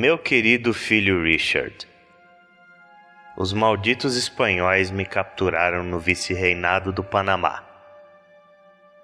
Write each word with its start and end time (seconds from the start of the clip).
Meu 0.00 0.16
querido 0.16 0.72
filho 0.72 1.24
Richard, 1.24 1.76
os 3.36 3.52
malditos 3.52 4.16
espanhóis 4.16 4.92
me 4.92 5.04
capturaram 5.04 5.82
no 5.82 5.98
vice-reinado 5.98 6.92
do 6.92 7.02
Panamá. 7.02 7.64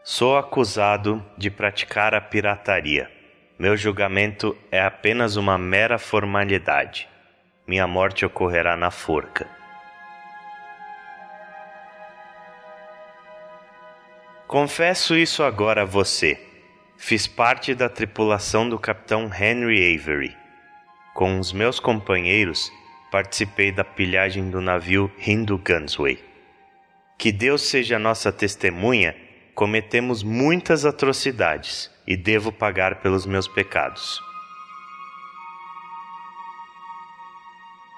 Sou 0.04 0.38
acusado 0.38 1.20
de 1.36 1.50
praticar 1.50 2.14
a 2.14 2.20
pirataria. 2.20 3.10
Meu 3.59 3.77
julgamento 3.77 4.56
é 4.70 4.80
apenas 4.80 5.34
uma 5.34 5.59
mera 5.59 5.98
formalidade. 5.98 7.08
Minha 7.66 7.88
morte 7.88 8.24
ocorrerá 8.24 8.77
na 8.77 8.92
forca. 8.92 9.48
Confesso 14.47 15.16
isso 15.16 15.42
agora 15.42 15.83
a 15.83 15.84
você. 15.84 16.41
Fiz 16.97 17.27
parte 17.27 17.74
da 17.74 17.88
tripulação 17.88 18.69
do 18.69 18.78
capitão 18.78 19.28
Henry 19.34 19.97
Avery. 19.98 20.44
Com 21.14 21.38
os 21.38 21.52
meus 21.52 21.78
companheiros, 21.78 22.73
participei 23.09 23.70
da 23.70 23.84
pilhagem 23.84 24.50
do 24.50 24.60
navio 24.60 25.09
Hindu 25.24 25.56
Gunsway. 25.56 26.18
Que 27.16 27.30
Deus 27.30 27.62
seja 27.62 28.00
nossa 28.00 28.32
testemunha, 28.32 29.14
cometemos 29.55 30.24
muitas 30.24 30.84
atrocidades 30.84 31.88
e 32.05 32.16
devo 32.16 32.50
pagar 32.50 32.96
pelos 32.96 33.27
meus 33.27 33.46
pecados. 33.46 34.20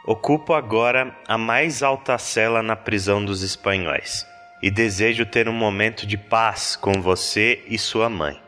Ocupo 0.04 0.52
agora 0.52 1.18
a 1.26 1.38
mais 1.38 1.82
alta 1.82 2.18
cela 2.18 2.62
na 2.62 2.76
prisão 2.76 3.24
dos 3.24 3.40
espanhóis 3.40 4.26
e 4.62 4.70
desejo 4.70 5.24
ter 5.24 5.48
um 5.48 5.54
momento 5.54 6.06
de 6.06 6.18
paz 6.18 6.76
com 6.76 7.00
você 7.00 7.64
e 7.66 7.78
sua 7.78 8.10
mãe. 8.10 8.45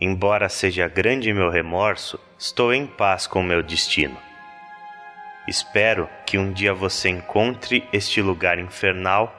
Embora 0.00 0.48
seja 0.48 0.88
grande 0.88 1.32
meu 1.32 1.50
remorso, 1.50 2.18
estou 2.38 2.72
em 2.72 2.86
paz 2.86 3.26
com 3.26 3.42
meu 3.42 3.62
destino. 3.62 4.16
Espero 5.46 6.08
que 6.24 6.38
um 6.38 6.52
dia 6.52 6.72
você 6.72 7.10
encontre 7.10 7.84
este 7.92 8.22
lugar 8.22 8.58
infernal, 8.58 9.34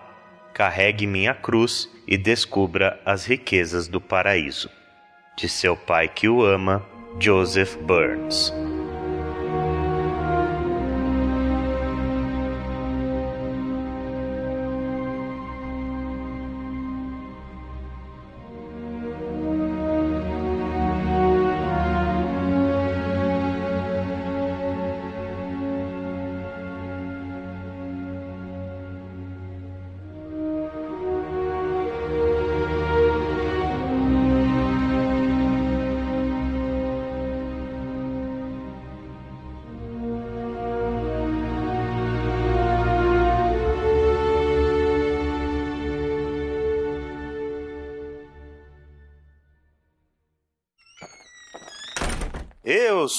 carregue 0.54 1.08
minha 1.08 1.34
cruz 1.34 1.89
e 2.08 2.17
descubra 2.17 3.00
as 3.06 3.26
riquezas 3.26 3.88
do 3.88 4.00
paraíso. 4.00 4.70
De 5.36 5.50
seu 5.50 5.76
pai 5.76 6.08
que 6.08 6.30
o 6.30 6.44
ama, 6.44 6.86
Joseph 7.20 7.76
Burns. 7.78 8.54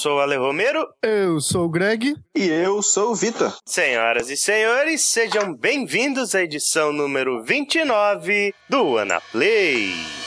Sou 0.03 0.17
o 0.17 0.19
Ale 0.19 0.35
Romero. 0.35 0.85
Eu 1.01 1.39
sou 1.39 1.63
o 1.63 1.69
Greg. 1.69 2.13
E 2.35 2.43
eu 2.43 2.81
sou 2.81 3.11
o 3.11 3.15
Vitor. 3.15 3.57
Senhoras 3.65 4.29
e 4.29 4.35
senhores, 4.35 5.01
sejam 5.05 5.55
bem-vindos 5.55 6.35
à 6.35 6.43
edição 6.43 6.91
número 6.91 7.41
29 7.41 8.53
do 8.67 8.97
Anaplay. 8.97 9.93
Muito 9.93 10.22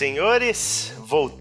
senhores, 0.00 0.94
voltamos 1.08 1.39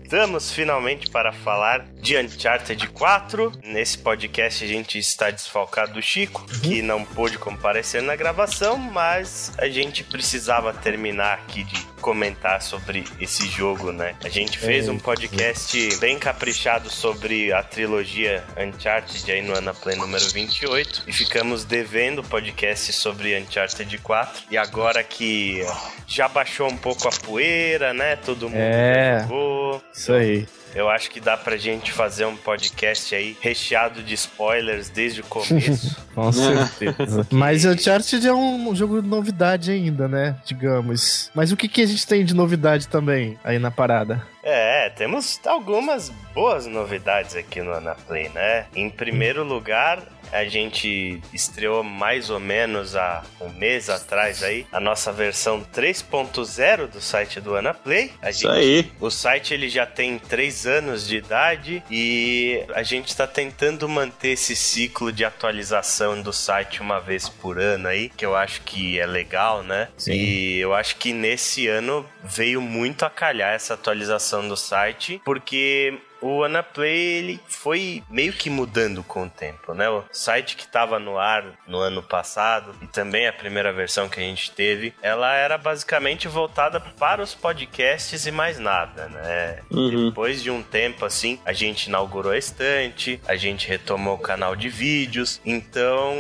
finalmente 0.52 1.10
para 1.10 1.32
falar 1.32 1.86
de 2.02 2.18
Uncharted 2.18 2.88
4. 2.90 3.52
Nesse 3.64 3.98
podcast 3.98 4.64
a 4.64 4.68
gente 4.68 4.98
está 4.98 5.30
desfalcado 5.30 5.94
do 5.94 6.02
Chico, 6.02 6.46
que 6.64 6.82
não 6.82 7.06
pôde 7.06 7.38
comparecer 7.38 8.02
na 8.02 8.16
gravação, 8.16 8.78
mas 8.78 9.52
a 9.60 9.68
gente 9.70 10.04
precisava 10.04 10.74
terminar 10.74 11.34
aqui 11.34 11.64
de 11.64 11.80
comentar 12.02 12.62
sobre 12.62 13.04
esse 13.20 13.46
jogo, 13.50 13.92
né? 13.92 14.16
A 14.24 14.30
gente 14.30 14.58
fez 14.58 14.88
um 14.90 14.98
podcast 14.98 15.98
bem 16.00 16.18
caprichado 16.18 16.90
sobre 16.90 17.52
a 17.54 17.62
trilogia 17.62 18.44
Uncharted 18.58 19.30
aí 19.32 19.42
no 19.42 19.56
Anaplay 19.56 19.96
número 19.98 20.26
28 20.30 21.04
e 21.08 21.14
ficamos 21.14 21.66
devendo 21.66 22.24
podcast 22.24 22.92
sobre 22.94 23.38
Uncharted 23.38 23.98
4 24.00 24.44
e 24.50 24.58
agora 24.58 25.04
que 25.04 25.62
já 26.08 26.28
baixou 26.28 26.68
um 26.68 26.78
pouco 26.78 27.08
a 27.08 27.12
poeira, 27.12 27.94
né? 27.94 28.16
Todo 28.16 28.50
mundo 28.50 28.60
É. 28.60 29.20
jogou. 29.24 29.84
Isso 30.00 30.14
aí. 30.14 30.48
Eu 30.74 30.88
acho 30.88 31.12
que 31.12 31.20
dá 31.20 31.36
pra 31.36 31.58
gente 31.58 31.92
fazer 31.92 32.26
um 32.26 32.38
podcast 32.38 33.14
aí 33.14 33.36
recheado 33.42 34.02
de 34.02 34.14
spoilers 34.14 34.88
desde 34.90 35.20
o 35.20 35.24
começo. 35.26 35.98
Com 36.16 36.32
certeza. 36.32 37.28
Mas 37.30 37.66
Uncharted 37.66 38.26
é 38.26 38.34
um 38.34 38.74
jogo 38.74 39.02
de 39.02 39.08
novidade 39.08 39.72
ainda, 39.72 40.08
né? 40.08 40.38
Digamos. 40.46 41.30
Mas 41.36 41.52
o 41.52 41.58
que, 41.58 41.68
que 41.68 41.82
a 41.82 41.86
gente 41.86 42.08
tem 42.08 42.24
de 42.24 42.34
novidade 42.34 42.88
também 42.88 43.38
aí 43.44 43.60
na 43.60 43.72
parada? 43.72 44.26
É, 44.42 44.90
temos 44.92 45.40
algumas 45.46 46.10
boas 46.34 46.66
novidades 46.66 47.36
aqui 47.36 47.62
no 47.62 47.74
Anaplay, 47.74 48.30
né? 48.30 48.68
Em 48.74 48.90
primeiro 48.90 49.44
lugar, 49.44 50.02
a 50.32 50.46
gente 50.46 51.22
estreou 51.34 51.84
mais 51.84 52.30
ou 52.30 52.40
menos 52.40 52.96
há 52.96 53.24
um 53.42 53.50
mês 53.50 53.90
atrás 53.90 54.44
aí 54.44 54.66
a 54.72 54.80
nossa 54.80 55.12
versão 55.12 55.64
3.0 55.74 56.88
do 56.88 57.02
site 57.02 57.40
do 57.40 57.56
Anaplay. 57.56 58.12
A 58.22 58.30
Isso 58.30 58.42
gente 58.42 58.52
aí. 58.52 58.92
O 59.00 59.10
site 59.10 59.54
ele 59.54 59.70
já 59.70 59.86
tem 59.86 60.18
3 60.18 60.66
anos 60.68 61.08
de 61.08 61.18
idade 61.18 61.84
e 61.90 62.64
a 62.74 62.84
gente 62.84 63.10
está 63.10 63.28
tentando 63.28 63.88
manter 63.88 64.30
esse 64.30 64.56
ciclo 64.56 65.12
de 65.12 65.26
atualização 65.26 66.22
do 66.22 66.32
site 66.32 66.82
uma 66.82 67.00
vez 67.00 67.28
por 67.28 67.60
ano 67.60 67.88
aí, 67.88 68.10
que 68.10 68.26
eu 68.26 68.36
acho 68.36 68.62
que 68.62 69.00
é 69.00 69.06
legal, 69.06 69.64
né? 69.64 69.90
Sim. 69.98 70.14
E 70.14 70.60
eu 70.60 70.74
acho 70.74 70.96
que 70.98 71.14
nesse 71.14 71.68
ano 71.68 72.06
veio 72.24 72.62
muito 72.62 73.04
a 73.04 73.10
calhar 73.10 73.54
essa 73.54 73.74
atualização 73.74 74.48
do 74.48 74.56
site, 74.56 75.22
porque 75.24 75.98
o 76.22 76.44
Anaplay 76.44 76.98
ele 76.98 77.40
foi 77.48 78.04
meio 78.10 78.34
que 78.34 78.50
mudando 78.50 79.04
com 79.04 79.26
o 79.26 79.30
tempo, 79.30 79.74
né? 79.74 79.90
O 79.90 80.04
site 80.12 80.56
que 80.56 80.64
estava 80.64 81.00
no 81.00 81.18
ar 81.18 81.44
no 81.68 81.78
ano 81.78 82.04
passado 82.04 82.76
e 82.82 82.88
também 82.88 83.28
a 83.28 83.34
primeira 83.34 83.72
versão 83.72 84.10
que 84.10 84.20
a 84.20 84.24
gente 84.24 84.52
teve, 84.52 84.94
ela 85.02 85.34
era 85.34 85.58
basicamente 85.58 86.28
voltada 86.28 86.80
para 86.80 87.22
os 87.22 87.34
podcasts 87.34 88.26
e 88.26 88.32
mais 88.32 88.60
nada, 88.60 89.08
né? 89.08 89.60
Uhum. 89.72 90.10
Depois 90.10 90.42
de 90.42 90.52
um 90.52 90.62
tempo 90.62 91.06
assim, 91.06 91.40
a 91.46 91.54
gente 91.54 91.86
inaugurou 91.86 92.32
a 92.32 92.38
estante, 92.38 93.20
a 93.28 93.36
gente 93.36 93.68
retomou 93.68 94.16
o 94.16 94.20
canal 94.20 94.56
de 94.56 94.70
vídeos, 94.70 95.42
então 95.46 96.14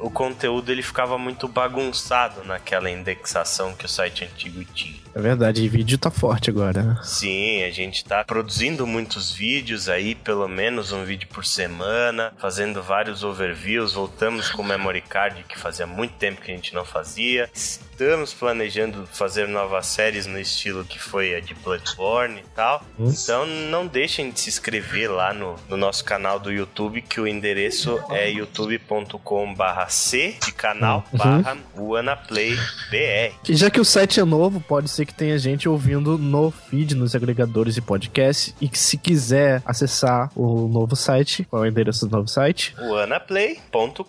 o 0.00 0.10
conteúdo 0.10 0.70
ele 0.70 0.82
ficava 0.82 1.18
muito 1.18 1.46
bagunçado 1.46 2.44
naquela 2.44 2.90
indexação 2.90 3.74
que 3.74 3.86
o 3.86 3.88
site 3.88 4.24
antigo 4.24 4.64
tinha. 4.64 5.00
É 5.14 5.20
verdade, 5.20 5.62
e 5.62 5.68
vídeo 5.68 5.98
tá 5.98 6.10
forte 6.10 6.48
agora, 6.48 6.82
né? 6.82 7.00
Sim, 7.02 7.62
a 7.64 7.70
gente 7.70 8.04
tá 8.04 8.24
produzindo 8.24 8.86
muitos 8.86 9.30
vídeos 9.30 9.41
aí, 9.90 10.14
pelo 10.14 10.46
menos 10.46 10.92
um 10.92 11.04
vídeo 11.04 11.26
por 11.28 11.44
semana, 11.44 12.32
fazendo 12.38 12.80
vários 12.80 13.24
overviews, 13.24 13.92
voltamos 13.92 14.48
com 14.50 14.62
o 14.62 14.64
memory 14.64 15.00
card 15.00 15.44
que 15.48 15.58
fazia 15.58 15.84
muito 15.84 16.14
tempo 16.14 16.40
que 16.40 16.52
a 16.52 16.54
gente 16.54 16.72
não 16.72 16.84
fazia. 16.84 17.50
Estamos 17.52 18.32
planejando 18.32 19.06
fazer 19.12 19.48
novas 19.48 19.86
séries 19.86 20.26
no 20.26 20.38
estilo 20.38 20.84
que 20.84 20.98
foi 20.98 21.34
a 21.34 21.40
de 21.40 21.54
Bloodborne 21.54 22.38
e 22.38 22.54
tal. 22.54 22.84
Então 22.98 23.44
não 23.46 23.86
deixem 23.86 24.30
de 24.30 24.38
se 24.38 24.48
inscrever 24.48 25.10
lá 25.10 25.34
no, 25.34 25.56
no 25.68 25.76
nosso 25.76 26.04
canal 26.04 26.38
do 26.38 26.52
YouTube, 26.52 27.02
que 27.02 27.20
o 27.20 27.26
endereço 27.26 28.00
é 28.10 28.30
youtube.com 28.30 29.54
barra 29.54 29.88
C 29.88 30.36
de 30.44 30.52
canal 30.52 31.04
barra 31.12 31.56
WannaPlayBR. 31.76 33.34
E 33.48 33.54
já 33.54 33.70
que 33.70 33.80
o 33.80 33.84
site 33.84 34.20
é 34.20 34.24
novo, 34.24 34.60
pode 34.60 34.88
ser 34.88 35.04
que 35.04 35.14
tenha 35.14 35.36
gente 35.36 35.68
ouvindo 35.68 36.16
no 36.16 36.50
feed, 36.50 36.94
nos 36.94 37.14
agregadores 37.14 37.74
de 37.74 37.82
podcast, 37.82 38.54
e 38.60 38.68
que 38.68 38.78
se 38.78 38.96
quiser 38.96 39.31
quiser 39.32 39.62
acessar 39.64 40.30
o 40.36 40.68
novo 40.68 40.94
site, 40.94 41.44
qual 41.44 41.64
é 41.64 41.68
o 41.68 41.70
endereço 41.70 42.06
do 42.06 42.16
novo 42.16 42.28
site? 42.28 42.74
anaplay.com.br. 43.02 44.02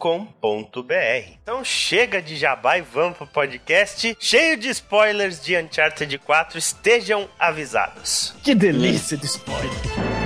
Então 1.41 1.63
chega 1.63 2.21
de 2.21 2.35
jabá 2.35 2.77
e 2.77 2.81
vamos 2.81 3.17
pro 3.17 3.27
podcast 3.27 4.17
cheio 4.19 4.57
de 4.57 4.67
spoilers 4.69 5.41
de 5.41 5.55
Uncharted 5.57 6.17
4. 6.17 6.57
Estejam 6.57 7.29
avisados. 7.39 8.33
Que 8.43 8.53
delícia 8.53 9.15
de 9.15 9.25
spoiler! 9.25 10.22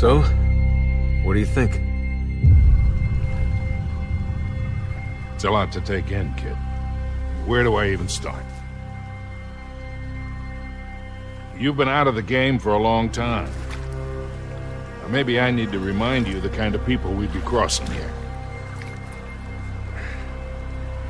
So, 0.00 0.22
what 1.24 1.34
do 1.34 1.40
you 1.40 1.44
think? 1.44 1.78
It's 5.34 5.44
a 5.44 5.50
lot 5.50 5.70
to 5.72 5.82
take 5.82 6.10
in, 6.10 6.32
kid. 6.36 6.56
Where 7.44 7.62
do 7.62 7.74
I 7.74 7.90
even 7.90 8.08
start? 8.08 8.42
You've 11.54 11.76
been 11.76 11.90
out 11.90 12.06
of 12.06 12.14
the 12.14 12.22
game 12.22 12.58
for 12.58 12.72
a 12.72 12.78
long 12.78 13.10
time. 13.10 13.52
maybe 15.10 15.38
I 15.38 15.50
need 15.50 15.70
to 15.72 15.78
remind 15.78 16.26
you 16.26 16.40
the 16.40 16.48
kind 16.48 16.74
of 16.74 16.82
people 16.86 17.12
we'd 17.12 17.34
be 17.34 17.40
crossing 17.40 17.86
here. 17.88 18.10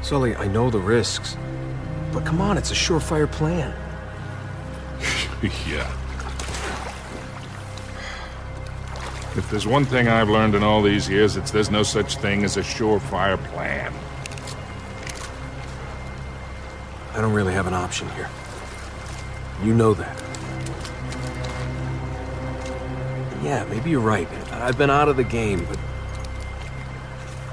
Sully, 0.03 0.35
I 0.35 0.49
know 0.49 0.69
the 0.69 0.81
risks. 0.81 1.37
But 2.13 2.27
come 2.27 2.41
on, 2.41 2.59
it's 2.59 2.73
a 2.73 2.75
surefire 2.75 3.31
plan. 3.31 3.73
yeah. 5.69 5.97
If 9.41 9.49
there's 9.49 9.67
one 9.67 9.87
thing 9.87 10.07
I've 10.07 10.29
learned 10.29 10.55
in 10.55 10.63
all 10.63 10.83
these 10.83 11.09
years, 11.09 11.39
it's 11.39 11.51
there's 11.51 11.71
no 11.71 11.83
such 11.83 12.17
thing 12.17 12.45
as 12.45 12.59
a 12.59 12.61
surefire 12.61 13.43
plan. 13.45 13.91
I 17.15 17.23
don't 17.23 17.33
really 17.33 17.55
have 17.55 17.67
an 17.67 17.73
option 17.73 18.07
here. 18.11 18.29
You 19.65 19.73
know 19.73 19.95
that. 19.95 20.23
Yeah, 23.43 23.65
maybe 23.71 23.89
you're 23.89 24.01
right. 24.01 24.29
I've 24.53 24.77
been 24.77 24.91
out 24.91 25.09
of 25.09 25.17
the 25.17 25.25
game, 25.25 25.65
but... 25.65 25.79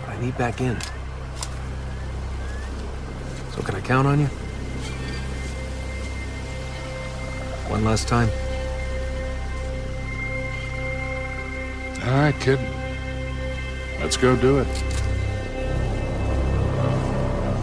I 0.07 0.19
need 0.19 0.37
back 0.37 0.59
in. 0.59 0.77
So 3.55 3.61
can 3.61 3.75
I 3.75 3.81
count 3.81 4.07
on 4.09 4.19
you? 4.19 4.27
One 7.69 7.85
last 7.85 8.09
time? 8.09 8.29
All 12.07 12.13
right, 12.13 12.39
kid. 12.39 12.57
Let's 13.99 14.15
go 14.15 14.37
do 14.37 14.59
it. 14.59 14.67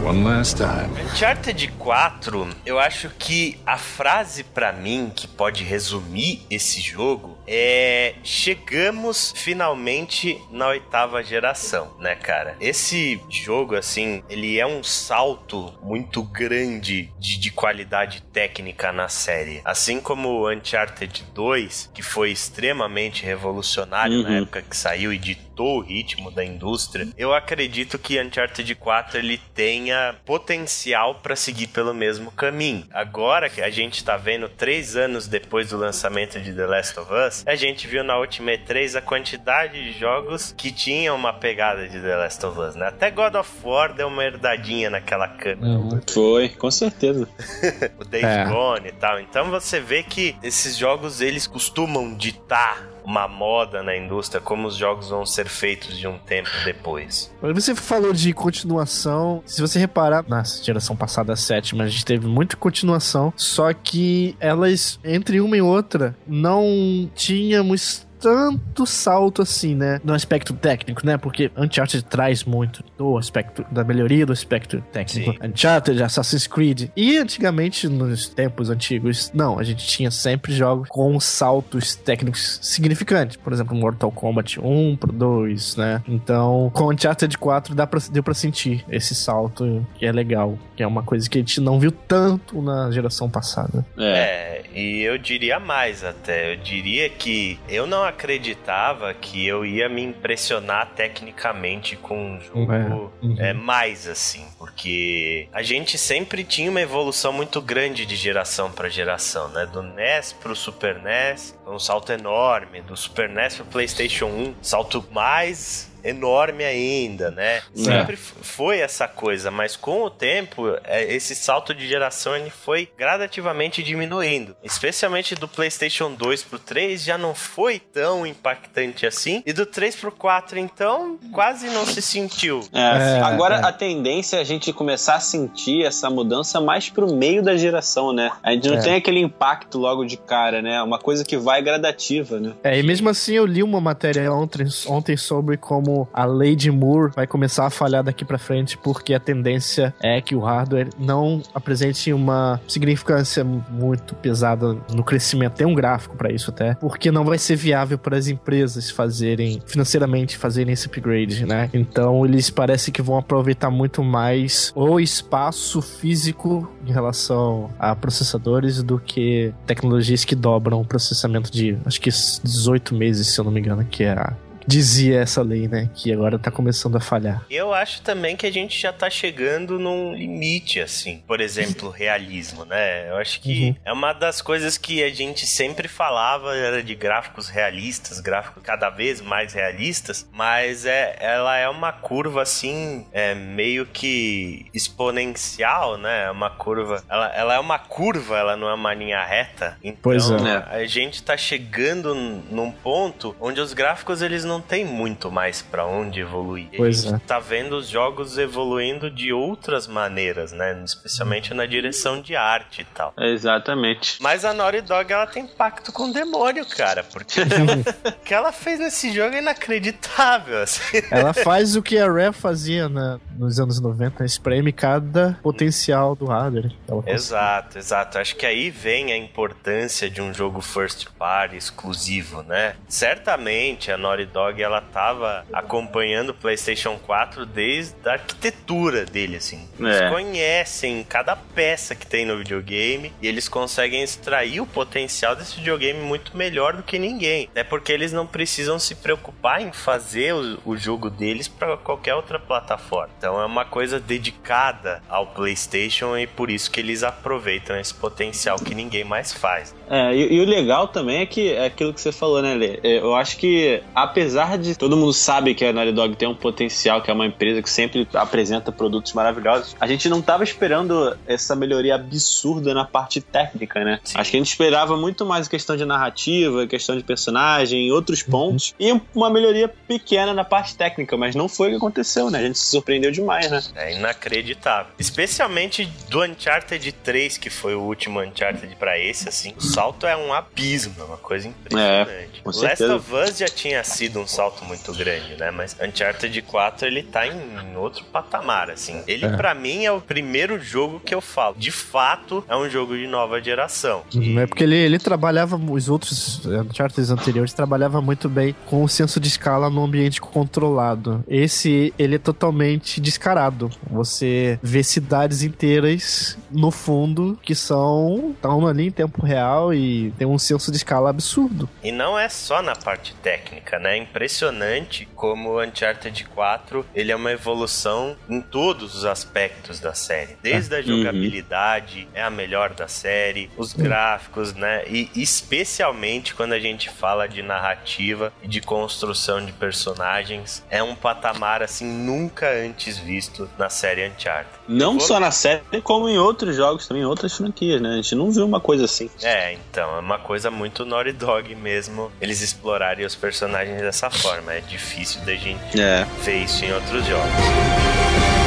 One 0.03 0.23
last 0.23 0.57
time. 0.57 0.91
Uncharted 0.97 1.71
4, 1.79 2.49
eu 2.63 2.77
acho 2.77 3.09
que 3.17 3.57
a 3.65 3.75
frase 3.75 4.43
para 4.43 4.71
mim 4.71 5.11
que 5.15 5.27
pode 5.27 5.63
resumir 5.63 6.45
esse 6.47 6.79
jogo 6.79 7.34
é 7.47 8.15
chegamos 8.23 9.33
finalmente 9.35 10.39
na 10.51 10.69
oitava 10.69 11.23
geração, 11.23 11.95
né, 11.99 12.15
cara? 12.15 12.55
Esse 12.59 13.21
jogo 13.29 13.75
assim, 13.75 14.23
ele 14.29 14.59
é 14.59 14.65
um 14.65 14.83
salto 14.83 15.73
muito 15.81 16.23
grande 16.23 17.09
de, 17.19 17.39
de 17.39 17.51
qualidade 17.51 18.21
técnica 18.33 18.91
na 18.91 19.07
série. 19.07 19.61
Assim 19.63 19.99
como 19.99 20.29
o 20.29 20.51
Uncharted 20.51 21.23
2, 21.33 21.91
que 21.93 22.01
foi 22.01 22.31
extremamente 22.31 23.23
revolucionário 23.23 24.17
uhum. 24.17 24.23
na 24.23 24.37
época 24.37 24.61
que 24.61 24.75
saiu 24.75 25.13
e 25.13 25.17
ditou 25.17 25.77
o 25.77 25.81
ritmo 25.81 26.31
da 26.31 26.43
indústria, 26.43 27.07
eu 27.17 27.33
acredito 27.33 27.97
que 27.97 28.21
Uncharted 28.21 28.75
4 28.75 29.19
ele 29.19 29.39
tenha 29.53 30.15
potencial 30.25 31.15
para 31.15 31.35
seguir 31.35 31.67
pelo 31.67 31.93
mesmo 31.93 32.31
caminho. 32.31 32.85
Agora 32.91 33.49
que 33.49 33.61
a 33.61 33.69
gente 33.69 34.03
tá 34.03 34.17
vendo 34.17 34.49
três 34.49 34.95
anos 34.95 35.27
depois 35.27 35.69
do 35.69 35.77
lançamento 35.77 36.39
de 36.39 36.53
The 36.53 36.65
Last 36.65 36.99
of 36.99 37.11
Us, 37.13 37.34
a 37.45 37.55
gente 37.55 37.87
viu 37.87 38.03
na 38.03 38.17
última 38.17 38.51
E3 38.51 38.97
a 38.97 39.01
quantidade 39.01 39.83
de 39.83 39.97
jogos 39.97 40.53
que 40.55 40.71
tinham 40.71 41.15
uma 41.15 41.33
pegada 41.33 41.87
de 41.87 41.99
The 41.99 42.15
Last 42.15 42.45
of 42.45 42.59
Us, 42.59 42.75
né? 42.75 42.87
Até 42.87 43.09
God 43.11 43.35
of 43.35 43.49
War 43.63 43.93
deu 43.93 44.07
uma 44.07 44.23
herdadinha 44.23 44.89
naquela 44.89 45.27
câmera. 45.27 45.73
Uhum. 45.73 46.01
Foi, 46.09 46.49
com 46.49 46.69
certeza. 46.69 47.27
o 47.99 48.03
Days 48.03 48.23
é. 48.23 48.45
Gone 48.45 48.89
e 48.89 48.93
tal. 48.93 49.19
Então 49.19 49.49
você 49.49 49.79
vê 49.79 50.03
que 50.03 50.35
esses 50.43 50.77
jogos 50.77 51.21
eles 51.21 51.47
costumam 51.47 52.15
ditar 52.15 52.94
uma 53.05 53.27
moda 53.27 53.83
na 53.83 53.95
indústria, 53.95 54.41
como 54.41 54.67
os 54.67 54.75
jogos 54.75 55.09
vão 55.09 55.25
ser 55.25 55.47
feitos 55.47 55.97
de 55.97 56.07
um 56.07 56.17
tempo 56.17 56.49
depois. 56.63 57.31
Você 57.41 57.75
falou 57.75 58.11
de 58.11 58.33
continuação. 58.33 59.41
Se 59.45 59.61
você 59.61 59.79
reparar, 59.79 60.25
na 60.27 60.43
geração 60.43 60.95
passada, 60.95 61.33
a 61.33 61.35
sétima, 61.35 61.83
a 61.83 61.87
gente 61.87 62.03
teve 62.03 62.27
muita 62.27 62.55
continuação, 62.55 63.31
só 63.35 63.71
que 63.73 64.35
elas, 64.39 64.99
entre 65.03 65.39
uma 65.39 65.55
e 65.55 65.61
outra, 65.61 66.15
não 66.27 67.09
tínhamos 67.13 68.05
tanto 68.25 68.87
salto 68.87 69.43
assim, 69.43 69.75
né? 69.75 70.01
No 70.03 70.11
aspecto 70.11 70.51
técnico, 70.51 71.05
né? 71.05 71.15
Porque 71.15 71.51
Uncharted 71.55 72.03
traz 72.05 72.43
muito 72.43 72.83
do 72.97 73.19
aspecto 73.19 73.63
da 73.69 73.83
melhoria 73.83 74.25
do 74.25 74.33
aspecto 74.33 74.81
técnico. 74.91 75.33
Sim. 75.33 75.47
Uncharted, 75.47 76.01
Assassin's 76.01 76.47
Creed. 76.47 76.89
E 76.95 77.19
antigamente, 77.19 77.87
nos 77.87 78.27
tempos 78.27 78.71
antigos, 78.71 79.31
não, 79.31 79.59
a 79.59 79.63
gente 79.63 79.85
tinha 79.85 80.09
sempre 80.09 80.53
jogos 80.53 80.89
com 80.89 81.19
saltos 81.19 81.93
técnicos 81.93 82.57
significantes. 82.63 83.37
Por 83.37 83.53
exemplo, 83.53 83.77
Mortal 83.77 84.11
Kombat 84.11 84.59
1 84.59 84.95
pro 84.95 85.11
2, 85.11 85.75
né? 85.75 86.01
Então, 86.07 86.71
com 86.73 86.91
Uncharted 86.91 87.37
4 87.37 87.75
dá 87.75 87.85
pra, 87.85 87.99
deu 88.09 88.23
pra 88.23 88.33
sentir 88.33 88.83
esse 88.89 89.13
salto 89.13 89.85
que 89.99 90.03
é 90.03 90.11
legal. 90.11 90.57
Que 90.75 90.81
é 90.81 90.87
uma 90.87 91.03
coisa 91.03 91.29
que 91.29 91.37
a 91.37 91.41
gente 91.41 91.61
não 91.61 91.79
viu 91.79 91.91
tanto 91.91 92.59
na 92.59 92.89
geração 92.89 93.29
passada. 93.29 93.85
É, 93.99 94.63
é 94.63 94.65
e 94.75 95.01
eu 95.01 95.17
diria 95.17 95.59
mais 95.59 96.03
até. 96.03 96.53
Eu 96.53 96.57
diria 96.57 97.07
que 97.07 97.59
eu 97.69 97.85
não 97.85 98.03
acreditava 98.15 99.13
que 99.13 99.45
eu 99.45 99.65
ia 99.65 99.87
me 99.89 100.01
impressionar 100.01 100.91
tecnicamente 100.95 101.95
com 101.97 102.35
um 102.35 102.41
jogo 102.41 102.73
é, 102.73 103.25
uhum. 103.25 103.35
é, 103.37 103.53
mais 103.53 104.07
assim, 104.07 104.45
porque 104.57 105.47
a 105.51 105.61
gente 105.61 105.97
sempre 105.97 106.43
tinha 106.43 106.71
uma 106.71 106.81
evolução 106.81 107.33
muito 107.33 107.61
grande 107.61 108.05
de 108.05 108.15
geração 108.15 108.71
para 108.71 108.89
geração, 108.89 109.49
né? 109.49 109.65
Do 109.65 109.83
NES 109.83 110.33
pro 110.33 110.55
Super 110.55 111.01
NES, 111.01 111.55
um 111.67 111.77
salto 111.77 112.11
enorme, 112.11 112.81
do 112.81 112.95
Super 112.95 113.29
NES 113.29 113.57
pro 113.57 113.65
PlayStation 113.65 114.25
1, 114.25 114.55
salto 114.61 115.05
mais 115.11 115.93
enorme 116.05 116.63
ainda, 116.63 117.31
né? 117.31 117.57
É. 117.57 117.61
Sempre 117.73 118.15
foi 118.15 118.79
essa 118.79 119.07
coisa, 119.07 119.49
mas 119.49 119.75
com 119.75 120.03
o 120.03 120.09
tempo, 120.09 120.67
é, 120.83 121.13
esse 121.13 121.35
salto 121.35 121.73
de 121.73 121.87
geração 121.87 122.35
ele 122.35 122.49
foi 122.49 122.89
gradativamente 122.97 123.81
diminuindo. 123.83 124.55
Especialmente 124.63 125.35
do 125.35 125.47
PlayStation 125.47 126.13
2 126.13 126.43
pro 126.43 126.59
3 126.59 127.03
já 127.03 127.17
não 127.17 127.33
foi 127.33 127.79
tão 127.79 128.25
impactante 128.25 129.05
assim, 129.05 129.41
e 129.45 129.53
do 129.53 129.65
3 129.65 129.95
pro 129.95 130.11
4 130.11 130.59
então 130.59 131.17
quase 131.31 131.67
não 131.69 131.85
se 131.85 132.01
sentiu. 132.01 132.61
É, 132.73 132.79
é, 132.79 133.21
agora 133.21 133.55
é. 133.55 133.65
a 133.65 133.71
tendência 133.71 134.37
é 134.37 134.41
a 134.41 134.43
gente 134.43 134.71
começar 134.71 135.15
a 135.15 135.19
sentir 135.19 135.85
essa 135.85 136.09
mudança 136.09 136.59
mais 136.61 136.89
pro 136.89 137.13
meio 137.13 137.41
da 137.41 137.55
geração, 137.55 138.13
né? 138.13 138.31
A 138.43 138.51
gente 138.51 138.67
não 138.69 138.77
é. 138.77 138.81
tem 138.81 138.95
aquele 138.95 139.19
impacto 139.19 139.77
logo 139.77 140.05
de 140.05 140.17
cara, 140.17 140.61
né? 140.61 140.81
Uma 140.81 140.99
coisa 140.99 141.23
que 141.23 141.37
vai 141.37 141.61
gradativa, 141.61 142.39
né? 142.39 142.53
É, 142.63 142.77
e 142.77 142.83
mesmo 142.83 143.09
assim 143.09 143.33
eu 143.33 143.45
li 143.45 143.63
uma 143.63 143.81
matéria 143.81 144.31
ontem, 144.31 144.65
ontem 144.87 145.17
sobre 145.17 145.57
como 145.57 145.94
a 146.13 146.25
Lady 146.25 146.71
Moore 146.71 147.11
vai 147.15 147.27
começar 147.27 147.65
a 147.65 147.69
falhar 147.69 148.03
daqui 148.03 148.25
para 148.25 148.37
frente, 148.37 148.77
porque 148.77 149.13
a 149.13 149.19
tendência 149.19 149.93
é 150.01 150.21
que 150.21 150.35
o 150.35 150.39
hardware 150.39 150.89
não 150.99 151.41
apresente 151.53 152.11
uma 152.13 152.59
significância 152.67 153.43
muito 153.43 154.15
pesada 154.15 154.77
no 154.93 155.03
crescimento. 155.03 155.53
Tem 155.53 155.67
um 155.67 155.75
gráfico 155.75 156.15
para 156.15 156.31
isso 156.31 156.51
até, 156.51 156.75
porque 156.75 157.11
não 157.11 157.23
vai 157.23 157.37
ser 157.37 157.55
viável 157.55 157.97
para 157.97 158.17
as 158.17 158.27
empresas 158.27 158.89
fazerem 158.89 159.61
financeiramente 159.65 160.37
fazerem 160.37 160.73
esse 160.73 160.87
upgrade, 160.87 161.45
né? 161.45 161.69
Então 161.73 162.25
eles 162.25 162.49
parecem 162.49 162.93
que 162.93 163.01
vão 163.01 163.17
aproveitar 163.17 163.69
muito 163.69 164.03
mais 164.03 164.71
o 164.75 164.99
espaço 164.99 165.81
físico 165.81 166.71
em 166.85 166.91
relação 166.91 167.69
a 167.79 167.95
processadores 167.95 168.81
do 168.83 168.99
que 168.99 169.53
tecnologias 169.65 170.23
que 170.23 170.35
dobram 170.35 170.81
o 170.81 170.85
processamento 170.85 171.51
de 171.51 171.77
acho 171.85 171.99
que 171.99 172.09
18 172.09 172.95
meses, 172.95 173.27
se 173.27 173.39
eu 173.39 173.45
não 173.45 173.51
me 173.51 173.59
engano, 173.59 173.83
que 173.85 174.03
é 174.03 174.11
a 174.11 174.33
dizia 174.67 175.21
essa 175.21 175.41
lei, 175.41 175.67
né? 175.67 175.89
Que 175.93 176.11
agora 176.11 176.37
tá 176.37 176.51
começando 176.51 176.95
a 176.95 176.99
falhar. 176.99 177.45
Eu 177.49 177.73
acho 177.73 178.01
também 178.01 178.35
que 178.35 178.45
a 178.45 178.51
gente 178.51 178.79
já 178.79 178.91
tá 178.91 179.09
chegando 179.09 179.79
num 179.79 180.13
limite, 180.13 180.79
assim. 180.79 181.23
Por 181.27 181.41
exemplo, 181.41 181.89
realismo, 181.89 182.65
né? 182.65 183.09
Eu 183.09 183.17
acho 183.17 183.39
que 183.41 183.69
uhum. 183.69 183.75
é 183.85 183.93
uma 183.93 184.13
das 184.13 184.41
coisas 184.41 184.77
que 184.77 185.03
a 185.03 185.09
gente 185.13 185.45
sempre 185.45 185.87
falava 185.87 186.55
era 186.55 186.83
de 186.83 186.95
gráficos 186.95 187.49
realistas, 187.49 188.19
gráficos 188.19 188.63
cada 188.63 188.89
vez 188.89 189.21
mais 189.21 189.53
realistas, 189.53 190.27
mas 190.31 190.85
é, 190.85 191.15
ela 191.19 191.57
é 191.57 191.69
uma 191.69 191.91
curva 191.91 192.41
assim, 192.41 193.05
é 193.11 193.33
meio 193.33 193.85
que 193.85 194.65
exponencial, 194.73 195.97
né? 195.97 196.25
É 196.25 196.31
uma 196.31 196.49
curva. 196.49 197.03
Ela, 197.09 197.35
ela 197.35 197.53
é 197.55 197.59
uma 197.59 197.79
curva, 197.79 198.37
ela 198.37 198.55
não 198.55 198.69
é 198.69 198.73
uma 198.73 198.93
linha 198.93 199.23
reta. 199.23 199.77
Então, 199.83 199.99
pois 200.01 200.29
é. 200.29 200.65
a 200.69 200.85
gente 200.85 201.21
tá 201.23 201.37
chegando 201.37 202.15
num 202.15 202.71
ponto 202.71 203.35
onde 203.39 203.59
os 203.59 203.73
gráficos 203.73 204.21
eles 204.21 204.43
não 204.43 204.54
têm 204.61 204.85
muito 204.85 205.31
mais 205.31 205.61
para 205.61 205.85
onde 205.85 206.19
evoluir. 206.19 206.69
Pois 206.75 207.05
a 207.05 207.09
gente 207.09 207.23
é. 207.23 207.27
tá 207.27 207.39
vendo 207.39 207.75
os 207.77 207.87
jogos 207.87 208.37
evoluindo 208.37 209.09
de 209.09 209.31
outras 209.33 209.87
maneiras, 209.87 210.51
né? 210.51 210.81
Especialmente 210.83 211.53
na 211.53 211.65
direção 211.65 212.21
de 212.21 212.35
arte 212.35 212.81
e 212.81 212.85
tal. 212.85 213.13
Exatamente. 213.17 214.21
Mas 214.21 214.45
a 214.45 214.53
Naughty 214.53 214.81
Dog 214.81 215.11
ela 215.11 215.27
tem 215.27 215.47
pacto 215.47 215.91
com 215.91 216.09
o 216.09 216.13
demônio, 216.13 216.65
cara, 216.65 217.03
porque 217.03 217.41
o 218.05 218.23
que 218.23 218.33
ela 218.33 218.51
fez 218.51 218.79
nesse 218.79 219.11
jogo 219.13 219.35
é 219.35 219.39
inacreditável. 219.39 220.61
Assim. 220.61 221.01
Ela 221.11 221.33
faz 221.33 221.75
o 221.75 221.81
que 221.81 221.97
a 221.97 222.11
Rare 222.11 222.33
fazia 222.33 222.89
na, 222.89 223.19
nos 223.37 223.59
anos 223.59 223.79
90, 223.79 224.23
espreme 224.25 224.71
cada 224.71 225.37
potencial 225.41 226.15
do 226.15 226.25
hardware. 226.25 226.71
Exato, 227.05 227.77
exato. 227.77 228.17
Acho 228.17 228.35
que 228.35 228.45
aí 228.45 228.69
vem 228.69 229.11
a 229.11 229.17
importância 229.17 230.09
de 230.09 230.21
um 230.21 230.33
jogo 230.33 230.61
first 230.61 231.07
party 231.17 231.55
exclusivo, 231.55 232.43
né? 232.43 232.75
Certamente 232.87 233.91
a 233.91 233.97
Naughty 233.97 234.25
Dog 234.25 234.44
ela 234.61 234.81
tava 234.81 235.45
acompanhando 235.53 236.29
o 236.29 236.33
PlayStation 236.33 236.97
4 236.97 237.45
desde 237.45 237.95
a 238.07 238.13
arquitetura 238.13 239.05
dele, 239.05 239.37
assim. 239.37 239.67
Eles 239.79 240.01
é. 240.01 240.09
conhecem 240.09 241.03
cada 241.03 241.35
peça 241.35 241.95
que 241.95 242.05
tem 242.05 242.25
no 242.25 242.37
videogame 242.37 243.13
e 243.21 243.27
eles 243.27 243.47
conseguem 243.47 244.03
extrair 244.03 244.61
o 244.61 244.65
potencial 244.65 245.35
desse 245.35 245.55
videogame 245.57 245.99
muito 245.99 246.35
melhor 246.35 246.75
do 246.75 246.83
que 246.83 246.99
ninguém. 246.99 247.49
É 247.55 247.63
porque 247.63 247.91
eles 247.91 248.11
não 248.11 248.27
precisam 248.27 248.79
se 248.79 248.95
preocupar 248.95 249.61
em 249.61 249.71
fazer 249.71 250.33
o, 250.33 250.59
o 250.65 250.77
jogo 250.77 251.09
deles 251.09 251.47
para 251.47 251.77
qualquer 251.77 252.15
outra 252.15 252.39
plataforma. 252.39 253.13
Então 253.17 253.39
é 253.41 253.45
uma 253.45 253.65
coisa 253.65 253.99
dedicada 253.99 255.01
ao 255.09 255.27
PlayStation 255.27 256.17
e 256.17 256.27
por 256.27 256.49
isso 256.49 256.69
que 256.69 256.79
eles 256.79 257.03
aproveitam 257.03 257.77
esse 257.79 257.93
potencial 257.93 258.57
que 258.57 258.75
ninguém 258.75 259.03
mais 259.03 259.33
faz. 259.33 259.75
É, 259.89 260.15
e, 260.15 260.35
e, 260.35 260.41
o 260.41 260.45
legal 260.45 260.87
também 260.87 261.21
é 261.21 261.25
que 261.25 261.51
é 261.51 261.65
aquilo 261.65 261.93
que 261.93 262.01
você 262.01 262.11
falou, 262.11 262.41
né, 262.41 262.53
Lê? 262.53 262.79
É, 262.83 262.99
eu 262.99 263.15
acho 263.15 263.37
que, 263.37 263.81
apesar 263.93 264.57
de 264.57 264.75
todo 264.75 264.97
mundo 264.97 265.13
sabe 265.13 265.53
que 265.53 265.65
a 265.65 265.73
Naughty 265.73 265.91
Dog 265.91 266.15
tem 266.15 266.27
um 266.27 266.35
potencial, 266.35 267.01
que 267.01 267.11
é 267.11 267.13
uma 267.13 267.25
empresa 267.25 267.61
que 267.61 267.69
sempre 267.69 268.07
apresenta 268.13 268.71
produtos 268.71 269.13
maravilhosos, 269.13 269.75
a 269.79 269.87
gente 269.87 270.09
não 270.09 270.19
estava 270.19 270.43
esperando 270.43 271.15
essa 271.27 271.55
melhoria 271.55 271.95
absurda 271.95 272.73
na 272.73 272.85
parte 272.85 273.21
técnica, 273.21 273.83
né? 273.83 273.99
Sim. 274.03 274.17
Acho 274.17 274.31
que 274.31 274.37
a 274.37 274.39
gente 274.39 274.49
esperava 274.49 274.97
muito 274.97 275.25
mais 275.25 275.47
questão 275.47 275.75
de 275.75 275.85
narrativa, 275.85 276.67
questão 276.67 276.97
de 276.97 277.03
personagem, 277.03 277.91
outros 277.91 278.21
uhum. 278.23 278.31
pontos, 278.31 278.73
uhum. 278.79 278.87
e 278.87 279.01
uma 279.13 279.29
melhoria 279.29 279.67
pequena 279.67 280.33
na 280.33 280.43
parte 280.43 280.75
técnica, 280.75 281.15
mas 281.17 281.35
não 281.35 281.47
foi 281.47 281.67
o 281.67 281.71
que 281.71 281.77
aconteceu, 281.77 282.29
né? 282.29 282.39
A 282.39 282.43
gente 282.43 282.57
se 282.57 282.65
surpreendeu 282.65 283.11
demais, 283.11 283.49
né? 283.51 283.61
É 283.75 283.95
inacreditável. 283.95 284.93
Especialmente 284.97 285.89
do 286.09 286.23
Uncharted 286.23 286.91
3, 286.91 287.37
que 287.37 287.49
foi 287.49 287.75
o 287.75 287.81
último 287.81 288.21
Uncharted 288.21 288.75
para 288.75 288.99
esse, 288.99 289.29
assim 289.29 289.53
salto 289.75 290.07
é 290.07 290.15
um 290.15 290.33
abismo, 290.33 290.95
é 290.97 291.03
uma 291.03 291.17
coisa 291.17 291.49
impressionante. 291.49 292.09
É, 292.09 292.27
Last 292.45 292.83
of 292.83 293.13
Us 293.13 293.37
já 293.37 293.47
tinha 293.47 293.83
sido 293.83 294.21
um 294.21 294.25
salto 294.25 294.63
muito 294.63 294.93
grande, 294.93 295.35
né? 295.37 295.51
Mas 295.51 295.75
Uncharted 295.81 296.41
4 296.43 296.87
ele 296.87 297.03
tá 297.03 297.27
em 297.27 297.75
outro 297.75 298.05
patamar, 298.05 298.69
assim. 298.69 299.01
Ele, 299.05 299.25
é. 299.25 299.35
para 299.35 299.53
mim, 299.53 299.83
é 299.83 299.91
o 299.91 299.99
primeiro 299.99 300.57
jogo 300.59 301.01
que 301.01 301.13
eu 301.13 301.19
falo. 301.19 301.55
De 301.57 301.71
fato, 301.71 302.41
é 302.47 302.55
um 302.55 302.69
jogo 302.69 302.95
de 302.95 303.05
nova 303.05 303.41
geração. 303.41 304.03
E... 304.13 304.37
É 304.37 304.47
porque 304.47 304.63
ele, 304.63 304.77
ele 304.77 304.97
trabalhava, 304.97 305.57
os 305.57 305.89
outros 305.89 306.45
Uncharted 306.45 307.11
anteriores 307.11 307.51
trabalhava 307.51 308.01
muito 308.01 308.29
bem 308.29 308.55
com 308.65 308.81
o 308.81 308.87
senso 308.87 309.19
de 309.19 309.27
escala 309.27 309.69
no 309.69 309.83
ambiente 309.83 310.21
controlado. 310.21 311.21
Esse, 311.27 311.93
ele 311.99 312.15
é 312.15 312.19
totalmente 312.19 313.01
descarado. 313.01 313.69
Você 313.91 314.57
vê 314.63 314.83
cidades 314.83 315.43
inteiras 315.43 316.37
no 316.49 316.71
fundo 316.71 317.37
que 317.43 317.53
são 317.53 318.33
estão 318.35 318.65
ali 318.67 318.87
em 318.87 318.91
tempo 318.91 319.25
real 319.25 319.64
e 319.73 320.11
tem 320.17 320.27
um 320.27 320.37
senso 320.37 320.71
de 320.71 320.77
escala 320.77 321.09
absurdo. 321.09 321.69
E 321.83 321.91
não 321.91 322.17
é 322.17 322.29
só 322.29 322.61
na 322.61 322.75
parte 322.75 323.13
técnica, 323.15 323.79
né? 323.79 323.95
É 323.95 323.97
impressionante 323.97 325.07
como 325.15 325.51
o 325.51 325.63
Uncharted 325.63 326.25
4 326.25 326.85
ele 326.93 327.11
é 327.11 327.15
uma 327.15 327.31
evolução 327.31 328.15
em 328.29 328.41
todos 328.41 328.95
os 328.95 329.05
aspectos 329.05 329.79
da 329.79 329.93
série. 329.93 330.37
Desde 330.41 330.75
a 330.75 330.79
uhum. 330.79 330.83
jogabilidade, 330.83 332.01
uhum. 332.01 332.07
é 332.13 332.23
a 332.23 332.29
melhor 332.29 332.73
da 332.73 332.87
série, 332.87 333.49
os 333.57 333.73
gráficos, 333.73 334.53
né? 334.53 334.83
E 334.87 335.09
especialmente 335.15 336.33
quando 336.33 336.53
a 336.53 336.59
gente 336.59 336.89
fala 336.89 337.27
de 337.27 337.41
narrativa 337.41 338.33
e 338.43 338.47
de 338.47 338.61
construção 338.61 339.43
de 339.45 339.51
personagens, 339.53 340.63
é 340.69 340.81
um 340.81 340.95
patamar 340.95 341.61
assim 341.61 341.85
nunca 341.85 342.49
antes 342.49 342.97
visto 342.97 343.49
na 343.57 343.69
série 343.69 344.07
Uncharted. 344.07 344.55
Não 344.67 344.99
só 344.99 345.19
na 345.19 345.31
série, 345.31 345.61
como 345.81 346.09
em 346.09 346.17
outros 346.17 346.55
jogos 346.55 346.87
também, 346.87 347.03
em 347.03 347.05
outras 347.05 347.35
franquias, 347.35 347.81
né? 347.81 347.93
A 347.93 347.95
gente 347.95 348.15
não 348.15 348.31
viu 348.31 348.45
uma 348.45 348.59
coisa 348.59 348.85
assim. 348.85 349.09
É, 349.21 349.54
então, 349.55 349.97
é 349.97 349.99
uma 349.99 350.19
coisa 350.19 350.51
muito 350.51 350.85
Naughty 350.85 351.11
Dog 351.11 351.55
mesmo, 351.55 352.11
eles 352.21 352.41
explorarem 352.41 353.05
os 353.05 353.15
personagens 353.15 353.81
dessa 353.81 354.09
forma. 354.09 354.53
É 354.53 354.61
difícil 354.61 355.21
da 355.21 355.35
gente 355.35 355.79
é. 355.79 356.05
ver 356.23 356.43
isso 356.43 356.63
em 356.65 356.73
outros 356.73 357.05
jogos. 357.05 358.44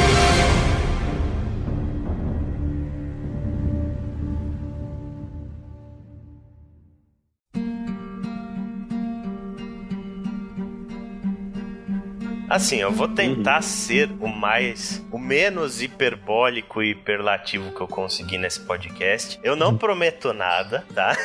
Assim, 12.49 12.77
eu 12.77 12.91
vou 12.91 13.07
tentar 13.07 13.57
uhum. 13.57 13.61
ser 13.61 14.09
o 14.19 14.27
mais, 14.27 15.05
o 15.11 15.19
menos 15.19 15.81
hiperbólico 15.81 16.81
e 16.81 16.91
hiperlativo 16.91 17.71
que 17.71 17.81
eu 17.81 17.87
conseguir 17.87 18.39
nesse 18.39 18.61
podcast. 18.61 19.39
Eu 19.43 19.55
não 19.55 19.77
prometo 19.77 20.33
nada, 20.33 20.83
tá? 20.93 21.15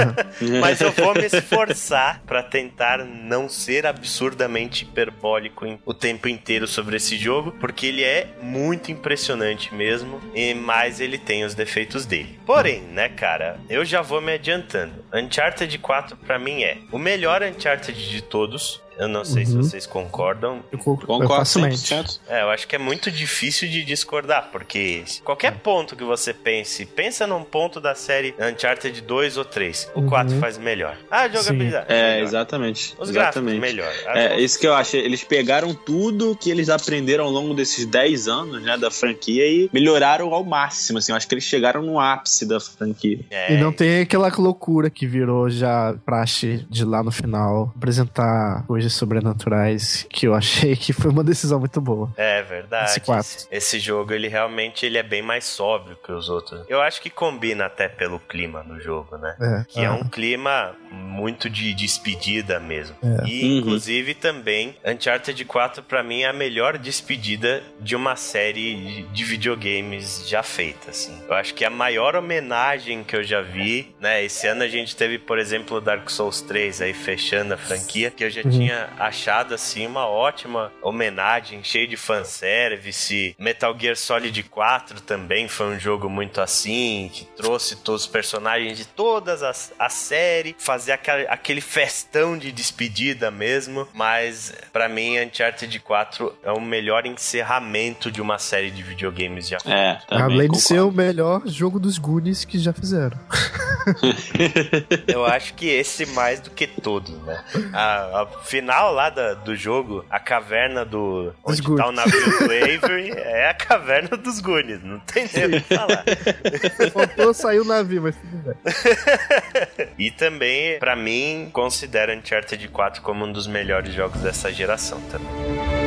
Mas 0.60 0.80
eu 0.80 0.90
vou 0.92 1.14
me 1.14 1.26
esforçar 1.26 2.22
para 2.26 2.42
tentar 2.42 3.04
não 3.04 3.48
ser 3.48 3.86
absurdamente 3.86 4.84
hiperbólico 4.84 5.78
o 5.84 5.92
tempo 5.92 6.28
inteiro 6.28 6.66
sobre 6.66 6.96
esse 6.96 7.18
jogo, 7.18 7.52
porque 7.60 7.86
ele 7.86 8.02
é 8.02 8.28
muito 8.40 8.90
impressionante 8.90 9.74
mesmo, 9.74 10.20
e 10.34 10.54
mais 10.54 11.00
ele 11.00 11.18
tem 11.18 11.44
os 11.44 11.54
defeitos 11.54 12.06
dele. 12.06 12.38
Porém, 12.46 12.80
né, 12.80 13.08
cara, 13.10 13.58
eu 13.68 13.84
já 13.84 14.00
vou 14.00 14.20
me 14.20 14.32
adiantando. 14.32 15.04
Uncharted 15.12 15.76
4 15.78 16.16
para 16.16 16.38
mim 16.38 16.62
é 16.62 16.78
o 16.90 16.98
melhor 16.98 17.42
Uncharted 17.42 18.08
de 18.08 18.22
todos. 18.22 18.80
Eu 19.00 19.08
não 19.08 19.24
sei 19.24 19.44
uhum. 19.44 19.48
se 19.48 19.56
vocês 19.56 19.86
concordam. 19.86 20.62
Eu 20.70 20.78
concordo 20.78 21.26
facilmente. 21.26 21.94
É, 22.28 22.42
eu 22.42 22.50
acho 22.50 22.68
que 22.68 22.76
é 22.76 22.78
muito 22.78 23.10
difícil 23.10 23.66
de 23.66 23.82
discordar, 23.82 24.50
porque 24.52 25.02
qualquer 25.24 25.56
ponto 25.60 25.96
que 25.96 26.04
você 26.04 26.34
pense, 26.34 26.84
pensa 26.84 27.26
num 27.26 27.42
ponto 27.42 27.80
da 27.80 27.94
série 27.94 28.34
Uncharted 28.38 29.00
2 29.00 29.38
ou 29.38 29.44
3, 29.46 29.90
o 29.94 30.00
uhum. 30.00 30.06
4 30.06 30.38
faz 30.38 30.58
melhor. 30.58 30.98
Ah, 31.10 31.26
jogabilidade. 31.28 31.86
Sim. 31.86 31.94
É, 31.94 32.20
exatamente. 32.20 32.94
Os 32.98 33.08
exatamente. 33.08 33.58
gráficos 33.58 33.58
melhor. 33.58 33.92
É, 34.08 34.38
isso 34.38 34.58
que 34.58 34.66
eu 34.66 34.74
acho. 34.74 34.96
Eles 34.96 35.24
pegaram 35.24 35.74
tudo 35.74 36.36
que 36.36 36.50
eles 36.50 36.68
aprenderam 36.68 37.24
ao 37.24 37.30
longo 37.30 37.54
desses 37.54 37.86
10 37.86 38.28
anos, 38.28 38.62
né, 38.62 38.76
da 38.76 38.90
franquia 38.90 39.46
e 39.46 39.70
melhoraram 39.72 40.34
ao 40.34 40.44
máximo, 40.44 40.98
assim. 40.98 41.12
Eu 41.12 41.16
acho 41.16 41.26
que 41.26 41.34
eles 41.34 41.44
chegaram 41.44 41.82
no 41.82 41.98
ápice 41.98 42.44
da 42.44 42.60
franquia. 42.60 43.20
É. 43.30 43.54
E 43.54 43.56
não 43.56 43.72
tem 43.72 44.02
aquela 44.02 44.30
loucura 44.36 44.90
que 44.90 45.06
virou 45.06 45.48
já 45.48 45.94
praxe 46.04 46.66
de 46.68 46.84
lá 46.84 47.02
no 47.02 47.10
final 47.10 47.72
apresentar 47.74 48.64
coisas 48.66 48.89
sobrenaturais 48.94 50.06
que 50.08 50.26
eu 50.26 50.34
achei 50.34 50.76
que 50.76 50.92
foi 50.92 51.10
uma 51.10 51.24
decisão 51.24 51.58
muito 51.58 51.80
boa. 51.80 52.12
É 52.16 52.42
verdade. 52.42 52.90
Esse, 52.90 53.12
esse, 53.12 53.48
esse 53.50 53.78
jogo, 53.78 54.12
ele 54.12 54.28
realmente 54.28 54.86
ele 54.86 54.98
é 54.98 55.02
bem 55.02 55.22
mais 55.22 55.44
sóbrio 55.44 55.96
que 56.02 56.12
os 56.12 56.28
outros. 56.28 56.64
Eu 56.68 56.80
acho 56.80 57.00
que 57.00 57.10
combina 57.10 57.66
até 57.66 57.88
pelo 57.88 58.18
clima 58.18 58.62
no 58.62 58.80
jogo, 58.80 59.16
né? 59.16 59.36
É, 59.40 59.64
que 59.68 59.80
é 59.80 59.90
um 59.90 60.04
clima 60.04 60.74
muito 60.90 61.48
de 61.48 61.74
despedida 61.74 62.58
mesmo. 62.58 62.96
É. 63.02 63.26
E, 63.26 63.44
uhum. 63.44 63.58
inclusive, 63.58 64.14
também, 64.14 64.76
Uncharted 64.84 65.44
4 65.44 65.82
para 65.82 66.02
mim 66.02 66.22
é 66.22 66.28
a 66.28 66.32
melhor 66.32 66.78
despedida 66.78 67.62
de 67.80 67.94
uma 67.96 68.16
série 68.16 69.06
de 69.12 69.24
videogames 69.24 70.28
já 70.28 70.42
feita, 70.42 70.90
assim. 70.90 71.20
Eu 71.28 71.34
acho 71.34 71.54
que 71.54 71.64
é 71.64 71.66
a 71.66 71.70
maior 71.70 72.16
homenagem 72.16 73.04
que 73.04 73.16
eu 73.16 73.22
já 73.22 73.40
vi, 73.40 73.94
né? 74.00 74.24
Esse 74.24 74.46
ano 74.46 74.62
a 74.62 74.68
gente 74.68 74.96
teve, 74.96 75.18
por 75.18 75.38
exemplo, 75.38 75.76
o 75.76 75.80
Dark 75.80 76.08
Souls 76.10 76.40
3 76.40 76.82
aí 76.82 76.94
fechando 76.94 77.54
a 77.54 77.56
franquia, 77.56 78.10
que 78.10 78.24
eu 78.24 78.30
já 78.30 78.42
uhum. 78.42 78.50
tinha 78.50 78.79
achado 78.98 79.54
assim 79.54 79.86
uma 79.86 80.06
ótima 80.06 80.72
homenagem, 80.82 81.62
cheio 81.62 81.86
de 81.86 81.96
fanservice. 81.96 83.34
Metal 83.38 83.76
Gear 83.78 83.96
Solid 83.96 84.42
4 84.42 85.00
também 85.02 85.48
foi 85.48 85.66
um 85.66 85.78
jogo 85.78 86.08
muito 86.08 86.40
assim, 86.40 87.10
que 87.12 87.24
trouxe 87.36 87.76
todos 87.76 88.02
os 88.02 88.08
personagens 88.08 88.76
de 88.76 88.86
todas 88.86 89.42
as 89.42 89.72
a 89.78 89.88
série, 89.88 90.54
faz 90.58 90.80
fazer 90.80 90.92
aquele, 90.92 91.26
aquele 91.28 91.60
festão 91.60 92.38
de 92.38 92.50
despedida 92.50 93.30
mesmo, 93.30 93.86
mas 93.92 94.50
para 94.72 94.88
mim 94.88 95.18
Uncharted 95.18 95.78
4 95.78 96.34
é 96.42 96.52
o 96.52 96.60
melhor 96.60 97.04
encerramento 97.04 98.10
de 98.10 98.22
uma 98.22 98.38
série 98.38 98.70
de 98.70 98.82
videogames 98.82 99.46
já. 99.46 99.58
É, 99.66 99.98
também 100.08 100.24
Além 100.24 100.36
de 100.42 100.46
concordo. 100.48 100.60
ser 100.60 100.80
o 100.80 100.90
melhor 100.90 101.42
jogo 101.44 101.78
dos 101.78 101.98
Goonies 101.98 102.46
que 102.46 102.58
já 102.58 102.72
fizeram. 102.72 103.18
Eu 105.06 105.26
acho 105.26 105.52
que 105.52 105.66
esse 105.66 106.06
mais 106.06 106.40
do 106.40 106.50
que 106.50 106.66
todos, 106.66 107.14
né? 107.22 107.44
A, 107.74 108.22
a 108.22 108.26
final 108.60 108.92
lá 108.92 109.10
da- 109.10 109.34
do 109.34 109.54
jogo, 109.56 110.04
a 110.10 110.18
caverna 110.20 110.84
do. 110.84 111.32
Onde 111.44 111.62
tá 111.62 111.86
o 111.88 111.92
navio 111.92 112.38
do 112.38 112.44
Avery 112.52 113.10
é 113.16 113.48
a 113.50 113.54
caverna 113.54 114.16
dos 114.16 114.40
Goonies, 114.40 114.82
não 114.82 114.98
tem 115.00 115.28
nem 115.34 115.46
o 115.46 115.50
que 115.62 115.74
falar. 115.74 116.04
Faltou 116.92 117.32
sair 117.34 117.60
o 117.60 117.64
navio, 117.64 118.02
mas 118.02 118.16
tudo 118.16 118.36
bem. 118.44 118.54
E 119.98 120.10
também, 120.10 120.78
pra 120.78 120.94
mim, 120.96 121.50
considero 121.52 122.12
Uncharted 122.14 122.68
4 122.68 123.02
como 123.02 123.24
um 123.24 123.32
dos 123.32 123.46
melhores 123.46 123.92
jogos 123.92 124.20
dessa 124.20 124.52
geração 124.52 125.00
também. 125.10 125.79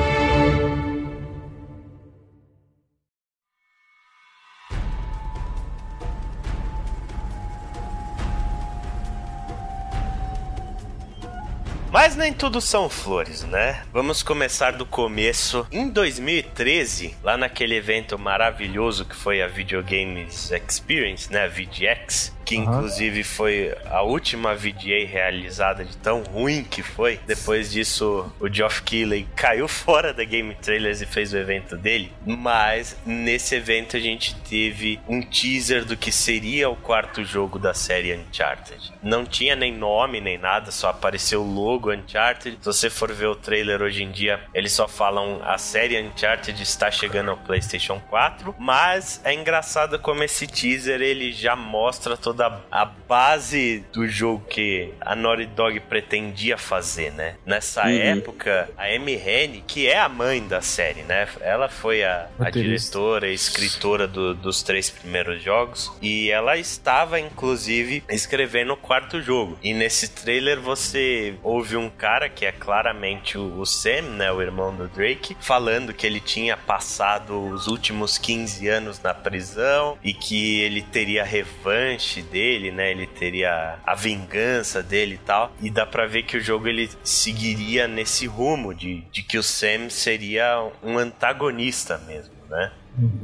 Mas 11.93 12.15
nem 12.15 12.33
tudo 12.33 12.59
são 12.59 12.89
flores, 12.89 13.43
né? 13.43 13.83
Vamos 13.93 14.23
começar 14.23 14.71
do 14.71 14.83
começo. 14.83 15.67
Em 15.71 15.87
2013, 15.87 17.15
lá 17.21 17.37
naquele 17.37 17.75
evento 17.75 18.17
maravilhoso 18.17 19.05
que 19.05 19.15
foi 19.15 19.43
a 19.43 19.47
Videogames 19.47 20.51
Experience, 20.51 21.31
né? 21.31 21.43
A 21.43 21.47
VGX, 21.47 22.32
que 22.45 22.57
Aham. 22.57 22.77
inclusive 22.77 23.23
foi 23.23 23.75
a 23.85 24.01
última 24.01 24.55
VGA 24.55 25.05
realizada 25.07 25.83
de 25.83 25.95
tão 25.97 26.21
ruim 26.23 26.63
que 26.63 26.81
foi. 26.83 27.19
Depois 27.25 27.71
disso, 27.71 28.31
o 28.39 28.47
Geoff 28.51 28.81
Keighley 28.83 29.27
caiu 29.35 29.67
fora 29.69 30.13
da 30.13 30.23
Game 30.23 30.53
Trailers 30.55 31.01
e 31.01 31.05
fez 31.05 31.33
o 31.33 31.37
evento 31.37 31.77
dele. 31.77 32.11
Mas 32.25 32.97
nesse 33.05 33.55
evento 33.55 33.97
a 33.97 33.99
gente 33.99 34.35
teve 34.41 34.99
um 35.07 35.21
teaser 35.21 35.85
do 35.85 35.97
que 35.97 36.11
seria 36.11 36.69
o 36.69 36.75
quarto 36.75 37.23
jogo 37.23 37.57
da 37.59 37.73
série 37.73 38.13
Uncharted. 38.15 38.93
Não 39.01 39.25
tinha 39.25 39.55
nem 39.55 39.73
nome 39.73 40.21
nem 40.21 40.37
nada, 40.37 40.71
só 40.71 40.89
apareceu 40.89 41.41
o 41.41 41.53
logo 41.53 41.91
Uncharted. 41.91 42.57
Se 42.59 42.65
você 42.65 42.89
for 42.89 43.11
ver 43.11 43.27
o 43.27 43.35
trailer 43.35 43.81
hoje 43.81 44.03
em 44.03 44.11
dia, 44.11 44.39
eles 44.53 44.71
só 44.71 44.87
falam 44.87 45.41
a 45.43 45.57
série 45.57 46.01
Uncharted 46.01 46.61
está 46.61 46.89
chegando 46.91 47.31
ao 47.31 47.37
PlayStation 47.37 47.99
4, 48.09 48.55
mas 48.57 49.21
é 49.23 49.33
engraçado 49.33 49.99
como 49.99 50.23
esse 50.23 50.47
teaser 50.47 51.01
ele 51.01 51.31
já 51.31 51.55
mostra 51.55 52.15
toda 52.33 52.61
a 52.71 52.85
base 52.85 53.85
do 53.93 54.07
jogo 54.07 54.43
que 54.49 54.91
a 54.99 55.15
Naughty 55.15 55.45
Dog 55.45 55.79
pretendia 55.81 56.57
fazer, 56.57 57.11
né? 57.11 57.35
Nessa 57.45 57.83
Uhum. 57.83 57.89
época, 57.89 58.69
a 58.75 58.85
Amy 58.87 59.13
Hennig, 59.13 59.63
que 59.67 59.87
é 59.87 59.99
a 59.99 60.09
mãe 60.09 60.45
da 60.45 60.61
série, 60.61 61.03
né? 61.03 61.27
Ela 61.41 61.69
foi 61.69 62.03
a, 62.03 62.27
a 62.39 62.49
diretora 62.49 63.29
e 63.29 63.33
escritora 63.35 64.07
do- 64.07 64.33
dos 64.33 64.63
três 64.63 64.89
primeiros 64.89 65.41
jogos 65.43 65.91
e 66.01 66.31
ela 66.31 66.57
estava 66.57 67.19
inclusive 67.19 68.03
escrevendo 68.09 68.73
o 68.73 68.77
quarto 68.77 69.21
jogo. 69.21 69.57
E 69.61 69.73
nesse 69.73 70.09
trailer 70.09 70.59
você 70.59 71.35
ouve 71.43 71.77
um 71.77 71.89
cara 71.89 72.27
que 72.29 72.45
é 72.45 72.51
claramente 72.51 73.37
o, 73.37 73.59
o 73.59 73.65
Sam, 73.65 74.01
né, 74.17 74.31
o 74.31 74.41
irmão 74.41 74.75
do 74.75 74.87
Drake, 74.87 75.37
falando 75.39 75.93
que 75.93 76.07
ele 76.07 76.19
tinha 76.19 76.57
passado 76.57 77.39
os 77.49 77.67
últimos 77.67 78.17
15 78.17 78.67
anos 78.67 78.99
na 79.01 79.13
prisão 79.13 79.97
e 80.03 80.13
que 80.13 80.61
ele 80.61 80.81
teria 80.81 81.23
revanche 81.23 82.22
dele, 82.23 82.71
né? 82.71 82.91
Ele 82.91 83.07
teria 83.07 83.79
a 83.85 83.95
vingança 83.95 84.81
dele 84.81 85.15
e 85.15 85.25
tal. 85.25 85.53
E 85.61 85.69
dá 85.69 85.85
pra 85.85 86.07
ver 86.07 86.23
que 86.23 86.37
o 86.37 86.41
jogo 86.41 86.67
ele 86.67 86.89
seguiria 87.03 87.87
nesse 87.87 88.25
rumo 88.25 88.73
de, 88.73 89.01
de 89.11 89.21
que 89.21 89.37
o 89.37 89.43
Sam 89.43 89.89
seria 89.89 90.67
um 90.81 90.97
antagonista 90.97 91.97
mesmo, 91.99 92.33
né? 92.49 92.71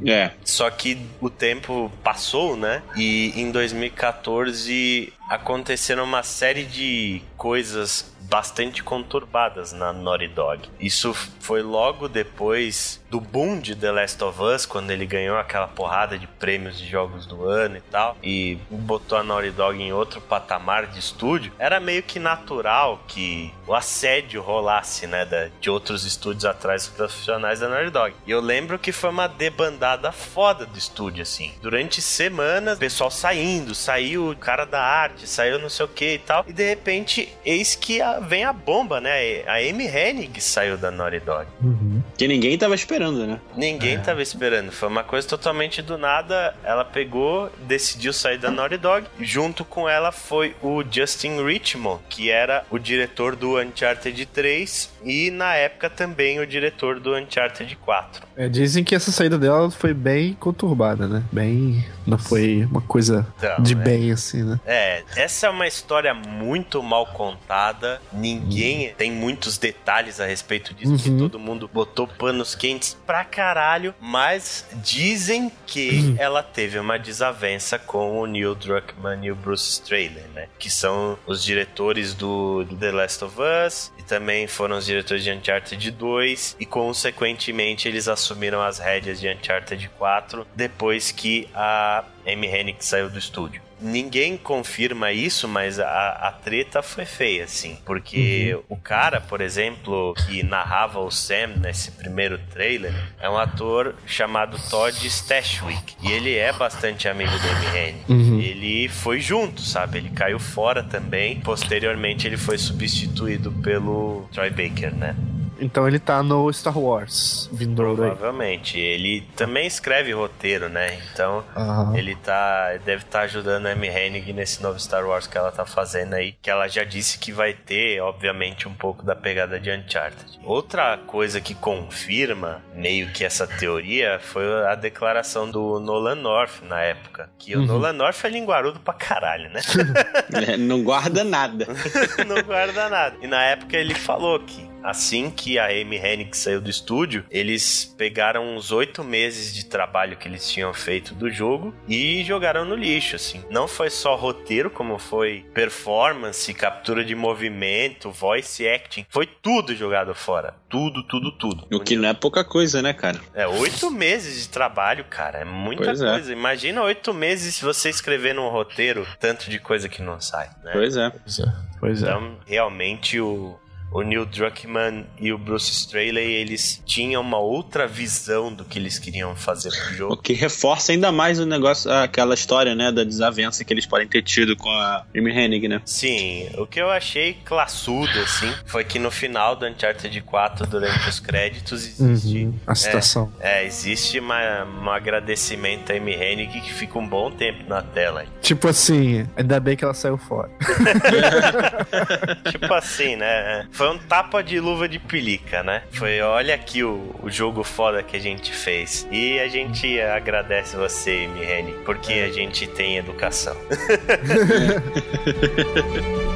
É. 0.06 0.32
Só 0.44 0.70
que 0.70 0.98
o 1.22 1.30
tempo 1.30 1.92
passou, 2.04 2.58
né? 2.58 2.82
E 2.96 3.32
em 3.36 3.52
2014 3.52 5.14
aconteceram 5.30 6.04
uma 6.04 6.24
série 6.24 6.66
de 6.66 7.22
coisas 7.38 8.12
bastante 8.30 8.84
conturbadas 8.84 9.74
na 9.74 9.92
Naughty 9.92 10.28
Dog. 10.28 10.70
Isso 10.80 11.14
foi 11.40 11.64
logo 11.64 12.08
depois 12.08 13.04
do 13.10 13.20
boom 13.20 13.60
de 13.60 13.76
The 13.76 13.92
Last 13.92 14.24
of 14.24 14.40
Us, 14.42 14.66
quando 14.68 14.92
ele 14.92 15.06
ganhou 15.06 15.36
aquela 15.38 15.68
porrada 15.68 16.18
de 16.18 16.28
prêmios 16.28 16.78
de 16.78 16.88
jogos 16.88 17.26
do 17.26 17.46
ano 17.46 17.78
e 17.78 17.82
tal, 17.82 18.16
e 18.22 18.60
botou 18.70 19.18
a 19.18 19.24
Naughty 19.24 19.50
Dog 19.50 19.82
em 19.82 19.92
outro 19.92 20.22
patamar 20.22 20.86
de 20.86 21.00
estúdio. 21.00 21.52
Era 21.58 21.80
meio 21.80 22.04
que 22.04 22.20
natural 22.20 23.02
que 23.08 23.52
o 23.66 23.74
assédio 23.74 24.44
rolasse, 24.44 25.08
né, 25.08 25.50
de 25.60 25.70
outros 25.70 26.06
estúdios 26.06 26.46
atrás 26.46 26.86
dos 26.86 26.96
profissionais 26.96 27.62
da 27.62 27.68
Naughty 27.68 27.90
Dog. 27.90 28.16
E 28.28 28.32
eu 28.32 28.40
lembro 28.40 28.78
que 28.78 28.92
foi 28.92 29.10
uma 29.10 29.28
debandada 29.28 30.12
foda 30.12 30.68
do 30.68 30.78
estúdio, 30.78 31.24
assim. 31.24 31.52
Durante 31.62 32.00
semanas, 32.02 32.78
o 32.78 32.80
pessoal 32.80 33.10
saindo, 33.10 33.74
saiu 33.74 34.30
o 34.30 34.36
cara 34.36 34.66
da 34.66 34.82
arte, 34.82 35.19
saiu 35.28 35.60
não 35.60 35.70
sei 35.70 35.86
o 35.86 35.90
que 35.90 36.14
e 36.16 36.18
tal. 36.20 36.46
E 36.48 36.54
de 36.54 36.68
repente, 36.68 37.30
eis 37.46 37.76
que 37.76 38.02
a- 38.02 38.20
vem 38.20 38.44
a 38.44 38.54
bomba, 38.54 39.00
né? 39.02 39.44
A 39.48 39.56
Amy 39.58 39.86
Hennig 39.88 40.40
saiu 40.42 40.78
da 40.78 40.92
Naughty 40.92 41.20
Dog. 41.20 41.48
Uhum. 41.62 42.02
Que 42.18 42.28
ninguém 42.28 42.58
tava 42.58 42.76
esperando, 42.76 43.26
né? 43.26 43.40
Ninguém 43.56 44.00
tava 44.00 44.22
esperando. 44.22 44.72
Foi 44.72 44.88
uma 44.90 45.04
coisa 45.04 45.28
totalmente 45.28 45.82
do 45.82 45.98
nada. 45.98 46.56
Ela 46.64 46.84
pegou, 46.86 47.52
decidiu 47.68 48.14
sair 48.14 48.38
da 48.38 48.50
Naughty 48.52 48.78
Dog. 48.78 49.06
Junto 49.20 49.64
com 49.66 49.88
ela 49.88 50.12
foi 50.12 50.56
o 50.62 50.84
Justin 50.90 51.44
Richmond, 51.44 52.02
que 52.10 52.30
era 52.30 52.64
o 52.70 52.78
diretor 52.80 53.36
do 53.36 53.58
Uncharted 53.60 54.26
3 54.28 54.90
e 55.04 55.32
na 55.32 55.54
época 55.56 55.90
também 55.90 56.40
o 56.40 56.46
diretor 56.48 57.00
do 57.00 57.16
Uncharted 57.16 57.76
4. 57.78 58.28
É, 58.36 58.48
dizem 58.50 58.84
que 58.84 58.96
essa 58.96 59.12
saída 59.12 59.38
dela 59.38 59.70
foi 59.72 59.94
bem 59.94 60.34
conturbada, 60.34 61.08
né? 61.08 61.24
Bem. 61.32 61.86
Não 62.10 62.18
foi 62.18 62.66
uma 62.70 62.82
coisa 62.82 63.26
Então, 63.38 63.62
de 63.64 63.74
é. 63.74 63.76
bem, 63.76 64.12
assim, 64.12 64.44
né? 64.44 64.60
É, 64.66 65.04
essa 65.16 65.48
é 65.48 65.50
uma 65.50 65.68
história 65.68 66.14
muito 66.14 66.82
mal 66.84 67.06
contada. 67.08 68.02
Ninguém 68.12 68.94
tem 68.98 69.12
muitos 69.12 69.58
detalhes 69.58 70.20
a 70.20 70.26
respeito 70.26 70.74
disso, 70.74 71.10
Uhum. 71.10 71.18
todo 71.18 71.40
mundo 71.40 71.70
botou 71.72 72.08
panos 72.08 72.56
quentes 72.56 72.98
pra 73.06 73.24
caralho. 73.24 73.94
Mas 74.00 74.66
dizem 74.84 75.52
que 75.66 76.16
ela 76.20 76.42
teve 76.44 76.80
uma 76.80 76.98
desavença 76.98 77.78
com 77.80 78.20
o 78.20 78.26
Neil 78.26 78.56
Druckmann 78.56 79.24
e 79.26 79.32
o 79.32 79.36
Bruce 79.36 79.70
Straley, 79.72 80.24
né? 80.34 80.48
Que 80.58 80.70
são 80.70 81.18
os 81.26 81.44
diretores 81.44 82.14
do, 82.14 82.64
do 82.66 82.76
The 82.76 82.92
Last 82.92 83.24
of 83.24 83.36
Us 83.66 83.92
e 83.98 84.04
também 84.04 84.48
foram 84.48 84.78
os 84.78 84.86
diretores 84.86 85.24
de 85.24 85.32
Uncharted 85.32 85.92
2 85.92 86.58
e 86.60 86.66
consequentemente 86.66 87.88
eles 87.88 88.08
assumiram 88.08 88.62
as 88.62 88.80
rédeas 88.80 89.20
de 89.20 89.28
Uncharted 89.30 89.90
4 89.98 90.46
depois 90.56 91.12
que 91.12 91.48
a 91.54 91.99
Amy 92.26 92.48
Hennig 92.48 92.78
saiu 92.86 93.10
do 93.10 93.18
estúdio. 93.18 93.62
Ninguém 93.82 94.36
confirma 94.36 95.12
isso, 95.14 95.48
mas 95.48 95.80
a, 95.80 96.12
a 96.22 96.32
treta 96.34 96.82
foi 96.82 97.06
feia, 97.06 97.46
assim. 97.46 97.78
Porque 97.86 98.60
o 98.68 98.76
cara, 98.76 99.22
por 99.22 99.40
exemplo, 99.40 100.14
que 100.26 100.44
narrava 100.44 101.00
o 101.00 101.10
Sam 101.10 101.56
nesse 101.62 101.92
primeiro 101.92 102.38
trailer, 102.52 102.94
é 103.22 103.30
um 103.30 103.38
ator 103.38 103.96
chamado 104.06 104.58
Todd 104.70 105.08
Stashwick. 105.08 105.96
E 106.04 106.12
ele 106.12 106.36
é 106.36 106.52
bastante 106.52 107.08
amigo 107.08 107.32
do 107.32 107.78
Hennig. 107.78 108.04
Uhum. 108.10 108.40
Ele 108.42 108.90
foi 108.90 109.22
junto, 109.22 109.62
sabe? 109.62 110.00
Ele 110.00 110.10
caiu 110.10 110.40
fora 110.40 110.84
também. 110.84 111.40
Posteriormente, 111.40 112.28
ele 112.28 112.38
foi 112.38 112.58
substituído 112.58 113.50
pelo 113.64 114.28
Troy 114.34 114.50
Baker, 114.50 114.94
né? 114.94 115.16
Então 115.60 115.88
ele 115.88 116.00
tá 116.00 116.22
no 116.24 116.52
Star 116.54 116.78
Wars, 116.78 117.50
vindouro 117.52 118.04
aí. 118.04 118.10
Provavelmente. 118.12 118.80
Ele 118.80 119.22
também 119.36 119.68
escreve 119.68 120.12
roteiro, 120.14 120.70
né? 120.70 120.98
Então, 121.14 121.44
Aham. 121.56 121.96
ele 121.98 122.16
tá 122.16 122.78
deve 122.86 123.04
estar 123.04 123.22
ajudando 123.22 123.66
a 123.68 123.72
Amy 123.72 123.88
Hennig 123.88 124.32
nesse 124.34 124.62
novo 124.64 124.80
Star 124.80 125.06
Wars 125.06 125.28
que 125.28 125.38
ela 125.38 125.52
tá 125.52 125.66
fazendo 125.66 126.14
aí, 126.14 126.34
que 126.42 126.50
ela 126.50 126.68
já 126.68 126.84
disse 126.84 127.18
que 127.20 127.32
vai 127.32 127.54
ter, 127.54 128.02
obviamente, 128.02 128.68
um 128.68 128.74
pouco 128.74 129.06
da 129.06 129.16
pegada 129.16 129.60
de 129.60 129.70
Uncharted. 129.72 130.40
Outra 130.44 130.98
coisa 130.98 131.40
que 131.42 131.54
confirma 131.54 132.62
meio 132.74 133.10
que 133.12 133.24
essa 133.26 133.46
teoria 133.46 134.20
foi 134.22 134.46
a 134.66 134.76
declaração 134.76 135.50
do 135.50 135.80
Nolan 135.80 136.16
North 136.16 136.62
na 136.64 136.80
época, 136.82 137.30
que 137.38 137.56
o 137.56 137.60
Uhum. 137.60 137.66
Nolan 137.66 137.94
North 137.94 138.24
é 138.24 138.30
linguarudo 138.30 138.80
pra 138.80 138.94
caralho, 138.94 139.50
né? 139.50 139.62
É, 140.50 140.56
não 140.58 140.84
guarda 140.84 141.24
nada. 141.24 141.68
não 142.28 142.42
guarda 142.44 142.88
nada. 142.90 143.16
E 143.22 143.28
na 143.28 143.44
época 143.44 143.76
ele 143.76 143.94
falou 143.96 144.40
que 144.40 144.69
assim 144.84 145.30
que 145.30 145.58
a 145.60 145.66
Amy 145.68 145.98
Hennig 145.98 146.36
saiu 146.38 146.62
do 146.62 146.70
estúdio, 146.70 147.26
eles 147.30 147.86
pegaram 147.98 148.56
uns 148.56 148.72
oito 148.72 149.04
meses 149.04 149.54
de 149.54 149.66
trabalho 149.66 150.18
que 150.18 150.28
eles 150.28 150.50
tinham 150.50 150.74
feito 150.74 151.14
do 151.14 151.30
jogo 151.30 151.74
e 151.88 152.24
jogaram 152.24 152.66
no 152.66 152.76
lixo, 152.76 153.16
assim. 153.16 153.44
Não 153.50 153.68
foi 153.68 153.90
só 153.90 154.16
roteiro, 154.16 154.70
como 154.70 154.98
foi 154.98 155.46
performance, 155.54 156.54
captura 156.54 157.04
de 157.04 157.16
movimento, 157.16 158.12
voice 158.12 158.68
acting, 158.68 159.06
foi 159.10 159.26
tudo 159.26 159.76
jogado 159.76 160.14
fora. 160.14 160.54
Tudo, 160.70 161.04
tudo, 161.04 161.32
tudo. 161.32 161.66
O 161.74 161.80
que 161.80 161.96
não 161.96 162.10
é 162.10 162.14
pouca 162.14 162.44
coisa, 162.44 162.82
né, 162.82 162.94
cara? 162.94 163.20
É, 163.34 163.48
oito 163.48 163.90
meses 163.90 164.44
de 164.44 164.50
trabalho, 164.50 165.04
cara, 165.06 165.40
é 165.40 165.46
muita 165.46 165.84
Pois 165.86 166.02
é. 166.02 166.12
coisa. 166.12 166.32
Imagina 166.32 166.84
oito 166.84 167.14
meses 167.14 167.56
se 167.56 167.66
você 167.66 167.90
escrever 167.90 168.34
num 168.36 168.50
roteiro 168.50 169.08
tanto 169.20 169.50
de 169.50 169.60
coisa 169.60 169.90
que 169.90 170.02
não 170.02 170.20
sai, 170.22 170.48
né? 170.64 170.72
Pois 170.74 170.96
é. 170.96 171.10
Pois 171.10 171.40
é. 171.40 171.46
Pois 171.80 172.04
é. 172.04 172.06
Então, 172.08 172.38
realmente, 172.46 173.20
o, 173.20 173.58
o 173.92 174.02
Neil 174.02 174.26
Druckmann 174.26 175.06
e 175.20 175.34
o 175.34 175.38
Bruce 175.38 175.72
Straley, 175.72 176.34
eles 176.34 176.82
tinham 176.86 177.22
uma 177.22 177.40
outra 177.40 177.88
visão 177.88 178.54
do 178.54 178.64
que 178.64 178.78
eles 178.78 179.00
queriam 179.00 179.36
fazer 179.36 179.70
pro 179.72 179.92
O 179.92 179.94
jogo. 179.96 180.18
que 180.18 180.34
reforça 180.34 180.92
ainda 180.92 181.12
mais 181.12 181.40
o 181.40 181.46
negócio, 181.46 181.92
aquela 181.92 182.34
história, 182.34 182.76
né, 182.76 182.92
da 182.92 183.04
desavença 183.04 183.64
que 183.64 183.74
eles 183.74 183.86
podem 183.86 184.08
ter 184.08 184.22
tido 184.22 184.56
com 184.56 184.70
a 184.70 185.06
Amy 185.16 185.32
Hennig, 185.32 185.68
né? 185.68 185.82
Sim, 185.86 186.50
o 186.58 186.68
que 186.68 186.80
eu 186.80 186.90
achei 186.90 187.34
classudo, 187.46 188.20
assim, 188.20 188.54
foi 188.66 188.84
que 188.84 189.00
no 189.00 189.10
final 189.10 189.56
do 189.56 189.66
Uncharted 189.66 190.22
4, 190.22 190.68
durante 190.68 191.10
os 191.10 191.20
créditos, 191.20 191.84
existe... 191.84 192.46
Uhum. 192.46 192.54
A 192.68 192.76
citação. 192.76 193.32
É, 193.40 193.66
existe 193.66 194.20
uma, 194.20 194.66
um 194.66 194.90
agradecimento 194.90 195.92
a 195.92 195.96
Amy 195.96 196.14
Hennig 196.14 196.62
que 196.62 196.74
fica 196.74 196.98
um 197.00 197.08
bom 197.08 197.32
tempo 197.32 197.64
na 197.68 197.82
tela. 197.82 198.26
Tipo 198.42 198.68
assim, 198.68 199.28
ainda 199.36 199.60
bem 199.60 199.76
que 199.76 199.84
ela 199.84 199.94
saiu 199.94 200.18
fora. 200.18 200.50
tipo 202.52 202.74
assim, 202.74 203.16
né? 203.16 203.68
Foi 203.80 203.90
um 203.92 203.98
tapa 203.98 204.44
de 204.44 204.60
luva 204.60 204.90
de 204.90 205.00
pelica, 205.00 205.64
né? 205.64 205.84
Foi, 205.94 206.20
olha 206.20 206.54
aqui 206.54 206.84
o, 206.84 207.16
o 207.24 207.32
jogo 207.32 207.64
foda 207.64 208.04
que 208.04 208.18
a 208.18 208.20
gente 208.20 208.52
fez. 208.54 209.08
E 209.10 209.40
a 209.40 209.48
gente 209.48 210.02
agradece 210.02 210.76
você, 210.76 211.28
Mihene, 211.28 211.72
porque 211.86 212.12
a 212.12 212.30
gente 212.30 212.68
tem 212.68 212.98
educação. 212.98 213.56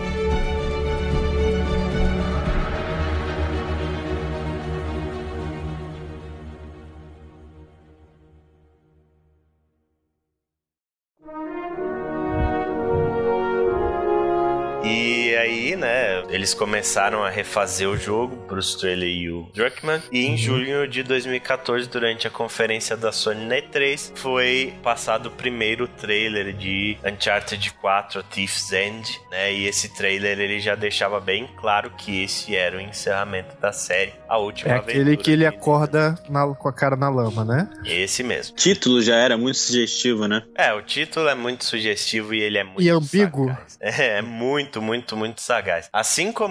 começaram 16.65 17.23
a 17.23 17.29
refazer 17.31 17.89
o 17.89 17.97
jogo, 17.97 18.35
Bruce 18.47 18.75
Straley 18.75 19.23
e 19.23 19.31
o 19.31 19.49
Druckmann. 19.51 19.99
E 20.11 20.27
em 20.27 20.37
junho 20.37 20.87
de 20.87 21.01
2014, 21.01 21.89
durante 21.89 22.27
a 22.27 22.29
conferência 22.29 22.95
da 22.95 23.11
Sony 23.11 23.45
na 23.47 23.55
E3, 23.55 24.11
foi 24.13 24.71
passado 24.83 25.25
o 25.25 25.31
primeiro 25.31 25.87
trailer 25.87 26.53
de 26.53 26.99
Uncharted 27.03 27.73
4 27.81 28.21
Thief's 28.21 28.71
End, 28.73 29.09
né? 29.31 29.51
E 29.51 29.65
esse 29.65 29.89
trailer 29.95 30.39
ele 30.39 30.59
já 30.59 30.75
deixava 30.75 31.19
bem 31.19 31.49
claro 31.57 31.89
que 31.97 32.23
esse 32.25 32.55
era 32.55 32.77
o 32.77 32.79
encerramento 32.79 33.59
da 33.59 33.71
série, 33.73 34.13
a 34.29 34.37
última 34.37 34.73
É 34.73 34.77
aquele 34.77 35.17
que 35.17 35.31
ele 35.31 35.47
acorda 35.47 36.13
na- 36.29 36.45
com 36.53 36.67
a 36.69 36.73
cara 36.73 36.95
na 36.95 37.09
lama, 37.09 37.43
né? 37.43 37.67
Esse 37.83 38.21
mesmo. 38.21 38.53
O 38.53 38.55
título 38.55 39.01
já 39.01 39.15
era 39.15 39.35
muito 39.35 39.57
sugestivo, 39.57 40.27
né? 40.27 40.43
É, 40.55 40.71
o 40.73 40.83
título 40.83 41.27
é 41.27 41.33
muito 41.33 41.65
sugestivo 41.65 42.35
e 42.35 42.39
ele 42.43 42.59
é 42.59 42.63
muito 42.63 42.83
E 42.83 42.89
ambíguo. 42.91 43.47
sagaz. 43.47 43.71
É, 43.81 44.19
é 44.19 44.21
muito, 44.21 44.79
muito, 44.79 45.17
muito 45.17 45.41
sagaz. 45.41 45.89
Assim 45.91 46.31
como 46.31 46.50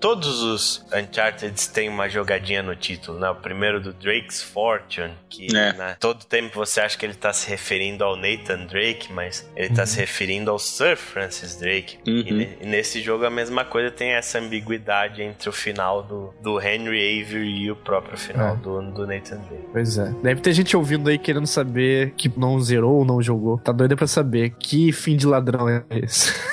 todos 0.00 0.42
os 0.42 0.84
Uncharted 0.94 1.68
têm 1.70 1.88
uma 1.88 2.08
jogadinha 2.08 2.62
no 2.62 2.74
título, 2.76 3.18
né? 3.18 3.28
O 3.30 3.34
primeiro 3.36 3.80
do 3.80 3.92
Drake's 3.92 4.42
Fortune, 4.42 5.14
que 5.28 5.46
É. 5.56 5.72
né, 5.72 5.96
todo 6.00 6.24
tempo 6.24 6.54
você 6.54 6.80
acha 6.80 6.96
que 6.98 7.04
ele 7.06 7.14
tá 7.14 7.32
se 7.32 7.48
referindo 7.48 8.04
ao 8.04 8.16
Nathan 8.16 8.66
Drake, 8.66 9.12
mas 9.12 9.48
ele 9.56 9.74
tá 9.74 9.82
Uhum. 9.82 9.86
se 9.86 10.00
referindo 10.00 10.50
ao 10.50 10.58
Sir 10.58 10.96
Francis 10.96 11.56
Drake. 11.56 11.98
Uhum. 12.06 12.14
E, 12.40 12.58
e 12.62 12.66
nesse 12.66 13.00
jogo 13.00 13.24
a 13.24 13.30
mesma 13.30 13.64
coisa 13.64 13.90
tem 13.90 14.10
essa 14.12 14.38
ambiguidade 14.38 15.22
entre 15.22 15.48
o 15.48 15.52
final 15.52 16.02
do, 16.02 16.34
do 16.42 16.60
Henry 16.60 17.22
Avery 17.22 17.62
e 17.64 17.70
o 17.70 17.76
próprio 17.76 18.16
final 18.18 18.54
É. 18.54 18.56
do, 18.56 18.80
do 18.92 19.06
Nathan 19.06 19.38
Drake. 19.38 19.68
Pois 19.72 19.98
é. 19.98 20.10
Deve 20.22 20.40
ter 20.40 20.52
gente 20.52 20.76
ouvindo 20.76 21.08
aí 21.08 21.18
querendo 21.18 21.46
saber 21.46 22.12
que 22.16 22.30
não 22.38 22.60
zerou 22.60 22.96
ou 22.98 23.04
não 23.04 23.20
jogou. 23.22 23.58
Tá 23.58 23.72
doido 23.72 23.96
pra 23.96 24.06
saber 24.06 24.50
que 24.58 24.92
fim 24.92 25.16
de 25.16 25.26
ladrão 25.26 25.68
é 25.68 25.84
esse. 25.90 26.32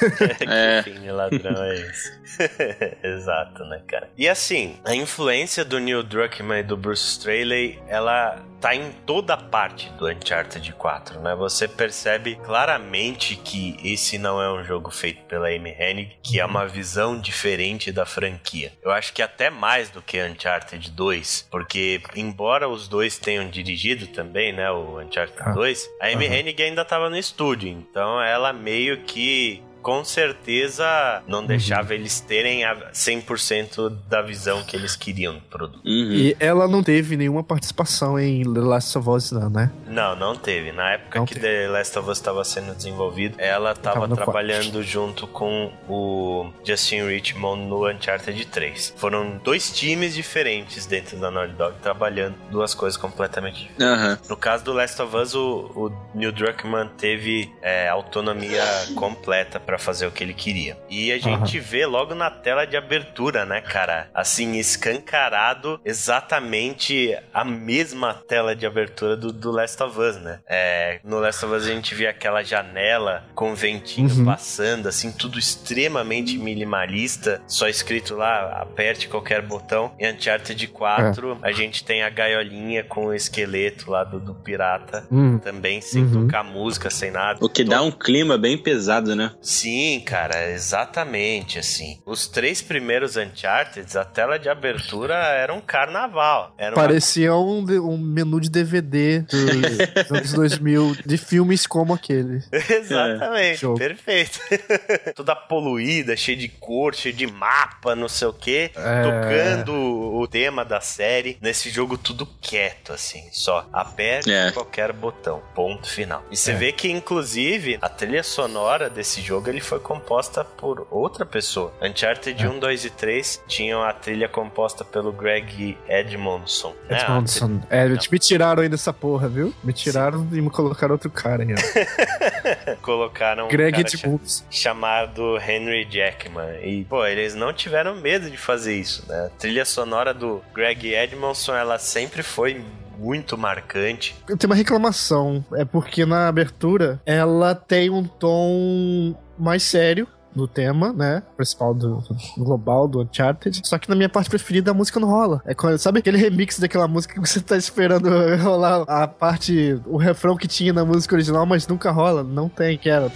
É. 0.48 0.82
Que 0.84 0.92
fim 0.92 1.00
de 1.02 1.12
ladrão 1.12 1.64
é 1.64 1.76
esse? 1.76 2.12
Exato, 3.04 3.64
né, 3.66 3.82
cara? 3.88 4.10
E 4.18 4.28
assim, 4.28 4.80
a 4.86 4.94
influência 4.96 5.64
do 5.66 5.80
Neil 5.80 6.04
Druckmann 6.04 6.60
e 6.60 6.64
do 6.64 6.78
Bruce 6.78 7.04
Straley, 7.18 7.80
ela 7.88 8.40
tá 8.60 8.76
em 8.76 8.92
toda 9.08 9.36
parte 9.36 9.90
do 9.94 10.08
Uncharted 10.08 10.72
4, 10.74 11.20
né? 11.20 11.36
Você 11.36 11.68
percebe 11.68 12.36
claramente 12.36 13.36
que 13.36 13.76
esse 13.84 14.20
não 14.20 14.40
é 14.40 14.52
um 14.54 14.64
jogo 14.64 14.92
feito 14.92 15.24
pela 15.24 15.48
Amy 15.48 15.72
Hennig, 15.80 16.16
que 16.22 16.40
é 16.40 16.46
uma 16.46 16.68
visão 16.68 17.20
diferente 17.20 17.92
da 17.92 18.06
franquia. 18.06 18.72
Eu 18.84 18.92
acho 18.92 19.14
que 19.14 19.22
até 19.24 19.50
mais 19.50 19.90
do 19.90 20.00
que 20.02 20.22
Uncharted 20.22 20.92
2, 20.92 21.48
porque 21.50 22.02
embora 22.16 22.70
os 22.70 22.88
dois 22.88 23.18
tenham 23.18 23.50
dirigido 23.50 24.06
também, 24.08 24.54
né, 24.54 24.70
o 24.70 25.00
Uncharted 25.00 25.40
Ah. 25.42 25.52
2, 25.54 25.90
a 26.00 26.06
Amy 26.08 26.28
Aham. 26.28 26.36
Hennig 26.36 26.62
ainda 26.62 26.86
tava 26.86 27.10
no 27.10 27.18
estúdio, 27.18 27.68
então 27.70 28.22
ela 28.22 28.54
meio 28.54 28.98
que 29.02 29.64
com 29.82 30.04
certeza 30.04 31.24
não 31.28 31.46
deixava 31.46 31.94
eles 31.94 32.20
terem 32.20 32.64
a 32.64 32.76
100% 32.92 33.96
da 34.08 34.22
visão 34.22 34.64
que 34.64 34.76
eles 34.76 34.96
queriam 34.96 35.36
do 35.36 35.42
produto. 35.42 35.82
Uhum. 35.86 36.12
E 36.12 36.36
ela 36.40 36.68
não 36.68 36.84
teve 36.84 37.18
nenhuma 37.18 37.44
participação 37.44 38.20
em 38.20 38.44
The 38.44 38.60
Last 38.60 38.98
of 38.98 39.10
Us, 39.10 39.32
não, 39.32 39.50
né? 39.50 39.72
Não, 39.88 40.16
não 40.16 40.36
teve. 40.36 40.72
Na 40.72 40.92
época 40.92 41.20
Não 41.20 41.26
que 41.26 41.34
teve. 41.36 41.48
The 41.48 41.68
Last 41.70 41.98
of 41.98 42.10
Us 42.10 42.18
estava 42.18 42.44
sendo 42.44 42.76
desenvolvido, 42.76 43.36
ela 43.40 43.72
estava 43.72 44.08
trabalhando 44.08 44.84
junto 44.84 45.28
com 45.28 45.72
o 45.90 46.52
Justin 46.64 47.04
Richmond 47.08 47.64
no 47.64 47.88
Uncharted 47.88 48.46
3. 48.46 48.94
Foram 48.98 49.40
dois 49.44 49.72
times 49.72 50.14
diferentes 50.14 50.86
dentro 50.86 51.18
da 51.18 51.32
Naughty 51.32 51.54
Dog 51.54 51.76
trabalhando 51.82 52.36
duas 52.50 52.74
coisas 52.74 52.98
completamente 52.98 53.68
diferentes. 53.68 53.86
Aham. 53.86 54.20
No 54.30 54.38
caso 54.38 54.64
do 54.64 54.74
Last 54.74 55.02
of 55.02 55.16
Us, 55.16 55.36
o, 55.36 55.72
o 55.76 55.92
Neil 56.14 56.32
Druckmann 56.32 56.90
teve 56.98 57.52
é, 57.62 57.88
autonomia 57.90 58.64
completa 58.96 59.60
pra 59.72 59.78
fazer 59.78 60.06
o 60.06 60.12
que 60.12 60.22
ele 60.22 60.34
queria. 60.34 60.78
E 60.90 61.14
a 61.14 61.18
gente 61.18 61.58
vê 61.58 61.86
logo 61.86 62.14
na 62.14 62.30
tela 62.30 62.66
de 62.68 62.76
abertura, 62.76 63.46
né, 63.46 63.62
cara? 63.62 64.10
Assim, 64.14 64.58
escancarado 64.58 65.80
exatamente 65.86 67.18
a 67.34 67.46
mesma 67.46 68.14
tela 68.28 68.54
de 68.54 68.66
abertura 68.66 69.16
do, 69.16 69.32
do 69.32 69.50
Last 69.50 69.82
of 69.82 69.98
Us, 69.98 70.18
né? 70.18 70.40
É, 70.46 71.00
no 71.06 71.20
Last 71.20 71.46
of 71.46 71.56
Us 71.56 71.64
a 71.66 71.70
gente 71.74 71.96
vê 71.96 72.06
aquela 72.08 72.44
janela 72.44 73.24
com 73.34 73.56
ventinho 73.56 74.02
Uhum. 74.12 74.26
passando, 74.26 74.88
assim, 74.90 75.10
tudo 75.12 75.40
extremamente 75.40 76.38
minimalista, 76.38 77.42
só 77.48 77.68
escrito 77.70 78.16
lá, 78.16 78.62
aperte 78.62 79.08
qualquer 79.08 79.42
botão. 79.42 79.94
Em 79.98 80.12
Uncharted 80.12 80.68
4, 80.68 81.38
a 81.42 81.52
gente 81.54 81.84
tem 81.86 82.04
a 82.04 82.10
gaiolinha 82.10 82.84
com 82.84 83.06
o 83.06 83.14
esqueleto 83.14 83.90
lá 83.90 84.04
do, 84.04 84.20
do 84.20 84.34
pirata. 84.36 85.06
Hum. 85.10 85.38
Também 85.38 85.80
sem 85.80 86.02
Uhum. 86.04 86.26
tocar 86.26 86.44
música, 86.44 86.90
sem 86.90 87.10
nada. 87.12 87.40
O 87.42 87.48
que 87.48 87.64
dá 87.64 87.82
um 87.82 87.92
clima 87.92 88.38
bem 88.38 88.58
pesado, 88.58 89.16
né? 89.16 89.32
Sim, 89.42 89.61
cara, 90.06 90.50
exatamente 90.52 91.60
assim. 91.60 92.02
Os 92.06 92.28
três 92.28 92.62
primeiros 92.62 93.16
Uncharted, 93.18 93.98
a 93.98 94.04
tela 94.06 94.38
de 94.40 94.50
abertura 94.50 95.14
era 95.16 95.54
um 95.54 95.62
carnaval. 95.62 96.54
Era 96.58 96.76
uma 96.76 96.82
Parecia 96.82 97.36
um, 97.36 97.60
um 97.88 97.98
menu 97.98 98.40
de 98.40 98.50
DVD 98.50 99.20
dos 99.30 100.12
anos 100.12 100.34
2000 100.34 100.96
de 101.06 101.18
filmes 101.18 101.68
como 101.68 101.94
aquele. 101.94 102.42
Exatamente, 102.52 103.60
Jogo. 103.62 103.78
perfeito. 103.78 104.40
Toda 105.16 105.36
poluída, 105.36 106.16
cheia 106.16 106.38
de 106.38 106.48
cor, 106.48 106.96
cheia 106.96 107.14
de 107.14 107.28
mapa, 107.28 107.96
não 107.96 108.08
sei 108.10 108.28
o 108.28 108.34
quê. 108.34 108.72
É. 108.76 109.02
Tocando 109.04 109.74
o 109.74 110.28
tema 110.28 110.64
da 110.66 110.82
série. 110.82 111.38
Nesse 111.42 111.70
jogo, 111.70 111.98
tudo 111.98 112.26
quieto, 112.42 112.94
assim. 112.94 113.28
Só 113.32 113.68
aperte 113.72 114.32
É. 114.32 114.52
qualquer 114.52 114.92
botão. 114.94 115.42
Ponto 115.54 115.88
final. 115.88 116.24
E 116.32 116.38
você 116.38 116.52
É. 116.52 116.56
vê 116.56 116.72
que, 116.72 116.90
inclusive, 116.90 117.78
a 117.82 117.90
trilha 117.90 118.24
sonora 118.24 118.90
desse 118.90 119.22
jogo 119.22 119.50
ele 119.52 119.62
foi 119.62 119.80
composta 119.80 120.44
por 120.44 120.88
outra 120.90 121.26
pessoa. 121.26 121.74
Uncharted 121.82 122.44
É. 122.44 122.50
1, 122.50 122.60
2 122.60 122.86
e 122.86 122.90
3 122.90 123.44
tinham 123.48 123.84
a 123.84 123.94
trilha 123.94 124.28
composta 124.28 124.84
pelo 124.84 125.12
Greg 125.12 125.78
Edmondson. 125.88 126.74
né? 126.90 127.00
Edmondson. 127.02 127.62
É, 127.70 127.88
me 127.88 128.20
tiraram 128.20 128.64
aí 128.64 128.70
dessa 128.70 128.92
porra, 128.94 129.28
viu? 129.28 129.54
Me 129.64 129.74
tiraram 129.74 130.28
e 130.32 130.42
me 130.42 130.50
colocaram 130.50 130.94
outro 130.94 131.10
cara 131.10 131.44
aí, 131.44 131.50
Colocaram 132.82 133.46
um 133.46 133.50
Greg 133.50 133.72
cara 133.78 133.88
cha- 133.90 133.98
Edmondson. 134.08 134.44
chamado 134.50 135.38
Henry 135.38 135.88
Jackman. 135.90 136.60
E, 136.64 136.86
pô, 136.86 137.06
eles 137.06 137.36
não 137.36 137.54
tiveram 137.54 137.96
medo 137.96 138.30
de 138.30 138.38
fazer 138.38 138.76
isso, 138.76 139.04
né? 139.08 139.26
A 139.28 139.30
trilha 139.40 139.66
sonora 139.66 140.14
do 140.14 140.42
Greg 140.54 140.94
Edmondson, 140.94 141.56
ela 141.56 141.78
sempre 141.80 142.24
foi 142.24 142.64
muito 143.02 143.36
marcante. 143.36 144.16
Eu 144.30 144.38
tenho 144.38 144.52
uma 144.52 144.56
reclamação. 144.56 145.44
É 145.54 145.66
porque 145.66 146.06
na 146.06 146.28
abertura 146.28 147.02
ela 147.04 147.56
tem 147.56 147.90
um 147.90 148.04
tom 148.04 149.16
mais 149.38 149.64
sério. 149.64 150.08
Do 150.36 150.48
tema, 150.48 150.94
né? 150.94 151.24
Principal 151.36 151.74
do, 151.74 152.04
global, 152.38 152.88
do 152.88 153.02
Uncharted. 153.02 153.62
Só 153.64 153.78
que 153.78 153.90
na 153.90 153.96
minha 153.96 154.10
parte 154.10 154.30
preferida 154.30 154.72
a 154.72 154.74
música 154.74 155.00
não 155.00 155.10
rola. 155.10 155.42
É 155.46 155.54
quando, 155.54 155.78
sabe 155.78 156.00
aquele 156.00 156.18
remix 156.18 156.60
daquela 156.60 156.88
música 156.88 157.14
que 157.14 157.20
você 157.20 157.40
tá 157.40 157.58
esperando 157.58 158.10
rolar 158.42 158.84
a 158.88 159.08
parte, 159.08 159.80
o 159.86 159.98
refrão 159.98 160.36
que 160.36 160.48
tinha 160.48 160.74
na 160.74 160.86
música 160.86 161.16
original, 161.16 161.46
mas 161.46 161.68
nunca 161.68 161.92
rola? 161.92 162.24
Não 162.24 162.50
tem, 162.50 162.78
que 162.78 162.90
era. 162.90 163.12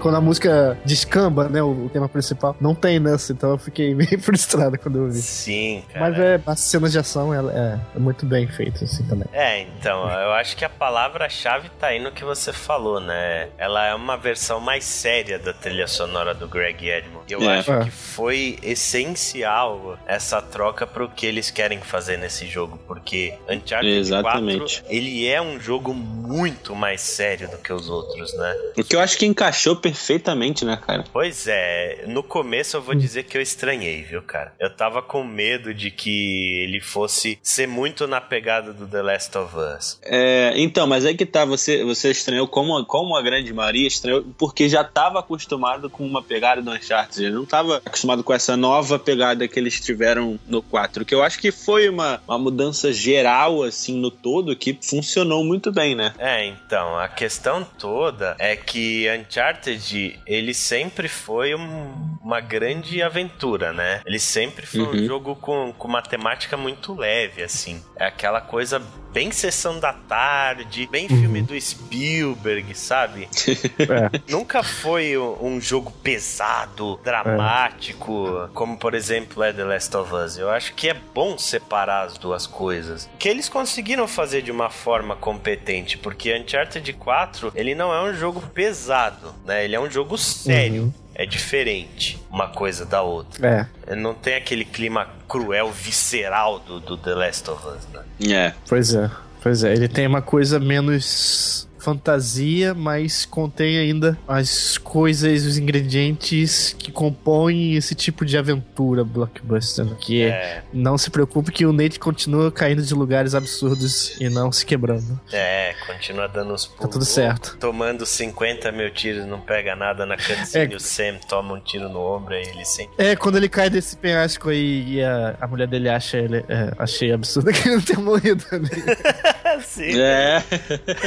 Quando 0.00 0.16
a 0.16 0.20
música 0.20 0.78
descamba, 0.84 1.48
né? 1.48 1.62
O, 1.62 1.88
tema 1.92 2.08
principal, 2.08 2.56
não 2.60 2.74
tem 2.74 2.98
nessa, 2.98 3.32
então 3.32 3.50
eu 3.50 3.58
fiquei 3.58 3.94
meio 3.94 4.18
frustrado 4.20 4.78
quando 4.78 4.98
eu 4.98 5.08
vi. 5.08 5.20
Sim, 5.20 5.82
cara. 5.92 6.10
Mas 6.10 6.18
é, 6.18 6.40
as 6.46 6.60
cenas 6.60 6.92
de 6.92 6.98
ação 6.98 7.34
é, 7.34 7.78
é 7.94 7.98
muito 7.98 8.24
bem 8.24 8.46
feita, 8.46 8.84
assim, 8.84 9.02
também. 9.04 9.26
É, 9.32 9.62
então, 9.62 10.08
eu 10.08 10.32
acho 10.32 10.56
que 10.56 10.64
a 10.64 10.68
palavra-chave 10.68 11.68
tá 11.78 11.88
aí 11.88 12.00
no 12.00 12.12
que 12.12 12.24
você 12.24 12.52
falou, 12.52 13.00
né? 13.00 13.48
Ela 13.58 13.86
é 13.86 13.94
uma 13.94 14.16
versão 14.20 14.60
mais 14.60 14.84
séria 14.84 15.38
da 15.38 15.52
trilha 15.52 15.86
sonora 15.86 16.34
do 16.34 16.46
Greg 16.46 16.88
Edmond. 16.88 17.24
Eu 17.32 17.42
É. 17.42 17.58
acho 17.58 17.72
É. 17.72 17.84
que 17.84 17.90
foi 17.90 18.58
essencial 18.62 19.98
essa 20.06 20.40
troca 20.40 20.86
pro 20.86 21.08
que 21.08 21.26
eles 21.26 21.50
querem 21.50 21.80
fazer 21.80 22.16
nesse 22.16 22.46
jogo, 22.46 22.78
porque 22.86 23.34
Uncharted 23.48 23.88
Exatamente. 23.96 24.80
4, 24.82 24.84
ele 24.88 25.26
é 25.26 25.40
um 25.40 25.58
jogo 25.60 25.92
muito 25.94 26.74
mais 26.74 27.00
sério 27.00 27.48
do 27.50 27.58
que 27.58 27.72
os 27.72 27.88
outros, 27.88 28.32
né? 28.34 28.56
O 28.76 28.84
que 28.84 28.94
eu 28.96 29.00
acho 29.00 29.16
que 29.18 29.26
encaixou 29.26 29.76
perfeitamente, 29.76 30.64
né, 30.64 30.78
cara? 30.84 31.04
Pois 31.12 31.46
é, 31.46 32.04
no 32.06 32.22
começo 32.22 32.76
eu 32.76 32.82
vou 32.82 32.94
dizer 32.94 33.24
que 33.24 33.36
eu 33.36 33.42
estranhei, 33.42 34.02
viu, 34.02 34.22
cara? 34.22 34.52
Eu 34.58 34.70
tava 34.74 35.00
com 35.02 35.22
medo 35.24 35.72
de 35.72 35.90
que 35.90 36.62
ele 36.64 36.80
fosse 36.80 37.38
ser 37.42 37.66
muito 37.68 38.06
na 38.06 38.20
pegada 38.20 38.72
do 38.72 38.86
The 38.86 39.02
Last 39.02 39.36
of 39.38 39.54
Us. 39.56 40.00
É, 40.04 40.52
então, 40.56 40.86
mas 40.86 41.04
aí 41.06 41.14
que 41.16 41.26
tá, 41.26 41.44
você, 41.44 41.84
você 41.84 42.10
estranhou 42.10 42.48
como, 42.48 42.84
como 42.86 43.16
a 43.16 43.22
grande 43.22 43.52
maioria 43.52 43.86
estranhou, 43.86 44.09
porque 44.38 44.68
já 44.68 44.82
tava 44.84 45.18
acostumado 45.20 45.88
com 45.90 46.04
uma 46.06 46.22
pegada 46.22 46.60
do 46.62 46.70
Uncharted, 46.70 47.24
ele 47.24 47.34
não 47.34 47.44
tava 47.46 47.76
acostumado 47.84 48.22
com 48.24 48.32
essa 48.32 48.56
nova 48.56 48.98
pegada 48.98 49.46
que 49.48 49.58
eles 49.58 49.80
tiveram 49.80 50.38
no 50.46 50.62
4, 50.62 51.04
que 51.04 51.14
eu 51.14 51.22
acho 51.22 51.38
que 51.38 51.50
foi 51.52 51.88
uma, 51.88 52.20
uma 52.26 52.38
mudança 52.38 52.92
geral, 52.92 53.62
assim, 53.62 53.96
no 53.98 54.10
todo, 54.10 54.54
que 54.56 54.78
funcionou 54.82 55.44
muito 55.44 55.70
bem, 55.72 55.94
né? 55.94 56.12
É, 56.18 56.46
então, 56.46 56.96
a 56.98 57.08
questão 57.08 57.66
toda 57.78 58.36
é 58.38 58.56
que 58.56 59.06
Uncharted, 59.10 60.18
ele 60.26 60.54
sempre 60.54 61.08
foi 61.08 61.54
um- 61.54 62.18
uma 62.22 62.40
grande 62.40 63.02
aventura, 63.02 63.72
né? 63.72 64.00
Ele 64.06 64.18
sempre 64.18 64.66
foi 64.66 64.80
um 64.80 64.90
Uhum. 64.90 65.04
jogo 65.06 65.36
com, 65.36 65.72
com 65.76 65.88
uma 65.88 66.02
temática 66.02 66.56
muito 66.56 66.94
leve, 66.94 67.42
assim. 67.42 67.82
É 67.96 68.06
aquela 68.06 68.40
coisa 68.40 68.80
bem 69.12 69.30
sessão 69.30 69.78
da 69.78 69.92
tarde, 69.92 70.88
bem 70.90 71.08
filme 71.08 71.42
do 71.42 71.60
Spielberg, 71.60 72.74
sabe? 72.76 73.28
É. 73.80 74.20
Nunca 74.30 74.62
foi 74.62 75.16
um 75.18 75.60
jogo 75.60 75.90
pesado, 75.90 77.00
dramático, 77.02 78.48
como 78.54 78.76
por 78.76 78.94
exemplo 78.94 79.42
é 79.42 79.52
The 79.52 79.64
Last 79.64 79.96
of 79.96 80.14
Us. 80.14 80.38
Eu 80.38 80.50
acho 80.50 80.74
que 80.74 80.88
é 80.88 80.94
bom 80.94 81.36
separar 81.38 82.06
as 82.06 82.18
duas 82.18 82.46
coisas. 82.46 83.08
Que 83.18 83.28
eles 83.28 83.48
conseguiram 83.48 84.06
fazer 84.06 84.42
de 84.42 84.50
uma 84.50 84.70
forma 84.70 85.16
competente, 85.16 85.98
porque 85.98 86.36
Uncharted 86.36 86.92
4, 86.92 87.52
ele 87.54 87.74
não 87.74 87.92
é 87.92 88.02
um 88.02 88.14
jogo 88.14 88.40
pesado, 88.40 89.34
né? 89.44 89.64
Ele 89.64 89.74
é 89.74 89.80
um 89.80 89.90
jogo 89.90 90.16
sério. 90.16 90.84
Uhum. 90.84 90.92
É 91.20 91.26
diferente 91.26 92.18
uma 92.30 92.48
coisa 92.48 92.86
da 92.86 93.02
outra. 93.02 93.46
É, 93.46 93.92
Ele 93.92 94.00
Não 94.00 94.14
tem 94.14 94.36
aquele 94.36 94.64
clima 94.64 95.06
cruel, 95.28 95.70
visceral 95.70 96.58
do, 96.60 96.80
do 96.80 96.96
The 96.96 97.14
Last 97.14 97.50
of 97.50 97.62
Us, 97.66 97.86
né? 97.92 98.34
É. 98.34 98.54
pois 98.66 98.94
é. 98.94 99.10
Pois 99.42 99.62
é, 99.62 99.70
ele 99.70 99.86
tem 99.86 100.06
uma 100.06 100.22
coisa 100.22 100.58
menos 100.58 101.68
fantasia, 101.80 102.74
mas 102.74 103.24
contém 103.24 103.78
ainda 103.78 104.18
as 104.28 104.78
coisas, 104.78 105.44
os 105.44 105.58
ingredientes 105.58 106.74
que 106.78 106.92
compõem 106.92 107.74
esse 107.74 107.94
tipo 107.94 108.24
de 108.24 108.36
aventura 108.38 109.04
blockbuster. 109.04 109.84
né? 109.84 109.96
Que 110.00 110.22
É, 110.22 110.62
não 110.72 110.96
se 110.98 111.10
preocupe 111.10 111.50
que 111.52 111.64
o 111.66 111.72
Nate 111.72 111.98
continua 111.98 112.50
caindo 112.52 112.82
de 112.82 112.94
lugares 112.94 113.34
absurdos 113.34 114.16
e 114.20 114.28
não 114.28 114.52
se 114.52 114.64
quebrando. 114.64 115.18
é, 115.32 115.74
continua 115.86 116.28
dando 116.28 116.54
os 116.54 116.66
pulos. 116.66 116.80
Tá 116.82 116.88
tudo 116.88 117.04
certo. 117.04 117.56
Tomando 117.58 118.04
50 118.06 118.70
mil 118.72 118.90
tiros, 118.90 119.26
não 119.26 119.40
pega 119.40 119.74
nada 119.74 120.04
na 120.06 120.16
cutscene. 120.16 120.74
É. 120.74 120.76
O 120.76 120.80
Sam 120.80 121.18
toma 121.28 121.54
um 121.54 121.60
tiro 121.60 121.88
no 121.88 122.00
ombro 122.00 122.34
e 122.34 122.40
ele 122.42 122.64
sempre. 122.64 122.94
É, 122.98 123.16
quando 123.16 123.36
ele 123.36 123.48
cai 123.48 123.70
desse 123.70 123.96
penhasco 123.96 124.48
aí 124.50 124.94
e 124.94 125.02
a, 125.02 125.36
a 125.40 125.46
mulher 125.46 125.66
dele 125.66 125.88
acha 125.88 126.16
ele. 126.18 126.44
É, 126.48 126.72
achei 126.78 127.12
absurdo 127.12 127.50
que 127.52 127.66
ele 127.68 127.76
não 127.76 127.82
tenha 127.82 128.00
morrido 128.00 128.44
ali. 128.52 128.68
Assim, 129.56 130.00
É. 130.00 130.42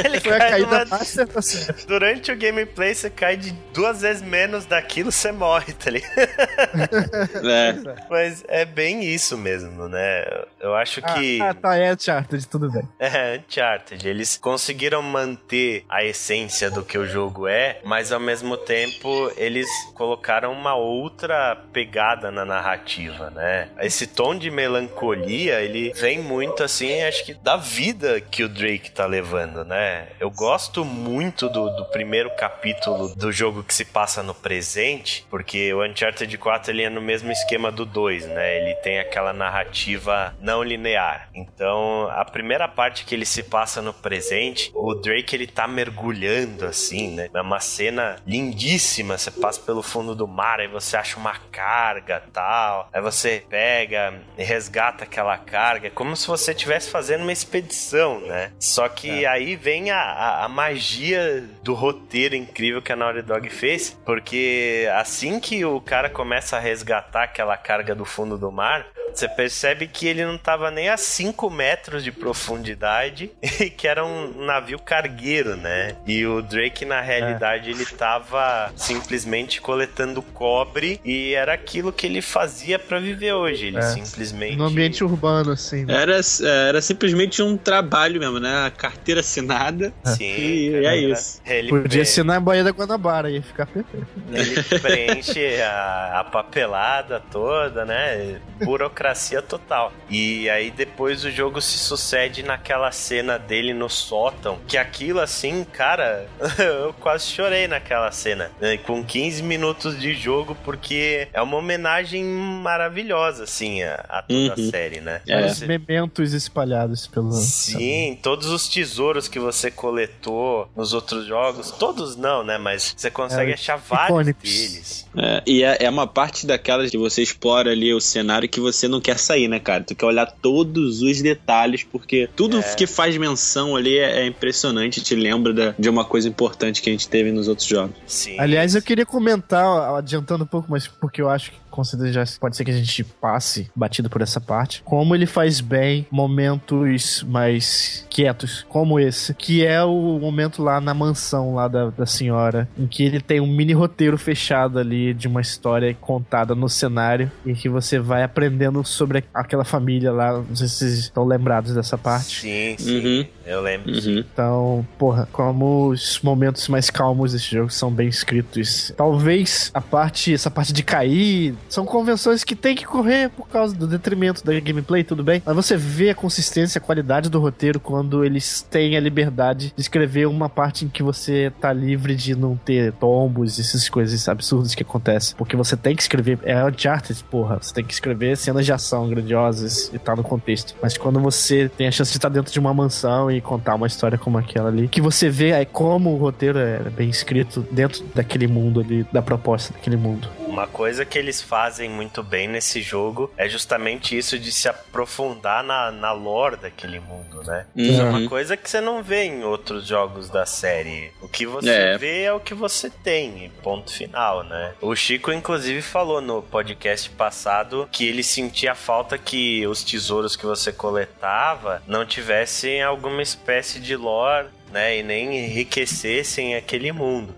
ele 0.03 0.19
Foi 0.19 0.33
a 0.33 0.39
cai 0.39 0.62
master, 0.67 1.27
tá 1.27 1.41
certo. 1.41 1.87
Durante 1.87 2.31
o 2.31 2.37
gameplay, 2.37 2.93
você 2.93 3.09
cai 3.09 3.37
de 3.37 3.51
duas 3.73 4.01
vezes 4.01 4.21
menos 4.21 4.65
daquilo, 4.65 5.11
você 5.11 5.31
morre, 5.31 5.73
tá 5.73 5.89
ligado? 5.89 6.13
é. 7.49 7.73
Mas 8.09 8.43
é 8.47 8.65
bem 8.65 9.03
isso 9.03 9.37
mesmo, 9.37 9.87
né? 9.87 10.25
Eu 10.59 10.75
acho 10.75 11.01
que. 11.01 11.41
Ah, 11.41 11.53
tá, 11.53 11.75
é 11.75 11.93
Uncharted, 11.93 12.47
tudo 12.47 12.71
bem. 12.71 12.87
É, 12.99 13.37
Uncharted. 13.37 14.07
Eles 14.07 14.37
conseguiram 14.37 15.01
manter 15.01 15.85
a 15.89 16.03
essência 16.03 16.69
do 16.69 16.83
que 16.83 16.97
o 16.97 17.05
jogo 17.05 17.47
é, 17.47 17.79
mas 17.83 18.11
ao 18.11 18.19
mesmo 18.19 18.57
tempo 18.57 19.31
eles 19.35 19.67
colocaram 19.93 20.51
uma 20.51 20.75
outra 20.75 21.55
pegada 21.71 22.31
na 22.31 22.45
narrativa, 22.45 23.29
né? 23.29 23.69
Esse 23.79 24.07
tom 24.07 24.35
de 24.35 24.49
melancolia, 24.49 25.61
ele 25.61 25.91
vem 25.93 26.19
muito 26.19 26.63
assim, 26.63 27.01
acho 27.03 27.25
que 27.25 27.33
da 27.33 27.57
vida 27.57 28.21
que 28.21 28.43
o 28.43 28.49
Drake 28.49 28.91
tá 28.91 29.05
levando, 29.05 29.63
né? 29.65 30.07
Eu 30.19 30.29
gosto 30.29 30.52
muito 30.85 31.49
do, 31.49 31.69
do 31.75 31.85
primeiro 31.85 32.29
capítulo 32.35 33.15
do 33.15 33.31
jogo 33.31 33.63
que 33.63 33.73
se 33.73 33.85
passa 33.85 34.21
no 34.21 34.35
presente, 34.35 35.25
porque 35.27 35.73
o 35.73 35.83
Uncharted 35.83 36.37
4 36.37 36.71
ele 36.71 36.83
é 36.83 36.89
no 36.89 37.01
mesmo 37.01 37.31
esquema 37.31 37.71
do 37.71 37.85
2, 37.85 38.27
né? 38.27 38.57
Ele 38.61 38.75
tem 38.75 38.99
aquela 38.99 39.33
narrativa 39.33 40.35
não 40.39 40.61
linear. 40.61 41.29
Então, 41.33 42.07
a 42.11 42.23
primeira 42.23 42.67
parte 42.67 43.03
que 43.03 43.15
ele 43.15 43.25
se 43.25 43.41
passa 43.41 43.81
no 43.81 43.93
presente, 43.93 44.71
o 44.75 44.93
Drake 44.93 45.35
ele 45.35 45.47
tá 45.47 45.67
mergulhando 45.67 46.65
assim, 46.65 47.15
né? 47.15 47.29
É 47.33 47.41
uma 47.41 47.59
cena 47.59 48.17
lindíssima. 48.25 49.17
Você 49.17 49.31
passa 49.31 49.59
pelo 49.59 49.81
fundo 49.81 50.13
do 50.13 50.27
mar, 50.27 50.59
aí 50.59 50.67
você 50.67 50.95
acha 50.95 51.17
uma 51.17 51.35
carga, 51.51 52.21
tal. 52.31 52.89
Aí 52.93 53.01
você 53.01 53.43
pega 53.49 54.13
e 54.37 54.43
resgata 54.43 55.03
aquela 55.03 55.37
carga, 55.37 55.87
é 55.87 55.89
como 55.89 56.15
se 56.15 56.27
você 56.27 56.51
estivesse 56.51 56.91
fazendo 56.91 57.21
uma 57.21 57.33
expedição, 57.33 58.19
né? 58.21 58.51
Só 58.59 58.87
que 58.87 59.25
aí 59.25 59.55
vem 59.55 59.89
a, 59.89 59.99
a, 59.99 60.42
a 60.43 60.47
magia 60.49 61.41
do 61.63 61.73
roteiro 61.73 62.35
incrível 62.35 62.81
que 62.81 62.91
a 62.91 62.97
Naughty 62.97 63.21
Dog 63.21 63.49
fez, 63.49 63.97
porque 64.05 64.89
assim 64.93 65.39
que 65.39 65.63
o 65.63 65.79
cara 65.79 66.09
começa 66.09 66.57
a 66.57 66.59
resgatar 66.59 67.23
aquela 67.23 67.55
carga 67.55 67.95
do 67.95 68.03
fundo 68.03 68.37
do 68.37 68.51
mar, 68.51 68.85
você 69.19 69.27
percebe 69.27 69.87
que 69.87 70.07
ele 70.07 70.25
não 70.25 70.37
tava 70.37 70.69
nem 70.71 70.89
a 70.89 70.97
5 70.97 71.49
metros 71.49 72.03
de 72.03 72.11
profundidade 72.11 73.31
e 73.59 73.69
que 73.69 73.87
era 73.87 74.05
um 74.05 74.45
navio 74.45 74.79
cargueiro, 74.79 75.55
né? 75.55 75.95
E 76.07 76.25
o 76.25 76.41
Drake, 76.41 76.85
na 76.85 77.01
realidade, 77.01 77.69
ele 77.69 77.85
tava 77.85 78.71
simplesmente 78.75 79.61
coletando 79.61 80.21
cobre 80.21 80.99
e 81.05 81.33
era 81.33 81.53
aquilo 81.53 81.91
que 81.91 82.05
ele 82.07 82.21
fazia 82.21 82.77
pra 82.79 82.99
viver 82.99 83.33
hoje. 83.33 83.67
Ele 83.67 83.77
É. 83.77 83.81
simplesmente. 83.81 84.55
No 84.57 84.65
ambiente 84.65 85.03
urbano, 85.03 85.51
assim. 85.51 85.85
né? 85.85 85.93
Era, 86.01 86.19
era 86.67 86.81
simplesmente 86.81 87.41
um 87.41 87.55
trabalho 87.57 88.19
mesmo, 88.19 88.39
né? 88.39 88.65
A 88.65 88.71
carteira 88.71 89.19
assinada. 89.21 89.93
Sim, 90.05 90.23
E 90.25 90.81
cara, 90.81 90.95
é 90.95 90.97
isso. 90.97 91.41
Ele 91.45 91.69
Podia 91.69 91.87
pre- 92.01 92.05
ser 92.05 92.23
na 92.25 92.39
Baía 92.39 92.63
da 92.63 92.71
Guanabara, 92.71 93.29
ia 93.29 93.41
ficar 93.41 93.65
perfeito. 93.67 94.07
Ele 94.31 94.79
preenche 94.79 95.61
a, 95.61 96.19
a 96.19 96.23
papelada 96.23 97.21
toda, 97.31 97.85
né? 97.85 98.39
Burocracia 98.63 99.02
total. 99.47 99.91
E 100.09 100.49
aí 100.49 100.71
depois 100.71 101.23
o 101.25 101.31
jogo 101.31 101.59
se 101.61 101.77
sucede 101.77 102.43
naquela 102.43 102.91
cena 102.91 103.37
dele 103.37 103.73
no 103.73 103.89
sótão. 103.89 104.59
Que 104.67 104.77
aquilo 104.77 105.19
assim, 105.19 105.63
cara, 105.63 106.27
eu 106.59 106.93
quase 106.93 107.25
chorei 107.27 107.67
naquela 107.67 108.11
cena. 108.11 108.51
né? 108.61 108.77
Com 108.77 109.03
15 109.03 109.43
minutos 109.43 109.99
de 109.99 110.13
jogo, 110.13 110.55
porque 110.63 111.27
é 111.33 111.41
uma 111.41 111.57
homenagem 111.57 112.23
maravilhosa, 112.23 113.43
assim, 113.43 113.83
a, 113.83 113.95
a 114.09 114.21
toda 114.21 114.33
Uhum. 114.43 114.67
a 114.67 114.71
série, 114.71 114.99
né? 114.99 115.21
É. 115.27 115.45
Os 115.45 115.59
mementos 115.61 116.33
espalhados 116.33 117.07
pelo. 117.07 117.31
Sim, 117.31 118.17
todos 118.21 118.47
os 118.47 118.67
tesouros 118.67 119.27
que 119.27 119.39
você 119.39 119.69
coletou 119.71 120.69
nos 120.75 120.93
outros 120.93 121.25
jogos, 121.25 121.71
todos 121.71 122.15
não, 122.15 122.43
né? 122.43 122.57
Mas 122.57 122.93
você 122.97 123.09
consegue 123.11 123.51
É, 123.51 123.53
achar 123.53 123.77
vários 123.77 124.09
icônicos. 124.09 124.49
deles. 124.49 125.07
É, 125.15 125.43
e 125.45 125.63
é, 125.63 125.77
é 125.85 125.89
uma 125.89 126.07
parte 126.07 126.45
daquelas 126.45 126.89
que 126.89 126.97
você 126.97 127.21
explora 127.21 127.71
ali 127.71 127.93
o 127.93 128.01
cenário 128.01 128.49
que 128.49 128.59
você 128.59 128.87
não 128.87 128.92
quer 129.01 129.17
sair, 129.17 129.47
né, 129.47 129.59
cara? 129.59 129.83
Tu 129.83 129.95
quer 129.95 130.05
olhar 130.05 130.25
todos 130.25 131.01
os 131.01 131.21
detalhes, 131.21 131.83
porque 131.83 132.29
tudo 132.35 132.59
É. 132.59 132.75
que 132.75 132.85
faz 132.87 133.15
menção 133.17 133.75
ali 133.75 133.97
é, 133.97 134.21
é 134.21 134.25
impressionante, 134.25 135.01
te 135.01 135.15
lembra 135.15 135.53
da- 135.53 135.75
de 135.77 135.89
uma 135.89 136.05
coisa 136.05 136.27
importante 136.27 136.81
que 136.81 136.89
a 136.89 136.93
gente 136.93 137.07
teve 137.07 137.31
nos 137.31 137.47
outros 137.47 137.67
jogos. 137.67 137.95
Sim. 138.07 138.39
Aliás, 138.39 138.75
eu 138.75 138.81
queria 138.81 139.05
comentar, 139.05 139.65
adiantando 139.95 140.43
um 140.43 140.47
pouco, 140.47 140.67
mas 140.69 140.87
porque 140.87 141.21
eu 141.21 141.29
acho 141.29 141.51
que 141.51 141.57
com 141.73 141.83
certeza 141.83 142.13
já 142.13 142.23
pode 142.39 142.55
ser 142.55 142.63
que 142.63 142.69
a 142.69 142.75
gente 142.75 143.03
passe 143.03 143.67
batido 143.75 144.07
por 144.07 144.21
essa 144.21 144.39
parte. 144.39 144.83
Como 144.85 145.15
ele 145.15 145.25
faz 145.25 145.59
bem 145.59 146.05
momentos 146.11 147.23
mais 147.27 148.05
quietos, 148.11 148.63
como 148.69 148.99
esse, 148.99 149.33
que 149.33 149.65
é 149.65 149.83
o 149.83 150.19
momento 150.19 150.61
lá 150.61 150.79
na 150.79 150.93
mansão 150.93 151.55
lá 151.55 151.67
da, 151.67 151.89
da 151.89 152.05
senhora, 152.05 152.69
em 152.77 152.85
que 152.85 153.03
ele 153.03 153.19
tem 153.19 153.41
um 153.41 153.47
mini 153.47 153.73
roteiro 153.73 154.19
fechado 154.19 154.77
ali 154.77 155.15
de 155.15 155.27
uma 155.27 155.41
história 155.41 155.97
contada 155.99 156.53
no 156.53 156.69
cenário 156.69 157.31
e 157.43 157.55
que 157.55 157.67
você 157.67 157.97
vai 157.97 158.21
aprendendo 158.21 158.83
sobre 158.85 159.23
aquela 159.33 159.65
família 159.65 160.11
lá. 160.11 160.33
Não 160.33 160.55
sei 160.55 160.67
se 160.67 160.75
vocês 160.75 160.93
estão 160.99 161.25
lembrados 161.25 161.73
dessa 161.73 161.97
parte. 161.97 162.41
Sim, 162.41 162.75
sim. 162.77 162.99
Uhum. 162.99 163.25
Eu 163.47 163.61
lembro. 163.61 163.91
Uhum. 163.91 164.19
Então, 164.19 164.87
porra, 164.97 165.27
como 165.31 165.87
os 165.87 166.19
momentos 166.21 166.67
mais 166.67 166.91
calmos 166.91 167.33
desse 167.33 167.49
jogo 167.49 167.71
são 167.71 167.91
bem 167.91 168.07
escritos. 168.07 168.93
Talvez 168.95 169.71
a 169.73 169.81
parte, 169.81 170.31
essa 170.31 170.51
parte 170.51 170.71
de 170.71 170.83
cair, 170.83 171.55
são 171.73 171.85
convenções 171.85 172.43
que 172.43 172.55
tem 172.55 172.75
que 172.75 172.85
correr 172.85 173.29
por 173.29 173.47
causa 173.47 173.73
do 173.73 173.87
detrimento 173.87 174.45
da 174.45 174.57
gameplay, 174.59 175.03
tudo 175.03 175.23
bem. 175.23 175.41
Mas 175.43 175.55
você 175.55 175.75
vê 175.75 176.11
a 176.11 176.15
consistência, 176.15 176.77
a 176.77 176.81
qualidade 176.81 177.29
do 177.29 177.39
roteiro 177.39 177.79
quando 177.79 178.23
eles 178.23 178.61
têm 178.61 178.95
a 178.95 178.99
liberdade 178.99 179.73
de 179.75 179.81
escrever 179.81 180.27
uma 180.27 180.47
parte 180.47 180.85
em 180.85 180.87
que 180.87 181.01
você 181.01 181.51
tá 181.59 181.73
livre 181.73 182.15
de 182.15 182.35
não 182.35 182.55
ter 182.55 182.93
tombos, 182.93 183.59
essas 183.59 183.89
coisas 183.89 184.29
absurdas 184.29 184.75
que 184.75 184.83
acontecem. 184.83 185.35
Porque 185.35 185.55
você 185.55 185.75
tem 185.75 185.95
que 185.95 186.03
escrever, 186.03 186.37
é 186.43 186.63
Uncharted, 186.63 187.23
porra, 187.23 187.57
você 187.59 187.73
tem 187.73 187.83
que 187.83 187.93
escrever 187.93 188.37
cenas 188.37 188.65
de 188.65 188.71
ação 188.71 189.09
grandiosas 189.09 189.89
e 189.91 189.97
tá 189.97 190.15
no 190.15 190.23
contexto. 190.23 190.75
Mas 190.79 190.95
quando 190.95 191.19
você 191.19 191.69
tem 191.75 191.87
a 191.87 191.91
chance 191.91 192.11
de 192.11 192.17
estar 192.19 192.29
dentro 192.29 192.53
de 192.53 192.59
uma 192.59 192.73
mansão 192.73 193.31
e 193.31 193.41
contar 193.41 193.73
uma 193.73 193.87
história 193.87 194.17
como 194.17 194.37
aquela 194.37 194.69
ali, 194.69 194.87
que 194.87 195.01
você 195.01 195.27
vê 195.27 195.65
como 195.65 196.13
o 196.13 196.17
roteiro 196.17 196.59
é 196.59 196.77
bem 196.91 197.09
escrito 197.09 197.65
dentro 197.71 198.03
daquele 198.13 198.45
mundo 198.45 198.79
ali, 198.79 199.03
da 199.11 199.23
proposta 199.23 199.73
daquele 199.73 199.97
mundo. 199.97 200.29
Uma 200.47 200.67
coisa 200.67 201.03
que 201.03 201.17
eles 201.17 201.41
fazem 201.41 201.62
muito 201.89 202.21
bem 202.23 202.47
nesse 202.47 202.81
jogo 202.81 203.31
é 203.37 203.47
justamente 203.49 204.17
isso 204.17 204.37
de 204.39 204.51
se 204.51 204.67
aprofundar 204.69 205.63
na, 205.63 205.91
na 205.91 206.11
lore 206.11 206.57
daquele 206.57 206.99
mundo, 206.99 207.41
né? 207.43 207.65
Isso 207.75 208.01
é 208.01 208.03
uma 208.03 208.19
Uhum. 208.19 208.27
coisa 208.29 208.55
que 208.57 208.69
você 208.69 208.79
não 208.81 209.01
vê 209.03 209.23
em 209.25 209.43
outros 209.43 209.85
jogos 209.87 210.29
da 210.29 210.45
série. 210.45 211.11
O 211.21 211.27
que 211.27 211.45
você 211.45 211.69
É. 211.69 211.97
vê 211.97 212.23
é 212.23 212.33
o 212.33 212.39
que 212.39 212.53
você 212.53 212.89
tem, 212.89 213.45
e 213.45 213.49
ponto 213.49 213.91
final, 213.91 214.43
né? 214.43 214.73
O 214.81 214.95
Chico, 214.95 215.31
inclusive, 215.31 215.81
falou 215.81 216.21
no 216.21 216.41
podcast 216.41 217.09
passado 217.11 217.87
que 217.91 218.07
ele 218.07 218.23
sentia 218.23 218.75
falta 218.75 219.17
que 219.17 219.65
os 219.67 219.83
tesouros 219.83 220.35
que 220.35 220.45
você 220.45 220.71
coletava 220.71 221.81
não 221.87 222.05
tivessem 222.05 222.81
alguma 222.83 223.21
espécie 223.21 223.79
de 223.79 223.95
lore 223.95 224.47
né, 224.73 224.97
e 224.97 225.03
nem 225.03 225.45
enriquecessem 225.45 226.55
aquele 226.55 226.91
mundo. 226.91 227.33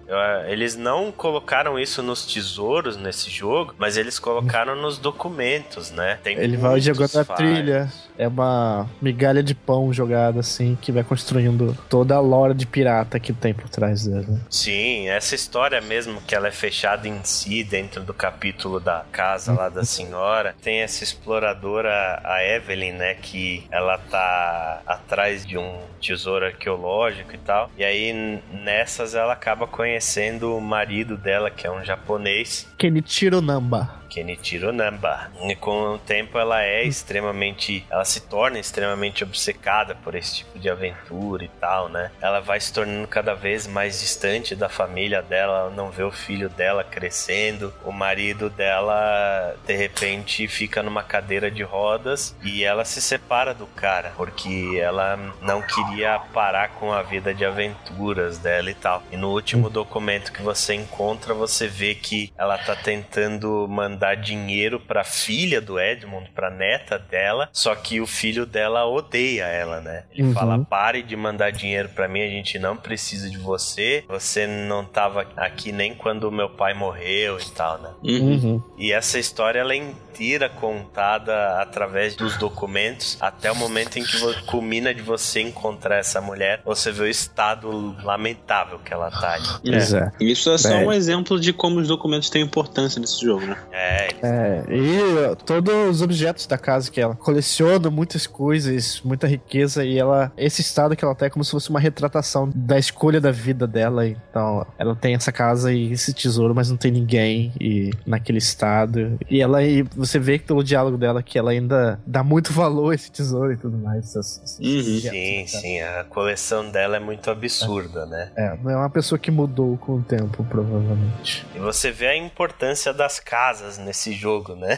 Eles 0.47 0.75
não 0.75 1.11
colocaram 1.11 1.77
isso 1.77 2.01
nos 2.01 2.25
tesouros 2.25 2.95
nesse 2.95 3.29
jogo, 3.29 3.75
mas 3.77 3.97
eles 3.97 4.17
colocaram 4.17 4.75
nos 4.75 4.97
documentos, 4.97 5.91
né? 5.91 6.17
Tem 6.23 6.37
Ele 6.37 6.55
vai 6.55 6.79
jogando 6.79 7.19
a 7.19 7.25
trilha. 7.25 7.91
É 8.17 8.29
uma 8.29 8.89
migalha 9.01 9.43
de 9.43 9.53
pão 9.53 9.91
jogada 9.91 10.39
assim, 10.39 10.77
que 10.81 10.89
vai 10.89 11.03
construindo 11.03 11.77
toda 11.89 12.15
a 12.15 12.19
lore 12.21 12.53
de 12.53 12.65
pirata 12.65 13.19
que 13.19 13.33
tem 13.33 13.53
por 13.53 13.67
trás 13.67 14.07
dela. 14.07 14.25
né? 14.25 14.39
Sim, 14.49 15.09
essa 15.09 15.35
história 15.35 15.81
mesmo 15.81 16.21
que 16.21 16.33
ela 16.33 16.47
é 16.47 16.51
fechada 16.51 17.09
em 17.09 17.21
si 17.23 17.61
dentro 17.63 18.01
do 18.03 18.13
capítulo 18.13 18.79
da 18.79 19.03
casa 19.11 19.51
lá 19.51 19.67
da 19.67 19.83
senhora. 19.83 20.55
Tem 20.61 20.79
essa 20.79 21.03
exploradora, 21.03 22.21
a 22.23 22.41
Evelyn, 22.45 22.93
né, 22.93 23.15
que 23.15 23.65
ela 23.69 23.97
tá 23.97 24.81
atrás 24.87 25.45
de 25.45 25.57
um 25.57 25.77
tesouro 25.99 26.45
arqueológico 26.45 27.24
e 27.33 27.37
tal. 27.37 27.71
E 27.77 27.83
aí 27.83 28.41
nessas 28.51 29.15
ela 29.15 29.33
acaba 29.33 29.65
conhecendo 29.65 30.55
o 30.55 30.61
marido 30.61 31.17
dela, 31.17 31.49
que 31.49 31.65
é 31.65 31.71
um 31.71 31.83
japonês. 31.83 32.67
Kenichiro 32.77 33.41
Namba. 33.41 34.04
Kenichiro 34.15 34.71
Namba. 34.71 35.29
E 35.43 35.55
com 35.55 35.95
o 35.95 35.99
tempo 35.99 36.39
ela 36.39 36.63
é 36.63 36.85
extremamente. 36.85 37.85
Ela 37.89 38.05
se 38.05 38.21
torna 38.21 38.57
extremamente 38.57 39.25
obcecada 39.25 39.93
por 39.93 40.15
esse 40.15 40.37
tipo 40.37 40.57
de 40.57 40.69
aventura 40.69 41.43
e 41.43 41.49
tal, 41.49 41.89
né? 41.89 42.11
Ela 42.21 42.39
vai 42.39 42.57
se 42.61 42.71
tornando 42.71 43.05
cada 43.09 43.33
vez 43.33 43.67
mais 43.67 43.99
distante 43.99 44.55
da 44.55 44.69
família 44.69 45.21
dela, 45.21 45.59
ela 45.59 45.69
não 45.69 45.91
vê 45.91 46.03
o 46.03 46.11
filho 46.11 46.47
dela 46.47 46.81
crescendo. 46.81 47.73
O 47.83 47.91
marido 47.91 48.49
dela, 48.49 49.53
de 49.65 49.75
repente, 49.75 50.47
fica 50.47 50.81
numa 50.81 51.03
cadeira 51.03 51.51
de 51.51 51.63
rodas 51.63 52.33
e 52.41 52.63
ela 52.63 52.85
se 52.85 53.01
separa 53.01 53.53
do 53.53 53.67
cara, 53.67 54.13
porque 54.15 54.79
ela 54.81 55.17
não 55.41 55.61
queria 55.61 56.19
parar 56.33 56.69
com 56.69 56.93
a 56.93 57.01
vida 57.01 57.33
de 57.33 57.43
aventuras 57.43 58.37
dela 58.37 58.71
e 58.71 58.75
tal. 58.75 59.03
E 59.11 59.17
no 59.17 59.31
último 59.31 59.69
documento 59.69 60.31
que 60.31 60.41
você 60.41 60.73
encontra, 60.73 61.33
você 61.33 61.67
vê 61.67 61.95
que 61.95 62.31
ela 62.37 62.57
tá 62.57 62.75
tentando 62.75 63.67
mandar 63.67 64.04
dinheiro 64.13 64.79
pra 64.79 65.03
filha 65.03 65.59
do 65.59 65.79
Edmund, 65.79 66.29
pra 66.35 66.51
neta 66.51 66.99
dela, 66.99 67.49
só 67.51 67.73
que 67.73 67.99
o 67.99 68.05
filho 68.05 68.45
dela 68.45 68.85
odeia 68.85 69.45
ela, 69.45 69.81
né? 69.81 70.03
Ele 70.13 70.23
Uhum. 70.27 70.33
fala: 70.33 70.59
pare 70.65 71.01
de 71.01 71.15
mandar 71.15 71.51
dinheiro 71.51 71.89
pra 71.89 72.07
mim, 72.07 72.21
a 72.21 72.27
gente 72.27 72.59
não 72.59 72.75
precisa 72.77 73.29
de 73.29 73.37
você, 73.37 74.03
você 74.07 74.45
não 74.45 74.83
tava 74.85 75.25
aqui 75.37 75.71
nem 75.71 75.95
quando 75.95 76.31
meu 76.31 76.49
pai 76.49 76.73
morreu 76.73 77.39
e 77.39 77.49
tal, 77.51 77.79
né? 77.81 77.89
Uhum. 78.03 78.25
Uhum. 78.35 78.63
E 78.77 78.91
essa 78.91 79.17
história 79.17 79.59
ela 79.59 79.73
é 79.73 79.77
inteira 79.77 80.49
contada 80.49 81.61
através 81.61 82.15
dos 82.15 82.37
documentos 82.37 83.17
até 83.21 83.51
o 83.51 83.55
momento 83.55 83.97
em 83.97 84.03
que 84.03 84.17
culmina 84.45 84.93
de 84.93 85.01
você 85.01 85.41
encontrar 85.41 85.97
essa 85.97 86.19
mulher, 86.21 86.61
você 86.65 86.91
vê 86.91 87.03
o 87.03 87.07
estado 87.07 87.95
lamentável 88.03 88.79
que 88.79 88.93
ela 88.93 89.09
tá 89.11 89.33
ali. 89.33 89.47
Pois 89.63 89.93
é. 89.93 90.11
Isso 90.19 90.51
é 90.51 90.57
só 90.57 90.69
É. 90.73 90.85
um 90.85 90.91
exemplo 90.91 91.39
de 91.39 91.53
como 91.53 91.79
os 91.79 91.87
documentos 91.87 92.29
têm 92.29 92.41
importância 92.41 92.99
nesse 92.99 93.21
jogo, 93.25 93.45
né? 93.45 93.57
É, 93.71 93.94
eles- 93.95 94.14
É, 94.25 94.63
e 94.69 95.35
todos 95.45 95.73
os 95.89 96.01
objetos 96.01 96.45
da 96.47 96.57
casa 96.57 96.89
que 96.89 96.99
ela 96.99 97.15
coleciona 97.15 97.89
muitas 97.89 98.25
coisas, 98.27 99.01
muita 99.03 99.27
riqueza, 99.27 99.83
e 99.85 99.97
ela. 99.97 100.31
Esse 100.37 100.61
estado 100.61 100.95
que 100.95 101.03
ela 101.03 101.15
tá 101.15 101.25
é 101.27 101.29
como 101.29 101.43
se 101.43 101.51
fosse 101.51 101.69
uma 101.69 101.79
retratação 101.79 102.49
da 102.53 102.77
escolha 102.77 103.19
da 103.21 103.31
vida 103.31 103.67
dela. 103.67 104.07
Então, 104.07 104.65
ela 104.77 104.95
tem 104.95 105.15
essa 105.15 105.31
casa 105.31 105.71
e 105.73 105.91
esse 105.91 106.13
tesouro, 106.13 106.53
mas 106.55 106.69
não 106.69 106.77
tem 106.77 106.91
ninguém 106.91 107.51
e 107.59 107.91
naquele 108.05 108.37
estado. 108.39 109.17
E 109.29 109.41
ela 109.41 109.63
e 109.63 109.83
você 109.95 110.17
vê 110.19 110.39
que 110.39 110.45
pelo 110.45 110.63
diálogo 110.63 110.97
dela 110.97 111.21
que 111.23 111.37
ela 111.37 111.51
ainda 111.51 111.99
dá 112.05 112.23
muito 112.23 112.51
valor 112.53 112.91
a 112.91 112.95
esse 112.95 113.11
tesouro 113.11 113.51
e 113.53 113.57
tudo 113.57 113.77
mais. 113.77 114.05
essas- 114.15 114.57
Uhum. 114.59 114.99
sim, 114.99 115.39
né? 115.41 115.47
sim, 115.47 115.79
a 115.81 116.03
coleção 116.05 116.69
dela 116.71 116.97
é 116.97 116.99
muito 116.99 117.29
absurda, 117.29 118.05
né? 118.05 118.31
É, 118.35 118.57
não 118.61 118.71
é 118.71 118.75
uma 118.75 118.89
pessoa 118.89 119.17
que 119.19 119.29
mudou 119.31 119.77
com 119.77 119.95
o 119.97 120.01
tempo, 120.01 120.43
provavelmente. 120.45 121.45
E 121.55 121.59
você 121.59 121.91
vê 121.91 122.07
a 122.07 122.17
importância 122.17 122.93
das 122.93 123.19
casas 123.19 123.77
nesse 123.77 124.13
jogo, 124.15 124.55
né? 124.55 124.77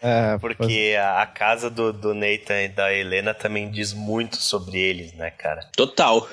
É, 0.00 0.36
Porque 0.40 0.96
a, 0.98 1.22
a 1.22 1.26
casa 1.26 1.70
do, 1.70 1.92
do 1.92 2.14
Nathan 2.14 2.62
e 2.62 2.68
da 2.68 2.92
Helena 2.92 3.34
também 3.34 3.70
diz 3.70 3.92
muito 3.92 4.36
sobre 4.36 4.78
eles, 4.78 5.12
né, 5.14 5.30
cara? 5.30 5.68
Total. 5.76 6.26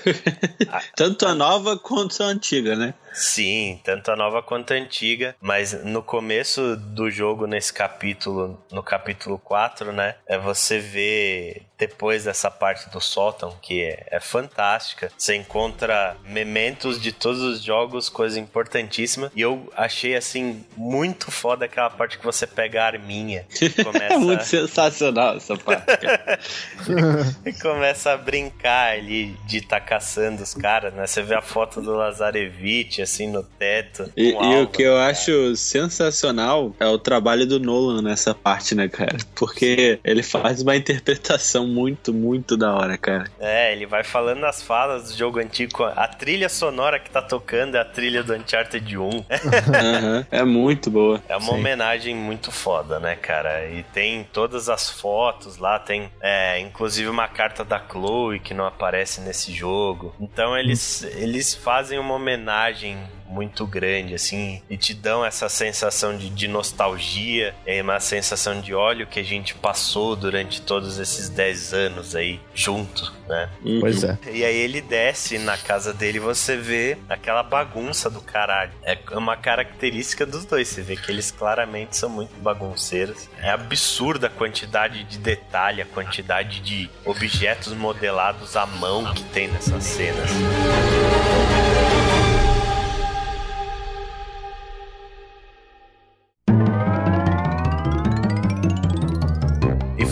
Tanto 0.95 1.25
a 1.27 1.35
nova 1.35 1.77
quanto 1.77 2.21
a 2.23 2.27
antiga, 2.27 2.75
né? 2.75 2.93
Sim, 3.11 3.79
tanto 3.83 4.11
a 4.11 4.15
nova 4.15 4.41
quanto 4.41 4.71
a 4.71 4.77
antiga, 4.77 5.35
mas 5.41 5.83
no 5.83 6.01
começo 6.01 6.77
do 6.77 7.09
jogo, 7.09 7.47
nesse 7.47 7.73
capítulo, 7.73 8.63
no 8.71 8.83
capítulo 8.83 9.39
4, 9.39 9.91
né, 9.91 10.15
é 10.27 10.37
você 10.37 10.79
vê 10.79 11.63
depois 11.79 12.25
dessa 12.25 12.51
parte 12.51 12.89
do 12.89 12.99
sótão, 12.99 13.55
que 13.61 13.81
é, 13.81 14.05
é 14.11 14.19
fantástica, 14.19 15.09
você 15.17 15.35
encontra 15.35 16.17
mementos 16.25 17.01
de 17.01 17.13
todos 17.13 17.41
os 17.41 17.63
jogos, 17.63 18.09
coisa 18.09 18.37
importantíssima, 18.37 19.31
e 19.33 19.41
eu 19.41 19.71
achei, 19.75 20.15
assim, 20.15 20.65
muito 20.75 21.31
foda 21.31 21.65
aquela 21.65 21.89
parte 21.89 22.19
que 22.19 22.25
você 22.25 22.45
pega 22.45 22.83
a 22.83 22.87
arminha 22.87 23.45
e 23.61 23.69
começa... 23.81 24.13
É 24.13 24.17
muito 24.17 24.43
sensacional 24.43 25.37
essa 25.37 25.55
parte. 25.55 25.97
cara. 25.97 26.39
E 27.45 27.53
começa 27.53 28.11
a 28.11 28.17
brincar 28.17 28.93
ali 28.93 29.37
de 29.45 29.57
estar 29.57 29.79
caçando 29.79 30.43
os 30.43 30.53
caras, 30.53 30.93
né? 30.93 31.07
Você 31.07 31.21
vê 31.21 31.35
a 31.35 31.41
foto 31.41 31.81
do 31.81 31.93
Lazarevich, 31.93 33.01
assim, 33.01 33.27
no 33.27 33.43
teto. 33.43 34.11
E, 34.17 34.33
com 34.33 34.43
e 34.43 34.61
o 34.63 34.67
que 34.67 34.81
eu 34.81 34.95
cara. 34.95 35.11
acho 35.11 35.55
sensacional 35.55 36.75
é 36.79 36.87
o 36.87 36.97
trabalho 36.97 37.45
do 37.45 37.59
Nolan 37.59 38.01
nessa 38.01 38.33
parte, 38.33 38.75
né, 38.75 38.89
cara? 38.89 39.17
Porque 39.35 39.99
ele 40.03 40.23
faz 40.23 40.61
uma 40.61 40.75
interpretação 40.75 41.68
muito, 41.69 42.13
muito 42.13 42.57
da 42.57 42.73
hora, 42.73 42.97
cara. 42.97 43.25
É, 43.39 43.71
ele 43.71 43.85
vai 43.85 44.03
falando 44.03 44.43
as 44.45 44.61
falas 44.61 45.11
do 45.11 45.17
jogo 45.17 45.39
antigo. 45.39 45.83
A 45.83 46.07
trilha 46.07 46.49
sonora 46.49 46.99
que 46.99 47.09
tá 47.09 47.21
tocando 47.21 47.75
é 47.75 47.79
a 47.79 47.85
trilha 47.85 48.23
do 48.23 48.33
Uncharted 48.33 48.97
1. 48.97 49.09
Aham. 49.09 50.25
É 50.31 50.43
muito 50.43 50.89
boa. 50.89 51.21
É 51.27 51.35
uma 51.35 51.53
Sim. 51.53 51.59
homenagem 51.59 52.15
muito 52.15 52.51
foda, 52.51 52.99
né, 52.99 53.15
cara? 53.15 53.67
E 53.69 53.83
tem 53.83 54.23
todas 54.31 54.69
as 54.69 54.89
fotos 54.89 55.57
lá, 55.57 55.79
tem 55.79 56.09
é, 56.21 56.59
inclusive 56.59 57.09
uma 57.09 57.27
carta 57.27 57.63
da 57.63 57.79
Chloe 57.79 58.39
que 58.39 58.53
não 58.53 58.65
aparece 58.65 59.21
nesse 59.21 59.51
jogo. 59.51 60.13
Então 60.19 60.57
eles, 60.57 61.03
eles 61.03 61.53
fazem 61.53 61.99
uma 61.99 62.13
homenagem 62.13 62.97
muito 63.29 63.65
grande, 63.67 64.15
assim, 64.15 64.61
e 64.69 64.75
te 64.75 64.93
dão 64.93 65.23
essa 65.23 65.47
sensação 65.47 66.17
de, 66.17 66.29
de 66.29 66.47
nostalgia, 66.47 67.55
é 67.65 67.81
uma 67.81 67.99
sensação 67.99 68.59
de 68.59 68.73
óleo 68.73 69.05
que 69.05 69.19
a 69.19 69.23
gente 69.23 69.53
passou 69.53 70.15
durante 70.15 70.61
todos 70.61 70.97
esses 70.97 71.29
10 71.29 71.73
anos 71.73 72.15
aí 72.15 72.39
junto, 72.53 73.13
né? 73.27 73.49
Pois 73.79 74.03
é. 74.03 74.17
E 74.31 74.43
aí 74.43 74.57
ele 74.57 74.81
desce 74.81 75.37
na 75.37 75.57
casa 75.57 75.93
dele 75.93 76.17
e 76.17 76.21
você 76.21 76.57
vê 76.57 76.97
aquela 77.07 77.43
bagunça 77.43 78.09
do 78.09 78.19
caralho. 78.21 78.71
É 78.83 78.97
uma 79.13 79.37
característica 79.37 80.25
dos 80.25 80.45
dois. 80.45 80.67
Você 80.67 80.81
vê 80.81 80.95
que 80.95 81.11
eles 81.11 81.29
claramente 81.29 81.95
são 81.95 82.09
muito 82.09 82.33
bagunceiros. 82.41 83.29
É 83.37 83.51
absurda 83.51 84.27
a 84.27 84.29
quantidade 84.29 85.03
de 85.03 85.17
detalhe, 85.19 85.81
a 85.81 85.85
quantidade 85.85 86.59
de 86.61 86.89
objetos 87.05 87.73
modelados 87.73 88.55
à 88.55 88.65
mão 88.65 89.13
que 89.13 89.23
tem 89.25 89.47
nessas 89.47 89.83
cenas. 89.83 90.29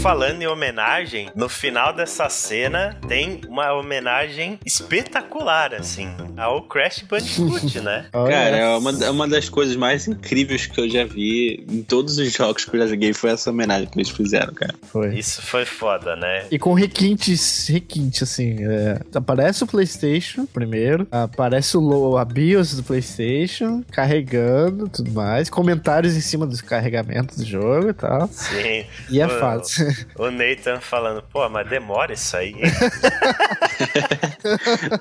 Falando 0.08 0.42
em 0.42 0.48
homenagem, 0.48 1.30
no 1.36 1.50
final 1.50 1.92
dessa 1.92 2.30
cena 2.30 2.98
tem 3.10 3.42
uma 3.46 3.74
homenagem 3.74 4.58
espetacular, 4.66 5.74
assim, 5.74 6.08
ao 6.38 6.62
Crash 6.62 7.02
Bandicoot, 7.02 7.82
né? 7.82 8.06
Cara, 8.14 8.56
é 8.56 8.78
uma, 8.78 8.92
é 9.04 9.10
uma 9.10 9.28
das 9.28 9.50
coisas 9.50 9.76
mais 9.76 10.08
incríveis 10.08 10.66
que 10.66 10.80
eu 10.80 10.90
já 10.90 11.04
vi 11.04 11.66
em 11.70 11.84
todos 11.84 12.18
os 12.20 12.32
jogos 12.32 12.64
que 12.64 12.74
eu 12.74 12.80
já 12.80 12.88
joguei. 12.88 13.12
Foi 13.12 13.32
essa 13.32 13.50
homenagem 13.50 13.90
que 13.90 13.98
eles 13.98 14.10
fizeram, 14.10 14.54
cara. 14.54 14.74
Foi. 14.84 15.14
Isso 15.14 15.42
foi 15.42 15.66
foda, 15.66 16.16
né? 16.16 16.46
E 16.50 16.58
com 16.58 16.74
requintes, 16.74 17.68
requinte, 17.68 18.24
assim. 18.24 18.64
é, 18.64 19.02
aparece 19.14 19.66
o 19.66 19.68
PlayStation 19.68 20.46
primeiro, 20.46 21.06
aparece 21.12 21.76
o 21.76 22.16
a 22.16 22.24
BIOS 22.24 22.76
do 22.76 22.84
PlayStation, 22.84 23.84
carregando 23.92 24.88
tudo 24.88 25.12
mais, 25.12 25.50
comentários 25.50 26.16
em 26.16 26.22
cima 26.22 26.48
dos 26.48 26.62
carregamentos 26.62 27.36
do 27.36 27.46
jogo 27.46 27.90
e 27.90 27.94
tal. 27.94 28.30
Sim. 28.30 28.86
E 29.10 29.20
é 29.20 29.28
fácil. 29.28 29.97
O 30.18 30.30
Nathan 30.32 30.80
falando, 30.80 31.24
pô, 31.32 31.48
mas 31.50 31.68
demora 31.70 32.14
isso 32.14 32.36
aí. 32.36 32.54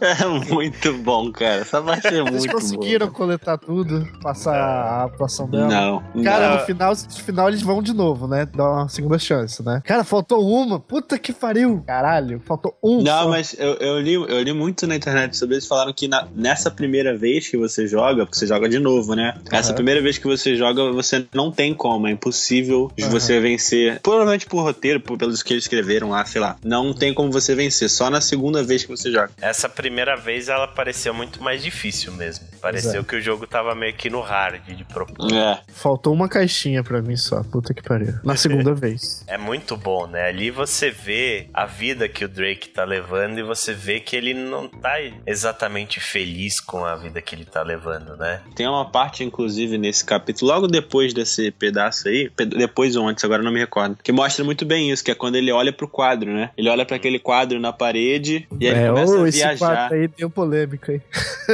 É 0.00 0.24
muito 0.52 0.92
bom, 0.98 1.30
cara. 1.30 1.60
Essa 1.60 1.80
parte 1.80 2.06
é 2.08 2.18
Eles 2.18 2.30
muito 2.30 2.52
conseguiram 2.52 3.08
coletar 3.10 3.56
tudo, 3.58 4.06
passar 4.22 4.56
a 4.56 5.04
atuação 5.04 5.46
boa. 5.46 5.66
dela. 5.68 6.02
Não. 6.14 6.22
Cara, 6.24 6.48
Não. 6.50 6.56
no 6.58 6.64
final, 6.64 6.92
no 6.92 7.22
final 7.22 7.48
eles 7.48 7.62
vão 7.62 7.82
de 7.82 7.92
novo, 7.92 8.26
né? 8.26 8.46
Dá 8.46 8.64
uma 8.64 8.88
segunda 8.88 9.18
chance, 9.18 9.62
né? 9.64 9.80
Cara, 9.84 10.04
faltou 10.04 10.44
uma. 10.46 10.78
Puta 10.80 11.18
que 11.18 11.32
pariu. 11.32 11.82
Caralho, 11.86 12.40
faltou 12.44 12.76
um. 12.82 13.02
Não, 13.02 13.24
só. 13.24 13.28
mas 13.30 13.54
eu, 13.58 13.74
eu, 13.74 14.00
li, 14.00 14.14
eu 14.14 14.42
li 14.42 14.52
muito 14.52 14.86
na 14.86 14.96
internet 14.96 15.36
sobre 15.36 15.56
isso. 15.56 15.68
Falaram 15.68 15.92
que 15.92 16.08
na- 16.08 16.26
nessa 16.34 16.70
primeira 16.70 17.16
vez 17.16 17.48
que 17.48 17.56
você 17.56 17.86
joga, 17.86 18.24
porque 18.26 18.38
você 18.38 18.46
joga 18.46 18.68
de 18.68 18.78
novo, 18.78 19.14
né? 19.14 19.34
Essa 19.50 19.68
Aham. 19.68 19.76
primeira 19.76 20.02
vez 20.02 20.18
que 20.18 20.26
você 20.26 20.56
joga, 20.56 20.90
você 20.92 21.24
não 21.34 21.50
tem 21.50 21.72
como. 21.74 22.06
É 22.06 22.10
impossível 22.10 22.90
de 22.96 23.04
você 23.04 23.40
vencer. 23.40 24.00
Provavelmente 24.00 24.46
por 24.46 24.62
roteiro, 24.76 25.00
pelos 25.00 25.42
que 25.42 25.54
eles 25.54 25.64
escreveram 25.64 26.10
lá, 26.10 26.24
sei 26.24 26.40
lá. 26.40 26.56
Não 26.62 26.92
tem 26.92 27.14
como 27.14 27.32
você 27.32 27.54
vencer. 27.54 27.88
Só 27.88 28.10
na 28.10 28.20
segunda 28.20 28.62
vez 28.62 28.84
que 28.84 28.90
você 28.90 29.10
joga. 29.10 29.30
Essa 29.40 29.68
primeira 29.68 30.16
vez 30.16 30.48
ela 30.48 30.68
pareceu 30.68 31.14
muito 31.14 31.42
mais 31.42 31.62
difícil 31.62 32.12
mesmo. 32.12 32.46
Pareceu 32.60 33.00
é. 33.00 33.04
que 33.04 33.16
o 33.16 33.20
jogo 33.20 33.46
tava 33.46 33.74
meio 33.74 33.94
que 33.94 34.10
no 34.10 34.20
hard 34.20 34.62
de 34.66 34.84
propor. 34.84 35.32
É. 35.32 35.60
Faltou 35.68 36.12
uma 36.12 36.28
caixinha 36.28 36.84
pra 36.84 37.00
mim 37.00 37.16
só. 37.16 37.42
Puta 37.42 37.72
que 37.72 37.82
pariu. 37.82 38.14
Na 38.22 38.36
segunda 38.36 38.74
vez. 38.74 39.24
É 39.26 39.38
muito 39.38 39.76
bom, 39.76 40.06
né? 40.06 40.28
Ali 40.28 40.50
você 40.50 40.90
vê 40.90 41.48
a 41.54 41.64
vida 41.64 42.08
que 42.08 42.24
o 42.24 42.28
Drake 42.28 42.68
tá 42.68 42.84
levando 42.84 43.38
e 43.38 43.42
você 43.42 43.72
vê 43.72 44.00
que 44.00 44.14
ele 44.14 44.34
não 44.34 44.68
tá 44.68 44.96
exatamente 45.26 46.00
feliz 46.00 46.60
com 46.60 46.84
a 46.84 46.94
vida 46.96 47.22
que 47.22 47.34
ele 47.34 47.44
tá 47.44 47.62
levando, 47.62 48.16
né? 48.16 48.40
Tem 48.54 48.66
uma 48.66 48.90
parte, 48.90 49.24
inclusive, 49.24 49.78
nesse 49.78 50.04
capítulo, 50.04 50.52
logo 50.52 50.66
depois 50.66 51.14
desse 51.14 51.50
pedaço 51.50 52.08
aí, 52.08 52.30
depois 52.56 52.96
ou 52.96 53.08
antes, 53.08 53.24
agora 53.24 53.42
não 53.42 53.52
me 53.52 53.60
recordo, 53.60 53.96
que 54.02 54.12
mostra 54.12 54.44
muito 54.44 54.65
bem 54.66 54.90
isso, 54.90 55.02
que 55.04 55.10
é 55.10 55.14
quando 55.14 55.36
ele 55.36 55.50
olha 55.52 55.72
pro 55.72 55.88
quadro, 55.88 56.32
né? 56.32 56.50
Ele 56.56 56.68
olha 56.68 56.84
pra 56.84 56.96
aquele 56.96 57.18
quadro 57.18 57.58
na 57.60 57.72
parede 57.72 58.46
e 58.60 58.66
aí 58.66 58.72
ele 58.74 58.80
é, 58.84 58.88
começa 58.88 59.12
ô, 59.18 59.24
a 59.24 59.28
esse 59.28 59.38
viajar. 59.38 59.58
quadro 59.58 59.96
aí 59.96 60.08
deu 60.08 60.28
polêmica 60.30 60.92
aí. 60.92 61.00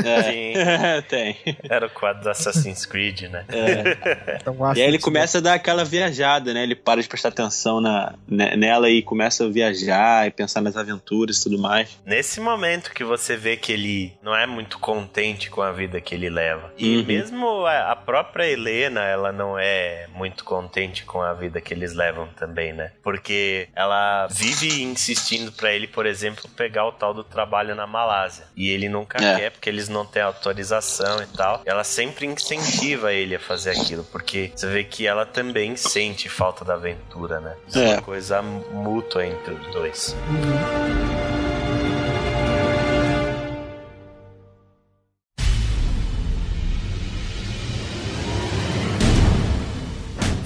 É. 0.05 1.01
Tem. 1.09 1.37
Era 1.69 1.87
o 1.87 1.91
quadro 1.91 2.23
do 2.23 2.31
Assassin's 2.31 2.87
Creed, 2.87 3.23
né? 3.23 3.45
É. 3.49 4.37
Então, 4.41 4.57
E 4.75 4.81
aí 4.81 4.89
ele 4.89 4.99
começa 4.99 5.39
a 5.39 5.41
dar 5.41 5.55
aquela 5.55 5.85
viajada, 5.85 6.53
né? 6.55 6.63
Ele 6.63 6.75
para 6.75 7.01
de 7.03 7.09
prestar 7.09 7.29
atenção 7.29 7.81
na, 7.81 8.15
ne- 8.27 8.57
nela 8.57 8.89
e 8.91 9.03
começa 9.03 9.45
a 9.45 9.49
viajar 9.49 10.27
e 10.27 10.31
pensar 10.31 10.61
nas 10.61 10.77
aventuras 10.77 11.39
e 11.39 11.43
tudo 11.43 11.59
mais. 11.59 12.01
Nesse 12.07 12.41
momento 12.41 12.93
que 12.93 13.05
você 13.05 13.37
vê 13.37 13.57
que 13.57 13.73
ele 13.73 14.13
não 14.23 14.35
é 14.35 14.47
muito 14.47 14.79
contente 14.79 15.51
com 15.51 15.61
a 15.63 15.73
vida 15.73 16.01
que 16.01 16.15
ele 16.15 16.31
leva. 16.31 16.73
E 16.79 16.97
Uhum. 16.99 17.05
mesmo 17.05 17.67
a 17.67 17.93
a 17.93 17.97
própria 17.97 18.47
Helena, 18.47 19.01
ela 19.03 19.33
não 19.33 19.59
é 19.59 20.07
muito 20.15 20.45
contente 20.45 21.05
com 21.05 21.21
a 21.21 21.33
vida 21.35 21.61
que 21.61 21.75
eles 21.75 21.93
levam 21.95 22.27
também, 22.37 22.73
né? 22.73 22.93
Porque 23.03 23.69
ela 23.75 24.27
vive 24.29 24.83
insistindo 24.83 25.51
pra 25.53 25.73
ele, 25.73 25.87
por 25.87 26.07
exemplo, 26.07 26.49
pegar 26.57 26.87
o 26.87 26.93
tal 26.93 27.13
do 27.13 27.25
trabalho 27.25 27.75
na 27.75 27.87
Malásia. 27.87 28.47
E 28.57 28.71
ele 28.71 28.89
nunca 28.89 29.19
É. 29.23 29.37
quer, 29.37 29.51
porque 29.51 29.69
eles 29.69 29.89
não 29.89 30.07
têm 30.07 30.23
autorização 30.23 31.23
e 31.23 31.27
tal. 31.37 31.61
Ela 31.65 31.85
sempre 31.85 32.27
incentiva 32.27 33.13
ele 33.13 33.35
a 33.35 33.41
fazer 33.41 33.71
aquilo, 33.71 34.05
porque 34.05 34.53
você 34.55 34.67
vê 34.69 34.85
que 34.85 35.07
ela 35.07 35.27
também 35.27 35.77
sente 35.77 36.29
falta 36.29 36.65
da 36.65 36.75
aventura, 36.75 37.41
né? 37.41 37.57
Isso 37.67 37.79
é 37.79 37.85
É. 37.85 37.93
uma 37.95 38.03
coisa 38.03 38.41
mútua 38.43 39.27
entre 39.27 39.55
os 39.55 39.67
dois. 39.73 40.17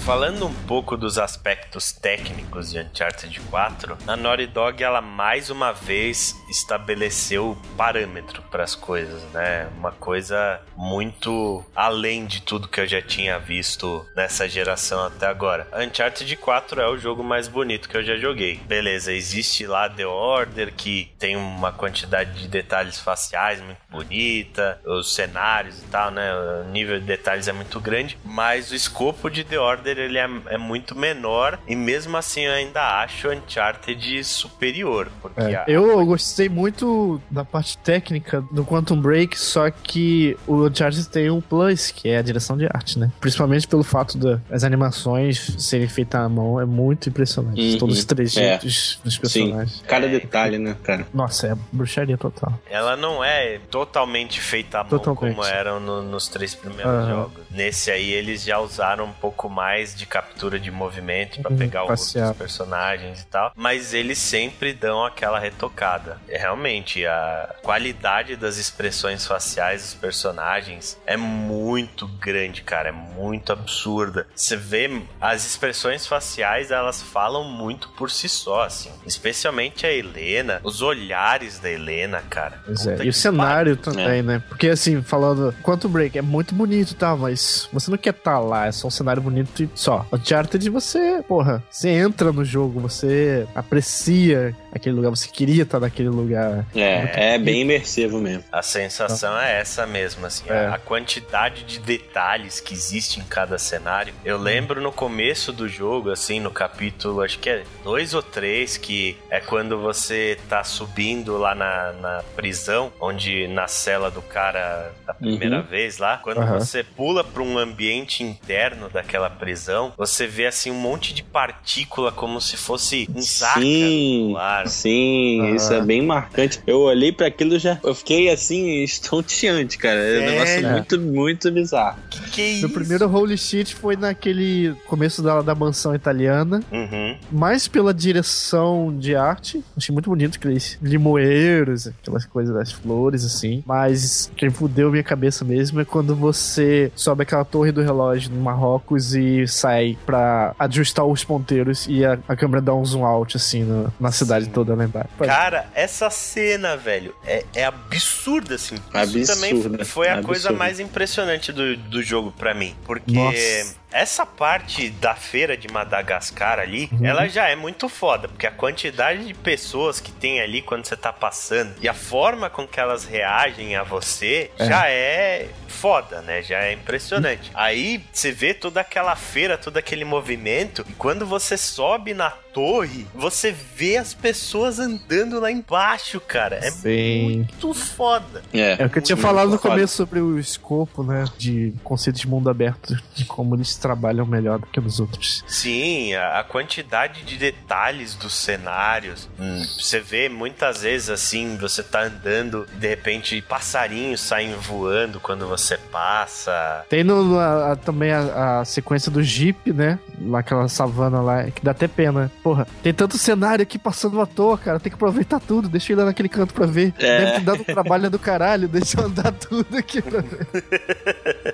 Falando 0.06 0.46
um 0.46 0.54
pouco 0.68 0.96
dos 0.96 1.18
aspectos 1.18 1.90
técnicos 1.90 2.70
de 2.70 2.78
Uncharted 2.78 3.40
4, 3.50 3.98
a 4.06 4.16
Naughty 4.16 4.46
Dog 4.46 4.80
ela 4.80 5.00
mais 5.00 5.50
uma 5.50 5.72
vez 5.72 6.32
estabeleceu 6.48 7.58
parâmetro 7.76 8.40
para 8.42 8.62
as 8.62 8.76
coisas, 8.76 9.20
né? 9.32 9.68
Uma 9.76 9.90
coisa 9.90 10.60
muito 10.76 11.64
além 11.74 12.24
de 12.24 12.40
tudo 12.40 12.68
que 12.68 12.80
eu 12.80 12.86
já 12.86 13.02
tinha 13.02 13.36
visto 13.40 14.06
nessa 14.14 14.48
geração 14.48 15.04
até 15.06 15.26
agora. 15.26 15.66
Uncharted 15.76 16.36
4 16.36 16.80
é 16.80 16.88
o 16.88 16.96
jogo 16.96 17.24
mais 17.24 17.48
bonito 17.48 17.88
que 17.88 17.96
eu 17.96 18.04
já 18.04 18.16
joguei. 18.16 18.58
Beleza, 18.58 19.12
existe 19.12 19.66
lá 19.66 19.90
The 19.90 20.06
Order 20.06 20.72
que 20.72 21.12
tem 21.18 21.34
uma 21.34 21.72
quantidade 21.72 22.42
de 22.42 22.46
detalhes 22.46 23.00
faciais 23.00 23.60
muito 23.60 23.80
bonita, 23.90 24.80
os 24.86 25.12
cenários 25.16 25.82
e 25.82 25.86
tal, 25.86 26.12
né? 26.12 26.32
O 26.60 26.70
nível 26.70 27.00
de 27.00 27.06
detalhes 27.06 27.48
é 27.48 27.52
muito 27.52 27.80
grande, 27.80 28.16
mas 28.24 28.70
o 28.70 28.74
escopo 28.76 29.28
de 29.28 29.42
The 29.42 29.58
Order 29.58 29.95
ele 30.00 30.18
é, 30.18 30.28
é 30.48 30.58
muito 30.58 30.96
menor 30.96 31.58
e 31.66 31.74
mesmo 31.76 32.16
assim 32.16 32.42
eu 32.42 32.52
ainda 32.52 33.00
acho 33.02 33.28
Uncharted 33.30 34.24
superior, 34.24 35.08
porque 35.20 35.40
É, 35.40 35.56
a- 35.56 35.64
eu 35.66 36.04
gostei 36.06 36.48
muito 36.48 37.20
da 37.30 37.44
parte 37.44 37.76
técnica 37.78 38.40
do 38.50 38.64
Quantum 38.64 39.00
Break, 39.00 39.38
só 39.38 39.70
que 39.70 40.36
o 40.46 40.66
Uncharted 40.66 41.08
tem 41.08 41.30
um 41.30 41.40
plus, 41.40 41.90
que 41.90 42.08
é 42.08 42.18
a 42.18 42.22
direção 42.22 42.56
de 42.56 42.66
arte, 42.66 42.98
né? 42.98 43.10
Principalmente 43.20 43.66
pelo 43.66 43.82
fato 43.82 44.16
da- 44.18 44.40
das 44.48 44.64
animações 44.64 45.54
serem 45.58 45.88
feitas 45.88 46.20
à 46.20 46.28
mão, 46.28 46.60
é 46.60 46.64
muito 46.64 47.08
impressionante. 47.08 47.60
Uhum, 47.60 47.78
Todos 47.78 47.98
os 47.98 48.04
trejeitos 48.04 49.00
dos 49.04 49.18
personagens. 49.18 49.82
Cada 49.86 50.06
detalhe, 50.08 50.58
né, 50.58 50.76
cara? 50.82 51.06
Nossa, 51.12 51.48
é 51.48 51.54
bruxaria 51.72 52.16
total. 52.16 52.58
Ela 52.70 52.96
não 52.96 53.22
é 53.22 53.58
totalmente 53.70 54.40
feita 54.40 54.78
à 54.80 54.84
mão 54.84 54.90
Totalmente. 54.90 55.34
como 55.36 55.46
eram 55.46 55.80
no- 55.80 56.02
nos 56.02 56.28
três 56.28 56.54
primeiros 56.54 56.86
Aham. 56.92 57.08
jogos. 57.08 57.44
Nesse 57.50 57.90
aí 57.90 58.12
eles 58.12 58.42
já 58.42 58.58
usaram 58.58 59.04
um 59.06 59.12
pouco 59.12 59.48
mais 59.48 59.85
de 59.94 60.06
captura 60.06 60.58
de 60.58 60.70
movimento 60.70 61.40
pra 61.40 61.50
Uhum, 61.50 61.56
pegar 61.58 61.84
o 61.84 61.88
rosto 61.88 62.18
dos 62.18 62.36
personagens 62.36 63.20
e 63.22 63.26
tal, 63.26 63.52
mas 63.54 63.92
eles 63.94 64.18
sempre 64.18 64.72
dão 64.72 65.04
aquela 65.04 65.38
retocada. 65.38 66.18
É, 66.28 66.38
realmente 66.38 67.04
a 67.06 67.54
qualidade 67.62 68.36
das 68.36 68.56
expressões 68.56 69.26
faciais 69.26 69.82
dos 69.82 69.94
personagens 69.94 70.98
é 71.06 71.16
muito 71.16 72.06
grande, 72.06 72.62
cara, 72.62 72.88
é 72.88 72.92
muito 72.92 73.52
absurda. 73.52 74.26
Você 74.34 74.56
vê 74.56 75.02
as 75.20 75.44
expressões 75.46 76.06
faciais, 76.06 76.70
elas 76.70 77.02
falam 77.02 77.44
muito 77.44 77.88
por 77.90 78.10
si 78.10 78.28
só, 78.28 78.62
assim. 78.64 78.90
Especialmente 79.06 79.86
a 79.86 79.92
Helena, 79.92 80.60
os 80.62 80.82
olhares 80.82 81.58
da 81.58 81.70
Helena, 81.70 82.22
cara. 82.28 82.60
Pois 82.64 82.86
é. 82.86 83.04
E 83.04 83.08
o 83.08 83.12
cenário 83.12 83.76
pariu. 83.76 83.94
também, 83.94 84.22
né? 84.22 84.42
Porque 84.48 84.68
assim, 84.68 85.02
falando 85.02 85.52
Quantum 85.62 85.88
Break 85.88 86.18
é 86.18 86.22
muito 86.22 86.54
bonito 86.54 86.92
e 86.92 86.94
tal, 86.94 87.16
mas 87.18 87.68
você 87.72 87.90
não 87.90 87.98
quer 87.98 88.10
estar 88.14 88.38
lá, 88.38 88.66
é 88.66 88.72
só 88.72 88.88
um 88.88 88.90
cenário 88.90 89.22
bonito 89.22 89.62
e 89.62 89.68
só. 89.76 90.04
Uncharted 90.12 90.68
você, 90.70 91.22
porra, 91.28 91.62
você 91.70 91.90
entra 91.90 92.32
no 92.32 92.44
jogo, 92.44 92.80
você 92.80 93.46
aprecia 93.54 94.54
aquele 94.74 94.94
lugar, 94.96 95.10
você 95.10 95.28
queria 95.28 95.62
estar 95.62 95.78
naquele 95.80 96.08
lugar. 96.08 96.66
É, 96.74 97.34
é 97.34 97.38
bem 97.38 97.60
imersivo 97.62 98.18
mesmo. 98.18 98.44
A 98.50 98.62
sensação 98.62 99.38
é 99.38 99.60
essa 99.60 99.86
mesmo, 99.86 100.26
assim, 100.26 100.44
É. 100.48 100.66
a 100.66 100.78
quantidade 100.78 101.64
de 101.64 101.78
detalhes 101.78 102.58
que 102.60 102.74
existe 102.74 103.20
em 103.20 103.24
cada 103.24 103.58
cenário. 103.58 104.12
Eu 104.24 104.38
lembro 104.38 104.80
no 104.80 104.90
começo 104.92 105.52
do 105.52 105.68
jogo, 105.68 106.10
assim, 106.10 106.40
no 106.40 106.50
capítulo, 106.50 107.22
acho 107.22 107.38
que 107.38 107.48
é 107.50 107.62
dois 107.84 108.14
ou 108.14 108.22
três, 108.22 108.76
que 108.76 109.16
é 109.30 109.40
quando 109.40 109.78
você 109.80 110.38
tá 110.48 110.64
subindo 110.64 111.36
lá 111.36 111.54
na, 111.54 111.92
na 111.92 112.22
prisão, 112.34 112.92
onde 113.00 113.46
na 113.48 113.68
cela 113.68 114.10
do 114.10 114.22
cara 114.22 114.90
da 115.06 115.14
primeira 115.14 115.62
vez 115.62 115.98
lá, 115.98 116.16
quando 116.18 116.38
Aham. 116.38 116.58
você 116.58 116.82
pula 116.82 117.22
pra 117.22 117.42
um 117.42 117.58
ambiente 117.58 118.22
interno 118.22 118.88
daquela 118.88 119.28
prisão, 119.30 119.65
você 119.96 120.26
vê 120.26 120.46
assim 120.46 120.70
um 120.70 120.74
monte 120.74 121.12
de 121.14 121.22
partícula 121.22 122.12
como 122.12 122.40
se 122.40 122.56
fosse 122.56 123.08
um 123.14 123.20
zácaro 123.20 123.60
Sim, 123.66 124.30
no 124.30 124.36
ar. 124.36 124.68
sim, 124.68 125.40
Ah. 125.42 125.50
isso 125.50 125.72
é 125.72 125.82
bem 125.82 126.02
marcante. 126.02 126.60
Eu 126.66 126.80
olhei 126.80 127.12
pra 127.12 127.26
aquilo 127.26 127.56
e 127.56 127.58
já. 127.58 127.78
Eu 127.82 127.94
fiquei 127.94 128.30
assim, 128.30 128.82
estonteante, 128.84 129.78
cara. 129.78 129.98
É 129.98 130.18
um 130.18 130.46
Sério? 130.46 130.68
negócio 130.68 130.70
muito, 130.72 131.00
muito 131.00 131.50
bizarro. 131.52 131.98
Que 132.10 132.20
que 132.30 132.40
é 132.42 132.48
isso? 132.52 132.60
Meu 132.66 132.70
primeiro 132.70 133.08
Holy 133.08 133.36
Shit 133.38 133.74
foi 133.74 133.96
naquele 133.96 134.74
começo 134.86 135.22
da, 135.22 135.42
da 135.42 135.54
mansão 135.54 135.94
italiana, 135.94 136.62
Uhum. 136.72 137.16
mais 137.30 137.68
pela 137.68 137.92
direção 137.94 138.94
de 138.98 139.14
arte. 139.16 139.62
Achei 139.76 139.92
muito 139.92 140.08
bonito 140.10 140.36
aqueles 140.36 140.78
limoeiros, 140.82 141.86
aquelas 141.86 142.24
coisas 142.24 142.54
das 142.54 142.72
flores, 142.72 143.24
assim. 143.24 143.62
Mas 143.66 144.30
quem 144.36 144.50
fudeu 144.50 144.90
minha 144.90 145.02
cabeça 145.02 145.44
mesmo 145.44 145.80
é 145.80 145.84
quando 145.84 146.14
você 146.14 146.90
sobe 146.94 147.22
aquela 147.22 147.44
torre 147.44 147.72
do 147.72 147.82
relógio 147.82 148.30
no 148.30 148.40
Marrocos 148.40 149.14
e 149.14 149.45
sai 149.46 149.96
pra 150.06 150.54
ajustar 150.58 151.04
os 151.04 151.24
ponteiros 151.24 151.86
e 151.88 152.04
a, 152.04 152.18
a 152.28 152.36
câmera 152.36 152.60
dá 152.62 152.74
um 152.74 152.84
zoom 152.84 153.04
out, 153.04 153.36
assim, 153.36 153.62
no- 153.64 153.92
na 153.98 154.10
cidade 154.12 154.48
toda 154.48 154.74
lá 154.74 154.84
embaixo. 154.84 155.08
Cara, 155.18 155.66
essa 155.74 156.10
cena, 156.10 156.76
velho, 156.76 157.14
é, 157.26 157.44
é 157.54 157.64
absurda, 157.64 158.54
assim. 158.56 158.74
Isso 158.76 158.96
Absurda, 158.96 159.34
também 159.34 159.84
foi 159.84 160.08
a 160.08 160.12
absurda. 160.14 160.26
coisa 160.26 160.52
mais 160.52 160.80
impressionante 160.80 161.52
do, 161.52 161.76
do 161.76 162.02
jogo 162.02 162.32
pra 162.32 162.54
mim. 162.54 162.74
Porque 162.84 163.12
Nossa. 163.14 163.76
essa 163.92 164.24
parte 164.26 164.90
da 164.90 165.14
feira 165.14 165.56
de 165.56 165.68
Madagascar 165.68 166.58
ali, 166.58 166.88
Uhum. 166.92 167.04
ela 167.06 167.28
já 167.28 167.48
é 167.48 167.56
muito 167.56 167.88
foda. 167.88 168.28
Porque 168.28 168.46
a 168.46 168.50
quantidade 168.50 169.24
de 169.26 169.34
pessoas 169.34 170.00
que 170.00 170.12
tem 170.12 170.40
ali 170.40 170.62
quando 170.62 170.84
você 170.86 170.96
tá 170.96 171.12
passando 171.12 171.74
e 171.80 171.88
a 171.88 171.94
forma 171.94 172.48
com 172.50 172.66
que 172.66 172.78
elas 172.80 173.04
reagem 173.04 173.76
a 173.76 173.82
você 173.82 174.50
É. 174.58 174.66
já 174.66 174.88
é 174.88 175.48
foda, 175.76 176.20
né? 176.22 176.42
Já 176.42 176.58
é 176.64 176.72
impressionante. 176.72 177.50
Aí 177.54 178.02
você 178.12 178.32
vê 178.32 178.54
toda 178.54 178.80
aquela 178.80 179.14
feira, 179.14 179.58
todo 179.58 179.76
aquele 179.76 180.04
movimento, 180.04 180.84
e 180.88 180.92
quando 180.94 181.26
você 181.26 181.56
sobe 181.56 182.14
na 182.14 182.30
torre, 182.30 183.06
você 183.14 183.52
vê 183.52 183.98
as 183.98 184.14
pessoas 184.14 184.78
andando 184.78 185.38
lá 185.38 185.50
embaixo, 185.52 186.18
cara. 186.18 186.56
É 186.56 186.70
Sim. 186.70 187.22
muito 187.24 187.74
foda. 187.74 188.42
É, 188.52 188.82
É 188.82 188.86
o 188.86 188.90
que 188.90 188.98
eu 188.98 189.02
tinha 189.02 189.16
falado 189.16 189.50
no 189.50 189.58
foda. 189.58 189.74
começo 189.74 189.94
sobre 189.94 190.20
o 190.20 190.38
escopo, 190.38 191.02
né? 191.02 191.24
De 191.36 191.74
conceito 191.84 192.16
de 192.18 192.26
mundo 192.26 192.48
aberto, 192.48 192.96
de 193.14 193.24
como 193.26 193.54
eles 193.54 193.76
trabalham 193.76 194.24
melhor 194.24 194.58
do 194.58 194.66
que 194.66 194.80
nos 194.80 194.98
outros. 195.00 195.44
Sim, 195.46 196.14
a, 196.14 196.40
a 196.40 196.44
quantidade 196.44 197.24
de 197.24 197.36
detalhes 197.36 198.14
dos 198.14 198.32
cenários. 198.34 199.28
Hum, 199.38 199.62
você 199.78 200.00
vê 200.00 200.28
muitas 200.30 200.80
vezes 200.82 201.10
assim, 201.10 201.56
você 201.58 201.82
tá 201.82 202.04
andando 202.04 202.66
e 202.74 202.76
de 202.76 202.88
repente 202.88 203.42
passarinhos 203.42 204.20
saem 204.22 204.54
voando 204.54 205.20
quando 205.20 205.46
você 205.46 205.65
passa. 205.90 206.84
Tem 206.90 207.02
no, 207.02 207.38
a- 207.38 207.72
a- 207.72 207.76
também 207.76 208.12
a, 208.12 208.60
a 208.60 208.64
sequência 208.64 209.10
do 209.10 209.22
Jeep, 209.22 209.72
né? 209.72 209.98
Naquela 210.18 210.68
savana 210.68 211.20
lá, 211.20 211.44
que 211.50 211.64
dá 211.64 211.70
até 211.70 211.88
pena. 211.88 212.30
Porra, 212.42 212.66
tem 212.82 212.92
tanto 212.92 213.16
cenário 213.16 213.62
aqui 213.62 213.78
passando 213.78 214.20
à 214.20 214.26
toa, 214.26 214.58
cara. 214.58 214.78
Tem 214.78 214.90
que 214.90 214.96
aproveitar 214.96 215.40
tudo. 215.40 215.68
Deixa 215.68 215.92
eu 215.92 215.96
ir 215.96 215.98
lá 216.00 216.04
naquele 216.04 216.28
canto 216.28 216.52
pra 216.52 216.66
ver. 216.66 216.92
É. 216.98 217.18
Deve 217.18 217.32
ter 217.32 217.40
dado 217.40 217.60
um 217.62 217.64
trabalho 217.64 218.10
do 218.10 218.18
caralho. 218.18 218.68
Deixa 218.68 219.00
eu 219.00 219.06
andar 219.06 219.32
tudo 219.32 219.76
aqui 219.76 220.02
pra 220.02 220.20
ver. 220.20 220.46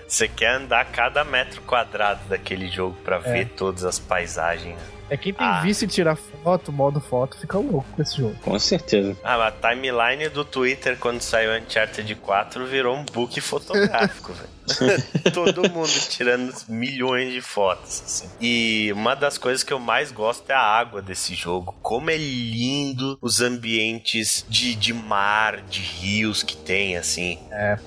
Você 0.08 0.26
quer 0.26 0.56
andar 0.56 0.84
cada 0.86 1.24
metro 1.24 1.60
quadrado 1.62 2.20
daquele 2.28 2.68
jogo 2.68 2.96
pra 3.04 3.18
ver 3.18 3.46
todas 3.56 3.84
as 3.84 3.98
paisagens. 3.98 4.76
É 5.12 5.16
quem 5.18 5.34
tem 5.34 5.46
Ah. 5.46 5.60
vício 5.60 5.84
em 5.84 5.88
tirar 5.88 6.16
foto, 6.16 6.72
modo 6.72 6.98
foto, 6.98 7.36
fica 7.38 7.58
louco 7.58 7.84
com 7.94 8.00
esse 8.00 8.16
jogo. 8.16 8.34
Com 8.40 8.58
certeza. 8.58 9.14
Ah, 9.22 9.48
a 9.48 9.50
timeline 9.52 10.30
do 10.30 10.42
Twitter 10.42 10.96
quando 10.98 11.20
saiu 11.20 11.52
Uncharted 11.62 12.14
4 12.14 12.64
virou 12.64 12.96
um 12.96 13.04
book 13.04 13.38
fotográfico, 13.42 14.32
velho. 14.32 14.48
Todo 15.32 15.68
mundo 15.70 15.90
tirando 16.08 16.52
milhões 16.68 17.32
de 17.32 17.40
fotos, 17.40 18.02
assim. 18.04 18.28
E 18.40 18.92
uma 18.92 19.14
das 19.14 19.38
coisas 19.38 19.62
que 19.62 19.72
eu 19.72 19.78
mais 19.78 20.12
gosto 20.12 20.48
é 20.50 20.54
a 20.54 20.60
água 20.60 21.02
desse 21.02 21.34
jogo. 21.34 21.74
Como 21.82 22.10
é 22.10 22.16
lindo 22.16 23.18
os 23.20 23.40
ambientes 23.40 24.44
de, 24.48 24.74
de 24.74 24.92
mar, 24.92 25.60
de 25.62 25.80
rios 25.80 26.42
que 26.42 26.56
tem, 26.56 26.96
assim. 26.96 27.38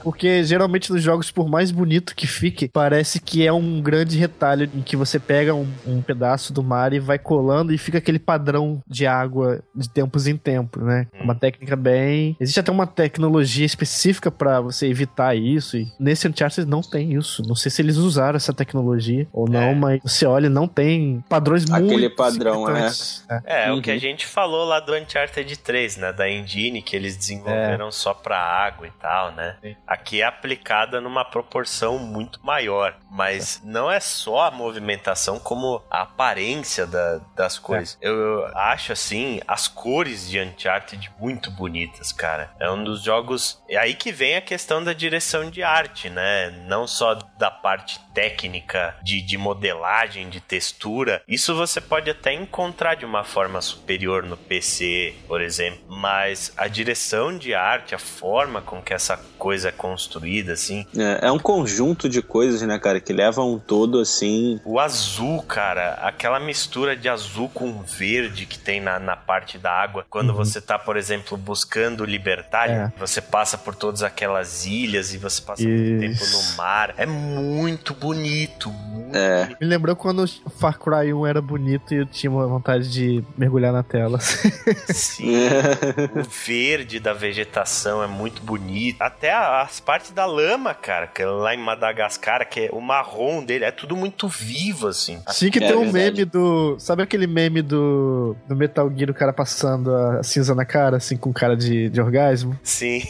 Porque 0.03 0.43
geralmente 0.43 0.91
nos 0.91 1.01
jogos, 1.01 1.31
por 1.31 1.47
mais 1.47 1.71
bonito 1.71 2.15
que 2.15 2.27
fique, 2.27 2.67
parece 2.67 3.19
que 3.19 3.45
é 3.45 3.51
um 3.51 3.81
grande 3.81 4.17
retalho 4.17 4.69
em 4.73 4.81
que 4.81 4.95
você 4.95 5.19
pega 5.19 5.53
um, 5.53 5.67
um 5.85 6.01
pedaço 6.01 6.53
do 6.53 6.63
mar 6.63 6.93
e 6.93 6.99
vai 6.99 7.19
colando 7.19 7.73
e 7.73 7.77
fica 7.77 7.97
aquele 7.97 8.19
padrão 8.19 8.81
de 8.87 9.05
água 9.05 9.63
de 9.75 9.89
tempos 9.89 10.27
em 10.27 10.37
tempos, 10.37 10.83
né? 10.83 11.07
Hum. 11.13 11.23
Uma 11.23 11.35
técnica 11.35 11.75
bem. 11.75 12.35
Existe 12.39 12.59
até 12.59 12.71
uma 12.71 12.87
tecnologia 12.87 13.65
específica 13.65 14.31
pra 14.31 14.61
você 14.61 14.87
evitar 14.87 15.35
isso. 15.35 15.77
E 15.77 15.91
nesse 15.99 16.27
Uncharted 16.27 16.67
não 16.67 16.74
tem 16.81 17.13
isso. 17.13 17.41
Não 17.47 17.55
sei 17.55 17.71
se 17.71 17.81
eles 17.81 17.97
usaram 17.97 18.37
essa 18.37 18.53
tecnologia 18.53 19.27
ou 19.33 19.47
não, 19.49 19.61
É. 19.61 19.75
mas 19.75 20.01
você 20.03 20.25
olha, 20.25 20.49
não 20.49 20.67
tem 20.67 21.23
padrões 21.29 21.65
muito. 21.69 21.85
Aquele 21.85 22.09
padrão, 22.09 22.65
significantes. 22.65 23.25
É. 23.29 23.65
É, 23.65 23.71
Uhum. 23.71 23.77
o 23.77 23.81
que 23.81 23.91
a 23.91 23.97
gente 23.97 24.25
falou 24.25 24.65
lá 24.65 24.79
do 24.79 24.93
Uncharted 24.95 25.57
3, 25.57 25.97
né? 25.97 26.11
Da 26.13 26.29
engine 26.29 26.81
que 26.81 26.95
eles 26.95 27.15
desenvolveram 27.17 27.91
só 27.91 28.13
pra 28.13 28.37
água 28.37 28.87
e 28.87 28.91
tal, 28.91 29.31
né? 29.31 29.55
Sim. 29.61 29.75
Aqui 29.87 30.21
é 30.21 30.25
aplicada 30.25 30.99
numa 31.01 31.23
proporção 31.25 31.97
muito 31.99 32.39
maior. 32.45 32.95
Mas 33.09 33.61
não 33.63 33.89
é 33.91 33.99
só 33.99 34.47
a 34.47 34.51
movimentação, 34.51 35.39
como 35.39 35.81
a 35.89 36.01
aparência 36.01 36.85
da- 36.85 37.21
das 37.35 37.57
coisas. 37.57 37.97
Eu, 38.01 38.13
eu 38.13 38.45
acho, 38.57 38.91
assim, 38.91 39.39
as 39.47 39.67
cores 39.67 40.29
de 40.29 40.39
Uncharted 40.39 41.11
muito 41.19 41.49
bonitas, 41.51 42.11
cara. 42.11 42.51
É 42.59 42.69
um 42.69 42.83
dos 42.83 43.01
jogos... 43.03 43.61
É 43.69 43.77
aí 43.77 43.93
que 43.93 44.11
vem 44.11 44.35
a 44.35 44.41
questão 44.41 44.83
da 44.83 44.91
direção 44.93 45.49
de 45.49 45.63
arte, 45.63 46.09
né? 46.09 46.49
Não 46.55 46.87
só 46.87 47.13
da 47.37 47.51
parte 47.51 47.99
técnica 48.15 48.95
de, 49.03 49.21
de 49.21 49.37
modelagem, 49.37 50.29
de 50.29 50.39
textura. 50.39 51.21
Isso 51.27 51.53
você 51.53 51.81
pode 51.81 52.09
até 52.09 52.33
encontrar 52.33 52.95
de 52.95 53.05
uma 53.05 53.25
forma 53.25 53.61
superior 53.61 54.23
no 54.23 54.37
PC, 54.37 55.13
por 55.27 55.41
exemplo. 55.41 55.81
Mas 55.89 56.53
a 56.55 56.67
direção 56.67 57.37
de 57.37 57.53
arte, 57.53 57.93
a 57.93 57.99
forma 57.99 58.61
com 58.61 58.81
que 58.81 58.93
essa 58.93 59.19
coisa 59.37 59.69
é 59.69 59.71
construída, 59.71 60.53
assim. 60.53 60.87
É, 60.97 61.27
é 61.27 61.31
um 61.31 61.37
conjunto 61.37 62.07
de 62.07 62.21
coisas, 62.21 62.61
né, 62.61 62.79
cara, 62.79 63.01
que 63.01 63.11
leva 63.11 63.43
um 63.43 63.59
todo 63.59 63.99
assim. 63.99 64.61
O 64.63 64.79
azul, 64.79 65.43
cara, 65.43 65.95
aquela 65.95 66.39
mistura 66.39 66.95
de 66.95 67.09
azul 67.09 67.49
com 67.49 67.83
verde 67.83 68.45
que 68.45 68.57
tem 68.57 68.79
na, 68.79 68.97
na 68.97 69.17
parte 69.17 69.57
da 69.57 69.71
água. 69.71 70.05
Quando 70.09 70.33
você 70.33 70.61
tá, 70.61 70.79
por 70.79 70.95
exemplo, 70.95 71.37
buscando 71.37 72.05
Libertália, 72.05 72.93
você 72.97 73.19
passa 73.19 73.57
por 73.57 73.75
todas 73.75 74.03
aquelas 74.03 74.65
ilhas 74.65 75.13
e 75.13 75.17
você 75.17 75.41
passa 75.41 75.63
muito 75.63 75.99
tempo 75.99 76.23
Isso. 76.23 76.51
no 76.51 76.57
mar. 76.57 76.93
É 76.97 77.05
muito 77.05 77.65
bonito, 77.75 78.04
muito 78.13 78.69
É. 79.13 79.45
bonito. 79.45 79.57
Me 79.61 79.67
lembrou 79.67 79.95
quando 79.95 80.23
o 80.23 80.49
Far 80.49 80.77
Cry 80.79 81.13
1 81.13 81.25
era 81.25 81.41
bonito 81.41 81.93
e 81.93 81.97
eu 81.97 82.05
tinha 82.05 82.29
uma 82.31 82.45
vontade 82.47 82.91
de 82.91 83.23
mergulhar 83.37 83.71
na 83.73 83.83
tela. 83.83 84.19
Sim. 84.19 85.35
O 86.15 86.23
verde 86.23 86.99
da 86.99 87.13
vegetação 87.13 88.03
é 88.03 88.07
muito 88.07 88.41
bonito. 88.41 89.01
Até 89.01 89.33
as 89.33 89.79
partes 89.79 90.11
da 90.11 90.25
lama, 90.25 90.73
cara, 90.73 91.07
que 91.07 91.21
é 91.21 91.25
lá 91.25 91.53
em 91.53 91.57
Madagascar, 91.57 92.47
que 92.49 92.61
é 92.61 92.69
o 92.71 92.79
marrom 92.81 93.43
dele, 93.43 93.65
é 93.65 93.71
tudo 93.71 93.95
muito 93.95 94.27
vivo, 94.27 94.87
assim. 94.87 95.19
Tinha 95.33 95.51
que 95.51 95.63
É 95.63 95.67
ter 95.67 95.75
um 95.75 95.91
verdade. 95.91 96.15
meme 96.21 96.25
do. 96.25 96.75
Sabe 96.79 97.03
aquele 97.03 97.27
meme 97.27 97.61
do, 97.61 98.35
do 98.47 98.55
Metal 98.55 98.89
Gear, 98.95 99.09
o 99.09 99.13
cara 99.13 99.33
passando 99.33 99.93
a 99.95 100.23
cinza 100.23 100.53
na 100.55 100.65
cara, 100.65 100.97
assim, 100.97 101.17
com 101.17 101.31
cara 101.33 101.55
de, 101.55 101.89
de 101.89 102.01
orgasmo? 102.01 102.57
Sim. 102.63 103.01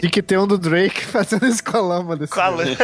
Tinha 0.00 0.10
que 0.10 0.22
ter 0.22 0.38
um 0.38 0.46
do 0.46 0.58
Drake 0.58 1.00
fazendo 1.06 1.46
isso 1.46 1.62
com 1.64 1.76
a 1.76 1.80
lama 1.80 2.16
desse 2.16 2.32
Com 2.32 2.40
a 2.40 2.50
meme. 2.52 2.76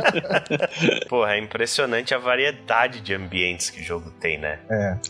Porra, 1.08 1.34
é 1.34 1.38
impressionante 1.38 2.14
a 2.14 2.18
variedade 2.18 3.00
de 3.00 3.14
ambientes 3.14 3.70
que 3.70 3.80
o 3.80 3.84
jogo 3.84 4.10
tem, 4.20 4.38
né? 4.38 4.58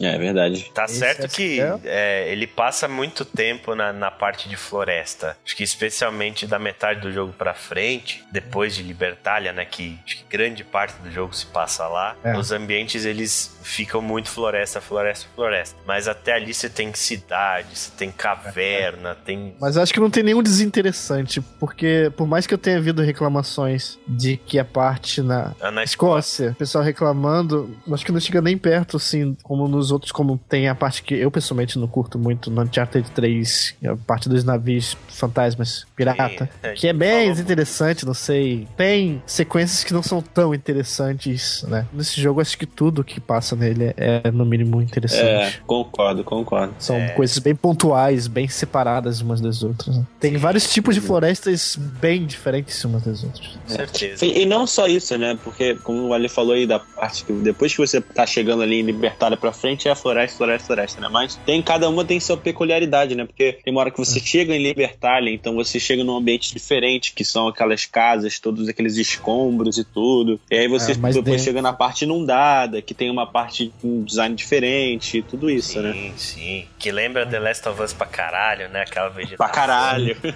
É 0.01 0.19
verdade. 0.19 0.71
Tá 0.75 0.85
Esse 0.85 0.99
certo 0.99 1.27
é 1.27 1.29
que 1.29 1.61
é, 1.85 2.31
ele 2.31 2.47
passa 2.47 2.89
muito 2.89 3.25
tempo 3.25 3.75
na, 3.75 3.93
na 3.93 4.11
parte 4.11 4.49
de 4.49 4.57
floresta. 4.57 5.37
Acho 5.45 5.57
que 5.57 5.63
especialmente 5.63 6.47
da 6.47 6.59
metade 6.59 7.01
do 7.01 7.13
jogo 7.13 7.33
pra 7.33 7.55
frente, 7.55 8.25
depois 8.33 8.75
de 8.75 8.83
Libertalia, 8.83 9.53
né? 9.53 9.65
Que 9.65 9.99
acho 10.05 10.19
que 10.19 10.25
grande 10.29 10.65
parte 10.65 11.01
do 11.03 11.11
jogo 11.11 11.35
se 11.35 11.47
passa 11.47 11.87
lá. 11.87 12.17
É. 12.23 12.37
Os 12.37 12.53
ambientes, 12.53 13.05
eles 13.05 13.59
ficam 13.63 14.01
muito 14.01 14.29
floresta, 14.31 14.81
floresta, 14.81 15.27
floresta. 15.35 15.77
Mas 15.87 16.09
até 16.09 16.33
ali 16.35 16.53
você 16.53 16.69
tem 16.69 16.93
cidade, 16.95 17.77
você 17.77 17.91
tem 17.97 18.11
caverna, 18.11 19.15
tem. 19.15 19.55
Mas 19.61 19.77
acho 19.77 19.93
que 19.93 20.01
não 20.01 20.11
tem 20.11 20.23
nenhum 20.23 20.43
desinteressante, 20.43 21.41
porque 21.59 22.13
por 22.17 22.27
mais 22.27 22.47
que 22.47 22.55
eu 22.55 22.59
tenha 22.59 22.79
havido 22.79 23.03
reclamações 23.03 23.99
de 24.07 24.37
que 24.37 24.59
a 24.59 24.65
parte 24.65 24.80
na, 25.25 25.53
Ah, 25.61 25.71
na 25.71 25.85
Escócia, 25.85 26.51
o 26.51 26.55
pessoal 26.55 26.83
reclamando, 26.83 27.71
acho 27.93 28.05
que 28.05 28.13
não 28.13 28.21
chega 28.21 28.41
nem 28.41 28.57
perto, 28.57 28.97
assim, 28.97 29.37
como 29.43 29.69
nos 29.69 29.91
outros, 29.91 30.13
como 30.13 30.39
tem 30.49 30.69
a 30.69 30.75
parte 30.75 31.03
que 31.03 31.15
eu 31.15 31.31
pessoalmente 31.31 31.79
não 31.79 31.87
curto 31.87 32.19
muito 32.19 32.51
no 32.51 32.63
Uncharted 32.63 33.11
3, 33.11 33.75
a 33.87 33.97
parte 33.97 34.29
dos 34.29 34.45
navios 34.45 34.97
fantasmas 35.09 35.87
pirata, 35.95 36.45
Sim, 36.45 36.51
é, 36.63 36.73
que 36.73 36.89
é 36.89 36.93
bem 36.93 37.31
interessante, 37.31 38.07
não 38.07 38.15
sei. 38.15 38.67
Tem 38.77 39.23
sequências 39.27 39.85
que 39.85 39.93
não 39.93 40.03
são 40.03 40.23
tão 40.23 40.55
interessantes, 40.55 41.63
né? 41.69 41.87
Nesse 41.93 42.21
jogo, 42.21 42.41
acho 42.41 42.57
que 42.57 42.67
tudo 42.67 43.05
que 43.05 43.21
passa 43.21 43.55
nele 43.55 43.93
é, 43.97 44.31
no 44.31 44.45
mínimo, 44.45 44.81
É, 44.81 44.85
interessante. 44.85 45.63
concordo, 45.67 46.25
concordo. 46.25 46.75
São 46.79 46.97
É. 46.97 47.09
coisas 47.11 47.39
bem 47.39 47.55
pontuais, 47.55 48.27
bem 48.27 48.49
separadas 48.49 49.21
umas 49.21 49.41
das 49.41 49.63
outras. 49.63 49.97
né? 49.97 50.07
Tem 50.19 50.37
vários 50.37 50.69
tipos 50.71 50.95
de 50.95 51.01
florestas 51.01 51.77
bem 52.01 52.25
diferentes 52.27 52.83
umas 52.85 53.03
das 53.03 53.23
outras. 53.25 53.47
Com 53.67 53.69
certeza. 53.75 54.25
E, 54.25 54.43
e 54.43 54.47
não 54.47 54.67
só 54.71 54.87
isso, 54.87 55.17
né? 55.19 55.39
Porque, 55.43 55.75
como 55.83 56.07
o 56.09 56.15
Ali 56.15 56.29
falou 56.29 56.55
aí 56.55 56.67
da 56.67 56.79
parte 56.79 57.25
que 57.25 57.33
depois 57.33 57.73
que 57.73 57.79
você 57.79 58.01
tá 58.01 58.27
chegando 58.27 58.63
ali 58.63 58.77
em 58.81 58.83
Libertália 58.83 59.37
pra 59.37 59.53
frente, 59.53 59.89
é 59.89 59.91
a 59.91 59.95
floresta, 59.95 60.37
floresta, 60.39 60.67
floresta, 60.67 61.01
né? 61.01 61.09
Mas 61.11 61.37
tem, 61.45 61.61
cada 61.63 61.89
uma 61.89 62.05
tem 62.05 62.19
sua 62.21 62.37
peculiaridade, 62.37 63.15
né? 63.15 63.25
Porque 63.25 63.59
tem 63.65 63.73
uma 63.73 63.81
hora 63.81 63.91
que 63.91 63.99
você 63.99 64.19
É. 64.19 64.23
chega 64.23 64.55
em 64.55 64.63
Libertália, 64.63 65.33
então 65.33 65.55
você 65.55 65.79
chega 65.81 66.03
num 66.05 66.17
ambiente 66.17 66.53
diferente, 66.55 67.13
que 67.13 67.25
são 67.25 67.49
aquelas 67.49 67.85
casas, 67.85 68.39
todos 68.39 68.69
aqueles 68.69 68.97
escombros 68.97 69.79
e 69.79 69.85
tudo. 69.85 70.41
E 70.51 70.57
aí 70.57 70.69
você 70.69 70.93
É, 70.93 70.95
depois 70.95 71.15
dentro- 71.17 71.39
chega 71.39 71.61
na 71.63 71.73
parte 71.73 72.05
inundada, 72.05 72.81
que 72.83 72.95
tem 72.95 73.11
uma 73.11 73.27
parte 73.27 73.73
com 73.81 73.89
um 74.01 74.03
design 74.05 74.35
diferente, 74.35 75.23
tudo 75.23 75.51
isso, 75.51 75.81
né? 75.81 75.93
Sim, 75.93 76.13
sim. 76.17 76.67
Que 76.79 76.91
lembra 76.93 77.27
The 77.27 77.39
Last 77.39 77.69
of 77.69 77.83
Us 77.83 77.93
pra 77.93 78.07
caralho, 78.07 78.69
né? 78.69 78.83
Aquela 78.83 79.09
vegetação. 79.09 79.37
Pra 79.37 79.49
caralho. 79.49 80.17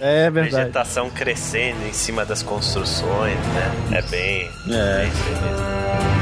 É 0.00 0.30
verdade. 0.30 0.56
Vegetação 0.64 1.10
crescendo 1.10 1.86
em 1.86 1.92
cima 1.92 2.24
das 2.24 2.42
construções, 2.42 3.36
né? 3.52 3.98
É 3.98 4.02
bem. 4.02 4.50
É. 4.68 5.06
bem 5.06 6.21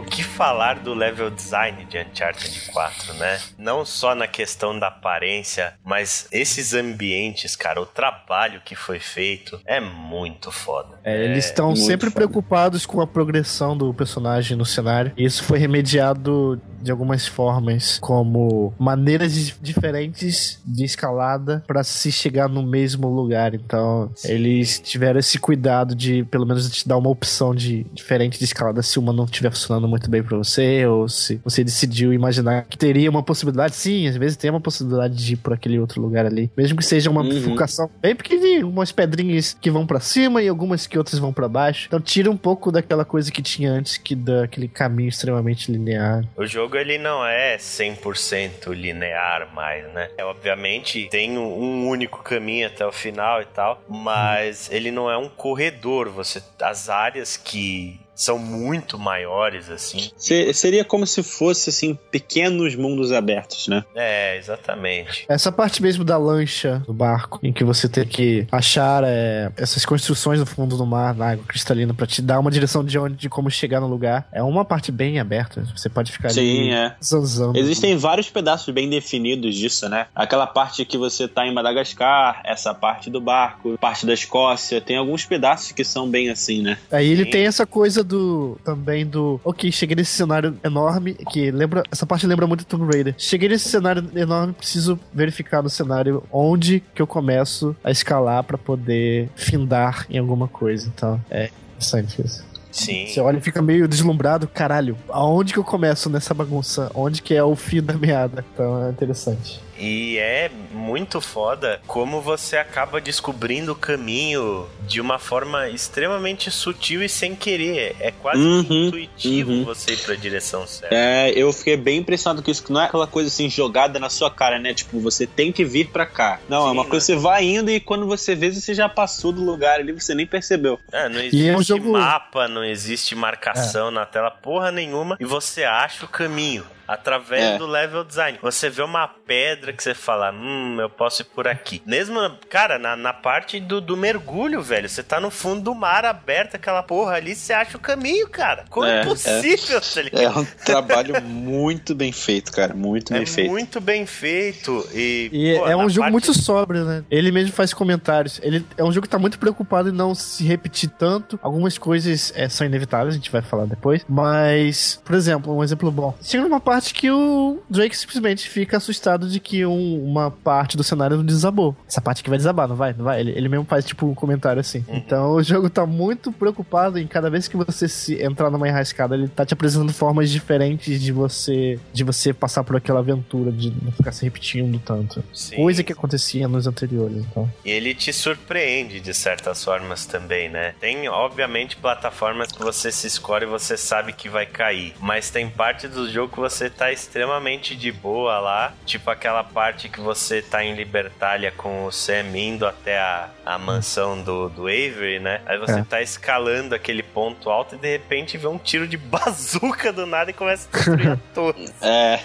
O 0.00 0.02
que 0.02 0.22
falar 0.22 0.78
do 0.80 0.94
level 0.94 1.30
design 1.30 1.84
de 1.84 1.98
Uncharted 1.98 2.70
4, 2.72 3.14
né? 3.14 3.38
Não 3.58 3.84
só 3.84 4.14
na 4.14 4.26
questão 4.26 4.78
da 4.78 4.88
aparência, 4.88 5.74
mas 5.84 6.26
esses 6.32 6.72
ambientes, 6.72 7.54
cara, 7.54 7.80
o 7.80 7.86
trabalho 7.86 8.60
que 8.64 8.74
foi 8.74 8.98
feito 8.98 9.60
é 9.66 9.78
muito 9.80 10.50
foda. 10.50 10.98
É, 11.04 11.24
eles 11.26 11.44
estão 11.46 11.66
muito 11.68 11.80
sempre 11.80 12.08
foda. 12.08 12.14
preocupados 12.16 12.86
com 12.86 13.00
a 13.00 13.06
progressão 13.06 13.76
do 13.76 13.92
personagem 13.92 14.56
no 14.56 14.64
cenário. 14.64 15.12
E 15.16 15.24
isso 15.24 15.44
foi 15.44 15.58
remediado 15.58 16.60
de 16.80 16.90
algumas 16.90 17.26
formas, 17.26 17.98
como 17.98 18.72
maneiras 18.78 19.34
di- 19.34 19.54
diferentes 19.60 20.62
de 20.64 20.82
escalada 20.84 21.62
para 21.66 21.84
se 21.84 22.10
chegar 22.10 22.48
no 22.48 22.62
mesmo 22.62 23.06
lugar. 23.08 23.54
Então, 23.54 24.10
Sim. 24.14 24.32
eles 24.32 24.80
tiveram 24.80 25.20
esse 25.20 25.38
cuidado 25.38 25.94
de, 25.94 26.24
pelo 26.24 26.46
menos, 26.46 26.70
te 26.70 26.88
dar 26.88 26.96
uma 26.96 27.10
opção 27.10 27.54
de 27.54 27.84
diferente 27.92 28.38
de 28.38 28.44
escalada 28.44 28.82
se 28.82 28.98
uma 28.98 29.12
não 29.12 29.24
estiver 29.26 29.50
funcionando 29.50 29.89
muito 29.90 30.08
bem 30.08 30.22
para 30.22 30.36
você, 30.38 30.86
ou 30.86 31.08
se 31.08 31.40
você 31.44 31.62
decidiu 31.64 32.12
imaginar 32.12 32.64
que 32.64 32.78
teria 32.78 33.10
uma 33.10 33.22
possibilidade. 33.22 33.74
Sim, 33.76 34.06
às 34.08 34.16
vezes 34.16 34.36
tem 34.36 34.50
uma 34.50 34.60
possibilidade 34.60 35.14
de 35.14 35.34
ir 35.34 35.36
por 35.36 35.52
aquele 35.52 35.78
outro 35.78 36.00
lugar 36.00 36.24
ali, 36.24 36.50
mesmo 36.56 36.78
que 36.78 36.84
seja 36.84 37.10
uma 37.10 37.22
Uhum. 37.22 37.28
bifurcação 37.28 37.90
bem 38.00 38.14
pequenininha, 38.14 38.66
umas 38.66 38.92
pedrinhas 38.92 39.56
que 39.60 39.70
vão 39.70 39.86
para 39.86 40.00
cima 40.00 40.40
e 40.42 40.48
algumas 40.48 40.86
que 40.86 40.96
outras 40.96 41.18
vão 41.18 41.32
para 41.32 41.48
baixo. 41.48 41.86
Então 41.88 42.00
tira 42.00 42.30
um 42.30 42.36
pouco 42.36 42.70
daquela 42.72 43.04
coisa 43.04 43.30
que 43.30 43.42
tinha 43.42 43.70
antes, 43.72 43.96
que 43.96 44.14
daquele 44.14 44.68
caminho 44.68 45.08
extremamente 45.08 45.70
linear. 45.70 46.24
O 46.36 46.46
jogo 46.46 46.76
ele 46.76 46.96
não 46.98 47.24
é 47.26 47.58
100% 47.58 48.72
linear 48.72 49.52
mais, 49.54 49.84
né? 49.92 50.08
É, 50.16 50.24
obviamente 50.24 51.08
tem 51.10 51.36
um- 51.38 51.60
um 51.60 51.88
único 51.88 52.22
caminho 52.22 52.66
até 52.66 52.86
o 52.86 52.92
final 52.92 53.42
e 53.42 53.46
tal, 53.46 53.82
mas 53.88 54.68
ele 54.70 54.90
não 54.90 55.10
é 55.10 55.16
um 55.16 55.28
corredor. 55.28 56.08
Você 56.10 56.42
as 56.62 56.88
áreas 56.88 57.36
que 57.36 57.98
são 58.20 58.38
muito 58.38 58.98
maiores 58.98 59.70
assim. 59.70 60.10
Se- 60.14 60.52
seria 60.52 60.84
como 60.84 61.06
se 61.06 61.22
fosse, 61.22 61.70
assim, 61.70 61.98
pequenos 62.10 62.74
mundos 62.74 63.12
abertos, 63.12 63.66
né? 63.66 63.82
É, 63.94 64.36
exatamente. 64.36 65.24
Essa 65.26 65.50
parte 65.50 65.82
mesmo 65.82 66.04
da 66.04 66.18
lancha 66.18 66.82
do 66.86 66.92
barco, 66.92 67.40
em 67.42 67.50
que 67.50 67.64
você 67.64 67.88
tem 67.88 68.04
que 68.06 68.46
achar 68.52 69.02
é, 69.06 69.50
essas 69.56 69.86
construções 69.86 70.38
no 70.38 70.44
fundo 70.44 70.76
do 70.76 70.84
mar, 70.84 71.14
na 71.14 71.30
água 71.30 71.44
cristalina, 71.48 71.94
pra 71.94 72.06
te 72.06 72.20
dar 72.20 72.38
uma 72.38 72.50
direção 72.50 72.84
de 72.84 72.98
onde, 72.98 73.16
de 73.16 73.28
como 73.30 73.50
chegar 73.50 73.80
no 73.80 73.86
lugar, 73.86 74.28
é 74.32 74.42
uma 74.42 74.66
parte 74.66 74.92
bem 74.92 75.18
aberta. 75.18 75.64
Você 75.74 75.88
pode 75.88 76.12
ficar 76.12 76.28
Sim, 76.28 76.40
ali 76.40 76.72
é. 76.74 76.94
zanzando. 77.02 77.58
Existem 77.58 77.96
vários 77.96 78.28
pedaços 78.28 78.72
bem 78.74 78.90
definidos 78.90 79.54
disso, 79.54 79.88
né? 79.88 80.08
Aquela 80.14 80.46
parte 80.46 80.84
que 80.84 80.98
você 80.98 81.26
tá 81.26 81.46
em 81.46 81.54
Madagascar, 81.54 82.42
essa 82.44 82.74
parte 82.74 83.08
do 83.08 83.20
barco, 83.20 83.78
parte 83.78 84.04
da 84.04 84.12
Escócia, 84.12 84.78
tem 84.78 84.98
alguns 84.98 85.24
pedaços 85.24 85.72
que 85.72 85.84
são 85.84 86.06
bem 86.06 86.28
assim, 86.28 86.60
né? 86.60 86.76
Aí 86.92 87.08
ele 87.10 87.24
Sim. 87.24 87.30
tem 87.30 87.46
essa 87.46 87.64
coisa 87.64 88.04
do. 88.10 88.58
também 88.64 89.06
do. 89.06 89.40
Ok, 89.44 89.70
cheguei 89.70 89.96
nesse 89.96 90.12
cenário 90.12 90.56
enorme. 90.64 91.14
Que 91.30 91.50
lembra. 91.50 91.82
Essa 91.90 92.04
parte 92.04 92.26
lembra 92.26 92.46
muito 92.46 92.66
Tomb 92.66 92.84
Raider. 92.92 93.14
Cheguei 93.16 93.48
nesse 93.48 93.68
cenário 93.68 94.04
enorme, 94.14 94.52
preciso 94.52 94.98
verificar 95.12 95.62
no 95.62 95.70
cenário 95.70 96.22
onde 96.32 96.82
que 96.94 97.00
eu 97.00 97.06
começo 97.06 97.74
a 97.82 97.90
escalar 97.90 98.42
pra 98.44 98.58
poder 98.58 99.30
findar 99.34 100.06
em 100.10 100.18
alguma 100.18 100.48
coisa. 100.48 100.90
Então, 100.94 101.20
é 101.30 101.50
interessante 101.76 102.20
isso. 102.22 102.50
Sim. 102.70 103.06
Você 103.06 103.20
olha 103.20 103.38
e 103.38 103.40
fica 103.40 103.60
meio 103.60 103.88
deslumbrado, 103.88 104.46
caralho, 104.46 104.96
aonde 105.08 105.52
que 105.52 105.58
eu 105.58 105.64
começo 105.64 106.08
nessa 106.08 106.32
bagunça? 106.32 106.90
Onde 106.94 107.20
que 107.20 107.34
é 107.34 107.42
o 107.42 107.56
fio 107.56 107.82
da 107.82 107.94
meada? 107.94 108.44
Então 108.52 108.86
é 108.86 108.90
interessante. 108.90 109.60
E 109.80 110.18
é 110.18 110.50
muito 110.72 111.20
foda 111.20 111.80
como 111.86 112.20
você 112.20 112.56
acaba 112.58 113.00
descobrindo 113.00 113.72
o 113.72 113.76
caminho 113.76 114.68
de 114.86 115.00
uma 115.00 115.18
forma 115.18 115.68
extremamente 115.68 116.50
sutil 116.50 117.02
e 117.02 117.08
sem 117.08 117.34
querer. 117.34 117.96
É 117.98 118.10
quase 118.10 118.40
Uhum, 118.42 118.86
intuitivo 118.88 119.50
uhum. 119.52 119.64
você 119.64 119.92
ir 119.92 119.98
pra 119.98 120.14
direção 120.14 120.66
certa. 120.66 120.94
É, 120.94 121.30
eu 121.30 121.52
fiquei 121.52 121.76
bem 121.76 121.98
impressionado 121.98 122.42
com 122.42 122.50
isso, 122.50 122.62
que 122.62 122.72
não 122.72 122.80
é 122.80 122.84
aquela 122.84 123.06
coisa 123.06 123.28
assim 123.28 123.48
jogada 123.48 123.98
na 123.98 124.10
sua 124.10 124.30
cara, 124.30 124.58
né? 124.58 124.74
Tipo, 124.74 125.00
você 125.00 125.26
tem 125.26 125.50
que 125.50 125.64
vir 125.64 125.88
pra 125.88 126.04
cá. 126.04 126.38
Não, 126.48 126.66
é 126.66 126.70
Sim, 126.70 126.72
uma 126.76 126.84
né? 126.84 126.90
coisa 126.90 127.06
que 127.06 127.12
você 127.12 127.18
vai 127.18 127.44
indo 127.44 127.70
e 127.70 127.80
quando 127.80 128.06
você 128.06 128.34
vê, 128.34 128.52
você 128.52 128.74
já 128.74 128.88
passou 128.88 129.32
do 129.32 129.42
lugar 129.42 129.80
ali, 129.80 129.92
você 129.92 130.14
nem 130.14 130.26
percebeu. 130.26 130.78
É, 130.92 131.08
não 131.08 131.20
E 131.20 131.26
existe 131.26 131.48
é 131.48 131.56
um 131.56 131.62
jogo- 131.62 131.92
mapa, 131.92 132.46
não 132.48 132.64
existe 132.64 133.14
marcação 133.14 133.90
na 133.90 134.04
tela, 134.04 134.30
porra 134.30 134.70
nenhuma, 134.70 135.16
e 135.18 135.24
você 135.24 135.64
acha 135.64 136.04
o 136.04 136.08
caminho. 136.08 136.64
Através 136.92 137.42
É. 137.42 137.58
do 137.58 137.66
level 137.66 138.02
design. 138.04 138.38
Você 138.42 138.68
vê 138.68 138.82
uma 138.82 139.06
pedra 139.06 139.72
que 139.72 139.82
você 139.82 139.94
fala, 139.94 140.32
hum, 140.32 140.76
eu 140.80 140.90
posso 140.90 141.22
ir 141.22 141.26
por 141.26 141.46
aqui. 141.46 141.80
Mesmo, 141.86 142.18
cara, 142.48 142.78
na, 142.78 142.96
na 142.96 143.12
parte 143.12 143.60
do, 143.60 143.80
do 143.80 143.96
mergulho, 143.96 144.60
velho, 144.60 144.88
você 144.88 145.02
tá 145.02 145.20
no 145.20 145.30
fundo 145.30 145.60
do 145.62 145.74
mar 145.74 146.04
aberto, 146.04 146.56
aquela 146.56 146.82
porra 146.82 147.14
ali, 147.14 147.34
você 147.34 147.52
acha 147.52 147.76
o 147.76 147.80
caminho, 147.80 148.28
cara. 148.28 148.64
Como 148.68 148.86
é, 148.86 149.00
É, 149.00 149.04
possível, 149.04 149.80
tá 149.80 150.02
ligado? 150.02 150.22
É 150.24 150.38
um 150.40 150.44
trabalho 150.64 151.22
muito 151.22 151.94
bem 151.94 152.10
feito, 152.12 152.50
cara. 152.50 152.74
Muito 152.74 153.12
É 153.14 153.18
bem 153.18 153.26
feito. 153.26 153.50
muito 153.50 153.80
bem 153.80 154.04
feito. 154.06 154.86
E, 154.92 155.30
E 155.32 155.58
pô, 155.58 155.68
é 155.68 155.76
um 155.76 155.88
jogo 155.88 156.00
parte- 156.02 156.12
muito 156.12 156.34
sóbrio, 156.34 156.84
né? 156.84 157.04
Ele 157.10 157.30
mesmo 157.30 157.52
faz 157.52 157.72
comentários. 157.72 158.40
Ele 158.42 158.64
é 158.76 158.82
um 158.82 158.90
jogo 158.90 159.06
que 159.06 159.10
tá 159.10 159.18
muito 159.18 159.38
preocupado 159.38 159.88
em 159.90 159.92
não 159.92 160.14
se 160.14 160.44
repetir 160.44 160.90
tanto. 160.90 161.38
Algumas 161.42 161.78
coisas 161.78 162.32
é, 162.34 162.48
são 162.48 162.66
inevitáveis, 162.66 163.14
a 163.14 163.16
gente 163.16 163.30
vai 163.30 163.42
falar 163.42 163.66
depois. 163.66 164.04
Mas, 164.08 165.00
por 165.04 165.14
exemplo, 165.14 165.56
um 165.56 165.62
exemplo 165.62 165.90
bom. 165.90 166.14
Chega 166.22 166.42
numa 166.44 166.60
parte 166.60 166.79
que 166.80 167.10
o 167.10 167.58
Drake 167.68 167.96
simplesmente 167.96 168.48
fica 168.48 168.76
assustado 168.76 169.28
de 169.28 169.38
que 169.40 169.64
um- 169.66 170.04
uma 170.04 170.30
parte 170.30 170.76
do 170.76 170.82
cenário 170.84 171.16
não 171.16 171.24
desabou. 171.24 171.76
Essa 171.88 172.00
parte 172.00 172.20
aqui 172.20 172.28
vai 172.30 172.38
desabar, 172.38 172.68
não 172.68 172.76
vai? 172.76 172.92
Não 172.96 173.04
vai? 173.04 173.20
Ele, 173.20 173.32
ele 173.32 173.48
mesmo 173.48 173.64
faz 173.64 173.84
tipo 173.84 174.06
um 174.06 174.14
comentário 174.14 174.60
assim. 174.60 174.84
Então 174.88 175.32
o 175.32 175.42
jogo 175.42 175.68
tá 175.68 175.84
muito 175.84 176.32
preocupado 176.32 176.98
em 176.98 177.06
cada 177.06 177.28
vez 177.28 177.46
que 177.48 177.56
você 177.56 177.88
se 177.88 178.22
entrar 178.22 178.50
numa 178.50 178.68
enrascada, 178.68 179.14
ele 179.14 179.28
tá 179.28 179.44
te 179.44 179.52
apresentando 179.54 179.92
formas 179.92 180.30
diferentes 180.30 181.00
de 181.00 181.12
você 181.12 181.78
de 181.92 182.04
você 182.04 182.32
passar 182.32 182.64
por 182.64 182.76
aquela 182.76 183.00
aventura, 183.00 183.50
de 183.52 183.70
não 183.82 183.92
ficar 183.92 184.12
se 184.12 184.24
repetindo 184.24 184.78
tanto 184.84 185.22
Sim. 185.34 185.56
coisa 185.56 185.82
que 185.82 185.92
acontecia 185.92 186.46
nos 186.48 186.66
anteriores, 186.66 187.18
então. 187.30 187.50
E 187.64 187.70
ele 187.70 187.94
te 187.94 188.12
surpreende 188.12 189.00
de 189.00 189.12
certas 189.12 189.62
formas 189.64 190.06
também, 190.06 190.48
né? 190.48 190.74
Tem, 190.80 191.08
obviamente, 191.08 191.76
plataformas 191.76 192.52
que 192.52 192.62
você 192.62 192.90
se 192.92 193.06
escolhe 193.06 193.44
e 193.44 193.48
você 193.48 193.76
sabe 193.76 194.12
que 194.12 194.28
vai 194.28 194.46
cair. 194.46 194.94
Mas 195.00 195.30
tem 195.30 195.48
parte 195.50 195.88
do 195.88 196.08
jogo 196.10 196.32
que 196.32 196.40
você 196.40 196.69
tá 196.70 196.90
extremamente 196.92 197.74
de 197.76 197.90
boa 197.92 198.38
lá. 198.38 198.72
Tipo 198.86 199.10
aquela 199.10 199.42
parte 199.44 199.88
que 199.88 200.00
você 200.00 200.40
tá 200.42 200.64
em 200.64 200.74
Libertália 200.74 201.52
com 201.56 201.84
o 201.86 201.92
Sam 201.92 202.36
indo 202.36 202.66
até 202.66 202.98
a, 202.98 203.28
a 203.44 203.58
mansão 203.58 204.20
do, 204.22 204.48
do 204.48 204.62
Avery, 204.66 205.18
né? 205.20 205.40
Aí 205.46 205.58
você 205.58 205.80
É. 205.80 205.84
tá 205.84 206.00
escalando 206.00 206.74
aquele 206.74 207.02
ponto 207.02 207.50
alto 207.50 207.74
e 207.74 207.78
de 207.78 207.90
repente 207.90 208.38
vê 208.38 208.46
um 208.46 208.58
tiro 208.58 208.86
de 208.88 208.96
bazuca 208.98 209.92
do 209.92 210.06
nada 210.06 210.30
e 210.30 210.34
começa 210.34 210.68
a 210.72 210.76
destruir 210.76 211.08
a 211.12 211.16
torre. 211.34 211.68
É, 211.82 212.18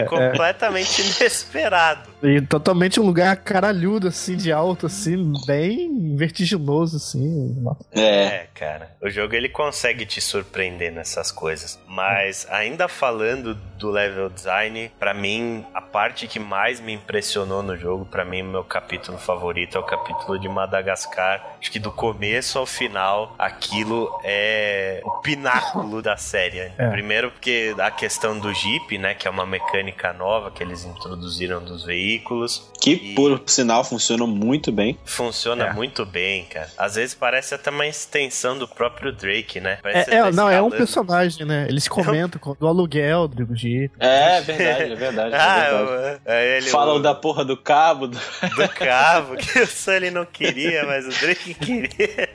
É 0.00 0.02
completamente 0.02 1.00
inesperado. 1.02 2.10
E 2.22 2.40
totalmente 2.40 2.98
um 2.98 3.04
lugar 3.04 3.36
caralhudo, 3.36 4.08
assim, 4.08 4.36
de 4.36 4.50
alto, 4.50 4.86
assim, 4.86 5.32
bem 5.46 6.16
vertiginoso, 6.16 6.96
assim. 6.96 7.54
é. 7.92 8.26
É, 8.26 8.46
cara. 8.54 8.90
O 9.00 9.08
jogo 9.08 9.34
ele 9.34 9.48
consegue 9.48 10.04
te 10.06 10.20
surpreender 10.20 10.90
nessas 10.92 11.30
coisas. 11.30 11.78
Mas 11.86 12.46
ainda 12.50 12.75
falando 12.88 13.54
do 13.78 13.90
level 13.90 14.28
design, 14.30 14.90
pra 14.98 15.12
mim 15.12 15.64
a 15.74 15.80
parte 15.82 16.26
que 16.26 16.38
mais 16.38 16.80
me 16.80 16.92
impressionou 16.94 17.62
no 17.62 17.76
jogo, 17.76 18.06
pra 18.06 18.24
mim 18.24 18.42
meu 18.42 18.64
capítulo 18.64 19.18
favorito 19.18 19.76
é 19.76 19.80
o 19.80 19.82
capítulo 19.84 20.38
de 20.38 20.48
Madagascar. 20.48 21.56
Acho 21.60 21.70
que 21.70 21.78
do 21.78 21.90
começo 21.92 22.58
ao 22.58 22.64
final, 22.66 23.34
aquilo 23.38 24.18
é 24.24 25.00
o 25.04 25.10
pináculo 25.20 26.00
da 26.02 26.16
série. 26.16 26.58
É. 26.78 26.88
Primeiro 26.90 27.30
porque 27.30 27.74
a 27.78 27.90
questão 27.90 28.38
do 28.38 28.52
Jeep, 28.54 28.98
né, 28.98 29.14
que 29.14 29.26
é 29.28 29.30
uma 29.30 29.44
mecânica 29.46 30.12
nova 30.12 30.50
que 30.50 30.62
eles 30.62 30.84
introduziram 30.84 31.62
dos 31.62 31.84
veículos. 31.84 32.70
Que, 32.80 32.92
E- 32.92 33.14
por 33.14 33.42
sinal, 33.46 33.84
funcionou 33.84 34.26
muito 34.28 34.70
bem. 34.72 34.98
Funciona 35.04 35.66
É. 35.66 35.72
muito 35.72 36.04
bem, 36.06 36.44
cara. 36.46 36.68
Às 36.78 36.94
vezes 36.94 37.14
parece 37.14 37.54
até 37.54 37.70
uma 37.70 37.86
extensão 37.86 38.56
do 38.58 38.66
próprio 38.68 39.12
Drake, 39.12 39.60
né? 39.60 39.72
É, 39.74 39.76
Parece 39.82 40.10
que 40.10 40.16
é, 40.16 40.22
tá 40.22 40.30
não, 40.32 40.48
é 40.48 40.62
um 40.62 40.70
personagem, 40.70 41.44
né? 41.46 41.66
Eles 41.68 41.86
comentam 41.88 42.40
com- 42.40 42.56
do 42.66 42.68
aluguel 42.68 43.28
do 43.28 43.54
Jeep. 43.56 43.92
É 44.00 44.40
verdade, 44.40 44.92
é 44.92 44.96
verdade. 44.96 45.34
é 45.34 45.38
Ah, 45.38 45.58
verdade. 45.70 46.20
o- 46.26 46.30
é 46.30 46.56
ele, 46.58 46.66
Falam 46.70 46.96
o, 46.96 46.98
da 47.00 47.14
porra 47.14 47.44
do 47.44 47.56
cabo. 47.56 48.08
Do... 48.08 48.18
do 48.18 48.68
cabo, 48.70 49.36
que 49.36 49.60
o 49.60 49.66
Sully 49.66 50.10
não 50.10 50.24
queria, 50.26 50.84
mas 50.84 51.06
o 51.06 51.10
Drake 51.20 51.54
queria. 51.54 52.28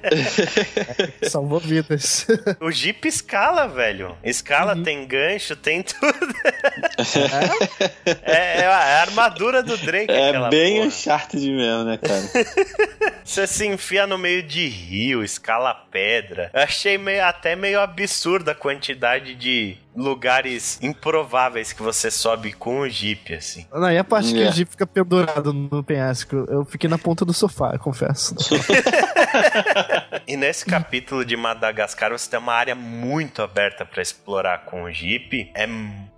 Salvou 1.30 1.60
vidas. 1.60 2.26
O 2.60 2.72
Jeep 2.72 3.06
escala, 3.08 3.68
velho. 3.68 4.18
Escala, 4.24 4.76
Uhum. 4.76 4.84
tem 4.84 5.06
gancho, 5.06 5.56
tem 5.56 5.82
tudo. 5.84 6.34
é, 8.24 8.62
é 8.62 8.66
a 8.68 8.82
é 8.92 8.96
a 8.98 9.02
armadura 9.02 9.62
do 9.64 9.78
Drake, 9.78 10.12
É 10.12 10.30
aquela 10.30 10.50
bem 10.50 10.76
porra. 10.76 10.88
Uncharted 10.88 11.52
mesmo, 11.52 11.84
né, 11.84 11.98
cara? 11.98 12.22
Você 13.24 13.46
se 13.48 13.66
enfia 13.68 14.06
no 14.08 14.18
meio 14.18 14.44
de 14.44 14.68
rio, 14.68 15.24
escala 15.24 15.74
pedra. 15.74 16.50
Eu 16.54 16.62
achei 16.62 16.98
meio, 16.98 17.24
até 17.26 17.56
meio 17.56 17.80
absurda 17.80 18.52
a 18.52 18.56
quantidade 18.56 19.36
de 19.36 19.78
lugares 19.96 20.80
improváveis 20.82 21.74
que 21.74 21.82
você 21.82 22.10
sobe 22.10 22.54
com 22.54 22.80
o 22.82 22.89
Jeep, 22.89 23.34
assim. 23.34 23.66
Não, 23.72 23.92
e 23.92 23.98
a 23.98 24.04
parte 24.04 24.34
que 24.34 24.42
É. 24.42 24.50
o 24.50 24.52
Jeep 24.52 24.72
fica 24.72 24.88
pendurado 24.88 25.52
no 25.54 25.84
penhasco, 25.84 26.46
eu 26.50 26.64
fiquei 26.66 26.89
na 26.89 26.98
ponta 26.98 27.26
do 27.26 27.34
sofá, 27.34 27.72
eu 27.74 27.80
confesso. 27.80 28.36
E 30.28 30.36
nesse 30.38 30.66
capítulo 30.66 31.24
de 31.26 31.36
Madagascar 31.36 32.12
você 32.12 32.30
tem 32.30 32.39
uma 32.39 32.54
área 32.54 32.76
muito 32.76 33.42
aberta 33.42 33.86
pra 33.86 34.02
explorar 34.02 34.66
com 34.66 34.84
o 34.84 34.92
Jeep. 34.92 35.52
É 35.56 35.68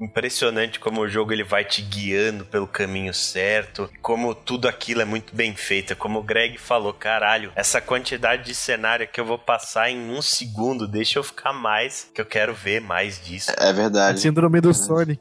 impressionante 0.02 0.80
como 0.80 1.02
o 1.02 1.08
jogo 1.08 1.32
ele 1.32 1.44
vai 1.44 1.64
te 1.64 1.82
guiando 1.82 2.46
pelo 2.46 2.68
caminho 2.68 3.14
certo, 3.14 3.90
como 4.02 4.34
tudo 4.36 4.68
aquilo 4.68 5.02
é 5.02 5.06
muito 5.06 5.36
bem 5.36 5.56
feito. 5.56 5.96
Como 5.96 6.20
o 6.20 6.24
Greg 6.24 6.58
falou, 6.58 6.94
caralho, 6.94 7.52
essa 7.56 7.80
quantidade 7.80 8.44
de 8.44 8.56
cenário 8.56 9.08
que 9.08 9.20
eu 9.20 9.26
vou 9.26 9.38
passar 9.40 9.90
em 9.90 10.10
um 10.12 10.22
segundo, 10.22 10.88
deixa 10.88 11.20
eu 11.20 11.24
ficar 11.24 11.54
mais, 11.54 12.10
que 12.14 12.20
eu 12.22 12.26
quero 12.26 12.54
ver 12.54 12.82
mais 12.82 13.24
disso. 13.24 13.52
É 13.64 13.70
A 13.70 13.72
verdade. 13.72 14.20
síndrome 14.20 14.60
do 14.62 14.74
Sonic. 14.74 15.20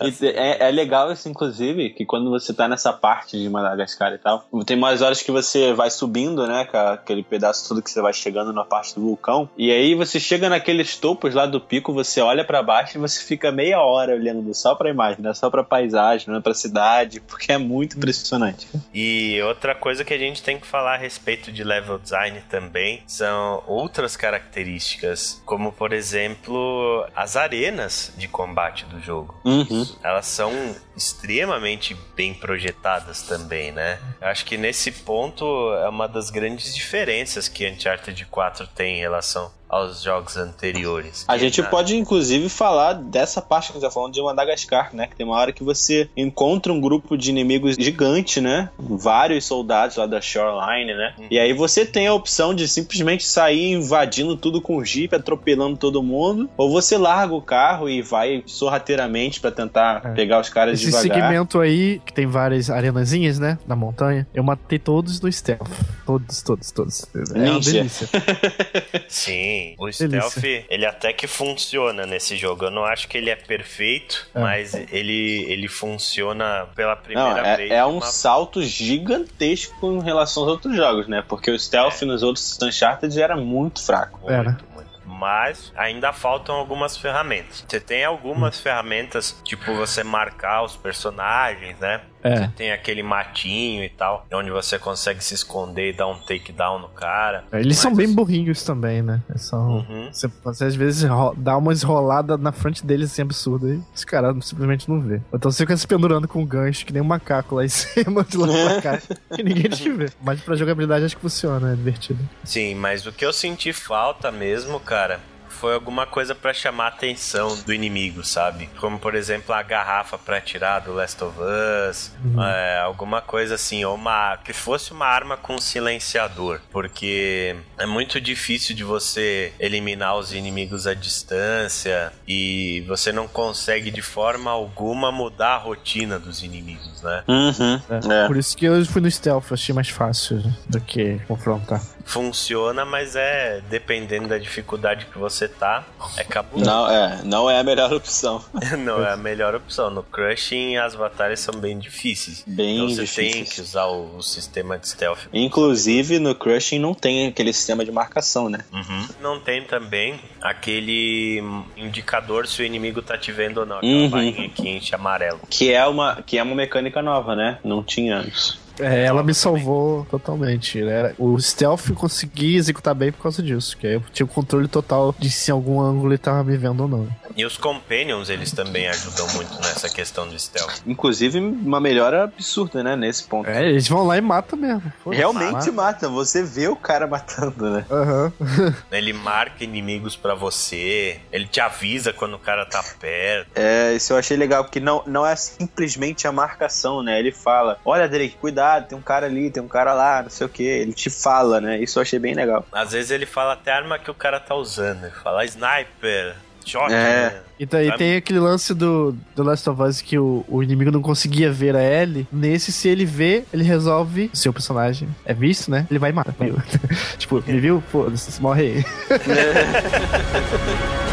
E 0.00 0.26
É, 0.26 0.68
é 0.68 0.70
legal 0.70 1.12
isso, 1.12 1.28
inclusive, 1.28 1.90
que 1.90 2.04
quando 2.04 2.30
você 2.30 2.52
tá 2.52 2.66
nessa 2.68 2.92
parte 2.92 3.38
de 3.38 3.48
Madagascar 3.48 4.12
e 4.12 4.18
tal, 4.18 4.44
tem 4.66 4.76
umas 4.76 5.02
horas 5.02 5.22
que 5.22 5.30
você 5.30 5.72
vai 5.72 5.90
subindo, 5.90 6.46
né, 6.46 6.64
com 6.64 6.76
aquele 6.76 7.22
pedaço 7.22 7.68
todo 7.68 7.82
que 7.82 7.90
você 7.90 8.00
vai 8.00 8.12
chegando 8.12 8.52
na 8.52 8.64
parte 8.64 8.94
do 8.94 9.00
vulcão, 9.02 9.48
e 9.56 9.70
aí 9.70 9.94
você 9.94 10.18
chega 10.18 10.48
naqueles 10.48 10.96
topos 10.96 11.34
lá 11.34 11.46
do 11.46 11.60
pico, 11.60 11.92
você 11.92 12.20
olha 12.20 12.44
pra 12.44 12.62
baixo 12.62 12.96
e 12.96 13.00
você 13.00 13.22
fica 13.22 13.52
meia 13.52 13.80
hora 13.80 14.14
olhando 14.14 14.52
só 14.54 14.74
pra 14.74 14.90
imagem, 14.90 15.22
não 15.22 15.30
é 15.30 15.34
só 15.34 15.50
pra 15.50 15.62
paisagem, 15.62 16.28
não 16.28 16.36
é 16.36 16.40
pra 16.40 16.54
cidade, 16.54 17.20
porque 17.26 17.52
é 17.52 17.58
muito 17.58 17.96
impressionante. 17.96 18.66
E 18.94 19.40
outra 19.42 19.74
coisa 19.74 20.04
que 20.04 20.14
a 20.14 20.18
gente 20.18 20.42
tem 20.42 20.58
que 20.58 20.66
falar 20.66 20.94
a 20.94 20.98
respeito 20.98 21.52
de 21.52 21.62
level 21.64 21.98
design 21.98 22.40
também 22.48 23.02
são 23.06 23.62
outras 23.66 24.16
características, 24.16 25.42
como 25.44 25.72
por 25.72 25.92
exemplo 25.92 27.06
as 27.14 27.36
arenas 27.52 28.12
de 28.16 28.26
combate 28.26 28.86
do 28.86 28.98
jogo. 28.98 29.34
Uhum. 29.44 29.86
Elas 30.02 30.26
são 30.26 30.50
extremamente 30.96 31.94
bem 32.16 32.32
projetadas 32.32 33.22
também, 33.22 33.70
né? 33.70 33.98
Eu 34.20 34.28
acho 34.28 34.46
que 34.46 34.56
nesse 34.56 34.90
ponto 34.90 35.44
é 35.74 35.88
uma 35.88 36.08
das 36.08 36.30
grandes 36.30 36.74
diferenças 36.74 37.48
que 37.48 37.68
Uncharted 37.68 38.24
4 38.26 38.66
tem 38.68 38.96
em 38.96 39.00
relação 39.00 39.50
aos 39.72 40.02
jogos 40.02 40.36
anteriores. 40.36 41.24
A 41.26 41.38
gente 41.38 41.62
na- 41.62 41.68
pode, 41.68 41.96
inclusive, 41.96 42.50
falar 42.50 42.92
dessa 42.92 43.40
parte 43.40 43.68
que 43.68 43.78
a 43.78 43.80
gente 43.80 43.88
tá 43.88 43.90
falando 43.90 44.12
de 44.12 44.20
Madagascar, 44.22 44.94
né? 44.94 45.06
Que 45.06 45.16
tem 45.16 45.24
uma 45.24 45.36
hora 45.38 45.50
que 45.50 45.64
você 45.64 46.10
encontra 46.14 46.70
um 46.70 46.78
grupo 46.78 47.16
de 47.16 47.30
inimigos 47.30 47.76
gigante, 47.76 48.38
né? 48.38 48.68
Vários 48.78 49.46
soldados 49.46 49.96
lá 49.96 50.04
da 50.06 50.20
Shoreline, 50.20 50.94
né? 50.94 51.14
E 51.30 51.38
aí 51.38 51.54
você 51.54 51.86
tem 51.86 52.06
a 52.06 52.12
opção 52.12 52.54
de 52.54 52.68
simplesmente 52.68 53.24
sair 53.26 53.72
invadindo 53.72 54.36
tudo 54.36 54.60
com 54.60 54.76
o 54.76 54.84
Jeep, 54.84 55.14
atropelando 55.14 55.78
todo 55.78 56.02
mundo, 56.02 56.50
ou 56.56 56.70
você 56.70 56.98
larga 56.98 57.32
o 57.34 57.40
carro 57.40 57.88
e 57.88 58.02
vai 58.02 58.42
sorrateiramente 58.46 59.40
pra 59.40 59.50
tentar 59.50 60.02
É. 60.04 60.10
pegar 60.10 60.38
os 60.38 60.50
caras 60.50 60.74
Esse 60.74 60.90
devagar. 60.90 61.14
segmento 61.30 61.58
aí, 61.58 61.98
que 62.04 62.12
tem 62.12 62.26
várias 62.26 62.68
arenazinhas, 62.68 63.38
né? 63.38 63.56
Na 63.66 63.74
montanha, 63.74 64.26
eu 64.34 64.42
matei 64.44 64.78
todos 64.78 65.18
no 65.22 65.32
stealth. 65.32 65.66
Todos, 66.04 66.42
todos, 66.42 66.70
todos. 66.70 67.06
É 67.34 67.50
uma 67.50 67.58
delícia. 67.60 68.06
Sim, 69.08 69.61
o 69.78 69.84
Delícia. 69.86 70.08
stealth, 70.08 70.66
ele 70.68 70.86
até 70.86 71.12
que 71.12 71.26
funciona 71.26 72.06
nesse 72.06 72.36
jogo. 72.36 72.64
Eu 72.66 72.70
não 72.70 72.84
acho 72.84 73.08
que 73.08 73.16
ele 73.18 73.30
é 73.30 73.36
perfeito, 73.36 74.28
É. 74.34 74.40
mas 74.40 74.74
ele, 74.74 75.44
ele 75.48 75.68
funciona 75.68 76.66
pela 76.74 76.96
primeira 76.96 77.42
Não, 77.42 77.56
vez. 77.56 77.70
é, 77.70 77.74
é 77.74 77.80
de 77.82 77.86
um 77.88 77.92
uma- 77.98 78.06
salto 78.06 78.62
gigantesco 78.62 79.86
em 79.92 80.02
relação 80.02 80.42
aos 80.44 80.52
outros 80.52 80.74
jogos, 80.76 81.08
né? 81.08 81.22
Porque 81.28 81.50
o 81.50 81.58
stealth 81.58 82.02
nos 82.02 82.22
outros 82.22 82.58
Uncharted 82.62 83.20
era 83.20 83.36
muito 83.36 83.84
fraco. 83.84 84.30
Era. 84.30 84.42
Muito, 84.50 84.64
muito. 84.74 84.92
Mas 85.04 85.72
ainda 85.76 86.12
faltam 86.12 86.54
algumas 86.56 86.96
ferramentas. 86.96 87.64
Você 87.68 87.78
tem 87.80 88.04
algumas 88.04 88.58
ferramentas, 88.60 89.36
tipo 89.44 89.72
você 89.74 90.02
marcar 90.02 90.62
os 90.64 90.74
personagens, 90.76 91.78
né? 91.78 92.00
É. 92.22 92.36
Você 92.36 92.48
tem 92.56 92.72
aquele 92.72 93.02
matinho 93.02 93.84
e 93.84 93.88
tal, 93.88 94.26
onde 94.32 94.50
você 94.50 94.78
consegue 94.78 95.22
se 95.22 95.34
esconder 95.34 95.90
e 95.90 95.92
dar 95.92 96.06
um 96.06 96.14
takedown 96.18 96.78
no 96.78 96.88
cara. 96.88 97.44
Eles 97.52 97.78
são 97.78 97.90
Mas- 97.90 97.98
bem 97.98 98.14
burrinhos 98.14 98.62
também, 98.62 99.02
né? 99.02 99.20
Eles 99.28 99.42
São... 99.42 99.78
Uhum. 99.78 100.08
Você, 100.12 100.28
você 100.44 100.64
às 100.64 100.74
vezes 100.74 101.08
dá 101.36 101.56
uma 101.56 101.72
enrolada 101.72 102.36
na 102.38 102.52
frente 102.52 102.84
deles 102.86 103.10
assim 103.12 103.22
absurda 103.22 103.68
e 103.74 103.80
os 103.94 104.04
caras 104.04 104.36
simplesmente 104.46 104.88
não 104.88 105.00
vê. 105.00 105.20
Então 105.32 105.50
você 105.50 105.64
fica 105.64 105.76
se 105.76 105.86
pendurando 105.86 106.28
com 106.28 106.40
um 106.40 106.46
gancho 106.46 106.86
que 106.86 106.92
nem 106.92 107.02
um 107.02 107.06
macaco 107.06 107.56
lá 107.56 107.64
em 107.64 107.68
cima 107.70 108.24
de 108.24 108.36
lá 108.36 108.46
pra 108.46 108.82
cá 108.82 109.02
que 109.34 109.42
ninguém 109.44 109.68
te 109.70 109.90
vê. 109.90 110.08
Mas 110.22 110.40
pra 110.40 110.54
jogabilidade 110.54 111.04
acho 111.04 111.16
que 111.16 111.22
funciona, 111.22 111.72
é 111.72 111.74
divertido. 111.76 112.20
Sim, 112.44 112.74
mas 112.76 113.04
o 113.06 113.12
que 113.12 113.24
eu 113.26 113.32
senti 113.32 113.72
falta 113.72 114.30
mesmo, 114.30 114.78
cara, 114.80 115.20
foi 115.52 115.74
alguma 115.74 116.06
coisa 116.06 116.34
pra 116.34 116.52
chamar 116.52 116.84
a 116.86 116.88
atenção 116.88 117.56
do 117.62 117.72
inimigo, 117.72 118.24
sabe? 118.24 118.68
Como, 118.78 118.98
por 118.98 119.14
exemplo, 119.14 119.54
a 119.54 119.62
garrafa 119.62 120.18
pra 120.18 120.38
atirar 120.38 120.80
do 120.80 120.92
Last 120.92 121.22
of 121.22 121.36
Us, 121.38 122.12
é, 122.38 122.80
alguma 122.80 123.20
coisa 123.20 123.54
assim, 123.54 123.84
ou 123.84 123.94
uma 123.94 124.36
que 124.38 124.52
fosse 124.52 124.92
uma 124.92 125.06
arma 125.06 125.36
com 125.36 125.58
silenciador, 125.58 126.60
porque 126.70 127.56
é 127.78 127.86
muito 127.86 128.20
difícil 128.20 128.74
de 128.74 128.84
você 128.84 129.52
eliminar 129.58 130.16
os 130.16 130.32
inimigos 130.32 130.86
à 130.86 130.94
distância 130.94 132.12
e 132.26 132.84
você 132.88 133.12
não 133.12 133.28
consegue 133.28 133.90
de 133.90 134.02
forma 134.02 134.50
alguma 134.50 135.12
mudar 135.12 135.54
a 135.54 135.58
rotina 135.58 136.18
dos 136.18 136.42
inimigos, 136.42 137.02
né? 137.02 137.22
Uhum. 137.28 137.80
É. 137.90 138.24
É. 138.24 138.26
Por 138.26 138.36
isso 138.36 138.56
que 138.56 138.64
eu 138.64 138.84
fui 138.86 139.00
no 139.00 139.10
stealth, 139.10 139.52
achei 139.52 139.74
mais 139.74 139.88
fácil 139.88 140.42
do 140.68 140.80
que 140.80 141.18
confrontar. 141.28 141.80
Funciona, 142.04 142.84
mas 142.84 143.14
é 143.14 143.60
dependendo 143.70 144.28
da 144.28 144.38
dificuldade 144.38 145.06
que 145.06 145.18
você 145.18 145.41
tá, 145.48 145.84
é 146.16 146.24
cabuloso. 146.24 146.68
Não, 146.68 146.90
é, 146.90 147.20
não 147.24 147.50
é 147.50 147.58
a 147.58 147.62
melhor 147.64 147.92
opção. 147.92 148.42
Não 148.78 149.04
é 149.04 149.12
a 149.12 149.16
melhor 149.16 149.54
opção. 149.54 149.90
No 149.90 150.02
Crushing 150.02 150.76
as 150.76 150.94
batalhas 150.94 151.40
são 151.40 151.54
bem 151.54 151.78
difíceis. 151.78 152.42
Bem 152.46 152.76
então 152.76 152.88
você 152.88 153.02
difíceis. 153.02 153.32
tem 153.32 153.44
que 153.44 153.60
usar 153.60 153.86
o, 153.86 154.16
o 154.16 154.22
sistema 154.22 154.78
de 154.78 154.88
stealth. 154.88 155.20
Inclusive, 155.32 156.18
no 156.18 156.34
Crushing 156.34 156.78
não 156.78 156.94
tem 156.94 157.26
aquele 157.28 157.52
sistema 157.52 157.84
de 157.84 157.92
marcação, 157.92 158.48
né? 158.48 158.60
Uhum. 158.72 159.08
Não 159.20 159.40
tem 159.40 159.62
também 159.62 160.18
aquele 160.40 161.42
indicador 161.76 162.46
se 162.46 162.62
o 162.62 162.64
inimigo 162.64 163.02
tá 163.02 163.16
te 163.18 163.32
vendo 163.32 163.58
ou 163.58 163.66
não. 163.66 163.76
Aquela 163.78 163.92
Uhum. 163.92 164.08
barrinha 164.10 164.48
que 164.48 164.68
enche 164.68 164.94
amarelo. 164.94 165.40
Que 165.50 165.72
é 165.72 165.86
uma, 165.86 166.22
que 166.24 166.38
é 166.38 166.42
uma 166.42 166.54
mecânica 166.54 167.02
nova, 167.02 167.34
né? 167.36 167.58
Não 167.64 167.82
tinha 167.82 168.16
antes. 168.18 168.58
É, 168.78 169.04
ela 169.04 169.22
me 169.22 169.34
salvou 169.34 170.06
totalmente. 170.10 170.80
Era, 170.82 171.14
o 171.18 171.38
stealth 171.40 171.88
eu 171.90 171.96
consegui 171.96 172.56
executar 172.56 172.94
bem 172.94 173.12
por 173.12 173.22
causa 173.22 173.42
disso. 173.42 173.76
Que 173.76 173.86
aí 173.86 173.94
eu 173.94 174.02
tinha 174.12 174.26
o 174.26 174.28
controle 174.28 174.68
total 174.68 175.14
de 175.18 175.30
se 175.30 175.50
em 175.50 175.54
algum 175.54 175.80
ângulo 175.80 176.10
ele 176.10 176.18
tava 176.18 176.42
me 176.44 176.56
vendo 176.56 176.82
ou 176.82 176.88
não. 176.88 177.08
E 177.36 177.44
os 177.44 177.56
companions, 177.56 178.28
eles 178.28 178.52
também 178.52 178.88
ajudam 178.88 179.26
muito 179.34 179.54
nessa 179.56 179.88
questão 179.88 180.28
do 180.28 180.38
stealth. 180.38 180.80
Inclusive, 180.86 181.38
uma 181.38 181.80
melhora 181.80 182.24
absurda, 182.24 182.82
né? 182.82 182.94
Nesse 182.94 183.24
ponto. 183.24 183.48
É, 183.48 183.66
eles 183.68 183.88
vão 183.88 184.06
lá 184.06 184.18
e 184.18 184.20
matam 184.20 184.58
mesmo. 184.58 184.92
Realmente 185.06 185.52
Mata. 185.52 185.72
mata, 185.72 186.08
você 186.08 186.42
vê 186.42 186.68
o 186.68 186.76
cara 186.76 187.06
matando, 187.06 187.70
né? 187.70 187.86
Aham. 187.90 188.32
Ele 188.92 189.12
marca 189.12 189.64
inimigos 189.64 190.14
pra 190.16 190.34
você, 190.34 191.20
ele 191.32 191.46
te 191.46 191.60
avisa 191.60 192.12
quando 192.12 192.34
o 192.34 192.38
cara 192.38 192.66
tá 192.66 192.82
perto. 193.00 193.50
É, 193.54 193.94
isso 193.94 194.12
eu 194.12 194.16
achei 194.18 194.36
legal, 194.36 194.64
porque 194.64 194.80
não, 194.80 195.02
não 195.06 195.26
é 195.26 195.34
simplesmente 195.34 196.26
a 196.26 196.32
marcação, 196.32 197.02
né? 197.02 197.18
Ele 197.18 197.32
fala: 197.32 197.78
Olha, 197.84 198.08
Drake, 198.08 198.36
cuidado, 198.40 198.61
tem 198.80 198.96
um 198.96 199.02
cara 199.02 199.26
ali, 199.26 199.50
tem 199.50 199.62
um 199.62 199.68
cara 199.68 199.92
lá, 199.92 200.22
não 200.22 200.30
sei 200.30 200.46
o 200.46 200.50
que. 200.50 200.62
Ele 200.62 200.92
te 200.92 201.10
fala, 201.10 201.60
né? 201.60 201.78
Isso 201.80 201.98
eu 201.98 202.02
achei 202.02 202.18
bem 202.18 202.34
legal. 202.34 202.64
Às 202.72 202.92
vezes 202.92 203.10
ele 203.10 203.26
fala 203.26 203.54
até 203.54 203.72
a 203.72 203.76
arma 203.76 203.98
que 203.98 204.10
o 204.10 204.14
cara 204.14 204.38
tá 204.40 204.54
usando. 204.54 205.04
Ele 205.04 205.14
fala 205.22 205.44
sniper, 205.44 206.34
shotgun. 206.64 206.94
É. 206.94 207.40
E 207.58 207.66
daí 207.66 207.86
Sabe? 207.86 207.98
tem 207.98 208.16
aquele 208.16 208.40
lance 208.40 208.74
do, 208.74 209.16
do 209.36 209.42
Last 209.42 209.68
of 209.70 209.82
Us 209.82 210.00
que 210.00 210.18
o, 210.18 210.44
o 210.48 210.62
inimigo 210.62 210.90
não 210.90 211.02
conseguia 211.02 211.52
ver 211.52 211.76
a 211.76 211.82
Ellie. 211.82 212.26
Nesse, 212.32 212.72
se 212.72 212.88
ele 212.88 213.04
vê, 213.04 213.44
ele 213.52 213.62
resolve. 213.62 214.30
O 214.32 214.36
seu 214.36 214.52
personagem 214.52 215.08
é 215.24 215.32
visto, 215.32 215.70
né? 215.70 215.86
Ele 215.90 215.98
vai 215.98 216.10
e 216.10 216.12
mata. 216.12 216.34
Viu? 216.38 216.56
tipo, 217.18 217.42
me 217.46 217.60
viu? 217.60 217.82
Foda-se, 217.92 218.40
morre 218.40 218.62
aí. 218.62 218.84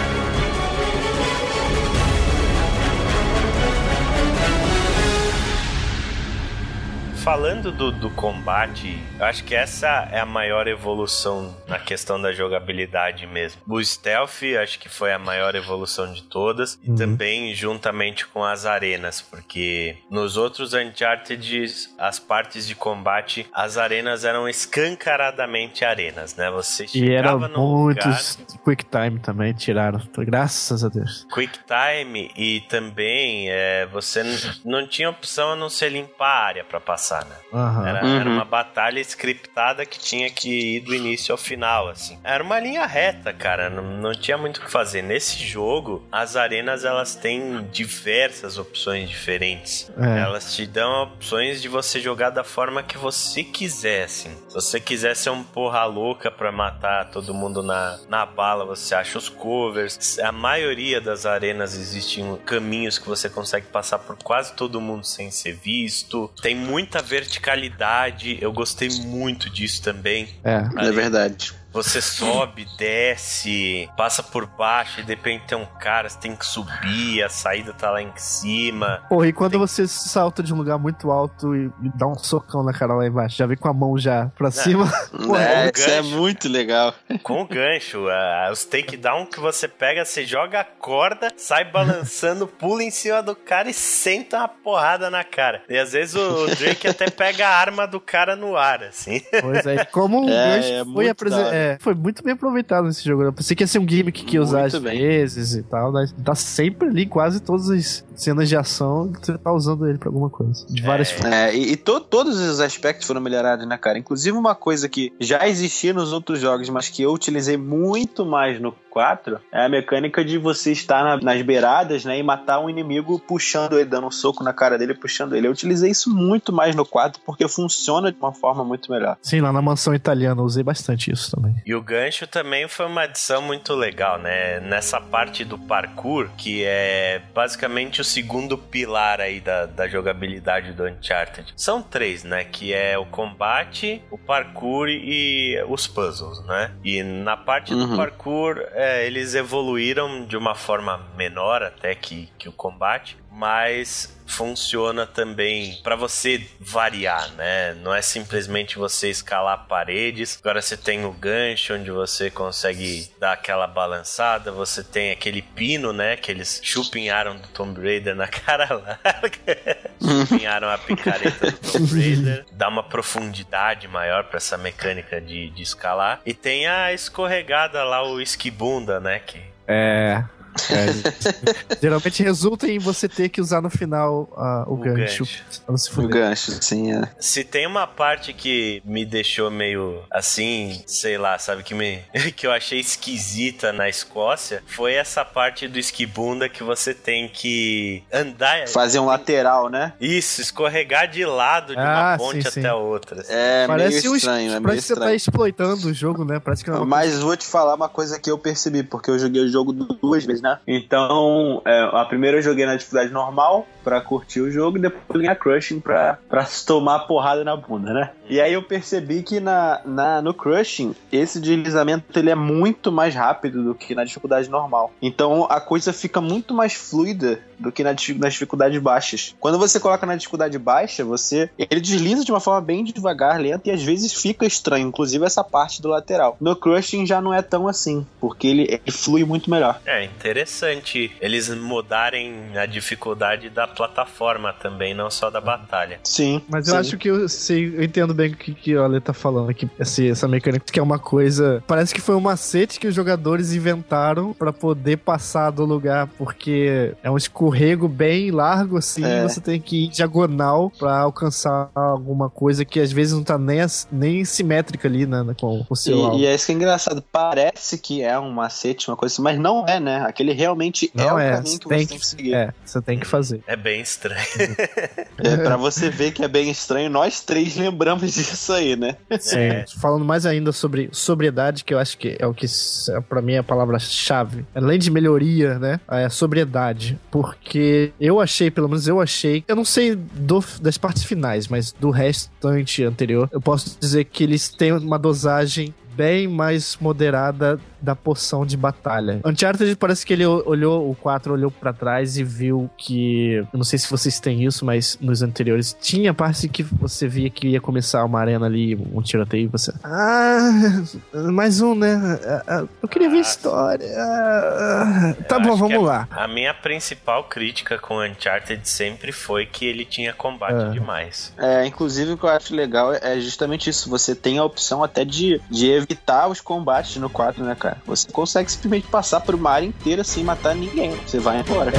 Falando 7.29 7.71
do, 7.71 7.91
do 7.91 8.09
combate, 8.09 8.97
eu 9.19 9.23
acho 9.23 9.43
que 9.43 9.53
essa 9.53 10.09
é 10.11 10.19
a 10.19 10.25
maior 10.25 10.67
evolução 10.67 11.55
na 11.67 11.77
questão 11.77 12.19
da 12.19 12.31
jogabilidade 12.33 13.27
mesmo. 13.27 13.61
O 13.67 13.79
stealth, 13.83 14.41
acho 14.59 14.79
que 14.79 14.89
foi 14.89 15.13
a 15.13 15.19
maior 15.19 15.53
evolução 15.53 16.11
de 16.11 16.23
todas, 16.23 16.79
e 16.83 16.89
Uhum. 16.89 16.95
também 16.95 17.53
juntamente 17.53 18.25
com 18.25 18.43
as 18.43 18.65
arenas, 18.65 19.21
porque 19.21 19.95
nos 20.09 20.37
outros 20.37 20.73
Uncharted, 20.73 21.65
as 21.99 22.17
partes 22.17 22.67
de 22.67 22.73
combate, 22.73 23.45
as 23.53 23.77
arenas 23.77 24.25
eram 24.25 24.49
escancaradamente 24.49 25.85
arenas, 25.85 26.35
né? 26.35 26.49
Você 26.49 26.87
E 26.95 27.11
era 27.11 27.27
chegava 27.29 27.47
num 27.47 27.61
lugar... 27.89 28.07
muitos 28.07 28.39
Quick 28.65 28.85
Time 28.85 29.19
também, 29.19 29.53
tiraram. 29.53 30.01
Graças 30.17 30.83
a 30.83 30.89
Deus. 30.89 31.27
Quick 31.31 31.59
Time 31.59 32.31
e 32.35 32.61
também 32.61 33.51
é, 33.51 33.85
você 33.85 34.23
não 34.65 34.87
tinha 34.87 35.11
opção 35.11 35.51
a 35.51 35.55
não 35.55 35.69
ser 35.69 35.89
limpar 35.89 36.25
a 36.25 36.45
área 36.47 36.63
pra 36.63 36.79
passar, 36.79 37.18
né? 37.25 37.35
Aham. 37.53 37.87
Era, 37.87 38.05
Uhum. 38.05 38.19
era 38.19 38.29
uma 38.29 38.45
batalha 38.45 38.99
scriptada 39.01 39.85
que 39.85 39.99
tinha 39.99 40.29
que 40.29 40.77
ir 40.77 40.79
do 40.81 40.93
início 40.93 41.31
ao 41.31 41.37
final, 41.37 41.89
assim. 41.89 42.19
Era 42.23 42.43
uma 42.43 42.59
linha 42.59 42.85
reta, 42.85 43.33
cara. 43.33 43.69
Não, 43.69 43.83
não 43.83 44.11
tinha 44.13 44.37
muito 44.37 44.57
o 44.57 44.61
que 44.65 44.71
fazer. 44.71 45.01
Nesse 45.01 45.43
jogo, 45.45 46.07
as 46.11 46.35
arenas 46.35 46.85
elas 46.85 47.15
têm 47.15 47.67
diversas 47.71 48.57
opções 48.57 49.09
diferentes. 49.09 49.91
É. 49.97 50.19
Elas 50.19 50.55
te 50.55 50.65
dão 50.65 51.03
opções 51.03 51.61
de 51.61 51.67
você 51.67 51.99
jogar 51.99 52.29
da 52.29 52.43
forma 52.43 52.83
que 52.83 52.97
você 52.97 53.43
quiser, 53.43 54.03
assim. 54.05 54.29
Se 54.47 54.53
você 54.53 54.79
quiser 54.79 55.15
ser 55.15 55.31
um 55.31 55.43
porra 55.43 55.83
louca 55.85 56.29
pra 56.31 56.51
matar 56.51 57.09
todo 57.09 57.33
mundo 57.33 57.63
na, 57.63 57.99
na 58.07 58.25
bala, 58.25 58.63
você 58.65 58.93
acha 58.95 59.17
os 59.17 59.27
covers. 59.29 60.19
A 60.19 60.31
maioria 60.31 61.01
das 61.01 61.25
arenas 61.25 61.75
existem 61.75 62.35
caminhos 62.45 62.97
que 62.99 63.07
você 63.07 63.29
consegue 63.29 63.67
passar 63.67 63.99
por 63.99 64.15
quase 64.17 64.53
todo 64.53 64.79
mundo 64.79 65.03
sem 65.05 65.31
ser 65.31 65.53
visto. 65.53 66.31
Tem 66.41 66.55
muita 66.55 66.98
verticalidade. 67.01 68.37
Eu 68.41 68.51
gostei 68.51 68.89
muito 69.05 69.49
disso 69.49 69.81
também. 69.81 70.29
É. 70.43 70.87
É 70.87 70.91
verdade. 70.91 71.53
Você 71.71 72.01
sobe, 72.01 72.65
desce, 72.77 73.89
passa 73.95 74.23
por 74.23 74.45
baixo 74.47 74.99
e 74.99 75.03
de 75.03 75.09
repente 75.13 75.45
tem 75.47 75.57
um 75.57 75.65
cara, 75.65 76.09
você 76.09 76.17
tem 76.17 76.35
que 76.35 76.45
subir, 76.45 77.21
a 77.23 77.29
saída 77.29 77.73
tá 77.73 77.91
lá 77.91 78.01
em 78.01 78.11
cima. 78.15 79.03
Porra, 79.07 79.27
e 79.27 79.33
quando 79.33 79.59
você 79.59 79.87
salta 79.87 80.41
de 80.41 80.53
um 80.53 80.57
lugar 80.57 80.77
muito 80.79 81.11
alto 81.11 81.55
e 81.55 81.71
dá 81.95 82.07
um 82.07 82.15
socão 82.17 82.63
na 82.63 82.73
cara 82.73 82.93
lá 82.95 83.05
embaixo, 83.05 83.37
já 83.37 83.45
vem 83.45 83.57
com 83.57 83.67
a 83.67 83.73
mão 83.73 83.97
já 83.97 84.31
pra 84.37 84.49
cima. 84.51 84.91
Porra, 85.11 85.43
é, 85.43 85.71
isso 85.75 85.89
é 85.89 86.01
muito 86.01 86.49
legal. 86.49 86.93
Com 87.23 87.41
o 87.41 87.47
gancho, 87.47 88.07
ah, 88.09 88.49
os 88.51 88.65
takedown 88.65 89.25
que 89.25 89.39
você 89.39 89.67
pega, 89.67 90.03
você 90.05 90.25
joga 90.25 90.61
a 90.61 90.63
corda, 90.65 91.31
sai 91.37 91.65
balançando, 91.65 92.47
pula 92.59 92.83
em 92.83 92.91
cima 92.91 93.21
do 93.21 93.35
cara 93.35 93.69
e 93.69 93.73
senta 93.73 94.37
uma 94.39 94.47
porrada 94.47 95.09
na 95.09 95.23
cara. 95.23 95.61
E 95.69 95.77
às 95.77 95.91
vezes 95.93 96.15
o 96.15 96.47
Drake 96.55 96.87
até 96.87 97.09
pega 97.09 97.47
a 97.47 97.55
arma 97.55 97.85
do 97.85 97.99
cara 97.99 98.35
no 98.35 98.57
ar, 98.57 98.83
assim. 98.83 99.21
Pois 99.41 99.65
é, 99.65 99.85
como 99.85 100.25
o 100.25 100.29
É, 100.29 100.55
gancho 100.55 100.67
é 100.73 100.83
foi, 100.83 100.93
muito 100.93 101.11
apresen- 101.11 101.39
da 101.43 101.47
hora. 101.47 101.58
É, 101.59 101.77
foi 101.79 101.93
muito 101.93 102.23
bem 102.23 102.33
aproveitado 102.33 102.85
nesse 102.85 103.03
jogo. 103.03 103.23
Eu 103.23 103.33
pensei 103.33 103.55
que 103.55 103.63
ia 103.63 103.67
ser 103.67 103.79
um 103.79 103.87
gimmick 103.87 104.23
que 104.23 104.35
ia 104.35 104.41
usar 104.41 104.61
Muito 104.61 104.77
às 104.77 104.83
bem. 104.83 104.99
vezes 104.99 105.55
e 105.55 105.63
tal, 105.63 105.91
mas 105.91 106.11
tá 106.23 106.35
sempre 106.35 106.87
ali, 106.89 107.05
quase 107.05 107.39
todas 107.41 107.69
as 107.69 108.03
cenas 108.15 108.49
de 108.49 108.55
ação, 108.55 109.11
que 109.11 109.25
você 109.25 109.37
tá 109.37 109.51
usando 109.53 109.87
ele 109.87 109.97
pra 109.97 110.09
alguma 110.09 110.29
coisa. 110.29 110.65
De 110.67 110.81
várias 110.81 111.11
formas. 111.11 111.33
É, 111.33 111.55
e, 111.55 111.71
e 111.73 111.75
to- 111.77 112.01
todos 112.01 112.39
os 112.39 112.59
aspectos 112.59 113.05
foram 113.07 113.21
melhorados, 113.21 113.67
né, 113.67 113.77
cara? 113.77 113.97
Inclusive 113.97 114.37
uma 114.37 114.55
coisa 114.55 114.87
que 114.89 115.13
já 115.19 115.47
existia 115.47 115.93
nos 115.93 116.11
outros 116.13 116.39
jogos, 116.39 116.69
mas 116.69 116.89
que 116.89 117.01
eu 117.03 117.11
utilizei 117.13 117.57
muito 117.57 118.25
mais 118.25 118.59
no 118.59 118.71
4, 118.89 119.39
é 119.51 119.65
a 119.65 119.69
mecânica 119.69 120.23
de 120.25 120.37
você 120.37 120.71
estar 120.71 121.03
na- 121.03 121.17
nas 121.17 121.41
beiradas, 121.41 122.03
né, 122.05 122.17
e 122.17 122.23
matar 122.23 122.59
um 122.59 122.69
inimigo 122.69 123.19
puxando 123.19 123.73
ele, 123.79 123.85
dando 123.89 124.07
um 124.07 124.11
soco 124.11 124.43
na 124.43 124.53
cara 124.53 124.77
dele, 124.77 124.93
puxando 124.93 125.35
ele. 125.35 125.47
Eu 125.47 125.51
utilizei 125.51 125.91
isso 125.91 126.09
muito 126.13 126.51
mais 126.51 126.75
no 126.75 126.85
4 126.85 127.21
porque 127.25 127.47
funciona 127.47 128.11
de 128.11 128.17
uma 128.17 128.33
forma 128.33 128.63
muito 128.63 128.91
melhor. 128.91 129.17
Sim, 129.21 129.41
lá 129.41 129.51
na 129.53 129.61
mansão 129.61 129.93
italiana 129.93 130.41
eu 130.41 130.45
usei 130.45 130.63
bastante 130.63 131.11
isso 131.11 131.31
também. 131.35 131.55
E 131.65 131.73
o 131.75 131.81
gancho 131.81 132.25
também 132.27 132.67
foi 132.67 132.85
uma 132.85 133.03
adição 133.03 133.41
muito 133.41 133.73
legal, 133.75 134.17
né? 134.19 134.59
Nessa 134.59 134.99
parte 134.99 135.43
do 135.45 135.57
parkour, 135.57 136.29
que 136.37 136.63
é 136.65 137.21
basicamente 137.33 138.01
o 138.01 138.03
segundo 138.03 138.57
pilar 138.57 139.21
aí 139.21 139.39
da, 139.39 139.65
da 139.65 139.87
jogabilidade 139.87 140.71
do 140.73 140.85
Uncharted. 140.85 141.53
São 141.55 141.81
três, 141.81 142.23
né? 142.23 142.43
Que 142.43 142.73
é 142.73 142.97
o 142.97 143.05
combate, 143.05 144.01
o 144.11 144.17
parkour 144.17 144.87
e 144.89 145.55
os 145.67 145.87
puzzles, 145.87 146.43
né? 146.45 146.71
E 146.83 147.01
na 147.03 147.37
parte 147.37 147.73
do 147.73 147.79
Uhum. 147.85 147.95
parkour, 147.97 148.57
é, 148.79 149.05
eles 149.05 149.35
evoluíram 149.35 150.25
de 150.25 150.37
uma 150.37 150.55
forma 150.55 151.05
menor 151.17 151.61
até 151.61 151.93
que, 151.93 152.29
que 152.39 152.47
o 152.47 152.53
combate, 152.53 153.17
mas 153.31 154.17
funciona 154.29 155.05
também 155.05 155.79
para 155.83 155.95
você 155.95 156.47
variar, 156.59 157.31
né? 157.33 157.73
Não 157.81 157.93
é 157.93 158.01
simplesmente 158.01 158.77
você 158.77 159.09
escalar 159.09 159.65
paredes. 159.67 160.37
Agora 160.41 160.61
você 160.61 160.77
tem 160.77 161.03
o 161.03 161.11
gancho 161.11 161.73
onde 161.73 161.89
você 161.89 162.29
consegue 162.29 163.09
dar 163.19 163.33
aquela 163.33 163.65
balançada, 163.65 164.51
você 164.51 164.83
tem 164.83 165.11
aquele 165.11 165.41
pino, 165.41 165.91
né, 165.91 166.15
que 166.15 166.31
eles 166.31 166.61
chupinharam 166.63 167.37
do 167.37 167.47
Tomb 167.49 167.81
Raider 167.81 168.15
na 168.15 168.27
cara 168.29 168.67
larga. 168.71 169.77
chupinharam 169.99 170.69
a 170.69 170.77
picareta 170.77 171.51
do 171.51 171.57
Tomb 171.57 171.89
Raider, 171.99 172.45
dá 172.51 172.69
uma 172.69 172.83
profundidade 172.83 173.87
maior 173.87 174.25
para 174.25 174.37
essa 174.37 174.57
mecânica 174.57 175.19
de, 175.19 175.49
de 175.49 175.63
escalar. 175.63 176.21
E 176.25 176.33
tem 176.33 176.67
a 176.67 176.93
escorregada 176.93 177.83
lá, 177.83 178.03
o 178.03 178.21
esquibunda, 178.21 178.99
né, 178.99 179.19
que 179.19 179.41
É. 179.67 180.23
é, 180.71 181.77
geralmente 181.81 182.23
resulta 182.23 182.67
em 182.67 182.79
você 182.79 183.07
ter 183.07 183.29
que 183.29 183.41
usar 183.41 183.61
no 183.61 183.69
final 183.69 184.29
ah, 184.37 184.65
o, 184.67 184.73
O 184.73 184.77
gancho. 184.77 185.25
gancho. 185.67 186.01
O 186.01 186.07
gancho, 186.07 186.51
sim, 186.63 186.93
é. 186.93 187.09
Se 187.19 187.43
tem 187.43 187.65
uma 187.67 187.85
parte 187.87 188.33
que 188.33 188.81
me 188.85 189.05
deixou 189.05 189.49
meio 189.51 190.01
assim, 190.11 190.81
sei 190.87 191.17
lá, 191.17 191.37
sabe, 191.37 191.63
que 191.63 191.73
me 191.73 191.99
que 192.35 192.45
eu 192.47 192.51
achei 192.51 192.79
esquisita 192.79 193.71
na 193.73 193.87
Escócia, 193.89 194.63
foi 194.67 194.93
essa 194.93 195.23
parte 195.25 195.67
do 195.67 195.77
esquibunda 195.79 196.47
que 196.49 196.63
você 196.63 196.93
tem 196.93 197.27
que 197.27 198.03
andar. 198.11 198.67
Fazer 198.67 198.99
um 198.99 199.05
lateral, 199.05 199.69
né? 199.69 199.93
Isso, 199.99 200.41
escorregar 200.41 201.07
de 201.09 201.25
lado 201.25 201.73
de 201.73 201.79
Ah, 201.81 202.15
uma 202.15 202.17
ponte 202.17 202.43
sim, 202.43 202.51
sim. 202.51 202.59
até 202.59 202.69
a 202.69 202.75
outra. 202.75 203.21
assim. 203.21 203.33
É 203.33 203.67
Parece, 203.67 203.99
meio 204.01 204.11
um, 204.11 204.15
estranho, 204.15 204.47
é 204.47 204.49
meio 204.53 204.61
parece 204.63 204.81
que 204.81 204.87
você 204.87 204.93
tá 204.95 204.99
estranho. 205.01 205.15
exploitando 205.15 205.87
o 205.87 205.93
jogo, 205.93 206.23
né? 206.25 206.39
Parece 206.39 206.63
que 206.63 206.69
é 206.69 206.73
Mas 206.79 207.19
vou 207.19 207.35
te 207.35 207.45
falar 207.45 207.75
uma 207.75 207.89
coisa 207.89 208.19
que 208.19 208.29
eu 208.29 208.37
percebi, 208.37 208.83
porque 208.83 209.09
eu 209.11 209.19
joguei 209.19 209.41
o 209.43 209.47
jogo 209.47 209.73
duas 209.73 210.25
vezes, 210.25 210.41
né? 210.41 210.48
Então, 210.67 211.61
é, 211.65 211.89
a 211.93 212.05
primeira 212.05 212.37
eu 212.37 212.41
joguei 212.41 212.65
na 212.65 212.75
dificuldade 212.75 213.11
normal 213.11 213.67
pra 213.83 214.01
curtir 214.01 214.41
o 214.41 214.51
jogo 214.51 214.77
e 214.77 214.81
depois 214.81 215.23
eu 215.23 215.31
a 215.31 215.35
Crushing 215.35 215.79
pra, 215.79 216.17
pra 216.27 216.47
tomar 216.65 216.99
porrada 216.99 217.43
na 217.43 217.55
bunda, 217.55 217.93
né? 217.93 218.11
E 218.29 218.39
aí 218.39 218.53
eu 218.53 218.61
percebi 218.61 219.23
que 219.23 219.39
na, 219.39 219.81
na, 219.83 220.21
no 220.21 220.33
Crushing, 220.33 220.95
esse 221.11 221.39
deslizamento 221.39 222.19
ele 222.19 222.29
é 222.29 222.35
muito 222.35 222.91
mais 222.91 223.15
rápido 223.15 223.63
do 223.63 223.73
que 223.73 223.95
na 223.95 224.03
dificuldade 224.03 224.49
normal. 224.49 224.93
Então 225.01 225.47
a 225.49 225.59
coisa 225.59 225.91
fica 225.91 226.21
muito 226.21 226.53
mais 226.53 226.73
fluida 226.73 227.39
do 227.57 227.71
que 227.71 227.83
na, 227.83 227.91
nas 227.91 228.33
dificuldades 228.33 228.79
baixas. 228.79 229.35
Quando 229.39 229.57
você 229.57 229.79
coloca 229.79 230.05
na 230.05 230.15
dificuldade 230.15 230.57
baixa, 230.59 231.03
você 231.03 231.49
ele 231.57 231.81
desliza 231.81 232.23
de 232.23 232.31
uma 232.31 232.39
forma 232.39 232.61
bem 232.61 232.83
devagar, 232.83 233.39
lenta 233.39 233.69
e 233.69 233.71
às 233.71 233.83
vezes 233.83 234.13
fica 234.13 234.45
estranho, 234.45 234.87
inclusive 234.87 235.25
essa 235.25 235.43
parte 235.43 235.81
do 235.81 235.89
lateral. 235.89 236.37
No 236.39 236.55
Crushing 236.55 237.05
já 237.05 237.19
não 237.19 237.33
é 237.33 237.41
tão 237.41 237.67
assim, 237.67 238.05
porque 238.21 238.47
ele, 238.47 238.63
ele 238.63 238.91
flui 238.91 239.23
muito 239.23 239.49
melhor. 239.49 239.79
É 239.85 240.03
interessante. 240.03 240.38
Interessante 240.39 241.11
eles 241.19 241.49
mudarem 241.49 242.57
a 242.57 242.65
dificuldade 242.65 243.49
da 243.49 243.67
plataforma 243.67 244.53
também, 244.53 244.93
não 244.93 245.09
só 245.09 245.29
da 245.29 245.41
batalha. 245.41 245.99
Sim. 246.03 246.41
Mas 246.47 246.67
eu 246.67 246.75
sim. 246.75 246.79
acho 246.79 246.97
que 246.97 247.09
eu, 247.09 247.27
sei, 247.27 247.75
eu 247.75 247.83
entendo 247.83 248.13
bem 248.13 248.31
o 248.31 248.37
que, 248.37 248.53
que 248.53 248.75
o 248.75 248.83
Ale 248.83 249.01
tá 249.01 249.13
falando 249.13 249.49
aqui. 249.49 249.69
Esse, 249.79 250.09
essa 250.09 250.27
mecânica 250.27 250.65
que 250.71 250.79
é 250.79 250.83
uma 250.83 250.99
coisa. 250.99 251.63
Parece 251.67 251.93
que 251.93 252.01
foi 252.01 252.15
um 252.15 252.21
macete 252.21 252.79
que 252.79 252.87
os 252.87 252.95
jogadores 252.95 253.53
inventaram 253.53 254.33
pra 254.33 254.53
poder 254.53 254.97
passar 254.97 255.51
do 255.51 255.65
lugar, 255.65 256.07
porque 256.17 256.93
é 257.03 257.11
um 257.11 257.17
escorrego 257.17 257.87
bem 257.87 258.31
largo 258.31 258.77
assim. 258.77 259.03
É. 259.03 259.23
Você 259.23 259.41
tem 259.41 259.59
que 259.59 259.85
ir 259.85 259.87
diagonal 259.89 260.71
pra 260.77 260.99
alcançar 260.99 261.69
alguma 261.75 262.29
coisa 262.29 262.63
que 262.63 262.79
às 262.79 262.91
vezes 262.91 263.13
não 263.13 263.23
tá 263.23 263.37
nem, 263.37 263.59
nem 263.91 264.23
simétrica 264.23 264.87
ali, 264.87 265.05
né? 265.05 265.25
Com 265.39 265.65
o 265.69 265.75
seu. 265.75 266.13
E, 266.13 266.21
e 266.21 266.25
é 266.25 266.33
isso 266.33 266.45
que 266.45 266.51
é 266.53 266.55
engraçado. 266.55 267.03
Parece 267.11 267.77
que 267.77 268.01
é 268.01 268.17
um 268.17 268.31
macete, 268.31 268.89
uma 268.89 268.95
coisa 268.95 269.13
assim, 269.13 269.21
mas 269.21 269.37
não 269.37 269.65
é, 269.67 269.79
né? 269.79 270.05
Aquele 270.19 270.33
realmente 270.33 270.91
é 270.93 271.01
Não 271.01 271.15
o 271.15 271.19
é, 271.19 271.31
caminho 271.31 271.59
que 271.59 271.67
tem 271.69 271.77
você 271.77 271.83
que- 271.85 271.89
tem 271.89 271.97
que 271.99 272.05
seguir. 272.05 272.33
É, 272.33 272.53
você 272.65 272.81
tem 272.81 272.99
que 272.99 273.07
fazer. 273.07 273.41
É 273.47 273.55
bem 273.55 273.79
estranho. 273.81 274.19
É, 275.21 275.35
pra 275.35 275.57
você 275.57 275.89
ver 275.89 276.11
que 276.13 276.23
é 276.23 276.29
bem 276.29 276.49
estranho, 276.49 276.89
nós 276.89 277.19
três 277.21 277.57
lembramos 277.57 278.01
disso 278.15 278.53
aí, 278.53 278.77
né? 278.77 278.95
Sim. 279.19 279.37
É. 279.37 279.65
Falando 279.81 280.05
mais 280.05 280.25
ainda 280.25 280.53
sobre 280.53 280.87
sobriedade, 280.93 281.65
que 281.65 281.73
eu 281.73 281.79
acho 281.79 281.97
que 281.97 282.15
é 282.17 282.25
o 282.25 282.33
que 282.33 282.45
é, 282.45 283.01
pra 283.01 283.21
mim 283.21 283.33
é 283.33 283.39
a 283.39 283.43
palavra-chave. 283.43 284.45
Além 284.55 284.79
de 284.79 284.89
melhoria, 284.89 285.59
né? 285.59 285.79
É 285.91 286.05
a 286.05 286.09
sobriedade. 286.09 286.97
Porque 287.11 287.91
eu 287.99 288.21
achei, 288.21 288.49
pelo 288.49 288.69
menos 288.69 288.87
eu 288.87 289.01
achei, 289.01 289.43
eu 289.45 289.55
não 289.57 289.65
sei 289.65 289.93
do- 289.95 290.43
das 290.61 290.77
partes 290.77 291.03
finais, 291.03 291.49
mas 291.49 291.73
do 291.73 291.89
restante 291.89 292.83
anterior, 292.83 293.29
eu 293.31 293.41
posso 293.41 293.77
dizer 293.79 294.05
que 294.05 294.23
eles 294.23 294.47
têm 294.49 294.71
uma 294.71 294.97
dosagem 294.97 295.73
bem 295.97 296.29
mais 296.29 296.77
moderada 296.79 297.59
da 297.81 297.95
poção 297.95 298.45
de 298.45 298.55
batalha. 298.57 299.21
Uncharted 299.25 299.75
parece 299.75 300.05
que 300.05 300.13
ele 300.13 300.25
olhou, 300.25 300.89
o 300.89 300.95
4 300.95 301.33
olhou 301.33 301.51
pra 301.51 301.71
trás 301.73 302.17
e 302.17 302.23
viu 302.23 302.69
que, 302.77 303.35
eu 303.35 303.47
não 303.53 303.63
sei 303.63 303.79
se 303.79 303.89
vocês 303.89 304.19
têm 304.19 304.43
isso, 304.45 304.65
mas 304.65 304.97
nos 305.01 305.21
anteriores 305.21 305.75
tinha 305.79 306.13
parte 306.13 306.47
que 306.47 306.63
você 306.63 307.07
via 307.07 307.29
que 307.29 307.49
ia 307.49 307.61
começar 307.61 308.03
uma 308.05 308.19
arena 308.19 308.45
ali, 308.45 308.75
um 308.93 309.01
tiroteio 309.01 309.45
e 309.45 309.47
você, 309.47 309.71
ah, 309.83 310.83
mais 311.31 311.61
um, 311.61 311.75
né? 311.75 312.19
Ah, 312.25 312.43
ah, 312.47 312.65
Eu 312.81 312.87
queria 312.89 313.09
ver 313.09 313.19
história. 313.19 313.87
Ah, 313.97 315.13
ah, 315.19 315.23
tá 315.23 315.39
bom, 315.39 315.55
vamos 315.55 315.83
lá. 315.83 316.07
A 316.11 316.27
minha 316.27 316.53
principal 316.53 317.23
crítica 317.25 317.77
com 317.77 317.95
o 317.95 318.03
Uncharted 318.05 318.67
sempre 318.67 319.11
foi 319.11 319.45
que 319.45 319.65
ele 319.65 319.85
tinha 319.85 320.13
combate 320.13 320.67
É. 320.67 320.69
demais. 320.71 321.33
É, 321.37 321.65
inclusive 321.65 322.13
o 322.13 322.17
que 322.17 322.23
eu 322.23 322.29
acho 322.29 322.55
legal 322.55 322.93
é 322.93 323.19
justamente 323.19 323.69
isso. 323.69 323.89
Você 323.89 324.15
tem 324.15 324.37
a 324.37 324.43
opção 324.43 324.83
até 324.83 325.03
de, 325.05 325.39
de 325.49 325.69
evitar 325.69 326.27
os 326.27 326.41
combates 326.41 326.95
no 326.97 327.09
4, 327.09 327.43
né, 327.43 327.55
cara? 327.55 327.68
Você 327.85 328.11
consegue 328.11 328.51
simplesmente 328.51 328.87
passar 328.87 329.21
por 329.21 329.35
uma 329.35 329.51
área 329.51 329.65
inteira 329.65 330.03
sem 330.03 330.23
matar 330.23 330.55
ninguém. 330.55 330.91
Você 331.05 331.19
vai 331.19 331.39
embora. 331.39 331.71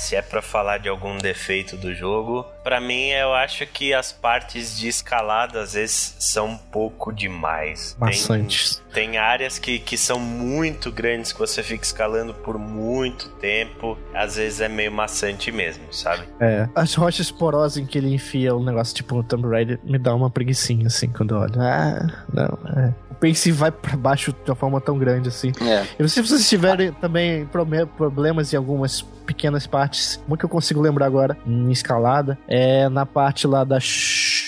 Se 0.00 0.16
é 0.16 0.22
pra 0.22 0.40
falar 0.40 0.78
de 0.78 0.88
algum 0.88 1.18
defeito 1.18 1.76
do 1.76 1.94
jogo, 1.94 2.44
pra 2.64 2.80
mim 2.80 3.08
eu 3.10 3.34
acho 3.34 3.66
que 3.66 3.92
as 3.92 4.10
partes 4.10 4.76
de 4.78 4.88
escalada 4.88 5.60
às 5.60 5.74
vezes 5.74 6.16
são 6.18 6.46
um 6.48 6.56
pouco 6.56 7.12
demais. 7.12 7.92
Tem- 8.00 8.08
Maçantes. 8.08 8.82
Tem 8.94 9.18
áreas 9.18 9.58
que, 9.58 9.78
que 9.78 9.96
são 9.98 10.18
muito 10.18 10.90
grandes 10.90 11.32
que 11.32 11.38
você 11.38 11.62
fica 11.62 11.84
escalando 11.84 12.32
por 12.34 12.58
muito 12.58 13.28
tempo. 13.40 13.96
Às 14.14 14.36
vezes 14.36 14.60
é 14.62 14.68
meio 14.68 14.90
maçante 14.90 15.52
mesmo, 15.52 15.92
sabe? 15.92 16.24
É. 16.40 16.66
As 16.74 16.94
rochas 16.94 17.30
porosas 17.30 17.76
em 17.76 17.86
que 17.86 17.98
ele 17.98 18.12
enfia 18.12 18.56
um 18.56 18.64
negócio 18.64 18.94
tipo 18.96 19.16
um 19.16 19.22
Tomb 19.22 19.48
Raider 19.48 19.78
me 19.84 19.98
dá 19.98 20.14
uma 20.14 20.30
preguiçinha 20.30 20.86
assim 20.86 21.08
quando 21.08 21.34
eu 21.36 21.40
olho. 21.42 21.60
Ah, 21.60 22.24
não. 22.32 22.58
É. 22.82 23.09
Pense 23.20 23.52
vai 23.52 23.70
pra 23.70 23.96
baixo 23.96 24.32
de 24.32 24.50
uma 24.50 24.56
forma 24.56 24.80
tão 24.80 24.98
grande 24.98 25.28
assim. 25.28 25.52
É. 25.60 25.84
E 25.98 26.08
se 26.08 26.22
vocês 26.22 26.48
tiverem 26.48 26.90
também 26.92 27.46
problemas 27.96 28.52
em 28.52 28.56
algumas 28.56 29.02
pequenas 29.02 29.66
partes, 29.66 30.20
uma 30.26 30.36
que 30.36 30.44
eu 30.44 30.48
consigo 30.48 30.80
lembrar 30.80 31.06
agora, 31.06 31.36
em 31.46 31.70
escalada, 31.70 32.38
é 32.48 32.88
na 32.88 33.06
parte 33.06 33.46
lá 33.46 33.62
da 33.62 33.78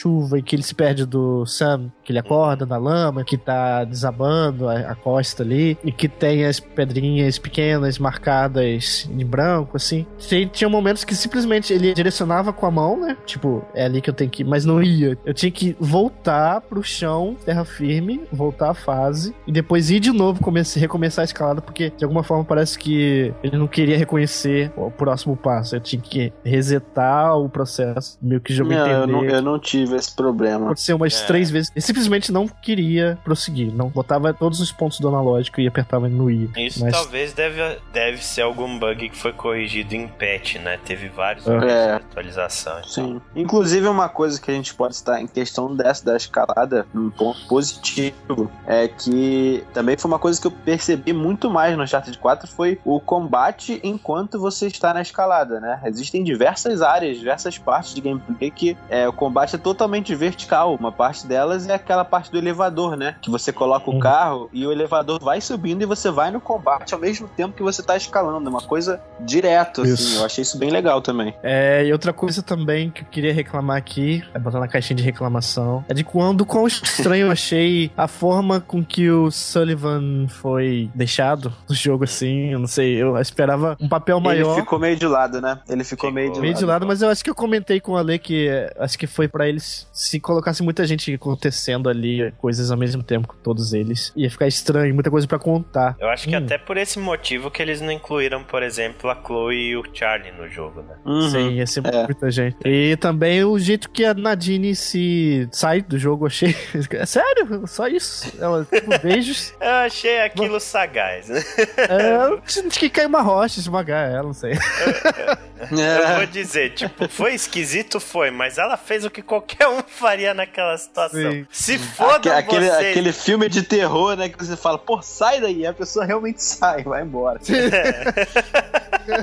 chuva 0.02 0.38
em 0.38 0.42
que 0.42 0.56
ele 0.56 0.62
se 0.62 0.74
perde 0.74 1.06
do 1.06 1.46
Sam, 1.46 1.90
que 2.02 2.10
ele 2.12 2.18
acorda 2.18 2.66
na 2.66 2.76
lama, 2.76 3.24
que 3.24 3.36
tá 3.36 3.84
desabando 3.84 4.68
a, 4.68 4.78
a 4.80 4.94
costa 4.94 5.42
ali, 5.42 5.78
e 5.84 5.92
que 5.92 6.08
tem 6.08 6.44
as 6.44 6.58
pedrinhas 6.58 7.38
pequenas 7.38 7.98
marcadas 7.98 9.08
em 9.12 9.24
branco, 9.24 9.76
assim. 9.76 10.04
Tem- 10.28 10.46
tinha 10.48 10.68
momentos 10.68 11.04
que 11.04 11.14
simplesmente 11.14 11.72
ele 11.72 11.94
direcionava 11.94 12.52
com 12.52 12.66
a 12.66 12.70
mão, 12.70 13.00
né? 13.00 13.16
Tipo, 13.24 13.64
é 13.74 13.84
ali 13.84 14.00
que 14.00 14.10
eu 14.10 14.14
tenho 14.14 14.30
que 14.30 14.42
ir, 14.42 14.46
mas 14.46 14.64
não 14.64 14.82
ia. 14.82 15.16
Eu 15.24 15.32
tinha 15.34 15.50
que 15.50 15.76
voltar 15.78 16.60
pro 16.62 16.82
chão, 16.82 17.36
terra 17.44 17.64
firme, 17.64 18.22
voltar 18.32 18.70
a 18.70 18.74
fase, 18.74 19.34
e 19.46 19.52
depois 19.52 19.90
ir 19.90 20.00
de 20.00 20.10
novo, 20.12 20.40
comece, 20.42 20.78
recomeçar 20.78 21.22
a 21.22 21.24
escalada, 21.24 21.60
porque 21.60 21.90
de 21.96 22.04
alguma 22.04 22.22
forma 22.22 22.44
parece 22.44 22.78
que 22.78 23.32
ele 23.42 23.56
não 23.56 23.66
queria 23.66 23.96
reconhecer 23.96 24.72
o 24.76 24.90
próximo 24.90 25.36
passo. 25.36 25.76
Eu 25.76 25.80
tinha 25.80 26.00
que 26.02 26.32
resetar 26.44 27.36
o 27.38 27.48
processo, 27.48 28.18
meio 28.20 28.40
que 28.40 28.52
Não, 28.54 28.66
entender. 28.66 28.92
eu, 28.94 29.06
não, 29.06 29.24
eu 29.24 29.42
não 29.42 29.58
tive 29.58 29.91
esse 29.96 30.14
problema. 30.14 30.66
Aconteceu 30.66 30.96
umas 30.96 31.20
É. 31.20 31.26
três 31.26 31.50
vezes. 31.50 31.70
Ele 31.74 31.80
simplesmente 31.82 32.32
não 32.32 32.46
queria 32.48 33.18
prosseguir. 33.24 33.72
Não 33.72 33.88
botava 33.88 34.32
todos 34.32 34.60
os 34.60 34.70
pontos 34.72 34.98
do 35.00 35.08
analógico 35.08 35.60
e 35.60 35.66
apertava 35.66 36.08
no 36.08 36.30
I. 36.30 36.50
Isso 36.56 36.80
Mas 36.84 36.92
talvez 36.92 37.32
deve, 37.32 37.60
deve 37.92 38.22
ser 38.24 38.42
algum 38.42 38.78
bug 38.78 39.08
que 39.10 39.16
foi 39.16 39.32
corrigido 39.32 39.94
em 39.94 40.06
patch, 40.08 40.56
né? 40.56 40.78
Teve 40.84 41.08
vários 41.08 41.46
É. 41.46 41.58
de 41.58 41.66
É. 41.66 41.92
atualização. 41.94 42.82
Sim. 42.84 43.20
Inclusive, 43.34 43.86
uma 43.88 44.08
coisa 44.08 44.40
que 44.40 44.50
a 44.50 44.54
gente 44.54 44.74
pode 44.74 44.94
estar 44.94 45.20
em 45.20 45.26
questão 45.26 45.74
dessa 45.74 46.04
da 46.04 46.16
escalada, 46.16 46.86
um 46.94 47.10
ponto 47.10 47.46
positivo, 47.46 48.50
é 48.66 48.88
que 48.88 49.64
também 49.72 49.96
foi 49.96 50.10
uma 50.10 50.18
coisa 50.18 50.40
que 50.40 50.46
eu 50.46 50.50
percebi 50.50 51.12
muito 51.12 51.50
mais 51.50 51.76
no 51.76 51.82
Uncharted 51.82 52.16
4 52.18 52.48
foi 52.48 52.78
o 52.84 53.00
combate 53.00 53.80
enquanto 53.82 54.38
você 54.38 54.66
está 54.66 54.92
na 54.94 55.02
escalada, 55.02 55.60
né? 55.60 55.80
Existem 55.84 56.22
diversas 56.22 56.82
áreas, 56.82 57.18
diversas 57.18 57.58
partes 57.58 57.94
de 57.94 58.00
gameplay 58.00 58.50
que 58.50 58.76
é, 58.88 59.08
o 59.08 59.12
combate 59.12 59.54
é 59.56 59.58
totalmente 59.58 59.81
vertical. 60.14 60.74
Uma 60.74 60.92
parte 60.92 61.26
delas 61.26 61.68
é 61.68 61.74
aquela 61.74 62.04
parte 62.04 62.30
do 62.30 62.38
elevador, 62.38 62.96
né? 62.96 63.16
Que 63.20 63.30
você 63.30 63.52
coloca 63.52 63.90
o 63.90 63.94
Uhum. 63.94 64.00
carro 64.00 64.48
e 64.52 64.66
o 64.66 64.72
elevador 64.72 65.18
vai 65.22 65.40
subindo 65.40 65.82
e 65.82 65.86
você 65.86 66.10
vai 66.10 66.30
no 66.30 66.40
combate 66.40 66.94
ao 66.94 67.00
mesmo 67.00 67.28
tempo 67.28 67.54
que 67.56 67.62
você 67.62 67.80
está 67.80 67.96
escalando. 67.96 68.46
É 68.46 68.50
uma 68.50 68.60
coisa 68.62 69.00
direto, 69.20 69.82
assim. 69.82 69.92
Isso. 69.94 70.18
Eu 70.18 70.24
achei 70.24 70.42
isso 70.42 70.58
bem 70.58 70.70
legal 70.70 71.00
também. 71.02 71.34
É, 71.42 71.84
e 71.84 71.92
outra 71.92 72.12
coisa 72.12 72.42
também 72.42 72.90
que 72.90 73.02
eu 73.02 73.06
queria 73.06 73.32
reclamar 73.32 73.76
aqui, 73.76 74.22
é 74.34 74.38
botar 74.38 74.60
na 74.60 74.68
caixinha 74.68 74.96
de 74.96 75.02
reclamação, 75.02 75.84
é 75.88 75.94
de 75.94 76.04
quando 76.04 76.44
quão 76.46 76.66
estranho 76.66 77.26
eu 77.26 77.30
achei 77.32 77.90
a 77.96 78.08
forma 78.08 78.60
com 78.60 78.84
que 78.84 79.10
o 79.10 79.30
Sullivan 79.30 80.26
foi 80.28 80.90
deixado 80.94 81.52
no 81.68 81.74
jogo, 81.74 82.04
assim. 82.04 82.50
Eu 82.52 82.58
não 82.58 82.66
sei, 82.66 82.94
eu 83.00 83.16
esperava 83.18 83.76
um 83.80 83.88
papel 83.88 84.18
maior. 84.20 84.52
Ele 84.52 84.60
ficou 84.60 84.78
meio 84.78 84.96
de 84.96 85.06
lado, 85.06 85.40
né? 85.40 85.58
Ele 85.68 85.84
ficou, 85.84 86.08
Ficou. 86.08 86.12
meio 86.12 86.32
de 86.32 86.40
Meio 86.40 86.52
lado. 86.52 86.58
de 86.58 86.64
lado, 86.64 86.86
mas 86.86 87.02
eu 87.02 87.08
acho 87.08 87.22
que 87.22 87.30
eu 87.30 87.34
comentei 87.34 87.80
com 87.80 87.92
o 87.92 87.96
Ale 87.96 88.18
que 88.18 88.48
é, 88.48 88.72
acho 88.78 88.98
que 88.98 89.06
foi 89.06 89.28
pra 89.28 89.48
se 89.92 90.20
colocasse 90.20 90.62
muita 90.62 90.84
gente 90.86 91.12
acontecendo 91.14 91.88
ali, 91.88 92.32
coisas 92.38 92.70
ao 92.70 92.76
mesmo 92.76 93.02
tempo 93.02 93.28
com 93.28 93.36
todos 93.36 93.72
eles. 93.72 94.12
Ia 94.16 94.30
ficar 94.30 94.46
estranho, 94.46 94.94
muita 94.94 95.10
coisa 95.10 95.26
pra 95.26 95.38
contar. 95.38 95.96
Eu 95.98 96.08
acho 96.08 96.28
que 96.28 96.34
Hum. 96.34 96.38
até 96.38 96.58
por 96.58 96.76
esse 96.76 96.98
motivo 96.98 97.50
que 97.50 97.60
eles 97.62 97.80
não 97.80 97.90
incluíram, 97.92 98.42
por 98.44 98.62
exemplo, 98.62 99.10
a 99.10 99.14
Chloe 99.14 99.54
e 99.70 99.76
o 99.76 99.84
Charlie 99.92 100.32
no 100.32 100.48
jogo, 100.48 100.82
né? 100.82 100.94
Uhum. 101.04 101.30
Sim, 101.30 101.50
ia 101.52 101.66
ser 101.66 101.82
É. 101.86 102.04
muita 102.04 102.30
gente. 102.30 102.56
E 102.64 102.96
também 102.96 103.44
o 103.44 103.58
jeito 103.58 103.90
que 103.90 104.04
a 104.04 104.14
Nadine 104.14 104.74
se 104.74 105.48
sai 105.52 105.82
do 105.82 105.98
jogo, 105.98 106.24
eu 106.24 106.28
achei. 106.28 106.54
É 106.92 107.06
sério, 107.06 107.66
só 107.66 107.86
isso. 107.88 108.32
Ela, 108.40 108.64
tipo, 108.64 108.90
beijos. 109.02 109.52
Eu 109.60 109.70
achei 109.70 110.20
aquilo 110.20 110.58
sagaz, 110.60 111.28
né? 111.28 111.42
É, 111.78 112.68
que 112.70 112.88
cair 112.90 113.06
uma 113.06 113.22
rocha, 113.22 113.58
esmagar 113.60 114.10
ela, 114.10 114.22
não 114.24 114.32
sei. 114.34 114.52
Eu 114.52 115.78
É. 115.78 116.16
vou 116.16 116.26
dizer, 116.26 116.70
tipo, 116.74 117.08
foi 117.08 117.34
esquisito, 117.34 118.00
foi, 118.00 118.30
mas 118.30 118.58
ela 118.58 118.76
fez 118.76 119.04
o 119.04 119.10
que 119.10 119.22
qualquer 119.22 119.61
um 119.68 119.82
faria 119.82 120.32
naquela 120.34 120.76
situação. 120.76 121.30
Sim. 121.32 121.46
Se 121.50 121.78
foda 121.78 122.36
aquele, 122.36 122.66
vocês. 122.68 122.90
aquele 122.90 123.12
filme 123.12 123.48
de 123.48 123.62
terror, 123.62 124.16
né? 124.16 124.28
Que 124.28 124.38
você 124.44 124.56
fala, 124.56 124.78
pô, 124.78 125.00
sai 125.02 125.40
daí. 125.40 125.60
E 125.60 125.66
a 125.66 125.72
pessoa 125.72 126.04
realmente 126.04 126.42
sai, 126.42 126.82
vai 126.82 127.02
embora. 127.02 127.38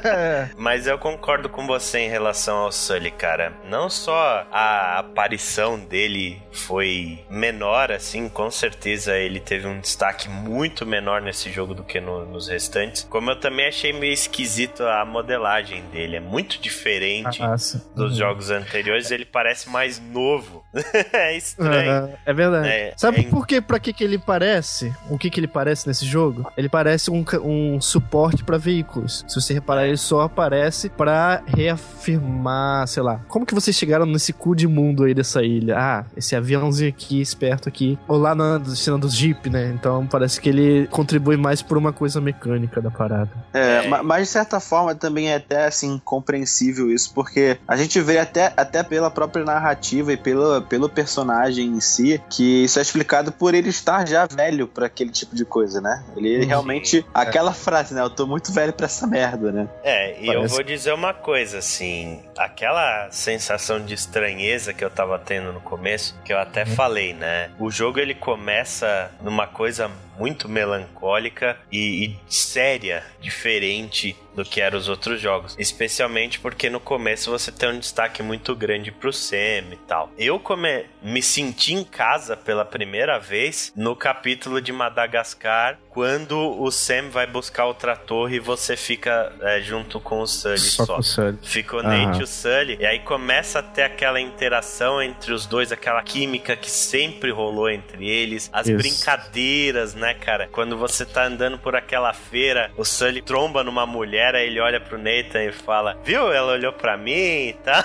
É. 0.04 0.50
Mas 0.58 0.88
eu 0.88 0.98
concordo 0.98 1.48
com 1.48 1.66
você 1.66 2.00
em 2.00 2.10
relação 2.10 2.58
ao 2.58 2.72
Sully, 2.72 3.12
cara. 3.12 3.54
Não 3.64 3.90
só 3.90 4.46
a 4.52 5.00
aparição 5.00 5.80
dele 5.80 6.42
foi 6.52 7.20
menor, 7.30 7.90
assim, 7.92 8.28
com 8.28 8.52
certeza 8.52 9.16
ele 9.16 9.40
teve 9.40 9.68
um 9.68 9.80
destaque 9.80 10.28
muito 10.28 10.86
menor 10.86 11.22
nesse 11.22 11.50
jogo 11.50 11.74
do 11.74 11.84
que 11.84 12.02
no- 12.02 12.26
nos 12.26 12.50
restantes. 12.50 13.04
Como 13.10 13.32
eu 13.32 13.40
também 13.40 13.68
achei 13.68 13.94
meio 13.94 14.12
esquisito 14.14 14.84
a 14.84 15.06
modelagem 15.06 15.82
dele. 15.94 16.18
É 16.18 16.20
muito 16.20 16.60
diferente 16.60 17.40
Nossa. 17.42 17.82
dos 17.96 18.12
Uhum. 18.14 18.18
jogos 18.18 18.50
anteriores. 18.52 19.12
Ele 19.12 19.24
parece 19.26 19.70
mais 19.70 19.98
novo 19.98 20.29
novo. 20.30 20.59
é 21.14 21.36
estranho. 21.38 22.04
Uhum, 22.06 22.14
é 22.26 22.34
verdade. 22.34 22.68
É, 22.68 22.94
Sabe 22.96 23.22
é- 23.22 23.24
por 23.24 23.48
que, 23.48 23.60
pra 23.62 23.80
que, 23.80 23.92
que 23.94 24.04
ele 24.04 24.18
parece? 24.18 24.94
O 25.10 25.18
que, 25.18 25.30
que 25.30 25.40
ele 25.40 25.48
parece 25.48 25.88
nesse 25.88 26.06
jogo? 26.06 26.52
Ele 26.56 26.70
parece 26.70 27.10
um, 27.10 27.26
um 27.44 27.82
suporte 27.82 28.44
pra 28.44 28.58
veículos. 28.58 29.26
Se 29.28 29.36
você 29.42 29.54
reparar, 29.54 29.88
ele 29.88 29.98
só 29.98 30.22
aparece 30.22 30.90
pra 30.90 31.42
reafirmar, 31.48 32.88
sei 32.88 33.04
lá, 33.04 33.20
como 33.28 33.46
que 33.46 33.54
vocês 33.54 33.76
chegaram 33.76 34.06
nesse 34.06 34.34
cu 34.34 34.56
de 34.56 34.68
mundo 34.68 35.04
aí 35.04 35.14
dessa 35.14 35.44
ilha? 35.44 35.76
Ah, 35.78 36.06
esse 36.16 36.36
aviãozinho 36.36 36.90
aqui, 36.90 37.20
esperto 37.22 37.68
aqui. 37.68 37.98
Ou 38.08 38.18
lá 38.18 38.34
na 38.36 38.64
cena 38.76 38.98
dos 38.98 39.14
Jeep, 39.16 39.50
né? 39.50 39.72
Então 39.74 40.06
parece 40.08 40.40
que 40.40 40.50
ele 40.50 40.88
contribui 40.88 41.38
mais 41.38 41.62
por 41.62 41.78
uma 41.78 41.92
coisa 41.94 42.20
mecânica 42.22 42.82
da 42.82 42.92
parada. 42.92 43.30
É, 43.54 43.86
É. 43.86 43.88
ma- 43.88 44.04
mas 44.04 44.28
de 44.28 44.34
certa 44.34 44.60
forma 44.60 44.94
também 44.96 45.30
é 45.32 45.36
até 45.36 45.66
assim 45.66 46.00
compreensível 46.04 46.92
isso, 46.92 47.14
porque 47.14 47.58
a 47.68 47.76
gente 47.76 48.00
vê 48.02 48.18
até, 48.20 48.54
até 48.56 48.84
pela 48.84 49.10
própria 49.10 49.44
narrativa 49.46 50.12
e 50.14 50.18
pelo, 50.62 50.90
pelo 50.90 50.90
personagem 50.90 51.68
em 51.68 51.80
si 51.80 52.22
que 52.30 52.64
isso 52.64 52.80
é 52.80 52.82
explicado 52.82 53.32
por 53.32 53.54
ele 53.54 53.70
estar 53.70 54.08
já 54.08 54.26
velho 54.26 54.68
pra 54.68 54.86
aquele 54.86 55.12
tipo 55.12 55.36
de 55.36 55.46
coisa, 55.46 55.82
né? 55.82 56.04
Ele 56.16 56.42
Sim. 56.42 56.48
realmente. 56.48 57.06
Aquela 57.14 57.54
frase, 57.54 57.94
né? 57.94 58.02
Eu 58.02 58.10
tô 58.10 58.26
muito 58.26 58.52
velho 58.52 58.74
pra 58.74 58.86
essa 58.86 59.06
merda, 59.06 59.52
né? 59.52 59.68
É, 59.84 60.22
e 60.22 60.28
eu 60.28 60.48
vou 60.48 60.64
dizer 60.64 60.94
uma 60.94 61.14
coisa, 61.14 61.60
assim, 61.60 62.22
aquela 62.38 63.10
sensação 63.12 63.84
de 63.84 63.94
estranheza 63.94 64.74
que 64.74 64.84
eu 64.84 64.90
tava 64.90 65.18
tendo 65.20 65.52
no 65.52 65.60
começo, 65.60 66.16
que 66.24 66.34
eu 66.34 66.38
até 66.38 66.66
falei, 66.66 67.14
né? 67.14 67.50
O 67.60 67.70
jogo 67.70 68.00
ele 68.00 68.16
começa 68.16 69.12
numa 69.22 69.48
coisa 69.48 69.90
muito 70.20 70.50
melancólica 70.50 71.58
e, 71.72 72.06
e 72.06 72.20
séria, 72.28 73.04
diferente 73.22 74.16
do 74.36 74.44
que 74.44 74.62
eram 74.62 74.78
os 74.78 74.90
outros 74.90 75.20
jogos. 75.20 75.56
Especialmente 75.58 76.40
porque 76.40 76.70
no 76.70 76.80
começo 76.80 77.32
você 77.32 77.52
tem 77.52 77.70
um 77.70 77.80
destaque 77.80 78.22
muito 78.22 78.56
grande 78.56 78.92
pro 78.92 79.14
Sam 79.14 79.72
e 79.72 79.78
tal. 79.88 80.12
Eu 80.18 80.38
come... 80.40 80.86
me 81.02 81.22
senti 81.22 81.74
em 81.74 81.84
casa 81.84 82.36
pela 82.36 82.66
primeira 82.66 83.18
vez 83.18 83.72
no 83.76 83.96
capítulo 83.96 84.62
de 84.62 84.72
Madagascar, 84.72 85.80
quando 85.90 86.38
o 86.62 86.72
Sam 86.72 87.10
vai 87.10 87.26
buscar 87.26 87.66
outra 87.66 87.96
torre 87.96 88.38
e 88.38 88.40
você 88.40 88.78
fica 88.78 89.34
é, 89.42 89.60
junto 89.60 90.00
com 90.00 90.22
o 90.22 90.28
Sully 90.28 90.60
só. 90.60 90.86
Só 90.86 90.94
com 90.96 91.00
o 91.00 91.04
Sully. 91.04 91.38
Fica 91.42 91.76
o 91.78 91.80
Aham. 91.80 92.06
Nate 92.06 92.20
e 92.20 92.24
o 92.24 92.28
Sully. 92.28 92.78
E 92.80 92.86
aí 92.86 93.00
começa 93.00 93.60
a 93.60 93.64
ter 93.64 93.84
aquela 93.84 94.20
interação 94.20 95.02
entre 95.02 95.34
os 95.34 95.46
dois, 95.46 95.72
aquela 95.72 96.02
química 96.04 96.56
que 96.56 96.70
sempre 96.70 97.32
rolou 97.32 97.70
entre 97.70 98.08
eles. 98.08 98.50
As 98.54 98.68
Isso. 98.68 98.78
brincadeiras, 98.78 99.96
né, 99.96 100.14
cara? 100.14 100.48
Quando 100.52 100.78
você 100.78 101.06
tá 101.06 101.26
andando 101.26 101.58
por 101.58 101.76
aquela 101.76 102.14
feira, 102.14 102.72
o 102.78 102.86
Sully 102.86 103.22
tromba 103.22 103.64
numa 103.64 103.86
mulher, 103.86 104.36
aí 104.36 104.48
ele 104.48 104.60
olha 104.60 104.80
pro 104.80 104.98
Nathan 104.98 105.44
e 105.44 105.52
fala: 105.52 105.98
Viu? 106.04 106.32
Ela 106.32 106.54
olhou 106.54 106.74
pra 106.74 106.98
mim 106.98 107.50
e 107.50 107.54
tá. 107.64 107.84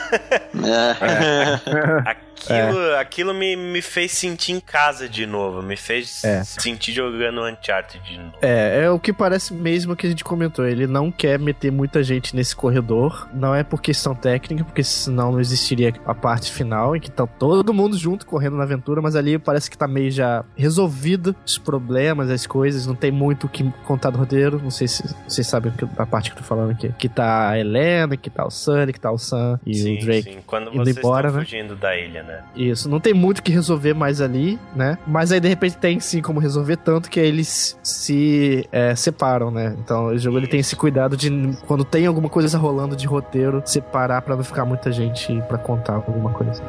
É. 1.00 2.24
Aquilo, 2.43 2.95
aquilo 2.97 3.35
me, 3.35 3.57
me 3.57 3.80
fez 3.82 4.12
sentir 4.12 4.53
em 4.53 4.61
casa 4.61 5.09
de 5.09 5.26
novo. 5.26 5.62
Me 5.62 5.76
fez 5.76 6.22
É. 6.24 6.43
sentir 6.45 6.93
jogando 6.93 7.43
Uncharted 7.43 8.03
de 8.05 8.18
novo. 8.18 8.32
É, 8.43 8.85
é 8.85 8.91
o 8.91 8.99
que 8.99 9.12
parece 9.12 9.55
mesmo 9.55 9.97
que 9.97 10.07
a 10.07 10.11
gente 10.11 10.24
comentou. 10.24 10.66
Ele 10.66 10.87
não 10.87 11.11
quer 11.11 11.39
meter 11.39 11.70
muita 11.72 12.03
gente 12.03 12.35
nesse 12.37 12.55
corredor. 12.55 13.28
Não 13.32 13.55
é 13.55 13.62
por 13.62 13.80
questão 13.80 14.14
técnica, 14.14 14.64
porque 14.64 14.82
senão 14.82 15.32
não 15.32 15.41
existiria 15.41 15.93
a 16.05 16.14
parte 16.14 16.51
final 16.53 16.97
em 16.97 17.01
que 17.01 17.11
tá 17.11 17.26
todo 17.26 17.72
mundo 17.72 17.97
junto 17.97 18.26
correndo 18.26 18.57
na 18.57 18.64
aventura, 18.64 19.01
mas 19.01 19.16
ali 19.16 19.39
parece 19.39 19.70
que 19.70 19.78
tá 19.78 19.87
meio 19.87 20.11
já 20.11 20.45
resolvido 20.57 21.35
os 21.47 21.57
problemas, 21.59 22.30
as 22.30 22.47
coisas. 22.47 22.87
Não 22.87 22.95
tem 22.95 23.11
muito 23.11 23.45
o 23.47 23.49
que 23.49 23.64
contar 23.87 24.11
do 24.11 24.18
roteiro. 24.18 24.61
Não 24.62 24.70
sei 24.70 24.89
se 24.89 25.03
vocês 25.28 25.47
sabem 25.47 25.72
a 25.97 26.07
parte 26.07 26.30
que 26.30 26.37
eu 26.37 26.43
tô 26.43 26.47
falando 26.49 26.72
aqui. 26.72 26.93
Que 26.99 27.09
tá 27.09 27.51
a 27.51 27.59
Helena, 27.59 28.16
que 28.16 28.28
tá 28.28 28.45
o 28.45 28.51
Sunny, 28.51 28.93
que 28.93 29.01
tá 29.01 29.11
o 29.11 29.18
Sam 29.18 29.61
e 29.64 29.74
sim, 29.74 29.99
o 29.99 30.05
Drake. 30.05 30.32
sim. 30.32 30.39
Quando 30.47 30.68
indo 30.74 30.85
vocês 30.85 30.97
embora, 30.97 31.30
né? 31.30 31.39
fugindo 31.41 31.76
da 31.76 31.97
ilha, 31.97 32.22
né? 32.25 32.43
Isso, 32.55 32.89
não 32.89 33.01
tem 33.01 33.14
muito 33.14 33.39
o 33.39 33.43
que 33.43 33.53
resolver 33.53 33.95
mais 33.95 34.20
ali, 34.20 34.59
né? 34.75 34.99
Mas 35.07 35.33
aí 35.33 35.41
de 35.41 35.49
repente 35.49 35.77
tem 35.77 36.01
sim 36.01 36.20
como 36.20 36.41
resolver, 36.41 36.77
tanto 36.77 37.11
que 37.11 37.20
eles 37.20 37.79
se 37.83 38.68
é, 38.72 38.95
separam, 38.95 39.51
né? 39.51 39.75
Então 39.79 40.07
o 40.07 40.18
jogo 40.18 40.39
ele 40.39 40.47
tem 40.47 40.61
esse 40.61 40.77
cuidado 40.77 41.16
de, 41.16 41.31
quando 41.66 41.85
tem 41.85 42.07
alguma 42.07 42.29
coisa 42.29 42.57
rolando 42.59 42.97
de 42.97 43.07
roteiro, 43.07 43.62
separar 43.64 44.22
pra 44.22 44.37
não 44.37 44.45
ficar 44.45 44.64
muita 44.64 44.91
gente 44.91 45.41
pra 45.49 45.59
contar 45.59 45.95
alguma 45.95 46.31
coisa. 46.31 46.62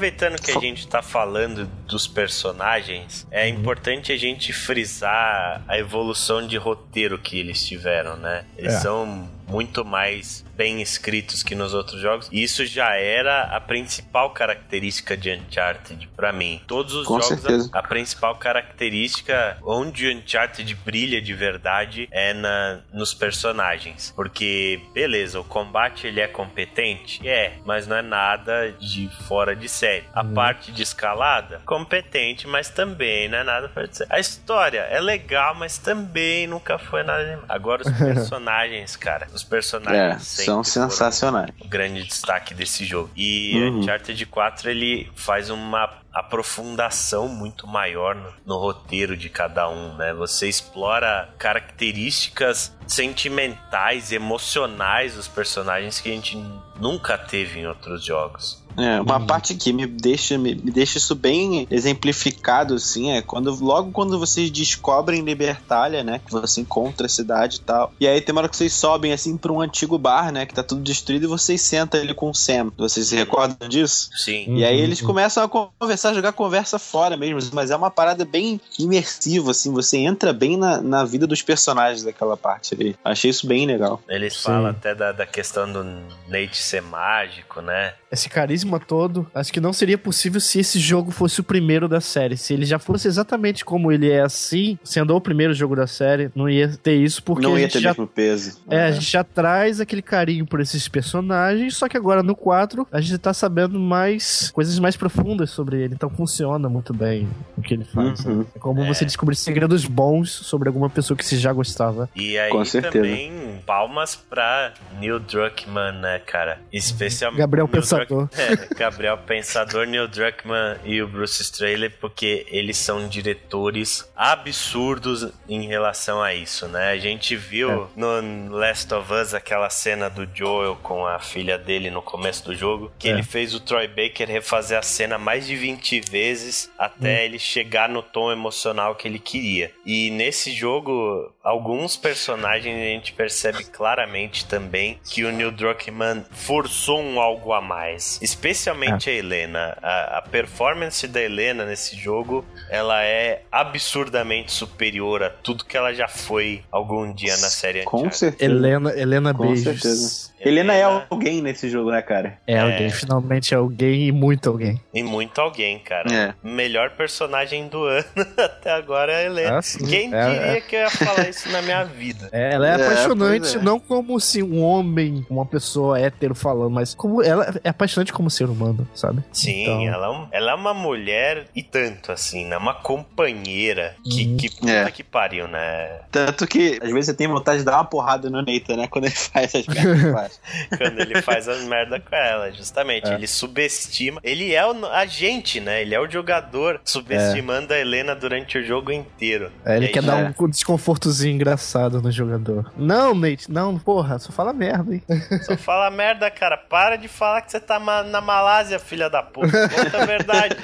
Aproveitando 0.00 0.40
que 0.40 0.50
a 0.50 0.58
gente 0.58 0.88
tá 0.88 1.02
falando 1.02 1.66
dos 1.86 2.06
personagens, 2.06 3.26
é 3.30 3.46
importante 3.46 4.10
a 4.10 4.16
gente 4.16 4.50
frisar 4.50 5.62
a 5.68 5.78
evolução 5.78 6.46
de 6.46 6.56
roteiro 6.56 7.18
que 7.18 7.38
eles 7.38 7.66
tiveram, 7.66 8.16
né? 8.16 8.46
Eles 8.56 8.76
É. 8.76 8.80
são 8.80 9.28
muito 9.50 9.84
mais 9.84 10.44
bem 10.60 10.82
escritos 10.82 11.42
que 11.42 11.54
nos 11.54 11.72
outros 11.72 12.00
jogos. 12.00 12.28
E 12.30 12.42
isso 12.42 12.66
já 12.66 12.94
era 12.94 13.44
a 13.44 13.60
principal 13.60 14.30
característica 14.30 15.16
de 15.16 15.30
Uncharted 15.30 16.06
pra 16.14 16.32
mim. 16.32 16.60
Todos 16.66 16.94
os 16.94 17.06
Com 17.06 17.18
jogos, 17.18 17.72
a, 17.72 17.78
a 17.78 17.82
principal 17.82 18.36
característica 18.36 19.56
onde 19.64 20.08
Uncharted 20.08 20.74
brilha 20.84 21.20
de 21.20 21.32
verdade 21.32 22.08
é 22.10 22.34
na, 22.34 22.80
nos 22.92 23.14
personagens. 23.14 24.12
Porque, 24.14 24.80
beleza, 24.92 25.40
o 25.40 25.44
combate 25.44 26.06
ele 26.06 26.20
é 26.20 26.28
competente? 26.28 27.26
É, 27.26 27.54
mas 27.64 27.86
não 27.86 27.96
é 27.96 28.02
nada 28.02 28.72
de 28.72 29.08
fora 29.26 29.56
de 29.56 29.68
série. 29.68 30.04
A 30.12 30.22
parte 30.22 30.72
de 30.72 30.82
escalada, 30.82 31.62
competente, 31.64 32.46
mas 32.46 32.68
também 32.68 33.28
não 33.28 33.38
é 33.38 33.44
nada 33.44 33.68
fora 33.70 33.88
de 33.88 33.96
série. 33.96 34.12
A 34.12 34.20
história 34.20 34.80
é 34.80 35.00
legal, 35.00 35.54
mas 35.54 35.78
também 35.78 36.46
nunca 36.46 36.78
foi 36.78 37.02
nada 37.02 37.24
demais. 37.24 37.48
Agora 37.48 37.82
os 37.82 37.90
personagens, 37.96 38.94
cara, 38.94 39.26
os 39.40 39.44
personagens 39.44 40.40
É, 40.40 40.44
são 40.44 40.62
sensacionais. 40.62 41.50
o 41.60 41.68
grande 41.68 42.04
destaque 42.04 42.54
desse 42.54 42.84
jogo. 42.84 43.10
E 43.16 43.54
Uhum. 43.56 43.78
Uncharted 43.80 44.24
4 44.26 44.70
ele 44.70 45.10
faz 45.14 45.50
uma 45.50 45.98
aprofundação 46.12 47.28
muito 47.28 47.66
maior 47.68 48.14
no, 48.16 48.32
no 48.44 48.58
roteiro 48.58 49.16
de 49.16 49.28
cada 49.28 49.68
um, 49.68 49.94
né? 49.96 50.12
Você 50.14 50.48
explora 50.48 51.28
características 51.38 52.76
sentimentais, 52.86 54.12
emocionais 54.12 55.14
dos 55.14 55.28
personagens 55.28 56.00
que 56.00 56.08
a 56.10 56.12
gente 56.14 56.36
nunca 56.78 57.16
teve 57.16 57.60
em 57.60 57.66
outros 57.66 58.04
jogos. 58.04 58.59
É, 58.76 59.00
uma 59.00 59.20
parte 59.20 59.54
que 59.54 59.72
me 59.72 59.86
deixa, 59.86 60.36
me, 60.36 60.54
me 60.54 60.70
deixa 60.70 60.98
isso 60.98 61.14
bem 61.14 61.66
exemplificado, 61.70 62.74
assim, 62.74 63.12
é 63.12 63.22
quando 63.22 63.52
logo 63.62 63.92
quando 63.92 64.18
vocês 64.18 64.50
descobrem 64.50 65.22
Libertália, 65.22 66.02
né? 66.02 66.20
Que 66.24 66.32
você 66.32 66.60
encontra 66.60 67.06
a 67.06 67.08
cidade 67.08 67.56
e 67.56 67.60
tal. 67.60 67.92
E 68.00 68.08
aí 68.08 68.20
tem 68.20 68.32
uma 68.32 68.40
hora 68.40 68.48
que 68.48 68.56
vocês 68.56 68.72
sobem 68.72 69.12
assim 69.12 69.36
pra 69.36 69.52
um 69.52 69.60
antigo 69.60 69.98
bar, 69.98 70.32
né? 70.32 70.46
Que 70.46 70.54
tá 70.54 70.62
tudo 70.62 70.80
destruído 70.80 71.24
e 71.24 71.28
vocês 71.28 71.60
sentam 71.60 72.00
ali 72.00 72.14
com 72.14 72.30
o 72.30 72.34
Sam. 72.34 72.72
Vocês 72.76 73.06
se 73.06 73.16
recordam 73.16 73.68
disso? 73.68 74.10
Sim. 74.16 74.56
E 74.56 74.64
aí 74.64 74.80
Uhum, 74.80 74.84
eles 74.84 75.00
uhum. 75.00 75.06
começam 75.06 75.44
a 75.44 75.48
conversar, 75.48 76.14
jogar 76.14 76.32
conversa 76.32 76.78
fora 76.78 77.16
mesmo, 77.16 77.40
mas 77.52 77.70
é 77.70 77.76
uma 77.76 77.90
parada 77.90 78.24
bem 78.24 78.60
imersiva, 78.78 79.50
assim, 79.50 79.72
você 79.72 79.98
entra 79.98 80.32
bem 80.32 80.56
na, 80.56 80.80
na 80.80 81.04
vida 81.04 81.26
dos 81.26 81.42
personagens 81.42 82.02
daquela 82.02 82.36
parte 82.36 82.74
ali. 82.74 82.96
Achei 83.04 83.30
isso 83.30 83.46
bem 83.46 83.66
legal. 83.66 84.02
Eles 84.08 84.34
Sim. 84.34 84.44
falam 84.44 84.70
até 84.70 84.94
da, 84.94 85.12
da 85.12 85.26
questão 85.26 85.70
do 85.70 85.84
Nate 86.28 86.56
ser 86.56 86.82
mágico, 86.82 87.60
né? 87.60 87.94
Esse 88.10 88.28
carisma 88.28 88.59
todo, 88.86 89.26
acho 89.34 89.52
que 89.52 89.60
não 89.60 89.72
seria 89.72 89.96
possível 89.98 90.40
se 90.40 90.60
esse 90.60 90.78
jogo 90.78 91.10
fosse 91.10 91.40
o 91.40 91.44
primeiro 91.44 91.88
da 91.88 92.00
série. 92.00 92.36
Se 92.36 92.52
ele 92.54 92.64
já 92.64 92.78
fosse 92.78 93.08
exatamente 93.08 93.64
como 93.64 93.90
ele 93.92 94.10
é 94.10 94.20
assim, 94.20 94.78
sendo 94.84 95.14
o 95.14 95.20
primeiro 95.20 95.52
jogo 95.54 95.76
da 95.76 95.86
série, 95.86 96.30
não 96.34 96.48
ia 96.48 96.68
ter 96.68 96.94
isso 96.94 97.22
porque 97.22 97.42
Não 97.46 97.58
ia 97.58 97.68
ter 97.68 97.80
já 97.80 97.90
mesmo 97.90 98.06
peso. 98.06 98.60
É, 98.68 98.84
a 98.84 98.90
gente 98.92 99.10
já 99.10 99.22
traz 99.24 99.80
aquele 99.80 100.02
carinho 100.02 100.46
por 100.46 100.60
esses 100.60 100.88
personagens, 100.88 101.76
só 101.76 101.88
que 101.88 101.96
agora 101.96 102.22
no 102.22 102.34
4 102.34 102.86
a 102.92 103.00
gente 103.00 103.18
tá 103.18 103.32
sabendo 103.34 103.78
mais 103.78 104.50
coisas 104.52 104.78
mais 104.78 104.96
profundas 104.96 105.50
sobre 105.50 105.82
ele, 105.82 105.94
então 105.94 106.08
funciona 106.10 106.68
muito 106.68 106.92
bem 106.94 107.28
o 107.56 107.62
que 107.62 107.74
ele 107.74 107.84
faz. 107.84 108.24
né? 108.24 108.32
Uhum. 108.32 108.46
É 108.54 108.58
como 108.58 108.84
você 108.84 109.04
descobrir 109.04 109.36
segredos 109.36 109.84
bons 109.84 110.30
sobre 110.30 110.68
alguma 110.68 110.88
pessoa 110.90 111.16
que 111.16 111.24
você 111.24 111.36
já 111.36 111.52
gostava. 111.52 112.08
E 112.14 112.38
aí 112.38 112.50
Com 112.50 112.64
certeza. 112.64 112.92
também 112.94 113.60
palmas 113.66 114.14
pra 114.16 114.72
Neil 114.98 115.18
Druckmann, 115.20 116.00
né, 116.00 116.18
cara? 116.20 116.58
Especialmente 116.72 117.38
Gabriel 117.40 117.66
Neil 117.66 117.80
Pensador. 117.80 118.26
Druck- 118.28 118.40
É, 118.40 118.49
Gabriel 118.76 119.18
Pensador, 119.18 119.86
Neil 119.86 120.08
Druckmann 120.08 120.78
e 120.84 121.02
o 121.02 121.08
Bruce 121.08 121.42
Straley, 121.42 121.90
porque 121.90 122.46
eles 122.48 122.76
são 122.76 123.08
diretores 123.08 124.08
absurdos 124.16 125.28
em 125.48 125.66
relação 125.66 126.22
a 126.22 126.34
isso, 126.34 126.66
né? 126.68 126.90
A 126.90 126.98
gente 126.98 127.36
viu 127.36 127.84
é. 127.84 127.86
no 127.96 128.56
Last 128.56 128.92
of 128.94 129.12
Us 129.12 129.34
aquela 129.34 129.70
cena 129.70 130.08
do 130.08 130.28
Joel 130.32 130.76
com 130.76 131.06
a 131.06 131.18
filha 131.18 131.58
dele 131.58 131.90
no 131.90 132.02
começo 132.02 132.44
do 132.44 132.54
jogo, 132.54 132.92
que 132.98 133.08
é. 133.08 133.12
ele 133.12 133.22
fez 133.22 133.54
o 133.54 133.60
Troy 133.60 133.88
Baker 133.88 134.28
refazer 134.28 134.78
a 134.78 134.82
cena 134.82 135.18
mais 135.18 135.46
de 135.46 135.56
20 135.56 136.00
vezes 136.10 136.70
até 136.78 137.20
hum. 137.20 137.24
ele 137.24 137.38
chegar 137.38 137.88
no 137.88 138.02
tom 138.02 138.30
emocional 138.32 138.94
que 138.94 139.06
ele 139.06 139.18
queria. 139.18 139.72
E 139.84 140.10
nesse 140.10 140.52
jogo, 140.52 141.32
alguns 141.42 141.96
personagens 141.96 142.76
a 142.76 142.84
gente 142.84 143.12
percebe 143.12 143.64
claramente 143.64 144.46
também 144.46 144.98
que 145.04 145.24
o 145.24 145.32
Neil 145.32 145.50
Druckmann 145.50 146.24
forçou 146.30 147.00
um 147.00 147.20
algo 147.20 147.52
a 147.52 147.60
mais, 147.60 148.18
especialmente 148.40 149.10
é. 149.10 149.12
a 149.12 149.16
Helena. 149.16 149.78
A, 149.82 150.18
a 150.18 150.22
performance 150.22 151.06
da 151.06 151.20
Helena 151.20 151.66
nesse 151.66 151.94
jogo, 151.96 152.44
ela 152.70 153.02
é 153.04 153.42
absurdamente 153.52 154.50
superior 154.50 155.22
a 155.22 155.30
tudo 155.30 155.64
que 155.64 155.76
ela 155.76 155.92
já 155.92 156.08
foi 156.08 156.62
algum 156.72 157.12
dia 157.12 157.36
na 157.36 157.50
série 157.50 157.84
Com 157.84 158.10
certeza. 158.10 158.50
Helena, 158.50 158.98
Helena 158.98 159.34
Com 159.34 159.46
beijos. 159.46 159.64
certeza. 159.64 160.29
Helena 160.40 160.74
é 160.74 160.82
alguém 160.84 161.40
nesse 161.42 161.68
jogo, 161.68 161.90
né, 161.90 162.00
cara? 162.02 162.38
É, 162.46 162.58
alguém, 162.58 162.90
finalmente 162.90 163.52
é 163.54 163.56
alguém 163.56 164.08
e 164.08 164.12
muito 164.12 164.48
alguém. 164.48 164.80
E 164.94 165.02
muito 165.02 165.38
alguém, 165.40 165.78
cara. 165.78 166.12
É. 166.12 166.34
Melhor 166.42 166.90
personagem 166.90 167.68
do 167.68 167.82
ano 167.84 168.04
até 168.38 168.70
agora 168.72 169.12
é 169.12 169.16
a 169.16 169.24
Helena. 169.24 169.58
Ah. 169.58 169.86
Quem 169.88 170.14
É, 170.14 170.30
diria 170.30 170.46
é. 170.56 170.60
que 170.60 170.76
eu 170.76 170.80
ia 170.80 170.90
falar 170.90 171.28
isso 171.28 171.48
na 171.50 171.62
minha 171.62 171.84
vida? 171.84 172.28
É, 172.32 172.54
ela 172.54 172.66
é, 172.66 172.70
É, 172.70 172.74
apaixonante, 172.86 173.56
é. 173.56 173.60
não 173.60 173.78
como 173.80 174.16
assim, 174.16 174.42
um 174.42 174.62
homem, 174.62 175.26
uma 175.28 175.44
pessoa 175.44 175.98
hétero 176.00 176.34
falando, 176.34 176.70
mas 176.70 176.94
como 176.94 177.22
ela 177.22 177.54
é 177.62 177.68
apaixonante 177.68 178.12
como 178.12 178.30
ser 178.30 178.44
humano, 178.48 178.88
sabe? 178.94 179.22
Sim, 179.32 179.62
Então- 179.62 179.86
ela, 179.88 180.06
é 180.06 180.10
um- 180.10 180.28
ela 180.30 180.50
é 180.52 180.54
uma 180.54 180.72
mulher 180.72 181.46
e 181.54 181.62
tanto, 181.62 182.12
assim, 182.12 182.44
né? 182.46 182.56
Uma 182.56 182.74
companheira. 182.74 183.94
Que, 184.04 184.24
Uhum. 184.26 184.36
que 184.36 184.50
puta 184.50 184.70
É. 184.72 184.90
que 184.90 185.02
pariu, 185.04 185.48
né? 185.48 186.00
Tanto 186.10 186.46
que 186.46 186.78
às 186.82 186.90
vezes 186.90 187.06
você 187.06 187.14
tem 187.14 187.26
vontade 187.28 187.58
de 187.58 187.64
dar 187.64 187.74
uma 187.76 187.84
porrada 187.84 188.30
no 188.30 188.38
Nathan, 188.42 188.76
né? 188.76 188.86
Quando 188.88 189.04
ele 189.06 189.14
faz 189.14 189.54
essas 189.54 189.66
merdas. 189.66 190.29
Quando 190.76 191.00
ele 191.00 191.20
faz 191.22 191.48
as 191.48 191.62
merda 191.64 192.00
com 192.00 192.14
ela, 192.14 192.50
justamente. 192.52 193.08
É. 193.08 193.14
Ele 193.14 193.26
subestima. 193.26 194.20
Ele 194.22 194.54
é 194.54 194.64
o 194.66 194.86
agente, 194.86 195.60
né? 195.60 195.82
Ele 195.82 195.94
é 195.94 196.00
o 196.00 196.10
jogador 196.10 196.80
subestimando 196.84 197.72
a 197.72 197.78
Helena 197.78 198.14
durante 198.14 198.58
o 198.58 198.64
jogo 198.64 198.92
inteiro. 198.92 199.50
É, 199.64 199.76
ele 199.76 199.86
aí 199.86 199.92
quer 199.92 200.02
já- 200.02 200.22
dar 200.22 200.34
um 200.38 200.48
desconfortozinho 200.48 201.34
engraçado 201.34 202.00
no 202.00 202.10
jogador. 202.10 202.72
Não, 202.76 203.14
Nate, 203.14 203.50
não, 203.50 203.78
porra, 203.78 204.18
só 204.18 204.32
fala 204.32 204.52
merda, 204.52 204.94
hein? 204.94 205.02
Só 205.44 205.56
fala 205.56 205.90
merda, 205.90 206.30
cara. 206.30 206.56
Para 206.56 206.96
de 206.96 207.08
falar 207.08 207.42
que 207.42 207.50
você 207.50 207.60
tá 207.60 207.78
na 207.78 208.20
Malásia, 208.20 208.78
filha 208.78 209.08
da 209.08 209.22
puta. 209.22 209.68
Conta 209.68 210.02
a 210.02 210.06
verdade. 210.06 210.56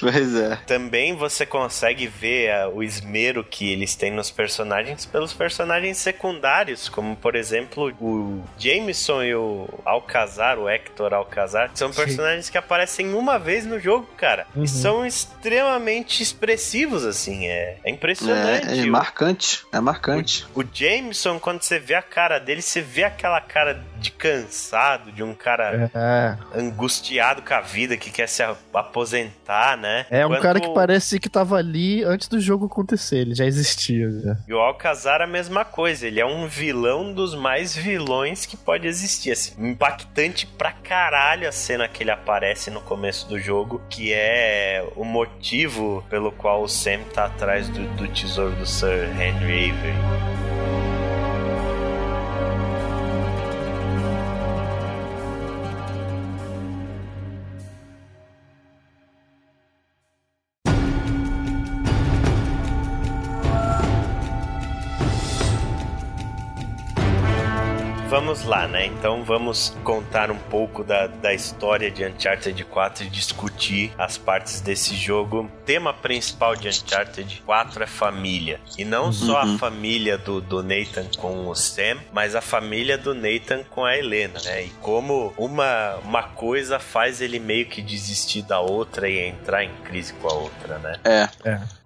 Pois 0.00 0.34
é. 0.34 0.56
Também 0.66 1.14
você 1.14 1.46
consegue 1.46 2.06
ver 2.06 2.50
ah, 2.50 2.68
o 2.68 2.82
esmero 2.82 3.44
que 3.44 3.72
eles 3.72 3.94
têm 3.94 4.10
nos 4.10 4.30
personagens 4.30 5.06
pelos 5.06 5.32
personagens 5.32 5.98
secundários, 5.98 6.88
como 6.88 7.16
por 7.16 7.34
exemplo 7.34 7.43
o 8.00 8.42
Jameson 8.58 9.22
e 9.22 9.34
o 9.34 9.68
Alcazar, 9.84 10.58
o 10.58 10.68
Hector 10.68 11.12
Alcazar, 11.12 11.70
são 11.74 11.92
Sim. 11.92 12.02
personagens 12.04 12.48
que 12.50 12.58
aparecem 12.58 13.12
uma 13.14 13.38
vez 13.38 13.66
no 13.66 13.78
jogo, 13.78 14.06
cara. 14.16 14.46
Uhum. 14.54 14.64
E 14.64 14.68
são 14.68 15.04
extremamente 15.06 16.22
expressivos, 16.22 17.04
assim. 17.04 17.46
É, 17.46 17.76
é 17.84 17.90
impressionante. 17.90 18.68
É, 18.68 18.78
é 18.78 18.82
O- 18.84 18.90
marcante. 18.90 19.64
É 19.72 19.80
marcante. 19.80 20.46
o 20.54 20.62
Jameson, 20.72 21.38
quando 21.38 21.62
você 21.62 21.78
vê 21.78 21.94
a 21.94 22.02
cara 22.02 22.38
dele, 22.38 22.62
você 22.62 22.80
vê 22.80 23.04
aquela 23.04 23.40
cara 23.40 23.82
de 24.04 24.10
cansado, 24.10 25.10
de 25.10 25.22
um 25.22 25.34
cara 25.34 25.90
É, 25.94 26.36
angustiado 26.58 27.40
com 27.40 27.54
a 27.54 27.60
vida, 27.62 27.96
que 27.96 28.10
quer 28.10 28.28
se 28.28 28.42
aposentar, 28.72 29.78
né? 29.78 30.04
é 30.10 30.26
um 30.26 30.38
cara 30.40 30.60
que 30.60 30.68
parece 30.74 31.18
que 31.18 31.28
tava 31.28 31.56
ali 31.56 32.04
antes 32.04 32.28
do 32.28 32.38
jogo 32.38 32.66
acontecer, 32.66 33.18
ele 33.18 33.34
já 33.34 33.46
existia. 33.46 34.10
Já. 34.10 34.36
E 34.46 34.52
o 34.52 34.58
Alcazar 34.58 35.22
a 35.22 35.26
mesma 35.26 35.64
coisa, 35.64 36.06
ele 36.06 36.20
é 36.20 36.26
um 36.26 36.46
vilão 36.46 37.12
dos 37.14 37.34
mais 37.34 37.74
vilões 37.74 38.44
que 38.44 38.56
pode 38.56 38.86
existir. 38.86 39.32
Assim, 39.32 39.54
impactante 39.70 40.46
pra 40.46 40.70
caralho 40.72 41.48
a 41.48 41.52
cena 41.52 41.88
que 41.88 42.02
ele 42.02 42.10
aparece 42.10 42.70
no 42.70 42.82
começo 42.82 43.26
do 43.26 43.38
jogo, 43.38 43.80
que 43.88 44.12
é 44.12 44.86
o 44.96 45.04
motivo 45.04 46.04
pelo 46.10 46.30
qual 46.30 46.62
o 46.62 46.68
Sam 46.68 47.00
tá 47.14 47.24
atrás 47.26 47.68
do, 47.70 47.86
do 47.96 48.06
tesouro 48.08 48.54
do 48.56 48.66
Sir 48.66 49.08
Henry 49.18 49.70
Avery. 49.70 50.33
Vamos 68.14 68.44
lá, 68.44 68.68
né? 68.68 68.86
Então 68.86 69.24
vamos 69.24 69.76
contar 69.82 70.30
um 70.30 70.38
pouco 70.38 70.84
da, 70.84 71.08
da 71.08 71.34
história 71.34 71.90
de 71.90 72.04
Uncharted 72.04 72.64
4 72.64 73.06
e 73.06 73.08
discutir 73.08 73.92
as 73.98 74.16
partes 74.16 74.60
desse 74.60 74.94
jogo. 74.94 75.40
O 75.40 75.48
tema 75.66 75.92
principal 75.92 76.54
de 76.54 76.68
Uncharted 76.68 77.42
4 77.44 77.82
é 77.82 77.86
família. 77.88 78.60
E 78.78 78.84
não 78.84 79.12
só 79.12 79.38
a 79.40 79.58
família 79.58 80.16
do, 80.16 80.40
do 80.40 80.62
Nathan 80.62 81.08
com 81.18 81.48
o 81.48 81.56
Sam, 81.56 81.98
mas 82.12 82.36
a 82.36 82.40
família 82.40 82.96
do 82.96 83.16
Nathan 83.16 83.64
com 83.68 83.84
a 83.84 83.98
Helena, 83.98 84.40
né? 84.44 84.62
E 84.62 84.68
como 84.80 85.34
uma, 85.36 85.96
uma 86.04 86.22
coisa 86.22 86.78
faz 86.78 87.20
ele 87.20 87.40
meio 87.40 87.66
que 87.66 87.82
desistir 87.82 88.42
da 88.42 88.60
outra 88.60 89.08
e 89.08 89.18
entrar 89.26 89.64
em 89.64 89.74
crise 89.82 90.12
com 90.12 90.28
a 90.28 90.34
outra, 90.34 90.78
né? 90.78 91.00
É. 91.02 91.28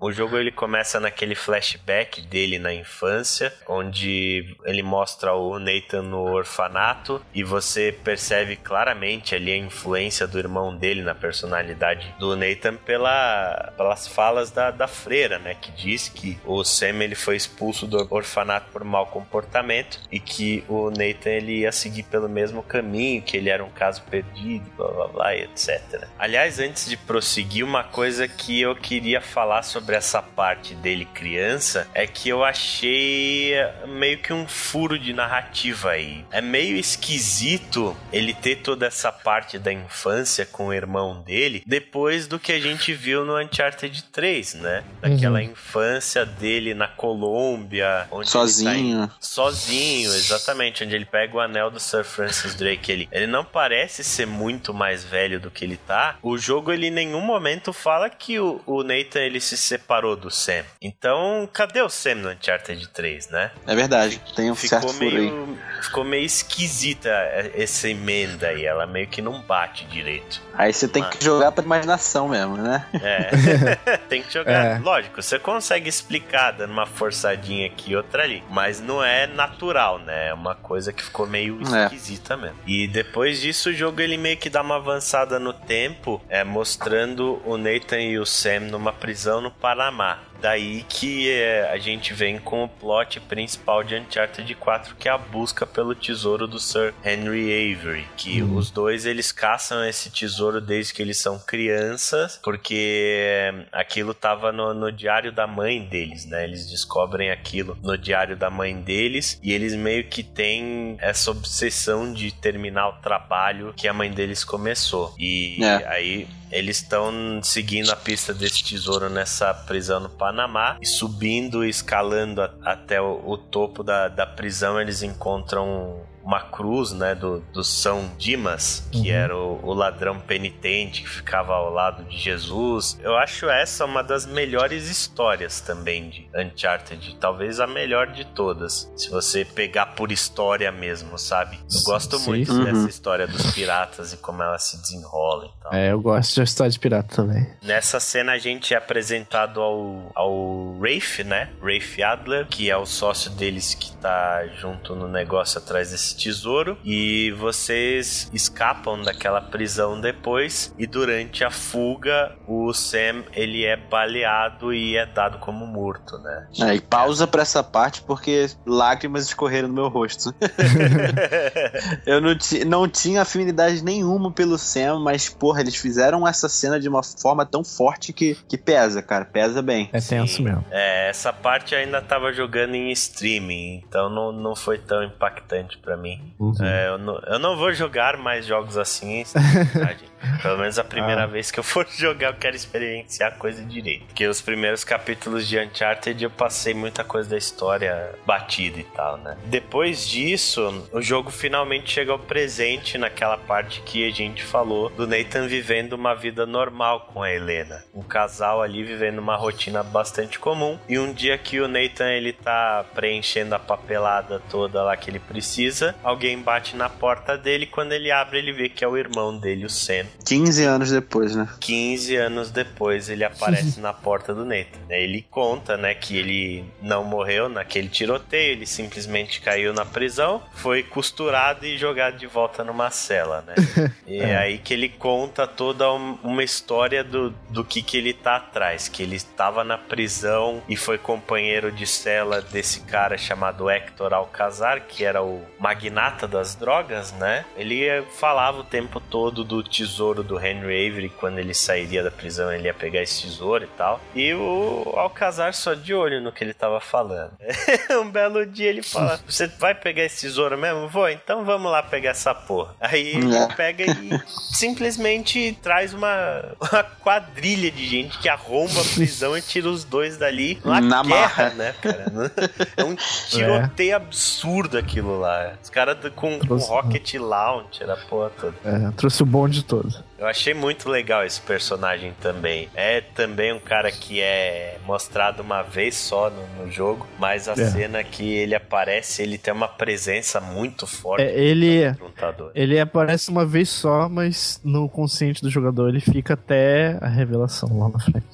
O 0.01 0.13
jogo 0.13 0.37
ele 0.39 0.53
começa 0.53 1.01
naquele 1.01 1.35
flashback 1.35 2.23
dele 2.23 2.57
na 2.57 2.73
infância, 2.73 3.53
onde 3.67 4.57
ele 4.65 4.81
mostra 4.81 5.35
o 5.35 5.59
Nathan 5.59 6.03
no 6.03 6.23
orfanato 6.23 7.21
e 7.35 7.43
você 7.43 7.93
percebe 8.05 8.55
claramente 8.55 9.35
ali 9.35 9.51
a 9.51 9.57
influência 9.57 10.25
do 10.25 10.39
irmão 10.39 10.77
dele 10.77 11.03
na 11.03 11.17
personalidade 11.17 12.15
do 12.17 12.37
Nathan 12.37 12.77
pela, 12.77 13.73
pelas 13.77 14.07
falas 14.07 14.53
da, 14.53 14.71
da 14.71 14.87
freira, 14.87 15.37
né? 15.41 15.57
Que 15.61 15.73
diz 15.73 16.09
que 16.09 16.39
o 16.47 16.63
Sam 16.63 17.03
ele 17.03 17.17
foi 17.17 17.35
expulso 17.35 17.85
do 17.85 18.07
orfanato 18.15 18.71
por 18.71 18.85
mau 18.85 19.07
comportamento 19.07 20.01
e 20.13 20.21
que 20.21 20.63
o 20.69 20.91
Nathan 20.91 21.31
ele 21.31 21.61
ia 21.61 21.73
seguir 21.73 22.05
pelo 22.05 22.29
mesmo 22.29 22.63
caminho, 22.63 23.21
que 23.21 23.37
ele 23.37 23.51
era 23.51 23.65
um 23.65 23.71
caso 23.71 24.03
perdido, 24.03 24.65
blá 24.77 24.89
blá 24.93 25.09
blá, 25.09 25.37
etc. 25.37 26.07
Aliás, 26.17 26.61
antes 26.61 26.89
de 26.89 26.97
prosseguir, 26.97 27.65
uma 27.65 27.83
coisa 27.83 28.29
que 28.29 28.61
eu 28.61 28.77
queria 28.77 29.21
falar 29.21 29.65
sobre 29.65 29.88
essa 29.95 30.23
parte 30.23 30.75
dele 30.75 31.05
criança 31.05 31.89
é 31.95 32.07
que 32.07 32.29
eu 32.29 32.45
achei 32.45 33.55
meio 33.87 34.19
que 34.19 34.33
um 34.33 34.47
furo 34.47 34.99
de 34.99 35.13
narrativa 35.13 35.91
aí. 35.91 36.25
É 36.31 36.41
meio 36.41 36.77
esquisito 36.77 37.97
ele 38.13 38.35
ter 38.35 38.57
toda 38.57 38.87
essa 38.87 39.11
parte 39.11 39.59
da 39.59 39.73
infância 39.73 40.47
com 40.47 40.69
o 40.69 40.73
irmão 40.73 41.23
dele 41.23 41.63
depois 41.67 42.27
do 42.27 42.39
que 42.39 42.53
a 42.53 42.61
gente 42.61 42.93
viu 42.93 43.25
no 43.25 43.39
Uncharted 43.39 44.05
3, 44.13 44.55
né? 44.55 44.85
Daquela 45.01 45.43
infância 45.43 46.25
dele 46.25 46.75
na 46.75 46.89
Colômbia, 46.89 48.07
onde 48.11 48.29
ele 48.29 48.33
tá 48.33 48.39
Sozinho. 48.39 49.11
sozinho, 49.21 50.13
exatamente, 50.15 50.85
onde 50.85 50.95
ele 50.95 51.05
pega 51.05 51.37
o 51.37 51.41
anel 51.41 51.71
do 51.71 51.81
Sir 51.81 52.05
Francis 52.05 52.55
Drake 52.55 52.91
ele, 52.91 53.09
ele 53.13 53.27
não 53.27 53.45
parece 53.45 54.03
ser 54.05 54.27
muito 54.27 54.73
mais 54.73 55.05
velho 55.05 55.41
do 55.41 55.51
que 55.51 55.65
ele 55.65 55.77
tá. 55.77 56.17
O 56.23 56.37
jogo 56.39 56.73
ele 56.73 56.89
em 56.89 56.91
nenhum 56.91 57.21
momento 57.21 57.73
fala 57.73 58.09
que 58.11 58.39
o, 58.39 58.61
o 58.67 58.83
Nathan 58.83 59.21
ele 59.21 59.41
se 59.41 59.57
separou 59.79 60.17
do 60.17 60.31
Sam. 60.31 60.65
Então, 60.83 61.49
cadê 61.53 61.81
o 61.81 61.89
Sam 61.89 62.17
no 62.17 62.31
Uncharted 62.31 62.89
3, 62.89 63.29
né? 63.31 63.51
É 63.67 63.75
verdade. 63.75 64.21
Tem 64.35 64.51
um 64.51 64.55
Ficou 64.55 64.81
certo 64.81 64.95
meio, 64.95 65.59
ficou 65.83 66.05
meio 66.05 66.25
esquisita 66.25 67.09
essa 67.55 67.89
emenda 67.89 68.49
aí, 68.49 68.65
ela 68.65 68.87
meio 68.87 69.07
que 69.07 69.23
não 69.23 69.41
bate 69.43 69.85
direito. 69.87 70.43
Aí 70.55 70.73
você 70.73 70.89
tem 70.89 71.05
que 71.05 71.23
jogar 71.25 71.53
pra 71.53 71.63
imaginação 71.65 72.29
mesmo, 72.29 72.57
né? 72.57 72.85
É. 72.95 73.99
Tem 74.09 74.23
que 74.23 74.33
jogar. 74.33 74.53
É. 74.53 74.79
Lógico, 74.79 75.23
você 75.23 75.39
consegue 75.39 75.89
explicar 75.89 76.51
dando 76.53 76.73
uma 76.73 76.87
forçadinha 76.87 77.67
aqui 77.67 77.93
e 77.93 77.97
outra 77.97 78.25
ali. 78.25 78.43
Mas 78.51 78.81
não 78.81 79.05
é 79.05 79.27
natural, 79.27 79.99
né? 80.01 80.29
É 80.31 80.35
uma 80.35 80.55
coisa 80.57 80.93
que 80.93 81.03
ficou 81.03 81.27
meio 81.27 81.61
É. 81.73 81.85
esquisita 81.85 82.37
mesmo. 82.37 82.57
E 82.67 82.89
depois 82.89 83.41
disso, 83.41 83.71
o 83.71 83.73
jogo 83.73 84.01
ele 84.01 84.17
meio 84.17 84.37
que 84.37 84.51
dá 84.51 84.63
uma 84.63 84.77
avançada 84.77 85.39
no 85.39 85.53
tempo, 85.53 86.21
é, 86.29 86.43
mostrando 86.43 87.41
o 87.45 87.57
Nathan 87.57 88.01
e 88.01 88.19
o 88.19 88.27
Sam 88.27 88.61
numa 88.71 88.93
prisão 88.93 89.41
no 89.41 89.51
Panamá. 89.69 90.28
Daí 90.41 90.85
que 90.89 91.31
é, 91.31 91.71
a 91.73 91.79
gente 91.79 92.13
vem 92.15 92.39
com 92.39 92.65
o 92.65 92.69
plot 92.69 93.21
principal 93.21 93.83
de 93.83 93.97
Uncharted 93.97 94.55
4, 94.55 94.97
que 94.97 95.09
é 95.09 95.13
a 95.13 95.19
busca 95.19 95.67
pelo 95.67 95.95
tesouro 95.95 96.47
do 96.47 96.59
Sir 96.61 96.95
Henry 97.05 97.75
Avery, 97.75 98.07
que 98.17 98.43
Uhum. 98.43 98.57
os 98.57 98.71
dois 98.71 99.05
eles 99.07 99.33
caçam 99.33 99.85
esse 99.85 100.11
tesouro 100.11 100.61
desde 100.61 100.93
que 100.95 101.03
eles 101.03 101.19
são 101.19 101.39
crianças, 101.39 102.39
porque 102.43 102.75
é, 103.17 103.55
aquilo 103.73 104.15
tava 104.15 104.53
no, 104.53 104.73
no 104.75 104.91
diário 104.93 105.33
da 105.33 105.47
mãe 105.47 105.85
deles, 105.85 106.25
né? 106.27 106.45
Eles 106.45 106.69
descobrem 106.71 107.31
aquilo 107.31 107.77
no 107.83 107.97
diário 107.97 108.37
da 108.37 108.51
mãe 108.51 108.75
deles 108.81 109.39
e 109.43 109.53
eles 109.53 109.75
meio 109.75 110.05
que 110.09 110.23
têm 110.23 110.97
essa 111.01 111.31
obsessão 111.31 112.13
de 112.13 112.31
terminar 112.33 112.89
o 112.89 112.93
trabalho 113.03 113.73
que 113.77 113.89
a 113.89 113.93
mãe 113.93 114.11
deles 114.11 114.45
começou. 114.45 115.15
E 115.19 115.63
É. 115.63 115.87
aí 115.89 116.29
eles 116.51 116.79
estão 116.79 117.43
seguindo 117.43 117.91
a 117.91 117.97
pista 117.97 118.33
desse 118.33 118.65
tesouro 118.65 119.11
nessa 119.11 119.53
prisão 119.53 120.01
no 120.01 120.09
Panamá 120.29 120.77
e 120.81 120.87
subindo 120.87 121.65
escalando 121.65 122.43
a- 122.43 122.51
até 122.63 123.01
o, 123.01 123.23
o 123.25 123.39
topo 123.39 123.83
da, 123.83 124.09
da 124.09 124.27
prisão. 124.27 124.79
Eles 124.81 125.03
encontram 125.03 126.01
uma 126.29 126.43
cruz, 126.43 126.93
né, 126.93 127.15
do, 127.15 127.41
do 127.55 127.65
São 127.65 128.11
Dimas, 128.19 128.87
que 128.93 128.99
Uhum. 129.09 129.17
era 129.17 129.35
o, 129.35 129.61
o 129.65 129.73
ladrão 129.73 130.21
penitente 130.21 131.01
que 131.01 131.09
ficava 131.09 131.55
ao 131.55 131.73
lado 131.73 132.05
de 132.05 132.19
Jesus. 132.19 132.99
Eu 133.03 133.17
acho 133.17 133.49
essa 133.49 133.87
uma 133.87 134.03
das 134.05 134.27
melhores 134.27 134.91
histórias 134.91 135.63
também 135.63 136.11
de 136.11 136.29
Uncharted, 136.37 137.17
talvez 137.19 137.61
a 137.61 137.67
melhor 137.67 138.09
de 138.09 138.27
todas, 138.27 138.93
se 138.95 139.09
você 139.09 139.43
pegar 139.43 139.87
por 139.95 140.13
história 140.13 140.71
mesmo, 140.71 141.17
sabe? 141.19 141.59
Eu 141.75 141.81
gosto 141.85 142.19
Sim. 142.19 142.27
muito 142.29 142.53
Uhum. 142.53 142.65
dessa 142.65 142.89
história 142.91 143.27
dos 143.27 143.51
piratas 143.55 144.13
e 144.13 144.19
como 144.19 144.43
ela 144.43 144.59
se 144.59 144.77
desenrola 144.83 145.47
e 145.47 145.63
tal. 145.63 145.73
É, 145.75 145.93
eu 145.93 146.01
gosto 146.03 146.35
de 146.35 146.43
história 146.43 146.71
de 146.71 146.79
pirata 146.79 147.17
também. 147.17 147.47
Nessa 147.63 147.99
cena 148.01 148.33
a 148.33 148.39
gente 148.39 148.75
é 148.75 148.77
apresentado 148.77 149.63
ao, 149.63 150.13
ao 150.15 150.79
Rafe, 150.79 151.25
né? 151.25 151.49
Rafe 151.63 152.03
Adler, 152.03 152.47
que 152.49 152.71
é 152.71 152.77
o 152.77 152.85
sócio 152.85 153.31
deles 153.31 153.73
que 153.73 153.93
tá 153.97 154.47
junto 154.61 154.95
no 154.95 155.09
negócio 155.09 155.59
atrás 155.59 155.91
desse 155.91 156.18
tesouro. 156.19 156.77
E 156.85 157.31
vocês 157.39 158.31
escapam 158.33 159.01
daquela 159.03 159.41
prisão 159.41 160.01
depois. 160.01 160.75
E 160.79 160.87
durante 160.87 161.45
a 161.45 161.51
fuga, 161.51 162.37
o 162.47 162.73
Sam 162.73 163.25
ele 163.33 163.65
é 163.65 163.77
baleado 163.77 164.73
e 164.73 164.97
é 164.97 165.07
dado 165.07 165.39
como 165.39 165.67
morto, 165.67 166.19
né? 166.19 166.47
É, 166.61 166.75
e 166.75 166.81
pausa 166.81 167.27
pra 167.27 167.43
essa 167.43 167.63
parte 167.63 168.03
porque 168.03 168.47
lágrimas 168.67 169.25
escorreram 169.27 169.69
no 169.69 169.75
meu 169.75 169.89
rosto. 169.89 170.35
Eu 172.07 172.21
não, 172.21 172.37
ti- 172.37 172.65
não 172.65 172.89
tinha 172.89 173.23
afinidade 173.23 173.83
nenhuma 173.85 174.31
pelo 174.33 174.59
Sam, 174.59 175.01
mas, 175.01 175.29
porra, 175.29 175.61
eles 175.61 175.77
fizeram 175.77 176.27
essa 176.27 176.49
cena 176.49 176.79
de 176.81 176.89
uma 176.89 177.03
forma 177.03 177.45
tão 177.45 177.63
forte 177.65 178.13
que, 178.13 178.37
que 178.49 178.57
pesa, 178.57 179.03
cara. 179.03 179.25
Pesa 179.25 179.63
bem. 179.63 179.89
É 179.93 180.01
tenso 180.01 180.37
Sim. 180.37 180.45
mesmo. 180.45 180.65
É, 180.71 181.09
essa 181.11 181.33
parte 181.33 181.75
eu 181.75 181.81
ainda 181.81 182.01
tava 182.01 182.33
jogando 182.33 182.75
em 182.75 182.91
streaming, 182.93 183.83
então 183.87 184.09
não, 184.09 184.33
não 184.33 184.57
foi 184.57 184.79
tão 184.79 185.03
impactante 185.03 185.79
pra 185.79 185.97
mim. 185.97 186.08
Uhum. 186.39 186.55
É, 186.63 186.89
eu, 186.89 186.99
não, 186.99 187.19
eu 187.27 187.39
não 187.39 187.57
vou 187.57 187.73
jogar 187.73 188.17
mais 188.17 188.47
jogos 188.47 188.77
assim. 188.79 189.25
Pelo 190.43 190.59
menos 190.59 190.79
a 190.79 190.85
primeira 190.85 191.25
Ah. 191.25 191.27
vez 191.27 191.51
que 191.51 191.59
eu 191.61 191.65
for 191.65 191.87
jogar, 191.97 192.29
eu 192.29 192.35
quero 192.35 192.55
experienciar 192.57 193.33
a 193.33 193.35
coisa 193.37 193.63
direito. 193.65 194.07
Porque 194.07 194.27
os 194.27 194.41
primeiros 194.41 194.85
capítulos 194.85 195.47
de 195.49 195.59
Uncharted 195.59 196.23
eu 196.23 196.31
passei 196.31 196.75
muita 196.75 197.05
coisa 197.05 197.31
da 197.31 197.37
história 197.37 198.15
batida 198.27 198.79
e 198.81 198.85
tal, 198.85 199.17
né? 199.19 199.37
Depois 199.47 200.07
disso, 200.09 200.87
o 200.93 201.01
jogo 201.03 201.31
finalmente 201.31 201.91
chega 201.91 202.13
ao 202.13 202.19
presente 202.19 202.99
naquela 202.99 203.37
parte 203.37 203.81
que 203.83 204.07
a 204.07 204.11
gente 204.13 204.43
falou 204.43 204.91
do 204.91 205.07
Nathan 205.07 205.47
vivendo 205.47 205.93
uma 205.95 206.15
vida 206.15 206.47
normal 206.47 207.09
com 207.13 207.23
a 207.23 207.31
Helena. 207.33 207.83
Um 207.95 208.03
casal 208.03 208.63
ali 208.63 208.83
vivendo 208.85 209.19
uma 209.19 209.37
rotina 209.37 209.83
bastante 209.83 210.39
comum. 210.39 210.79
E 210.89 210.99
um 210.99 211.13
dia 211.13 211.37
que 211.39 211.61
o 211.61 211.69
Nathan 211.69 212.11
ele 212.11 212.33
tá 212.33 212.85
preenchendo 212.95 213.55
a 213.55 213.59
papelada 213.59 214.41
toda 214.51 214.83
lá 214.83 214.97
que 214.97 215.11
ele 215.11 215.19
precisa, 215.21 215.88
alguém 216.03 216.39
bate 216.39 216.77
na 216.77 216.89
porta 216.89 217.37
dele. 217.37 217.67
Quando 217.67 217.93
ele 217.93 218.11
abre, 218.11 218.39
ele 218.39 218.53
vê 218.53 218.69
que 218.69 218.85
é 218.85 218.89
o 218.89 218.97
irmão 218.97 219.37
dele, 219.39 219.65
o 219.65 219.71
Sam. 219.71 220.07
15 220.25 220.65
anos 220.65 220.91
depois, 220.91 221.35
né? 221.35 221.49
15 221.61 222.17
anos 222.17 222.51
depois 222.51 223.09
ele 223.09 223.25
aparece 223.25 223.81
na 223.81 223.93
porta 223.93 224.35
do 224.35 224.45
Nathan. 224.45 224.79
Ele 224.91 225.25
conta, 225.31 225.77
né, 225.77 225.95
que 225.95 226.17
ele 226.17 226.65
não 226.83 227.05
morreu 227.05 227.49
naquele 227.49 227.89
tiroteio, 227.89 228.53
ele 228.53 228.67
simplesmente 228.67 229.41
caiu 229.41 229.73
na 229.73 229.85
prisão, 229.85 230.43
foi 230.55 230.83
costurado 230.83 231.65
e 231.67 231.77
jogado 231.79 232.17
de 232.17 232.27
volta 232.27 232.65
numa 232.65 232.91
cela, 232.91 233.45
né? 233.47 233.55
E 234.07 234.19
é 234.21 234.37
aí 234.37 234.57
que 234.59 234.73
ele 234.73 234.89
conta 234.89 235.47
toda 235.47 235.93
um- 235.93 236.19
uma 236.25 236.43
história 236.43 237.05
do, 237.05 237.31
do 237.51 237.63
que 237.63 237.83
que 237.83 237.97
ele 237.99 238.15
tá 238.15 238.37
atrás, 238.37 238.89
que 238.89 239.03
ele 239.03 239.17
estava 239.17 239.63
na 239.63 239.77
prisão 239.77 240.63
e 240.69 240.77
foi 240.77 240.97
companheiro 240.97 241.71
de 241.71 241.87
cela 241.87 242.41
desse 242.41 242.81
cara 242.81 243.19
chamado 243.19 243.69
Hector 243.69 244.15
Alcazar, 244.15 244.83
que 244.89 245.05
era 245.05 245.23
o 245.23 245.43
magnata 245.79 246.27
das 246.27 246.55
drogas, 246.57 247.13
né? 247.13 247.45
Ele 247.57 248.03
falava 248.19 248.59
o 248.61 248.65
tempo 248.65 249.01
todo 249.01 249.45
do 249.45 249.63
tesouro 249.63 250.23
do 250.25 250.39
Henry 250.39 250.89
Avery, 250.89 251.09
quando 251.09 251.39
ele 251.39 251.55
sairia 251.55 252.03
da 252.03 252.11
prisão, 252.11 252.53
ele 252.53 252.65
ia 252.67 252.75
pegar 252.75 253.03
esse 253.03 253.23
tesouro 253.23 253.65
e 253.65 253.69
tal. 253.69 254.01
E 254.15 254.35
o 254.35 254.93
Alcazar 254.97 255.55
só 255.55 255.75
de 255.75 255.95
olho 255.95 256.21
no 256.21 256.33
que 256.33 256.43
ele 256.43 256.53
tava 256.55 256.81
falando. 256.81 257.33
um 258.03 258.11
belo 258.11 258.45
dia 258.45 258.69
ele 258.69 258.83
fala: 258.83 259.21
Você 259.27 259.47
vai 259.47 259.75
pegar 259.75 260.05
esse 260.05 260.23
tesouro 260.23 260.59
mesmo? 260.59 260.89
Vou, 260.89 261.09
então 261.09 261.45
vamos 261.45 261.71
lá 261.71 261.83
pegar 261.83 262.11
essa 262.11 262.35
porra. 262.35 262.75
Aí 262.81 263.09
ele 263.17 263.35
É. 263.37 263.47
pega 263.55 263.85
e 263.85 264.21
simplesmente 264.53 265.57
traz 265.63 265.95
uma, 265.95 266.45
uma 266.61 266.83
quadrilha 266.83 267.71
de 267.71 267.87
gente 267.87 268.19
que 268.19 268.29
arromba 268.29 268.81
a 268.81 268.85
prisão 268.95 269.37
e 269.37 269.43
tira 269.43 269.69
os 269.69 269.85
dois 269.85 270.17
dali 270.17 270.59
numa 270.65 270.81
Na 270.81 271.03
guerra, 271.03 271.45
marra. 271.45 271.51
né, 271.51 271.75
cara? 271.81 272.09
É 272.77 272.85
um 272.85 272.95
tiroteio 273.29 273.97
absurdo 273.97 274.79
aquilo 274.79 275.19
lá. 275.19 275.53
Os 275.69 275.71
caras 275.71 275.99
com, 276.17 276.39
com 276.39 276.47
Trouxe- 276.47 276.67
rocket 276.71 277.15
launcher, 277.17 277.91
a 277.91 277.97
porra 278.09 278.31
toda. 278.41 278.55
É, 278.65 278.91
trouxe 278.93 279.23
o 279.23 279.27
bonde 279.27 279.63
todo. 279.63 280.03
Eu 280.19 280.27
achei 280.27 280.53
muito 280.53 280.89
legal 280.89 281.25
esse 281.25 281.41
personagem 281.41 282.13
também. 282.21 282.69
É 282.75 283.01
também 283.01 283.53
um 283.53 283.61
cara 283.61 283.91
que 283.93 284.21
é 284.21 284.77
mostrado 284.85 285.43
uma 285.43 285.63
vez 285.63 285.95
só 285.95 286.29
no, 286.29 286.65
no 286.65 286.73
jogo, 286.73 287.07
mas 287.19 287.49
a 287.49 287.53
É. 287.53 287.57
cena 287.71 288.03
que 288.03 288.35
ele 288.35 288.55
aparece, 288.55 289.23
ele 289.23 289.39
tem 289.39 289.55
uma 289.55 289.69
presença 289.69 290.41
muito 290.41 290.87
forte. 290.89 291.23
É, 291.23 291.39
ele, 291.39 291.91
no 291.93 292.07
lutador. 292.07 292.51
ele 292.55 292.81
aparece 292.81 293.31
uma 293.31 293.47
vez 293.47 293.69
só, 293.69 294.09
mas 294.09 294.61
no 294.65 294.89
consciente 294.89 295.41
do 295.41 295.49
jogador 295.51 295.89
ele 295.89 296.01
fica 296.01 296.35
até 296.35 296.99
a 297.01 297.07
revelação 297.09 297.79
lá 297.79 297.89
na 297.89 298.01
frente. 298.01 298.27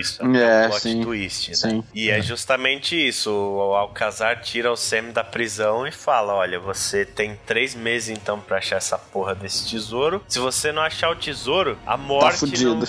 Isso, 0.00 0.24
até 0.24 0.38
É, 0.62 0.66
o 0.66 0.70
plot 0.70 0.80
sim. 0.82 1.00
twist, 1.02 1.48
né? 1.50 1.54
Sim. 1.56 1.84
E 1.94 2.10
é 2.10 2.22
justamente 2.22 2.96
isso. 2.96 3.30
O 3.30 3.74
Alcazar 3.74 4.40
tira 4.40 4.72
o 4.72 4.76
Sam 4.76 5.10
da 5.12 5.22
prisão 5.22 5.86
e 5.86 5.92
fala: 5.92 6.34
Olha, 6.34 6.58
você 6.58 7.04
tem 7.04 7.38
três 7.44 7.74
meses 7.74 8.08
então 8.16 8.40
pra 8.40 8.56
achar 8.58 8.76
essa 8.76 8.96
porra 8.98 9.34
desse 9.34 9.68
tesouro. 9.68 10.22
Se 10.28 10.38
você 10.38 10.72
não 10.72 10.82
achar 10.82 11.10
o 11.10 11.16
tesouro, 11.30 11.78
a 11.86 11.90
Tá 11.92 11.96
morte 11.96 12.38
fudido. 12.40 12.74
não. 12.74 12.80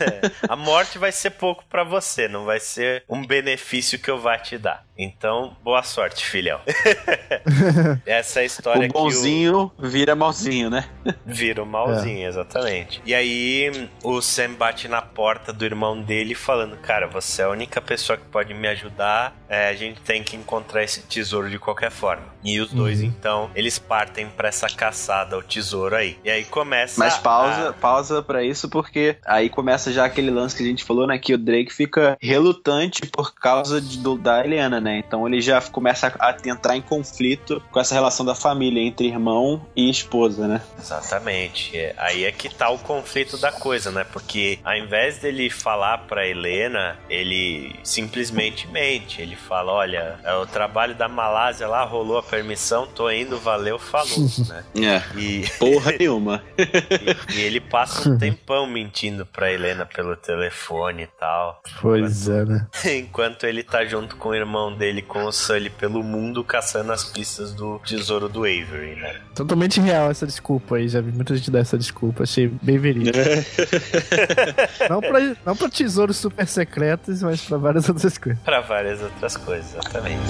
É, 0.00 0.30
a 0.48 0.56
morte 0.56 0.98
vai 0.98 1.12
ser 1.12 1.30
pouco 1.30 1.64
pra 1.68 1.84
você, 1.84 2.26
não 2.28 2.44
vai 2.44 2.58
ser 2.60 3.04
um 3.08 3.24
benefício 3.26 3.98
que 3.98 4.10
eu 4.10 4.18
vá 4.18 4.36
te 4.38 4.56
dar. 4.58 4.83
Então, 4.96 5.56
boa 5.62 5.82
sorte, 5.82 6.24
filhão. 6.24 6.60
Essa 8.06 8.40
é 8.40 8.42
a 8.42 8.46
história 8.46 8.88
O 8.88 8.92
bonzinho 8.92 9.72
vira 9.78 10.14
malzinho, 10.14 10.70
né? 10.70 10.88
que 11.02 11.10
o... 11.10 11.14
vira 11.26 11.62
o 11.62 11.66
malzinho, 11.66 12.26
exatamente. 12.28 13.02
E 13.04 13.14
aí 13.14 13.88
o 14.02 14.20
Sam 14.20 14.52
bate 14.54 14.86
na 14.88 15.02
porta 15.02 15.52
do 15.52 15.64
irmão 15.64 16.00
dele 16.00 16.34
falando: 16.34 16.76
Cara, 16.76 17.06
você 17.06 17.42
é 17.42 17.44
a 17.44 17.48
única 17.50 17.80
pessoa 17.80 18.16
que 18.16 18.24
pode 18.26 18.54
me 18.54 18.68
ajudar. 18.68 19.34
É, 19.48 19.68
a 19.68 19.74
gente 19.74 20.00
tem 20.00 20.22
que 20.22 20.36
encontrar 20.36 20.82
esse 20.82 21.02
tesouro 21.02 21.48
de 21.50 21.58
qualquer 21.58 21.90
forma. 21.90 22.24
E 22.42 22.60
os 22.60 22.72
dois, 22.72 23.00
Uhum. 23.00 23.06
então, 23.06 23.50
eles 23.54 23.78
partem 23.78 24.26
pra 24.28 24.48
essa 24.48 24.68
caçada 24.68 25.34
ao 25.36 25.42
tesouro 25.42 25.94
aí. 25.96 26.18
E 26.24 26.30
aí 26.30 26.44
começa. 26.44 26.98
Mas 26.98 27.16
pausa, 27.18 27.70
a- 27.70 27.72
pausa 27.72 28.22
para 28.22 28.42
isso, 28.42 28.68
porque 28.68 29.16
aí 29.24 29.48
começa 29.48 29.92
já 29.92 30.04
aquele 30.04 30.30
lance 30.30 30.56
que 30.56 30.62
a 30.62 30.66
gente 30.66 30.84
falou, 30.84 31.06
né? 31.06 31.18
Que 31.18 31.34
o 31.34 31.38
Drake 31.38 31.72
fica 31.72 32.16
relutante 32.20 33.06
por 33.06 33.34
causa 33.34 33.80
de- 33.80 33.98
do- 33.98 34.18
da 34.18 34.44
Helena, 34.44 34.80
né? 34.84 34.98
Então 34.98 35.26
ele 35.26 35.40
já 35.40 35.60
começa 35.62 36.14
a, 36.20 36.36
entrar 36.44 36.76
em 36.76 36.82
conflito 36.82 37.62
com 37.72 37.80
essa 37.80 37.94
relação 37.94 38.24
da 38.24 38.34
família 38.34 38.80
entre 38.80 39.08
irmão 39.08 39.64
e 39.74 39.88
esposa, 39.90 40.46
né? 40.46 40.60
Exatamente. 40.78 41.76
É, 41.76 41.94
Aí 41.96 42.24
é 42.24 42.30
que 42.30 42.48
tá 42.54 42.68
o 42.68 42.78
conflito 42.78 43.38
da 43.38 43.50
coisa, 43.50 43.90
né? 43.90 44.04
Porque 44.04 44.58
ao 44.62 44.76
invés 44.76 45.18
dele 45.18 45.48
falar 45.48 45.98
pra 46.06 46.26
Helena, 46.26 46.98
ele 47.08 47.74
simplesmente 47.82 48.68
mente. 48.68 49.22
Ele 49.22 49.34
fala: 49.36 49.72
Olha, 49.72 50.18
é, 50.22 50.34
o 50.34 50.46
trabalho 50.46 50.94
da 50.94 51.08
Malásia 51.08 51.66
lá 51.66 51.82
rolou 51.84 52.18
a 52.18 52.22
permissão, 52.22 52.86
tô 52.86 53.10
indo, 53.10 53.38
valeu, 53.38 53.78
falou, 53.78 54.18
né? 54.48 54.64
É. 54.76 55.18
E, 55.18 55.48
Porra 55.58 55.92
nenhuma. 55.98 56.42
e, 56.58 57.36
e 57.38 57.40
ele 57.40 57.60
passa 57.60 58.08
um 58.08 58.18
tempão 58.18 58.66
mentindo 58.66 59.24
pra 59.24 59.50
Helena 59.50 59.86
pelo 59.86 60.14
telefone 60.16 61.04
e 61.04 61.06
tal. 61.06 61.62
Pois 61.80 62.28
é, 62.28 62.44
né? 62.44 62.66
Enquanto 62.84 63.44
ele 63.44 63.62
tá 63.62 63.84
junto 63.84 64.16
com 64.16 64.28
o 64.30 64.34
irmão 64.34 64.73
dele, 64.74 65.02
com 65.02 65.24
o 65.24 65.32
Sully, 65.32 65.70
pelo 65.70 66.02
mundo, 66.02 66.44
caçando 66.44 66.92
as 66.92 67.04
pistas 67.04 67.52
do 67.54 67.78
tesouro 67.80 68.28
do 68.28 68.40
Avery, 68.40 68.96
né? 68.96 69.20
Totalmente 69.34 69.80
real 69.80 70.10
essa 70.10 70.26
desculpa 70.26 70.76
aí. 70.76 70.88
Já 70.88 71.00
vi 71.00 71.12
muita 71.12 71.34
gente 71.36 71.50
dar 71.50 71.60
essa 71.60 71.78
desculpa. 71.78 72.24
Achei 72.24 72.48
bem 72.62 72.78
verídico. 72.78 73.18
não, 74.88 75.00
pra, 75.00 75.36
não 75.44 75.56
pra 75.56 75.68
tesouros 75.68 76.16
super 76.16 76.46
secretos, 76.46 77.22
mas 77.22 77.40
pra 77.40 77.56
várias 77.56 77.88
outras 77.88 78.18
coisas. 78.18 78.42
Pra 78.42 78.60
várias 78.60 79.00
outras 79.00 79.36
coisas, 79.36 79.74
exatamente. 79.74 80.22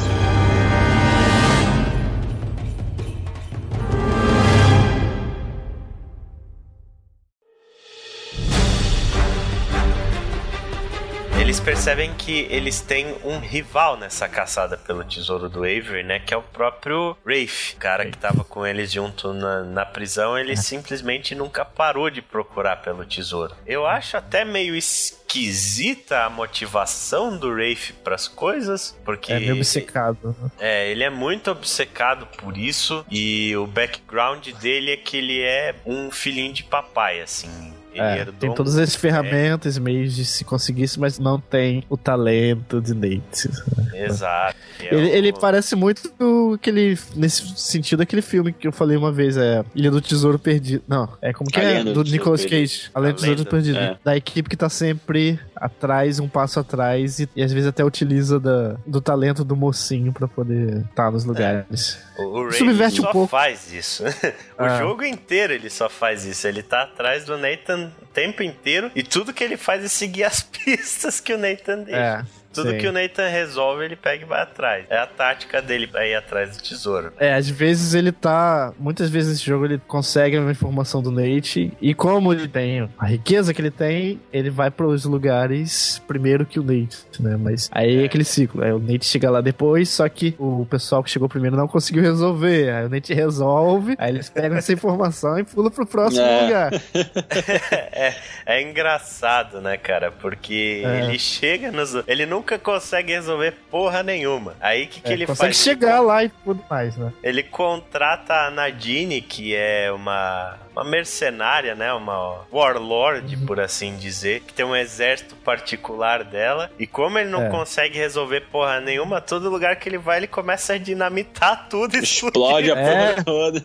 Eles 11.45 11.61
percebem 11.61 12.15
que 12.15 12.47
eles 12.49 12.81
têm 12.81 13.15
um 13.23 13.39
rival 13.39 13.99
nessa 13.99 14.27
caçada 14.27 14.79
pelo 14.79 15.05
tesouro 15.05 15.47
do 15.47 15.59
Avery, 15.59 16.03
né? 16.03 16.19
Que 16.19 16.33
é 16.33 16.37
o 16.39 16.43
próprio 16.43 17.15
Rafe. 17.23 17.75
O 17.75 17.79
cara 17.79 18.07
que 18.07 18.17
tava 18.17 18.43
com 18.45 18.67
eles 18.67 18.91
junto 18.91 19.35
na, 19.35 19.63
na 19.63 19.85
prisão, 19.85 20.39
ele 20.39 20.57
simplesmente 20.57 21.35
nunca 21.35 21.63
parou 21.63 22.09
de 22.09 22.23
procurar 22.23 22.77
pelo 22.77 23.05
tesouro. 23.05 23.55
Eu 23.67 23.87
acho 23.87 24.17
até 24.17 24.43
meio 24.43 24.75
esquisita 24.75 26.25
a 26.25 26.31
motivação 26.31 27.37
do 27.37 27.55
Rafe 27.55 27.93
pras 27.93 28.27
coisas, 28.27 28.99
porque... 29.05 29.31
É 29.31 29.39
meio 29.39 29.57
obcecado. 29.57 30.35
né? 30.41 30.51
É, 30.59 30.91
ele 30.91 31.05
é 31.05 31.11
muito 31.11 31.51
obcecado 31.51 32.27
por 32.39 32.57
isso 32.57 33.05
e 33.11 33.55
o 33.55 33.67
background 33.67 34.49
dele 34.63 34.93
é 34.93 34.97
que 34.97 35.19
ele 35.19 35.43
é 35.43 35.75
um 35.85 36.11
filhinho 36.11 36.55
de 36.55 36.65
papai, 36.65 37.21
assim. 37.21 37.74
Ele 37.95 38.03
É, 38.03 38.25
tem 38.39 38.53
todas 38.55 38.77
as 38.77 38.95
ferramentas, 38.95 39.79
meios 39.79 40.15
de 40.15 40.25
se 40.25 40.45
conseguir 40.45 40.83
isso, 40.85 41.01
mas 41.01 41.19
não 41.19 41.39
tem 41.41 41.85
o 41.89 41.97
talento 41.97 42.81
de 42.81 42.93
Nate. 42.95 43.49
Exato. 43.95 44.57
É 44.81 44.95
Ele, 44.95 45.07
o- 45.07 45.15
ele 45.15 45.33
parece 45.33 45.77
muito 45.77 46.13
do 46.19 46.55
aquele. 46.55 46.99
Nesse 47.15 47.47
sentido, 47.57 48.03
aquele 48.03 48.23
filme 48.23 48.53
que 48.53 48.67
eu 48.67 48.73
falei 48.73 48.97
uma 48.97 49.13
vez, 49.13 49.37
é 49.37 49.65
Ilha 49.75 49.91
do 49.91 50.01
Tesouro 50.01 50.39
Perdido. 50.39 50.83
Não, 50.89 51.09
é 51.23 51.33
como 51.33 51.51
que 51.51 51.59
A 51.59 51.63
é? 51.63 51.79
Lenda 51.79 51.93
Do 51.93 52.05
do 52.05 52.11
Nicolas 52.11 52.45
Cage. 52.45 52.91
A 52.95 52.99
Lenda 53.01 53.13
do 53.15 53.17
Tesouro 53.21 53.39
Lenda, 53.39 53.51
Perdido. 53.51 53.79
é. 53.79 53.97
Da 54.05 54.17
equipe 54.17 54.49
que 54.49 54.57
tá 54.57 54.69
sempre 54.69 55.39
atrás, 55.55 56.19
um 56.19 56.29
passo 56.29 56.59
atrás, 56.61 57.21
e, 57.21 57.29
e 57.35 57.43
às 57.43 57.53
vezes 57.53 57.69
até 57.69 57.85
utiliza 57.85 58.39
da, 58.41 58.77
do 58.87 59.01
talento 59.01 59.45
do 59.45 59.57
mocinho 59.57 60.13
pra 60.13 60.27
poder 60.29 60.85
estar 60.91 61.11
nos 61.11 61.25
lugares. 61.25 61.99
O, 62.19 62.41
o 62.49 62.53
Subverte 62.53 63.01
um 63.01 63.05
só 63.05 63.13
pouco. 63.13 63.29
faz 63.31 63.73
isso. 63.73 64.03
o 64.59 64.63
Ah. 64.63 64.79
jogo 64.79 65.05
inteiro 65.05 65.53
ele 65.53 65.71
só 65.71 65.89
faz 65.89 66.25
isso. 66.25 66.47
Ele 66.47 66.63
tá 66.63 66.83
atrás 66.83 67.25
do 67.25 67.39
Nathan 67.39 67.84
o 68.03 68.07
tempo 68.07 68.43
inteiro 68.43 68.91
e 68.95 69.03
tudo 69.03 69.33
que 69.33 69.43
ele 69.43 69.57
faz 69.57 69.85
é 69.85 69.89
seguir 69.89 70.25
as 70.25 70.43
pistas 70.65 71.21
que 71.21 71.33
o 71.33 71.39
Nathan 71.39 71.83
deixa. 71.83 72.01
É. 72.01 72.44
Tudo 72.55 72.71
sim. 72.71 72.79
que 72.79 72.87
o 72.87 72.93
Nathan 72.93 73.29
resolve, 73.29 73.85
ele 73.85 73.97
pega 73.97 74.25
e 74.25 74.29
vai 74.29 74.43
atrás. 74.43 74.85
É 74.89 74.99
a 74.99 75.07
tática 75.07 75.61
dele 75.61 75.87
pra 75.87 76.07
ir 76.07 76.15
atrás 76.15 76.57
do 76.57 76.63
tesouro. 76.63 77.13
É, 77.19 77.35
às 77.35 77.49
vezes 77.49 77.95
ele 77.95 78.13
tá. 78.13 78.73
Muitas 78.79 79.11
vezes 79.11 79.31
nesse 79.33 79.45
jogo 79.45 79.65
ele 79.65 79.81
consegue 79.87 80.39
uma 80.39 80.51
informação 80.51 81.03
do 81.03 81.11
Nate. 81.11 81.73
E 81.81 81.95
como 81.95 82.33
ele 82.33 82.49
tem 82.49 82.89
a 82.99 83.07
riqueza 83.07 83.53
que 83.53 83.61
ele 83.61 83.71
tem, 83.71 84.21
ele 84.33 84.51
vai 84.51 84.71
pros 84.71 85.05
lugares 85.05 86.01
primeiro 86.07 86.47
que 86.47 86.59
o 86.61 86.63
Nate, 86.63 86.99
né? 87.21 87.37
Mas 87.37 87.69
aí 87.73 88.03
é 88.03 88.05
aquele 88.05 88.25
ciclo. 88.25 88.63
Aí 88.65 88.73
o 88.73 88.79
Nate 88.79 89.05
chega 89.05 89.31
lá 89.31 89.41
depois, 89.41 89.89
só 89.89 90.09
que 90.09 90.35
o 90.39 90.67
pessoal 90.69 91.03
que 91.03 91.11
chegou 91.11 91.29
primeiro 91.29 91.57
não 91.57 91.67
conseguiu 91.69 92.03
resolver. 92.03 92.71
Aí 92.73 92.87
o 92.87 92.89
Nate 92.89 93.13
resolve, 93.15 93.95
aí 93.99 94.11
eles 94.11 94.29
pegam 94.31 94.57
essa 94.59 94.73
informação 94.73 95.39
e 95.39 95.45
pulam 95.45 95.71
pro 95.71 95.87
próximo 95.87 96.23
É. 96.25 96.43
lugar. 96.45 96.73
é, 97.93 98.15
é 98.47 98.63
engraçado, 98.63 99.61
né, 99.61 99.77
cara? 99.77 100.11
Porque 100.11 100.83
É. 100.85 101.05
ele 101.05 101.19
chega 101.19 101.71
nos. 101.73 101.95
Ele 102.07 102.27
nunca 102.45 102.59
consegue 102.59 103.13
resolver 103.13 103.53
porra 103.71 104.03
nenhuma. 104.03 104.55
Aí 104.61 104.85
o 104.85 104.89
que, 104.89 105.01
que 105.01 105.09
É, 105.09 105.13
ele 105.15 105.27
consegue 105.27 105.55
faz? 105.55 105.57
chegar 105.65 106.01
lá 106.01 106.23
e 106.25 106.29
tudo 106.29 106.63
mais, 106.69 106.95
né? 106.97 107.11
Ele 107.23 107.43
contrata 107.43 108.35
a 108.35 108.51
Nadine, 108.51 109.23
que 109.23 109.55
é 109.57 109.91
uma, 109.91 110.59
uma 110.75 110.85
mercenária, 110.85 111.75
né? 111.75 111.93
Uma 111.93 112.41
warlord, 112.53 113.37
Uhum. 113.37 113.47
por 113.47 113.61
assim 113.61 113.97
dizer, 113.97 114.41
que 114.41 114.53
tem 114.53 114.65
um 114.67 114.75
exército 114.75 115.37
particular 115.37 116.25
dela. 116.25 116.71
E 116.79 116.87
como 116.87 117.19
ele 117.19 117.31
não 117.31 117.45
É. 117.45 117.49
consegue 117.51 117.97
resolver 117.99 118.41
porra 118.53 118.81
nenhuma, 118.81 119.21
todo 119.21 119.49
lugar 119.49 119.77
que 119.77 119.89
ele 119.89 119.99
vai, 119.99 120.19
ele 120.19 120.27
começa 120.27 120.75
a 120.75 120.79
dinamitar 120.79 121.69
tudo 121.69 121.97
e 121.97 122.01
Explode 122.01 122.73
a 122.73 122.77
É. 122.77 123.13
porra 123.13 123.25
toda. 123.25 123.65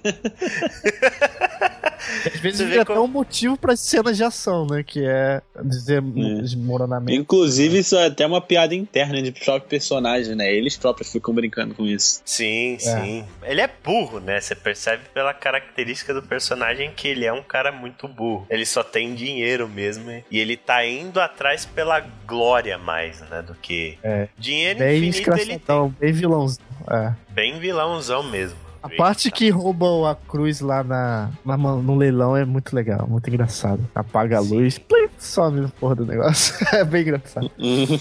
Às 2.26 2.40
vezes 2.40 2.58
Você 2.60 2.66
vê 2.66 2.72
vira 2.72 2.86
como- 2.86 3.00
até 3.00 3.08
um 3.08 3.12
motivo 3.12 3.58
pra 3.58 3.76
cenas 3.76 4.18
de 4.18 4.24
ação, 4.24 4.66
né? 4.66 4.84
Que 4.84 5.06
é 5.06 5.42
dizer 5.64 6.02
desmoronamento. 6.02 7.12
Inclusive, 7.20 7.80
isso 7.80 7.96
é 7.98 8.08
até 8.08 8.26
uma 8.26 8.42
piada 8.42 8.74
interna 8.74 9.22
de 9.22 9.32
próprio 9.32 9.70
personagem, 9.70 10.36
né? 10.36 10.52
Eles 10.52 10.76
próprios 10.78 11.12
ficam 11.12 11.34
brincando 11.34 11.76
com 11.76 11.86
isso. 11.86 12.22
Sim, 12.26 12.78
sim. 12.80 13.26
Ele 13.44 13.62
é 13.62 13.70
burro, 13.84 14.20
né? 14.20 14.40
Você 14.40 14.56
percebe 14.56 15.04
pela 15.14 15.34
característica 15.34 16.14
do 16.14 16.24
personagem 16.24 16.92
que 17.00 17.08
ele 17.08 17.26
é 17.26 17.32
um 17.32 17.42
cara 17.42 17.72
muito 17.72 18.10
burro. 18.10 18.46
Ele 18.50 18.66
só 18.66 18.84
tem 18.84 19.16
dinheiro 19.16 19.70
mesmo. 19.70 20.12
E 20.30 20.38
ele 20.38 20.58
tá 20.58 20.86
indo 20.86 21.22
atrás 21.22 21.66
pela 21.66 22.02
glória 22.28 22.78
mais, 22.78 23.22
né? 23.22 23.42
Do 23.42 23.56
que. 23.56 23.98
É. 24.04 24.28
Dinheiro 24.38 24.80
Bem 24.80 25.06
infinito 25.06 25.40
ele 25.40 25.58
tem. 25.58 25.96
bem 25.98 26.12
vilãozão. 26.12 26.66
É. 26.92 27.14
Bem 27.30 27.58
vilãozão 27.58 28.22
mesmo. 28.22 28.58
A 28.82 28.88
parte 28.90 29.30
que 29.30 29.50
roubam 29.50 30.06
a 30.06 30.16
cruz 30.16 30.62
lá 30.62 30.84
na, 30.84 31.30
na 31.46 31.58
no 31.58 31.96
leilão 31.96 32.36
é 32.38 32.46
muito 32.46 32.74
legal, 32.76 33.06
muito 33.10 33.30
engraçado. 33.30 33.82
Apaga 33.94 34.40
a 34.40 34.42
Sim. 34.42 34.56
luz, 34.56 34.78
plim, 34.78 35.10
some 35.18 35.60
no 35.60 35.70
porra 35.70 35.96
do 35.96 36.06
negócio. 36.06 36.56
é 36.74 36.84
bem 36.86 37.02
engraçado. 37.02 37.52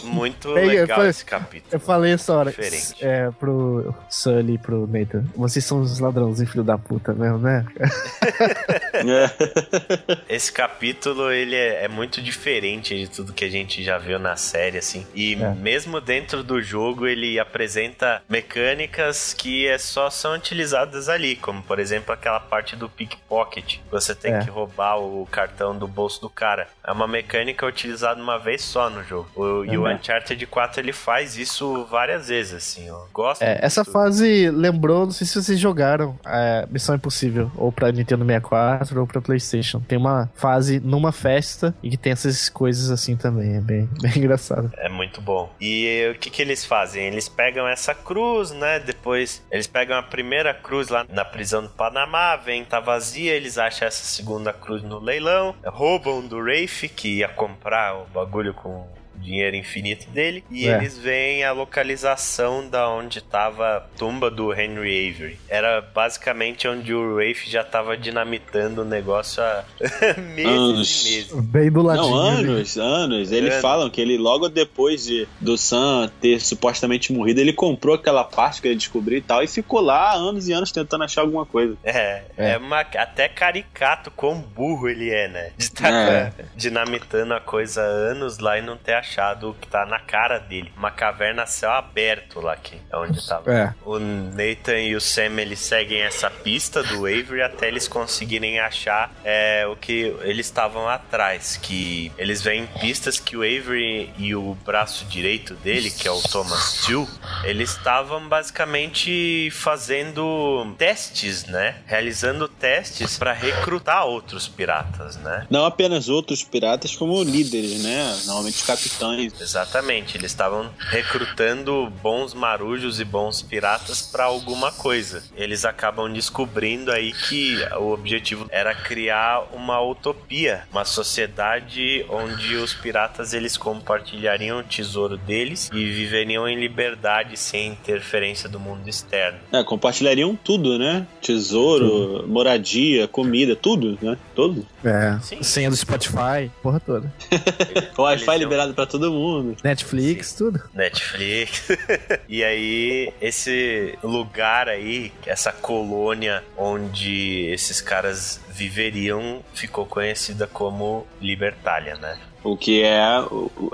Muito 0.04 0.54
Bem, 0.54 0.66
legal 0.66 1.00
foi- 1.00 1.08
esse 1.08 1.24
capítulo. 1.24 1.68
Eu 1.72 1.80
falei 1.80 2.12
essa 2.12 2.32
hora 2.32 2.50
Diferente. 2.50 2.94
é, 3.04 3.28
pro 3.32 3.92
Sully 4.08 4.54
e 4.54 4.58
pro 4.58 4.86
Nathan. 4.86 5.24
Vocês 5.34 5.64
são 5.64 5.80
os 5.80 5.98
ladrãozinhos, 5.98 6.52
filho 6.52 6.62
da 6.64 6.78
puta 6.78 7.12
mesmo, 7.12 7.38
né? 7.38 7.66
Esse 10.28 10.52
capítulo, 10.52 11.30
ele 11.32 11.54
é, 11.56 11.84
é 11.84 11.88
muito 11.88 12.22
diferente 12.22 12.96
de 12.96 13.08
tudo 13.08 13.32
que 13.32 13.44
a 13.44 13.50
gente 13.50 13.82
já 13.82 13.98
viu 13.98 14.18
na 14.18 14.36
série, 14.36 14.78
assim. 14.78 15.04
E 15.14 15.34
É. 15.34 15.54
mesmo 15.54 16.00
dentro 16.00 16.42
do 16.42 16.60
jogo, 16.62 17.06
ele 17.06 17.38
apresenta 17.38 18.22
mecânicas 18.28 19.34
que 19.34 19.66
é 19.66 19.78
só 19.78 20.08
são 20.10 20.34
utilizadas 20.34 20.67
ali, 20.74 21.36
como, 21.36 21.62
por 21.62 21.78
exemplo, 21.78 22.12
aquela 22.12 22.40
parte 22.40 22.76
do 22.76 22.88
pickpocket. 22.88 23.78
Você 23.90 24.14
tem 24.14 24.34
É. 24.34 24.38
que 24.40 24.50
roubar 24.50 24.98
o 24.98 25.26
cartão 25.30 25.76
do 25.76 25.86
bolso 25.86 26.20
do 26.20 26.30
cara. 26.30 26.68
É 26.84 26.92
uma 26.92 27.06
mecânica 27.06 27.66
utilizada 27.66 28.20
uma 28.22 28.38
vez 28.38 28.62
só 28.62 28.88
no 28.90 29.02
jogo. 29.04 29.28
O, 29.34 29.64
e 29.64 29.76
o 29.76 29.82
Uhum. 29.84 29.92
Uncharted 29.94 30.44
4, 30.46 30.80
ele 30.80 30.92
faz 30.92 31.36
isso 31.36 31.84
várias 31.90 32.28
vezes, 32.28 32.54
assim. 32.54 32.88
Eu 32.88 33.08
gosto 33.12 33.42
É, 33.42 33.58
essa 33.62 33.82
muito. 33.82 33.92
fase 33.92 34.50
lembrou, 34.50 35.04
não 35.06 35.12
sei 35.12 35.26
se 35.26 35.40
vocês 35.42 35.58
jogaram 35.58 36.18
é, 36.26 36.66
Missão 36.70 36.94
Impossível, 36.94 37.50
ou 37.56 37.70
pra 37.72 37.90
Nintendo 37.92 38.24
64 38.24 39.00
ou 39.00 39.06
pra 39.06 39.20
Playstation. 39.20 39.80
Tem 39.80 39.98
uma 39.98 40.30
fase 40.34 40.80
numa 40.80 41.12
festa 41.12 41.74
e 41.82 41.90
que 41.90 41.96
tem 41.96 42.12
essas 42.12 42.48
coisas 42.48 42.90
assim 42.90 43.16
também. 43.16 43.56
É 43.56 43.60
bem, 43.60 43.88
bem 44.00 44.12
engraçado. 44.18 44.72
É 44.76 44.88
muito 44.88 45.20
bom. 45.20 45.52
E 45.60 46.10
o 46.14 46.18
que, 46.18 46.30
que 46.30 46.42
eles 46.42 46.64
fazem? 46.64 47.04
Eles 47.06 47.28
pegam 47.28 47.66
essa 47.68 47.94
cruz, 47.94 48.50
né? 48.50 48.78
Depois 48.78 49.42
eles 49.50 49.66
pegam 49.66 49.96
a 49.96 50.02
primeira 50.02 50.52
cruz 50.58 50.88
lá 50.88 51.06
na 51.08 51.24
prisão 51.24 51.62
do 51.62 51.70
Panamá, 51.70 52.36
vem, 52.36 52.64
tá 52.64 52.80
vazia, 52.80 53.32
eles 53.32 53.56
acham 53.56 53.88
essa 53.88 54.04
segunda 54.04 54.52
cruz 54.52 54.82
no 54.82 54.98
leilão, 54.98 55.54
roubam 55.64 56.26
do 56.26 56.38
Rafe, 56.44 56.88
que 56.88 57.18
ia 57.18 57.28
comprar 57.28 57.96
o 57.96 58.04
bagulho 58.06 58.52
com 58.52 58.86
dinheiro 59.20 59.56
infinito 59.56 60.08
dele, 60.10 60.44
e 60.50 60.66
É. 60.68 60.76
eles 60.76 60.96
veem 60.98 61.44
a 61.44 61.52
localização 61.52 62.68
da 62.68 62.88
onde 62.88 63.20
tava 63.20 63.76
a 63.76 63.80
tumba 63.80 64.30
do 64.30 64.52
Henry 64.52 65.10
Avery. 65.10 65.38
Era 65.48 65.80
basicamente 65.80 66.66
onde 66.68 66.94
o 66.94 67.16
Rafe 67.16 67.48
já 67.50 67.64
tava 67.64 67.96
dinamitando 67.96 68.82
o 68.82 68.84
negócio 68.84 69.42
há 69.42 69.64
meses 70.34 70.46
Anos. 70.46 71.06
e 71.06 71.10
meses. 71.16 71.32
Bem 71.46 71.70
do 71.70 71.82
ladinho. 71.82 72.08
Não, 72.10 72.28
ali. 72.28 72.44
anos, 72.48 72.78
anos. 72.78 73.32
Eles 73.32 73.50
Anos. 73.52 73.62
falam 73.62 73.90
que 73.90 74.00
ele, 74.00 74.16
logo 74.16 74.48
depois 74.48 75.04
de, 75.04 75.26
do 75.40 75.56
Sam 75.58 76.10
ter 76.20 76.40
supostamente 76.40 77.12
morrido, 77.12 77.40
ele 77.40 77.52
comprou 77.52 77.94
aquela 77.96 78.24
parte 78.24 78.62
que 78.62 78.68
ele 78.68 78.76
descobriu 78.76 79.18
e 79.18 79.22
tal, 79.22 79.42
e 79.42 79.46
ficou 79.48 79.80
lá 79.80 80.14
anos 80.14 80.48
e 80.48 80.52
anos 80.52 80.70
tentando 80.72 81.04
achar 81.04 81.22
alguma 81.22 81.44
coisa. 81.44 81.76
É, 81.82 82.22
É. 82.36 82.50
é, 82.52 82.56
uma, 82.58 82.80
até 82.80 83.28
caricato 83.28 84.10
quão 84.10 84.38
burro 84.40 84.88
ele 84.88 85.10
é, 85.10 85.28
né? 85.28 85.50
De 85.56 85.64
estar 85.64 85.92
É. 85.92 86.32
dinamitando 86.56 87.34
a 87.34 87.40
coisa 87.40 87.82
há 87.82 87.84
anos 87.84 88.38
lá 88.38 88.58
e 88.58 88.62
não 88.62 88.76
ter 88.76 88.92
achado 88.94 89.07
achado 89.08 89.50
o 89.50 89.54
que 89.54 89.66
tá 89.66 89.86
na 89.86 89.98
cara 89.98 90.38
dele. 90.38 90.70
Uma 90.76 90.90
caverna 90.90 91.44
a 91.44 91.46
céu 91.46 91.70
aberto 91.70 92.40
lá 92.40 92.52
aqui, 92.52 92.78
é 92.90 92.96
onde 92.96 93.26
tava. 93.26 93.52
É. 93.52 93.74
O 93.84 93.98
Nathan 93.98 94.80
e 94.80 94.94
o 94.94 95.00
Sam 95.00 95.40
eles 95.40 95.60
seguem 95.60 96.02
essa 96.02 96.28
pista 96.30 96.82
do 96.82 97.06
Avery 97.06 97.42
até 97.42 97.68
eles 97.68 97.88
conseguirem 97.88 98.60
achar 98.60 99.10
é, 99.24 99.66
o 99.66 99.76
que 99.76 100.14
eles 100.22 100.46
estavam 100.46 100.88
atrás. 100.88 101.56
Que 101.56 102.12
eles 102.18 102.42
veem 102.42 102.66
pistas 102.80 103.18
que 103.18 103.36
o 103.36 103.40
Avery 103.40 104.12
e 104.18 104.34
o 104.34 104.54
braço 104.64 105.04
direito 105.06 105.54
dele, 105.54 105.90
que 105.90 106.06
é 106.06 106.10
o 106.10 106.20
Thomas 106.20 106.78
Steele, 106.78 107.06
eles 107.44 107.70
estavam 107.70 108.28
basicamente 108.28 109.50
fazendo 109.52 110.74
testes, 110.76 111.44
né? 111.46 111.76
Realizando 111.86 112.48
testes 112.48 113.16
para 113.16 113.32
recrutar 113.32 114.04
outros 114.04 114.48
piratas, 114.48 115.16
né? 115.16 115.46
Não 115.48 115.64
apenas 115.64 116.08
outros 116.08 116.42
piratas, 116.42 116.94
como 116.94 117.22
líderes, 117.22 117.82
né? 117.82 118.18
Normalmente 118.26 118.56
os 118.56 118.62
capitães. 118.62 118.97
Exatamente, 119.40 120.16
eles 120.16 120.30
estavam 120.30 120.70
recrutando 120.78 121.90
bons 122.02 122.34
marujos 122.34 123.00
e 123.00 123.04
bons 123.04 123.42
piratas 123.42 124.02
para 124.02 124.24
alguma 124.24 124.72
coisa. 124.72 125.22
Eles 125.36 125.64
acabam 125.64 126.12
descobrindo 126.12 126.90
aí 126.90 127.12
que 127.12 127.56
o 127.78 127.92
objetivo 127.92 128.46
era 128.50 128.74
criar 128.74 129.48
uma 129.52 129.80
utopia, 129.80 130.62
uma 130.70 130.84
sociedade 130.84 132.04
onde 132.08 132.56
os 132.56 132.74
piratas 132.74 133.32
eles 133.32 133.56
compartilhariam 133.56 134.60
o 134.60 134.62
tesouro 134.62 135.16
deles 135.16 135.70
e 135.72 135.84
viveriam 135.84 136.48
em 136.48 136.58
liberdade 136.58 137.36
sem 137.36 137.68
interferência 137.68 138.48
do 138.48 138.58
mundo 138.58 138.88
externo. 138.88 139.38
É, 139.52 139.62
compartilhariam 139.62 140.36
tudo, 140.36 140.78
né? 140.78 141.06
Tesouro, 141.20 142.26
moradia, 142.28 143.08
comida, 143.08 143.54
tudo, 143.56 143.98
né? 144.00 144.16
Tudo. 144.34 144.66
É. 144.84 145.18
Sim. 145.22 145.42
Senha 145.42 145.70
do 145.70 145.76
Spotify, 145.76 146.50
porra 146.62 146.80
toda. 146.80 147.12
O 147.96 148.02
Wi-Fi 148.02 148.38
liberado 148.38 148.74
pra 148.74 148.86
todo 148.88 149.10
mundo. 149.12 149.56
Netflix, 149.62 150.32
tudo. 150.32 150.60
Netflix. 150.74 151.68
e 152.28 152.42
aí, 152.42 153.12
esse 153.20 153.98
lugar 154.02 154.68
aí, 154.68 155.12
essa 155.26 155.52
colônia 155.52 156.42
onde 156.56 157.46
esses 157.52 157.80
caras 157.80 158.40
viveriam, 158.50 159.42
ficou 159.54 159.86
conhecida 159.86 160.46
como 160.46 161.06
Libertália, 161.20 161.94
né? 161.96 162.18
O 162.42 162.56
que 162.56 162.82
é, 162.82 163.00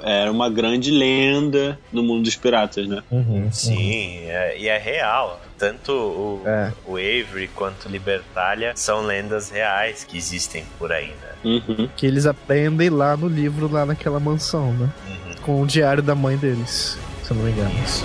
é 0.03 0.31
uma 0.31 0.49
grande 0.51 0.91
lenda 0.91 1.79
no 1.93 2.03
mundo 2.03 2.25
dos 2.25 2.35
piratas, 2.35 2.89
né? 2.89 3.03
Uhum, 3.11 3.53
Sim, 3.53 4.21
é- 4.27 4.59
e 4.59 4.69
é 4.69 4.79
real. 4.79 5.41
Tanto 5.59 5.93
o, 5.93 6.43
É. 6.45 6.73
o 6.87 6.97
Avery 6.97 7.49
quanto 7.55 7.89
Libertália 7.89 8.73
são 8.75 9.03
lendas 9.03 9.51
reais 9.51 10.05
que 10.05 10.17
existem 10.19 10.65
por 10.79 10.93
aí, 10.93 11.09
né? 11.09 11.29
Uhum. 11.45 11.89
Que 11.97 12.07
eles 12.07 12.27
aprendem 12.27 12.91
lá 12.91 13.17
no 13.17 13.29
livro, 13.29 13.71
lá 13.71 13.85
naquela 13.87 14.19
mansão, 14.19 14.73
né? 14.73 14.89
Uhum. 15.07 15.35
Com 15.43 15.63
o 15.63 15.67
diário 15.67 16.03
da 16.03 16.15
mãe 16.15 16.37
deles, 16.37 16.99
se 17.23 17.31
eu 17.31 17.37
não 17.37 17.45
me 17.45 17.53
engano. 17.53 17.71
Isso. 17.85 18.05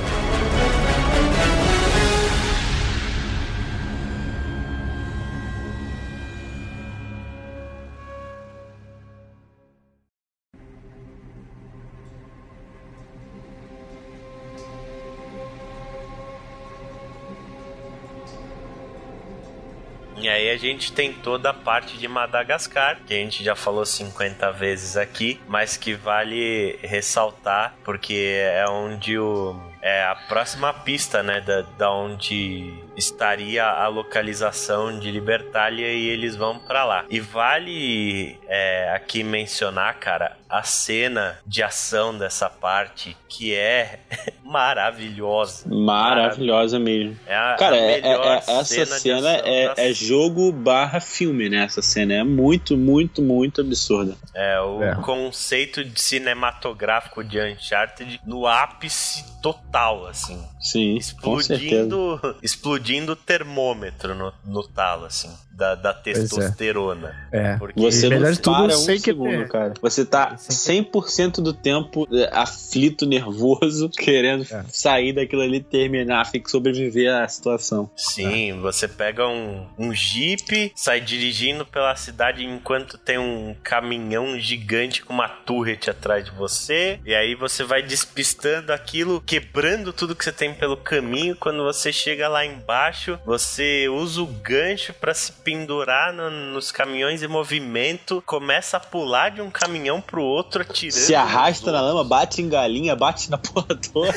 E 20.30 20.32
aí 20.32 20.50
a 20.52 20.58
gente 20.58 20.94
tem 20.94 21.12
toda 21.12 21.50
a 21.50 21.54
parte 21.56 21.98
de 21.98 22.08
Madagascar, 22.08 23.00
que 23.04 23.16
a 23.16 23.18
gente 23.18 23.44
já 23.44 23.56
falou 23.56 23.84
50 23.84 24.52
vezes 24.52 24.96
aqui, 24.96 25.42
mas 25.48 25.76
que 25.76 25.96
vale 25.96 26.78
ressaltar 26.84 27.74
porque 27.84 28.36
é 28.40 28.64
onde 28.70 29.18
o 29.18 29.60
é 29.82 30.04
a 30.04 30.16
próxima 30.16 30.74
pista, 30.74 31.24
né, 31.24 31.40
da, 31.42 31.62
da 31.78 31.92
onde 31.92 32.74
estaria 32.98 33.66
a 33.66 33.88
localização 33.88 35.00
de 35.00 35.10
Libertália 35.10 35.88
e 35.88 36.08
eles 36.10 36.36
vão 36.36 36.60
pra 36.60 36.84
lá. 36.84 37.06
E 37.10 37.20
vale 37.20 38.38
é, 38.48 38.92
aqui 38.94 39.24
mencionar, 39.24 39.96
cara, 40.00 40.36
a 40.50 40.64
cena 40.64 41.38
de 41.46 41.64
ação 41.64 42.18
dessa 42.18 42.50
parte 42.50 43.16
que 43.30 43.54
é 43.56 44.00
maravilhosa. 44.44 45.64
Maravilhosa 45.70 46.78
mesmo. 46.80 47.18
É 47.26 47.36
a, 47.36 47.56
Cara, 47.58 47.76
a 47.76 47.80
é- 47.80 48.00
é- 48.00 48.08
é- 48.08 48.36
essa 48.38 48.64
cena 48.66 49.00
cena 49.00 49.30
é, 49.46 49.74
da 49.74 49.82
é 49.84 49.94
jogo 49.94 50.52
barra 50.52 51.00
filme, 51.00 51.50
né? 51.50 51.64
Essa 51.64 51.82
cena 51.82 52.14
é 52.16 52.24
muito, 52.24 52.76
muito, 52.78 53.22
muito 53.22 53.62
absurda. 53.62 54.16
É, 54.34 54.60
o 54.60 54.84
É. 54.84 54.96
conceito 54.96 55.84
de 55.86 56.02
cinematográfico 56.02 57.24
de 57.24 57.40
Uncharted 57.40 58.20
no 58.26 58.46
ápice 58.48 59.24
total, 59.42 59.69
assim. 60.08 60.44
Sim, 60.60 60.98
com 61.22 61.40
certeza. 61.40 61.76
Explodindo, 61.84 62.36
explodindo 62.44 63.12
o 63.14 63.16
termômetro 63.16 64.16
no, 64.16 64.34
no 64.46 64.68
talo, 64.68 65.06
assim, 65.06 65.32
da, 65.60 65.76
da 65.76 65.94
testosterona. 65.94 67.14
É. 67.32 67.58
Porque 67.58 67.80
Você 67.80 68.10
não 68.10 68.32
de 68.32 68.40
tudo, 68.40 68.56
para 68.66 68.78
um 68.78 68.86
que 68.86 69.00
segundo, 69.00 69.30
ter. 69.44 69.50
cara. 69.50 69.74
Você 69.82 70.06
tá 70.06 70.36
100% 70.38 71.42
do 71.42 71.54
tempo 71.54 72.08
é, 72.12 72.30
aflito, 72.32 73.06
nervoso, 73.06 73.90
querendo 73.96 74.46
É. 74.52 74.64
sair 74.70 75.14
daquilo 75.14 75.42
ali, 75.42 75.60
terminar, 75.62 76.32
tem 76.32 76.42
que 76.42 76.50
sobreviver 76.50 77.14
à 77.14 77.28
situação. 77.28 77.90
Sim, 77.96 78.60
você 78.62 78.88
pega 78.88 79.28
um, 79.28 79.68
um 79.78 79.94
jeep, 79.94 80.72
sai 80.76 81.02
dirigindo 81.02 81.66
pela 81.66 81.96
cidade 81.96 82.44
enquanto 82.46 82.98
tem 82.98 83.18
um 83.18 83.54
caminhão 83.62 84.40
gigante 84.40 85.04
com 85.04 85.14
uma 85.14 85.28
turret 85.28 85.90
atrás 85.90 86.24
de 86.24 86.32
você. 86.32 87.00
E 87.06 87.14
aí 87.14 87.36
você 87.36 87.64
vai 87.64 87.82
despistando 87.84 88.72
aquilo, 88.72 89.22
quebrando 89.22 89.92
tudo 89.92 90.16
que 90.16 90.24
você 90.24 90.32
tem 90.32 90.54
pelo 90.54 90.78
caminho. 90.78 91.36
Quando 91.36 91.64
você 91.64 91.92
chega 91.92 92.30
lá 92.30 92.46
embaixo, 92.46 93.20
você 93.26 93.90
usa 93.90 94.22
o 94.22 94.26
gancho 94.28 94.94
pra 94.94 95.14
se 95.14 95.32
pendurar 95.50 96.14
no- 96.14 96.30
nos 96.30 96.72
caminhões 96.72 97.24
em 97.24 97.28
movimento, 97.28 98.22
começa 98.26 98.78
a 98.78 98.80
pular 98.80 99.30
de 99.32 99.42
um 99.42 99.50
caminhão 99.50 100.00
pro 100.00 100.22
outro, 100.22 100.62
atirando. 100.62 101.00
Se 101.00 101.16
arrasta 101.16 101.72
na 101.72 101.82
lama, 101.82 102.04
bate 102.04 102.40
em 102.42 102.48
galinha, 102.48 102.96
bate 102.96 103.32
na 103.32 103.38
porra 103.40 103.76
toda. 103.92 104.14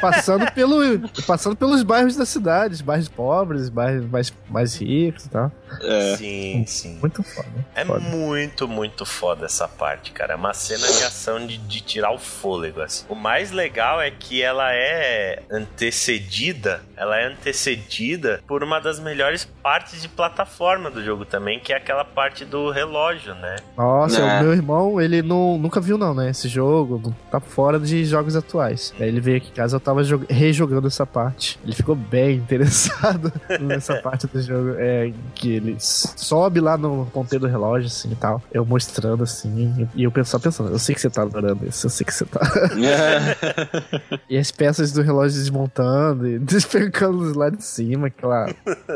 Passando, 0.00 0.50
pelo, 0.52 1.08
passando 1.26 1.56
pelos 1.56 1.82
bairros 1.82 2.16
da 2.16 2.26
cidade, 2.26 2.74
os 2.74 2.80
bairros 2.82 3.08
pobres, 3.08 3.70
bairros 3.70 4.04
mais, 4.10 4.32
mais 4.50 4.74
ricos 4.80 5.24
e 5.24 5.30
tal. 5.30 5.50
É. 5.82 6.16
Sim, 6.16 6.64
sim. 6.66 6.98
Muito 7.00 7.22
foda. 7.22 7.48
É 7.74 7.84
foda. 7.84 8.00
muito, 8.00 8.68
muito 8.68 9.06
foda 9.06 9.46
essa 9.46 9.66
parte, 9.66 10.12
cara. 10.12 10.34
É 10.34 10.36
uma 10.36 10.52
cena 10.52 10.86
de 10.86 11.02
ação 11.04 11.46
de, 11.46 11.56
de 11.56 11.80
tirar 11.80 12.10
o 12.12 12.18
fôlego, 12.18 12.80
assim. 12.82 13.06
O 13.08 13.14
mais 13.14 13.50
legal 13.50 14.00
é 14.02 14.10
que 14.10 14.42
ela 14.42 14.70
é 14.74 15.42
antecedida, 15.50 16.82
ela 16.96 17.18
é 17.18 17.26
antecedida 17.26 18.42
por 18.46 18.62
uma 18.62 18.80
das 18.80 18.98
melhores 19.00 19.44
partes 19.62 20.02
de 20.02 20.08
plataforma 20.08 20.57
do 20.90 21.04
jogo 21.04 21.24
também, 21.24 21.60
que 21.60 21.72
é 21.72 21.76
aquela 21.76 22.04
parte 22.04 22.44
do 22.44 22.70
relógio, 22.70 23.32
né? 23.36 23.56
Nossa, 23.76 24.20
Né? 24.24 24.40
o 24.40 24.42
meu 24.42 24.52
irmão, 24.52 25.00
ele 25.00 25.22
não, 25.22 25.56
nunca 25.56 25.80
viu 25.80 25.96
não, 25.96 26.12
né? 26.12 26.30
Esse 26.30 26.48
jogo, 26.48 27.14
tá 27.30 27.38
fora 27.38 27.78
de 27.78 28.04
jogos 28.04 28.34
atuais. 28.34 28.92
Aí 28.98 29.06
ele 29.06 29.20
veio 29.20 29.36
aqui 29.36 29.50
em 29.50 29.54
casa, 29.54 29.76
eu 29.76 29.80
tava 29.80 30.02
jog- 30.02 30.26
rejogando 30.28 30.88
essa 30.88 31.06
parte. 31.06 31.58
Ele 31.62 31.72
ficou 31.74 31.94
bem 31.94 32.36
interessado 32.42 33.32
nessa 33.60 33.94
parte 34.02 34.26
do 34.26 34.42
jogo. 34.42 34.74
É, 34.78 35.12
que 35.34 35.52
ele 35.52 35.76
sobe 35.78 36.60
lá 36.60 36.76
no 36.76 37.06
ponteiro 37.06 37.46
do 37.46 37.50
relógio, 37.50 37.86
assim, 37.86 38.10
e 38.10 38.16
tal. 38.16 38.42
Eu 38.52 38.64
mostrando, 38.66 39.22
assim, 39.22 39.88
e 39.94 40.02
eu 40.02 40.12
só 40.24 40.38
pensando, 40.40 40.70
eu 40.72 40.78
sei 40.78 40.92
que 40.94 41.00
você 41.00 41.08
tá 41.08 41.22
adorando 41.22 41.64
isso, 41.66 41.86
eu 41.86 41.90
sei 41.90 42.04
que 42.04 42.12
você 42.12 42.24
tá... 42.24 42.40
E 44.28 44.36
as 44.36 44.50
peças 44.50 44.92
do 44.92 45.02
relógio 45.02 45.38
desmontando 45.38 46.26
e 46.28 46.38
despencando 46.38 47.36
lá 47.38 47.48
de 47.50 47.62
cima, 47.62 48.08
aquela 48.08 48.48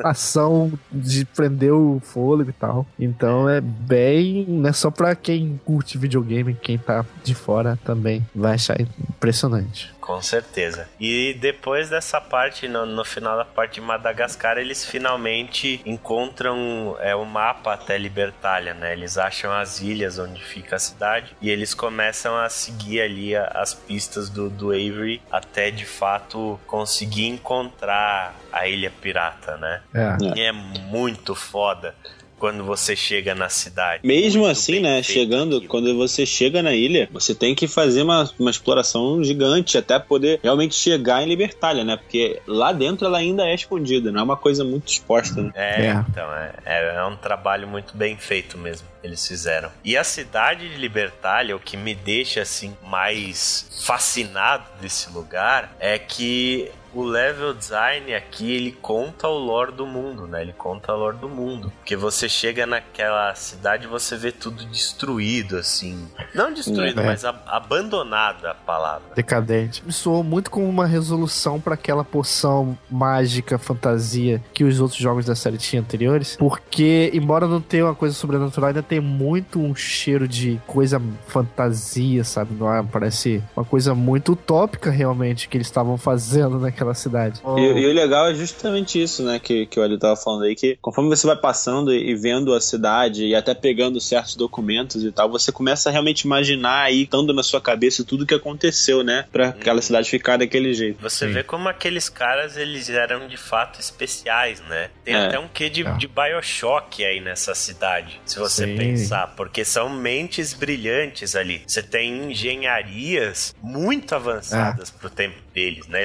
ação 0.05 0.73
de 0.91 1.25
prender 1.43 1.73
o 1.73 2.01
fôlego 2.01 2.51
e 2.51 2.53
tal. 2.53 2.87
Então 2.99 3.49
é 3.49 3.61
bem. 3.61 4.47
Não 4.49 4.71
é 4.71 4.73
só 4.73 4.91
pra 4.91 5.17
quem 5.17 5.61
curte 5.65 5.99
videogame, 5.99 6.55
quem 6.55 6.79
tá 6.79 7.05
de 7.25 7.35
fora 7.35 7.79
também 7.85 8.25
vai 8.35 8.55
achar 8.55 8.81
impressionante. 8.81 9.93
Com 10.03 10.21
certeza. 10.21 10.89
E 10.99 11.33
depois 11.35 11.89
dessa 11.89 12.21
parte, 12.21 12.67
no, 12.67 12.85
no 12.85 13.05
final 13.05 13.37
da 13.37 13.45
parte 13.45 13.75
de 13.75 13.81
Madagascar, 13.81 14.59
eles 14.59 14.85
finalmente 14.85 15.81
encontram 15.87 16.97
é, 16.99 17.15
o 17.15 17.25
mapa 17.25 17.73
até 17.73 17.97
Libertália, 17.97 18.75
né? 18.75 18.93
Eles 18.93 19.17
acham 19.17 19.53
as 19.53 19.81
ilhas 19.81 20.19
onde 20.19 20.43
fica 20.43 20.75
a 20.75 20.79
cidade 20.79 21.37
e 21.41 21.49
eles 21.49 21.73
começam 21.73 22.37
a 22.37 22.49
seguir 22.49 23.01
ali 23.01 23.37
as 23.37 23.75
pistas 23.75 24.29
do, 24.29 24.51
do 24.51 24.71
Avery 24.71 25.23
até 25.31 25.71
de 25.71 25.87
fato 25.87 26.59
conseguir 26.67 27.29
encontrar 27.29 28.35
a 28.53 28.67
ilha 28.67 28.91
pirata, 28.91 29.57
né? 29.57 29.83
É. 29.95 30.17
E 30.37 30.41
é 30.41 30.51
muito 30.51 31.33
foda 31.37 31.95
quando 32.43 32.65
você 32.65 32.97
chega 32.97 33.37
na 33.37 33.49
cidade. 33.49 34.05
Mesmo 34.05 34.41
Muito 34.43 34.51
assim, 34.51 34.81
né? 34.81 35.01
Chegando, 35.01 35.59
aquilo. 35.59 35.71
quando 35.71 35.97
você 35.97 36.27
chega 36.27 36.61
na 36.61 36.73
ilha, 36.75 37.09
você 37.13 37.37
tem 37.37 37.55
que 37.55 37.69
fazer 37.69 38.03
uma, 38.03 38.29
uma 38.37 38.51
exploração 38.51 39.23
gigante 39.23 39.79
até 39.79 39.97
poder 39.97 40.41
realmente 40.43 40.75
chegar 40.75 41.23
em 41.23 41.29
Libertália, 41.29 41.85
né? 41.85 41.97
Porque 41.97 42.43
lá 42.45 42.73
dentro 42.73 43.07
ela 43.07 43.19
ainda 43.19 43.47
é 43.47 43.55
escondida, 43.55 44.11
não 44.11 44.19
é 44.19 44.23
uma 44.25 44.37
coisa 44.37 44.65
muito 44.65 44.89
exposta, 44.89 45.41
né? 45.41 45.53
É, 45.55 45.87
É. 45.87 46.05
então, 46.09 46.35
é, 46.35 46.53
é, 46.65 46.95
é 46.97 47.05
um 47.05 47.15
trabalho 47.15 47.69
muito 47.69 47.97
bem 47.97 48.17
feito 48.17 48.59
mesmo, 48.59 48.89
eles 49.05 49.25
fizeram. 49.25 49.71
E 49.85 49.97
a 49.97 50.03
cidade 50.03 50.69
de 50.69 50.75
Libertália, 50.79 51.55
o 51.55 51.61
que 51.61 51.77
me 51.77 51.95
deixa, 51.95 52.43
assim, 52.43 52.77
mais 52.85 53.71
fascinado 53.87 54.65
desse 54.81 55.09
lugar 55.13 55.77
é 55.79 55.97
que 55.97 56.73
o 56.95 57.03
level 57.03 57.55
design 57.55 58.15
aqui, 58.15 58.53
ele 58.55 58.73
conta 58.73 59.27
o 59.29 59.39
lore 59.39 59.73
do 59.73 59.87
mundo, 59.87 60.27
né? 60.27 60.43
Ele 60.43 60.53
conta 60.53 60.93
o 60.93 60.97
lore 60.99 61.17
do 61.17 61.29
mundo. 61.29 61.73
Porque 61.79 61.97
você 61.97 62.29
chega 62.29 62.67
naquela 62.67 63.35
cidade 63.35 63.85
e 63.85 63.89
você 63.89 64.17
vê 64.17 64.31
tudo 64.33 64.65
destruído, 64.67 65.57
assim. 65.57 66.07
Não 66.35 66.53
destruído, 66.53 67.01
É. 67.01 67.07
mas 67.07 67.25
ab- 67.25 67.41
abandonado 67.47 68.47
a 68.47 68.55
palavra. 68.55 69.03
Decadente. 69.15 69.83
Me 69.85 69.93
soou 69.93 70.23
muito 70.23 70.51
como 70.51 70.69
uma 70.69 70.87
resolução 70.87 71.61
pra 71.61 71.75
aquela 71.75 72.05
poção 72.05 72.77
mágica, 72.91 73.59
fantasia 73.59 74.43
que 74.53 74.65
os 74.65 74.81
outros 74.81 75.01
jogos 75.01 75.25
da 75.27 75.35
série 75.35 75.59
tinham 75.59 75.83
anteriores. 75.83 76.37
Porque, 76.37 77.11
embora 77.15 77.47
não 77.47 77.61
tenha 77.61 77.85
uma 77.87 77.95
coisa 77.95 78.15
sobrenatural, 78.15 78.69
ainda 78.69 78.83
tem 78.83 79.01
muito 79.01 79.59
um 79.59 79.75
cheiro 79.75 80.27
de 80.29 80.61
coisa 80.67 81.01
fantasia, 81.27 82.25
sabe? 82.25 82.55
Não 82.55 82.73
é? 82.73 82.83
Parece 82.83 83.43
uma 83.57 83.65
coisa 83.65 83.95
muito 83.95 84.33
utópica, 84.33 84.91
realmente, 84.91 85.49
que 85.49 85.57
eles 85.57 85.67
estavam 85.67 85.97
fazendo 85.97 86.59
naquela 86.59 86.82
cidade. 86.95 87.41
E, 87.57 87.61
e 87.61 87.87
o 87.87 87.93
legal 87.93 88.29
é 88.29 88.35
justamente 88.35 89.01
isso, 89.03 89.23
né, 89.23 89.39
que, 89.39 89.67
que 89.67 89.79
o 89.79 89.83
Ali 89.83 89.99
tava 89.99 90.17
falando 90.17 90.45
aí, 90.45 90.55
que 90.55 90.77
conforme 90.81 91.09
você 91.09 91.27
vai 91.27 91.37
passando 91.37 91.93
e, 91.93 92.11
e 92.11 92.15
vendo 92.15 92.53
a 92.55 92.61
cidade 92.61 93.25
e 93.25 93.35
até 93.35 93.55
pegando 93.55 94.01
certos 94.01 94.37
documentos 94.37 95.05
e 95.05 95.13
tal, 95.13 95.31
você 95.31 95.53
começa 95.53 95.89
a 95.89 95.93
realmente 95.93 96.23
imaginar 96.23 96.83
aí, 96.83 97.03
estando 97.03 97.33
na 97.33 97.43
sua 97.43 97.61
cabeça 97.61 98.05
tudo 98.05 98.27
que 98.27 98.35
aconteceu, 98.35 99.03
né, 99.03 99.27
pra 99.31 99.49
aquela 99.51 99.81
cidade 99.81 100.09
ficar 100.11 100.37
daquele 100.37 100.75
jeito. 100.75 101.01
Você 101.03 101.27
Sim. 101.27 101.33
vê 101.33 101.43
como 101.43 101.69
aqueles 101.69 102.09
caras, 102.09 102.57
eles 102.57 102.89
eram 102.91 103.27
de 103.29 103.37
fato 103.37 103.81
especiais, 103.81 104.61
né? 104.69 104.91
Tem 105.05 105.15
É. 105.15 105.27
até 105.27 105.39
um 105.39 105.49
quê 105.49 105.69
de, 105.69 105.87
É. 105.87 105.93
de 105.97 106.09
Bioshock 106.09 107.05
aí 107.05 107.21
nessa 107.21 107.55
cidade, 107.55 108.21
se 108.25 108.39
você 108.39 108.67
Sim. 108.67 108.77
pensar. 108.77 109.35
Porque 109.37 109.65
são 109.65 109.89
mentes 109.91 110.53
brilhantes 110.55 111.37
ali. 111.37 111.63
Você 111.67 111.83
tem 111.83 112.31
engenharias 112.31 113.55
muito 113.63 114.15
avançadas 114.15 114.91
pro 114.91 115.11
tempo 115.11 115.37
deles, 115.55 115.87
né? 115.89 116.03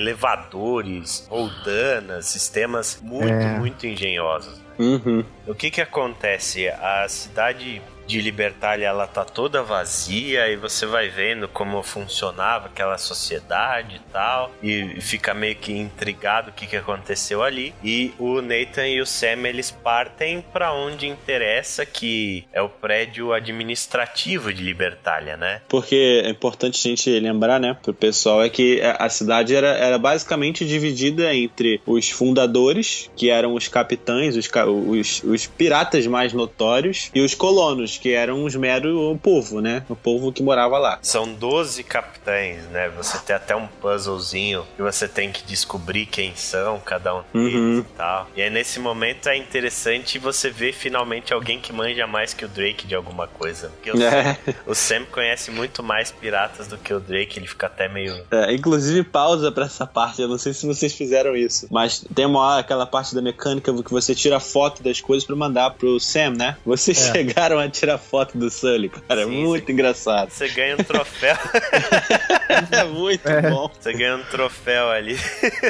Elevadores, 0.68 1.26
roldanas, 1.30 2.26
sistemas 2.26 3.00
muito, 3.02 3.28
É. 3.34 3.58
muito 3.58 3.88
engenhosos. 3.88 4.60
Uhum. 4.78 5.24
O 5.48 5.56
que 5.56 5.72
que 5.72 5.82
acontece? 5.82 6.68
A 6.70 7.08
cidade 7.10 7.82
de 8.08 8.22
Libertália 8.22 8.88
ela 8.88 9.06
tá 9.06 9.24
toda 9.26 9.62
vazia 9.62 10.48
e 10.48 10.56
você 10.56 10.86
vai 10.86 11.10
vendo 11.10 11.48
como 11.48 11.84
funcionava 11.84 12.68
aquela 12.68 12.98
sociedade 12.98 13.98
e 13.98 14.12
tal 14.12 14.52
e 14.64 15.00
fica 15.02 15.34
meio 15.34 15.56
que 15.56 15.74
intrigado 15.74 16.50
o 16.50 16.54
que 16.54 16.66
que 16.66 16.78
aconteceu 16.78 17.44
ali 17.44 17.74
e 17.84 18.14
o 18.18 18.42
Nathan 18.42 18.88
e 18.88 19.02
o 19.02 19.06
Sam 19.06 19.48
eles 19.48 19.70
partem 19.70 20.42
para 20.54 20.74
onde 20.74 21.08
interessa 21.08 21.86
que 21.86 22.46
é 22.54 22.62
o 22.62 22.70
prédio 22.70 23.34
administrativo 23.34 24.54
de 24.54 24.64
Libertália, 24.64 25.36
né? 25.36 25.62
Porque 25.68 26.22
é 26.24 26.30
importante 26.30 26.80
a 26.80 26.90
gente 26.90 27.20
lembrar, 27.20 27.60
né, 27.60 27.76
pro 27.82 27.94
pessoal, 27.94 28.44
é 28.44 28.50
que 28.50 28.82
a 28.82 29.10
cidade 29.10 29.56
era, 29.56 29.70
era 29.70 29.98
basicamente 29.98 30.66
dividida 30.66 31.34
entre 31.34 31.82
os 31.86 32.10
fundadores, 32.10 33.10
que 33.16 33.30
eram 33.30 33.54
os 33.54 33.68
capitães, 33.68 34.36
os, 34.36 34.50
os, 34.88 35.24
os 35.24 35.48
piratas 35.48 36.06
mais 36.08 36.34
notórios, 36.34 37.10
e 37.14 37.22
os 37.22 37.34
colonos, 37.34 37.97
que 37.98 38.14
eram 38.14 38.44
os 38.44 38.56
mero 38.56 39.18
povo, 39.22 39.62
né, 39.62 39.84
o 39.90 39.96
povo 39.96 40.32
que 40.32 40.42
morava 40.44 40.78
lá. 40.78 41.00
São 41.02 41.32
12 41.34 41.84
capitães, 41.84 42.64
né? 42.72 42.90
Você 42.98 43.18
tem 43.20 43.36
até 43.36 43.56
um 43.56 43.68
puzzlezinho 43.68 44.66
que 44.76 44.82
você 44.82 45.08
tem 45.08 45.32
que 45.32 45.44
descobrir 45.44 46.06
quem 46.06 46.36
são 46.36 46.80
cada 46.80 47.16
um 47.16 47.22
deles 47.34 47.54
Uhum. 47.56 47.80
e 47.80 47.98
tal. 47.98 48.28
E 48.36 48.42
aí 48.42 48.50
nesse 48.50 48.80
momento 48.80 49.28
é 49.30 49.36
interessante 49.38 50.18
você 50.20 50.50
ver 50.50 50.74
finalmente 50.74 51.34
alguém 51.34 51.60
que 51.60 51.74
manja 51.74 52.06
mais 52.08 52.34
que 52.34 52.46
o 52.46 52.48
Drake 52.48 52.86
de 52.88 52.96
alguma 52.96 53.28
coisa. 53.28 53.70
Porque 53.70 53.92
o, 53.92 54.02
É, 54.02 54.38
o 54.66 54.74
Sam 54.76 55.06
conhece 55.12 55.52
muito 55.52 55.82
mais 55.84 56.12
piratas 56.12 56.68
do 56.68 56.78
que 56.78 56.94
o 56.94 57.00
Drake, 57.00 57.40
ele 57.40 57.48
fica 57.48 57.68
até 57.68 57.88
meio. 57.88 58.16
é, 58.32 58.54
inclusive, 58.54 59.04
pausa 59.04 59.52
pra 59.52 59.66
essa 59.66 59.86
parte, 59.86 60.22
eu 60.22 60.28
não 60.28 60.38
sei 60.38 60.54
se 60.54 60.66
vocês 60.66 60.94
fizeram 60.94 61.36
isso, 61.36 61.68
mas 61.72 62.04
tem 62.14 62.26
uma 62.26 62.40
hora, 62.40 62.60
aquela 62.62 62.86
parte 62.86 63.14
da 63.16 63.22
mecânica 63.22 63.74
que 63.84 63.92
você 63.92 64.14
tira 64.14 64.40
foto 64.40 64.82
das 64.84 65.00
coisas 65.02 65.26
pra 65.26 65.36
mandar 65.36 65.72
pro 65.72 66.00
Sam, 66.00 66.32
né? 66.32 66.58
Vocês 66.66 67.08
É. 67.08 67.12
chegaram 67.14 67.60
a 67.60 67.70
tirar 67.70 67.87
foto 67.96 68.36
do 68.36 68.50
Sully, 68.50 68.90
cara, 68.90 69.22
é 69.22 69.26
Sim, 69.26 69.44
muito 69.44 69.72
engraçado. 69.72 70.32
Você 70.32 70.48
ganha 70.50 70.76
um 70.76 70.84
troféu. 70.84 71.36
É 72.72 72.84
muito 72.86 73.28
É. 73.28 73.42
bom. 73.50 73.70
Você 73.80 73.94
ganha 73.94 74.16
um 74.16 74.24
troféu 74.24 74.90
ali. 74.90 75.18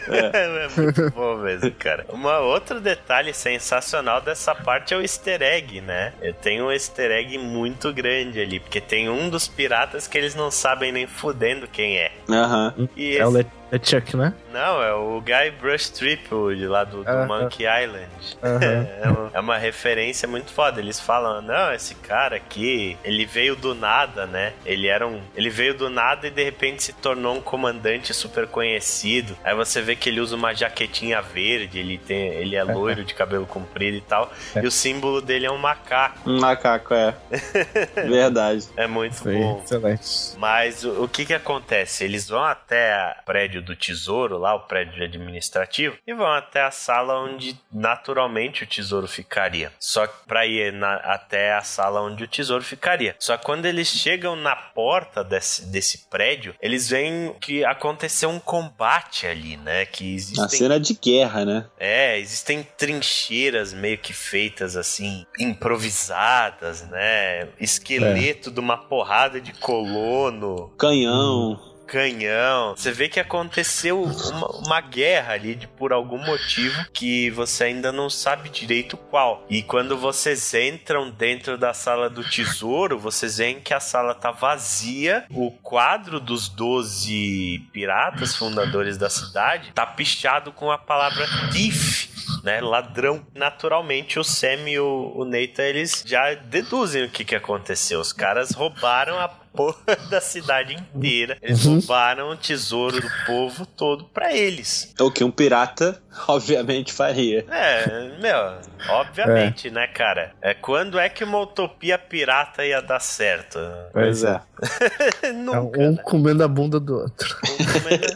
É. 0.08 0.68
muito 0.80 1.12
bom 1.12 1.38
mesmo, 1.38 1.72
cara. 1.72 2.06
Uma 2.10 2.40
outro 2.40 2.80
detalhe 2.80 3.34
sensacional 3.34 4.22
dessa 4.22 4.54
parte 4.56 4.94
é 4.94 4.98
o 4.98 5.02
easter 5.02 5.42
egg, 5.42 5.82
né? 5.82 6.14
Tem 6.42 6.62
um 6.62 6.72
easter 6.72 7.12
egg 7.12 7.38
muito 7.38 7.94
grande 7.94 8.40
ali, 8.42 8.60
porque 8.60 8.80
tem 8.82 9.10
um 9.10 9.30
dos 9.30 9.48
piratas 9.48 10.08
que 10.08 10.18
eles 10.18 10.36
não 10.36 10.50
sabem 10.52 10.92
nem 10.92 11.08
fudendo 11.08 11.68
quem 11.68 11.98
é. 11.98 12.12
Aham. 12.30 12.74
E 12.96 13.18
É 13.18 13.26
o 13.26 13.30
esse- 13.30 13.38
Le 13.40 13.48
é 13.70 13.80
Chuck, 13.84 14.16
né? 14.16 14.34
Não, 14.54 14.82
é 14.82 14.94
o 14.94 15.20
Guy 15.22 15.52
Brush 15.60 15.90
Triple 15.90 16.56
de 16.56 16.66
lá 16.68 16.86
do, 16.86 17.04
do 17.04 17.10
Aham. 17.10 17.28
Monkey 17.28 17.66
Island. 17.66 18.08
Aham. 18.42 18.88
É, 19.04 19.10
uma, 19.10 19.32
é 19.34 19.40
uma 19.40 19.58
referência 19.58 20.28
muito 20.28 20.52
foda. 20.52 20.80
Eles 20.80 21.00
falam, 21.00 21.42
não, 21.42 21.74
esse 21.74 21.94
cara 21.96 22.38
aqui, 22.38 22.98
ele 23.04 23.26
veio 23.26 23.56
do 23.56 23.76
nada, 23.76 24.26
né? 24.26 24.54
Ele 24.66 24.88
era 24.88 25.06
um. 25.08 25.22
Ele 25.36 25.50
veio 25.50 25.74
do 25.74 25.90
nada 25.90 26.28
e 26.28 26.32
de 26.32 26.44
repente 26.44 26.67
se 26.80 26.92
tornou 26.94 27.36
um 27.36 27.42
comandante 27.42 28.14
super 28.14 28.48
conhecido. 28.48 29.38
Aí 29.44 29.54
você 29.56 29.82
vê 29.82 29.96
que 29.96 30.10
ele 30.10 30.20
usa 30.20 30.36
uma 30.36 30.54
jaquetinha 30.54 31.22
verde, 31.22 31.78
ele 31.80 31.98
tem. 31.98 32.28
Ele 32.30 32.56
é 32.56 32.64
loiro 32.64 33.04
de 33.06 33.14
cabelo 33.14 33.46
comprido 33.46 33.98
e 33.98 34.02
tal. 34.02 34.32
E 34.62 34.66
o 34.66 34.72
símbolo 34.72 35.22
dele 35.22 35.46
é 35.46 35.52
um 35.52 35.58
macaco. 35.58 36.30
Um 36.30 36.40
macaco, 36.40 36.94
é. 36.94 37.14
Verdade. 37.96 38.68
É 38.76 38.88
muito 38.88 39.16
Foi 39.16 39.36
bom. 39.36 39.62
excelente. 39.64 40.08
Mas 40.38 40.84
o, 40.84 41.04
o 41.04 41.08
que 41.08 41.26
que 41.26 41.34
acontece? 41.34 42.04
Eles 42.04 42.28
vão 42.28 42.44
até 42.44 43.16
o 43.22 43.26
prédio 43.26 43.62
do 43.62 43.76
tesouro, 43.76 44.38
lá 44.38 44.56
o 44.56 44.62
prédio 44.62 45.04
administrativo, 45.04 45.96
e 46.06 46.14
vão 46.14 46.32
até 46.32 46.62
a 46.62 46.72
sala 46.72 47.20
onde 47.22 47.58
naturalmente 47.72 48.64
o 48.64 48.68
tesouro 48.68 49.08
ficaria. 49.08 49.72
Só 49.80 50.08
que 50.08 50.14
pra 50.28 50.46
ir 50.46 50.74
na- 50.74 50.96
até 50.98 51.54
a 51.54 51.62
sala 51.62 52.02
onde 52.02 52.24
o 52.24 52.28
tesouro 52.28 52.64
ficaria. 52.64 53.16
Só 53.20 53.38
que 53.38 53.46
quando 53.46 53.66
eles 53.66 53.88
chegam 53.88 54.36
na 54.36 54.56
porta 54.56 55.24
desse, 55.24 55.66
desse 55.68 56.08
prédio, 56.10 56.56
eles 56.62 56.90
veem 56.90 57.34
que 57.40 57.64
aconteceu 57.64 58.30
um 58.30 58.40
combate 58.40 59.28
ali, 59.28 59.58
né? 59.58 59.86
Que 59.86 60.06
Uma 60.06 60.16
existem 60.16 60.60
cena 60.60 60.80
de 60.80 60.94
guerra, 60.94 61.46
né? 61.46 61.66
é, 61.80 62.20
existem 62.20 62.66
trincheiras 62.78 63.74
meio 63.74 63.98
que 63.98 64.14
feitas 64.14 64.76
assim, 64.76 65.26
improvisadas, 65.40 66.88
né? 66.90 67.48
Esqueleto 67.60 68.52
de 68.52 68.60
uma 68.60 68.78
porrada 68.78 69.40
de 69.40 69.54
colono, 69.54 70.72
Canhão. 70.78 71.60
Canhão. 71.88 72.76
Você 72.76 72.92
vê 72.92 73.08
que 73.08 73.20
aconteceu 73.20 74.04
uma, 74.04 74.48
uma 74.58 74.82
guerra 74.82 75.34
ali 75.34 75.56
de, 75.56 75.68
por 75.68 75.94
algum 75.94 76.18
motivo 76.18 76.86
que 76.92 77.30
você 77.32 77.66
ainda 77.66 77.92
não 77.92 78.10
sabe 78.10 78.50
direito 78.50 78.98
qual. 78.98 79.46
E 79.50 79.64
quando 79.64 79.98
vocês 79.98 80.54
entram 80.54 81.10
dentro 81.10 81.58
da 81.58 81.74
sala 81.74 82.10
do 82.10 82.24
tesouro, 82.24 83.00
vocês 83.00 83.38
veem 83.38 83.62
que 83.62 83.74
a 83.74 83.80
sala 83.80 84.14
tá 84.14 84.32
vazia. 84.32 85.26
O 85.30 85.52
quadro 85.52 86.20
dos 86.20 86.50
12 86.50 87.70
piratas 87.72 88.36
fundadores 88.36 88.98
da 88.98 89.10
cidade 89.10 89.72
tá 89.74 89.86
pichado 89.86 90.52
com 90.52 90.70
a 90.70 90.78
palavra 90.78 91.26
thief. 91.52 92.16
Né, 92.44 92.62
ladrão. 92.62 93.26
Naturalmente, 93.34 94.20
o 94.20 94.24
Sam 94.24 94.70
e 94.70 94.80
o, 94.80 95.14
o 95.16 95.26
Nathan, 95.26 95.64
eles 95.64 96.04
já 96.06 96.34
deduzem 96.34 97.04
o 97.04 97.10
que, 97.10 97.24
que 97.26 97.36
aconteceu. 97.36 98.00
Os 98.00 98.14
caras 98.14 98.52
roubaram 98.52 99.18
a 99.18 99.30
porra 99.58 99.78
da 100.10 100.22
cidade 100.22 100.74
inteira. 100.76 101.38
Eles 101.42 101.66
roubaram 101.66 102.30
o 102.30 102.38
tesouro 102.38 103.02
do 103.02 103.10
povo 103.26 103.66
todo 103.66 104.06
pra 104.06 104.32
eles. 104.34 104.94
É 104.98 105.04
o 105.04 105.12
que 105.12 105.24
um 105.24 105.32
pirata, 105.32 106.02
obviamente, 106.28 106.94
faria. 106.94 107.46
É, 107.50 108.18
meu, 108.22 108.60
obviamente, 108.90 109.70
né, 109.70 109.88
cara? 109.88 110.34
É, 110.42 110.54
quando 110.54 110.98
é 111.00 111.10
que 111.10 111.24
uma 111.24 111.40
utopia 111.40 111.98
pirata 111.98 112.64
ia 112.66 112.82
dar 112.82 113.00
certo? 113.00 113.60
Pois 113.92 114.24
é. 114.24 114.40
É 115.22 115.32
Nunca. 115.32 115.80
um 115.80 115.92
né? 115.94 116.02
comendo 116.04 116.44
a 116.44 116.48
bunda 116.48 116.80
do 116.80 116.96
outro. 117.00 117.36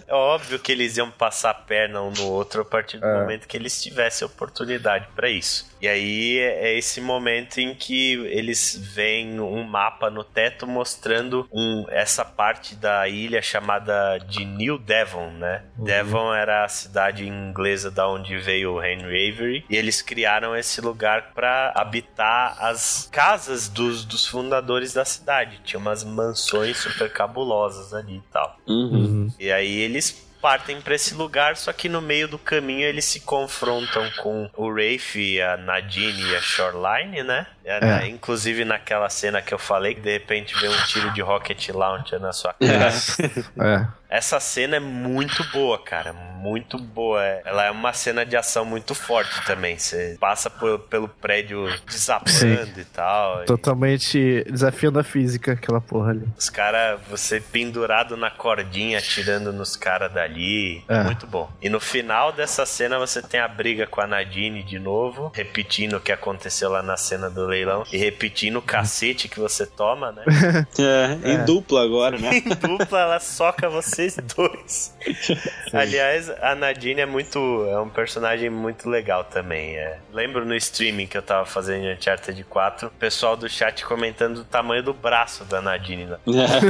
É 0.07 0.13
óbvio 0.13 0.59
que 0.59 0.71
eles 0.71 0.97
iam 0.97 1.09
passar 1.11 1.51
a 1.51 1.53
perna 1.53 2.01
um 2.01 2.11
no 2.11 2.25
outro 2.27 2.61
a 2.61 2.65
partir 2.65 2.97
do 2.99 3.05
É. 3.05 3.21
momento 3.21 3.47
que 3.47 3.57
eles 3.57 3.81
tivessem 3.81 4.25
oportunidade 4.25 5.07
pra 5.15 5.29
isso. 5.29 5.70
E 5.81 5.87
aí 5.87 6.37
é 6.39 6.77
esse 6.77 7.01
momento 7.01 7.59
em 7.59 7.73
que 7.73 8.13
eles 8.27 8.79
veem 8.93 9.39
um 9.39 9.63
mapa 9.63 10.09
no 10.09 10.23
teto 10.23 10.67
mostrando 10.67 11.47
um, 11.51 11.85
essa 11.89 12.23
parte 12.23 12.75
da 12.75 13.07
ilha 13.07 13.41
chamada 13.41 14.19
de 14.19 14.45
New 14.45 14.77
Devon, 14.77 15.31
né? 15.31 15.63
Devon 15.77 16.33
era 16.33 16.65
a 16.65 16.69
cidade 16.69 17.27
inglesa 17.27 17.89
da 17.89 18.07
onde 18.07 18.37
veio 18.37 18.73
o 18.73 18.83
Henry 18.83 19.31
Avery 19.31 19.65
e 19.69 19.75
eles 19.75 20.01
criaram 20.01 20.55
esse 20.55 20.79
lugar 20.81 21.31
para 21.33 21.73
habitar 21.75 22.55
as 22.59 23.09
casas 23.11 23.67
dos, 23.67 24.05
dos 24.05 24.27
fundadores 24.27 24.93
da 24.93 25.03
cidade. 25.03 25.61
Tinha 25.63 25.79
umas 25.79 26.03
mansões 26.03 26.77
super 26.77 27.11
cabulosas 27.11 27.93
ali 27.93 28.17
e 28.17 28.23
tal. 28.31 28.57
Uhum. 28.67 29.29
E 29.39 29.51
aí 29.51 29.79
eles 29.79 30.30
partem 30.41 30.81
pra 30.81 30.95
esse 30.95 31.13
lugar, 31.13 31.55
só 31.55 31.71
que 31.71 31.87
no 31.87 32.01
meio 32.01 32.27
do 32.27 32.39
caminho 32.39 32.87
eles 32.87 33.05
se 33.05 33.21
confrontam 33.21 34.09
com 34.17 34.49
o 34.57 34.69
Rafe, 34.69 35.39
a 35.41 35.55
Nadine 35.57 36.31
e 36.31 36.35
a 36.35 36.41
Shoreline, 36.41 37.23
né? 37.23 37.45
É, 37.63 37.79
né? 37.79 38.07
Inclusive 38.07 38.65
naquela 38.65 39.09
cena 39.09 39.41
que 39.41 39.53
eu 39.53 39.59
falei, 39.59 39.93
que 39.95 40.01
de 40.01 40.11
repente 40.11 40.53
vem 40.59 40.69
um 40.69 40.83
tiro 40.85 41.11
de 41.11 41.21
rocket 41.21 41.69
launcher 41.69 42.19
na 42.19 42.33
sua 42.33 42.53
cara. 42.53 42.89
É. 43.59 44.01
Essa 44.09 44.41
cena 44.41 44.75
é 44.75 44.79
muito 44.79 45.41
boa, 45.53 45.79
cara. 45.81 46.11
Muito 46.11 46.77
boa. 46.77 47.21
Ela 47.45 47.65
é 47.67 47.71
uma 47.71 47.93
cena 47.93 48.25
de 48.25 48.35
ação 48.35 48.65
muito 48.65 48.93
forte 48.93 49.41
também. 49.45 49.77
Você 49.77 50.17
passa 50.19 50.49
por- 50.49 50.79
pelo 50.79 51.07
prédio 51.07 51.65
desabando 51.85 52.77
e 52.79 52.83
tal. 52.85 53.43
e 53.43 53.45
Totalmente 53.45 54.43
desafiando 54.49 54.99
a 54.99 55.03
física, 55.03 55.53
aquela 55.53 55.79
porra 55.79 56.09
ali. 56.11 56.27
os 56.37 56.49
caras, 56.49 56.99
você 57.09 57.39
pendurado 57.39 58.17
na 58.17 58.29
cordinha, 58.29 58.97
atirando 58.97 59.53
nos 59.53 59.77
caras 59.77 60.11
dali. 60.11 60.83
É. 60.89 61.03
Muito 61.03 61.25
bom. 61.25 61.49
E 61.61 61.69
no 61.69 61.79
final 61.79 62.33
dessa 62.33 62.65
cena 62.65 62.99
você 62.99 63.21
tem 63.21 63.39
a 63.39 63.47
briga 63.47 63.87
com 63.87 64.01
a 64.01 64.07
Nadine 64.07 64.61
de 64.63 64.77
novo, 64.79 65.31
repetindo 65.33 65.95
o 65.97 66.01
que 66.01 66.11
aconteceu 66.11 66.69
lá 66.69 66.81
na 66.83 66.97
cena 66.97 67.29
do 67.29 67.47
leilão 67.51 67.83
e 67.91 67.97
repetindo 67.97 68.57
o 68.57 68.61
cacete 68.61 69.27
que 69.27 69.39
você 69.39 69.65
toma, 69.65 70.11
né? 70.11 70.23
É, 70.79 71.33
em 71.33 71.45
dupla 71.45 71.83
agora, 71.83 72.17
né? 72.17 72.29
em 72.45 72.49
dupla, 72.49 73.01
ela 73.01 73.19
soca 73.19 73.69
vocês 73.69 74.17
dois. 74.35 74.95
Aliás, 75.73 76.29
a 76.41 76.55
Nadine 76.55 77.01
é 77.01 77.05
muito. 77.05 77.39
É 77.69 77.79
um 77.79 77.89
personagem 77.89 78.49
muito 78.49 78.89
legal 78.89 79.23
também. 79.23 79.75
É. 79.75 79.99
Lembro 80.11 80.45
no 80.45 80.55
streaming 80.55 81.07
que 81.07 81.17
eu 81.17 81.21
tava 81.21 81.45
fazendo 81.45 81.85
em 81.85 81.93
Uncharted 81.93 82.43
4, 82.43 82.87
o 82.87 82.91
pessoal 82.91 83.35
do 83.35 83.49
chat 83.49 83.83
comentando 83.85 84.39
o 84.39 84.43
tamanho 84.43 84.81
do 84.81 84.93
braço 84.93 85.43
da 85.45 85.61
Nadine 85.61 86.05
lá. 86.05 86.19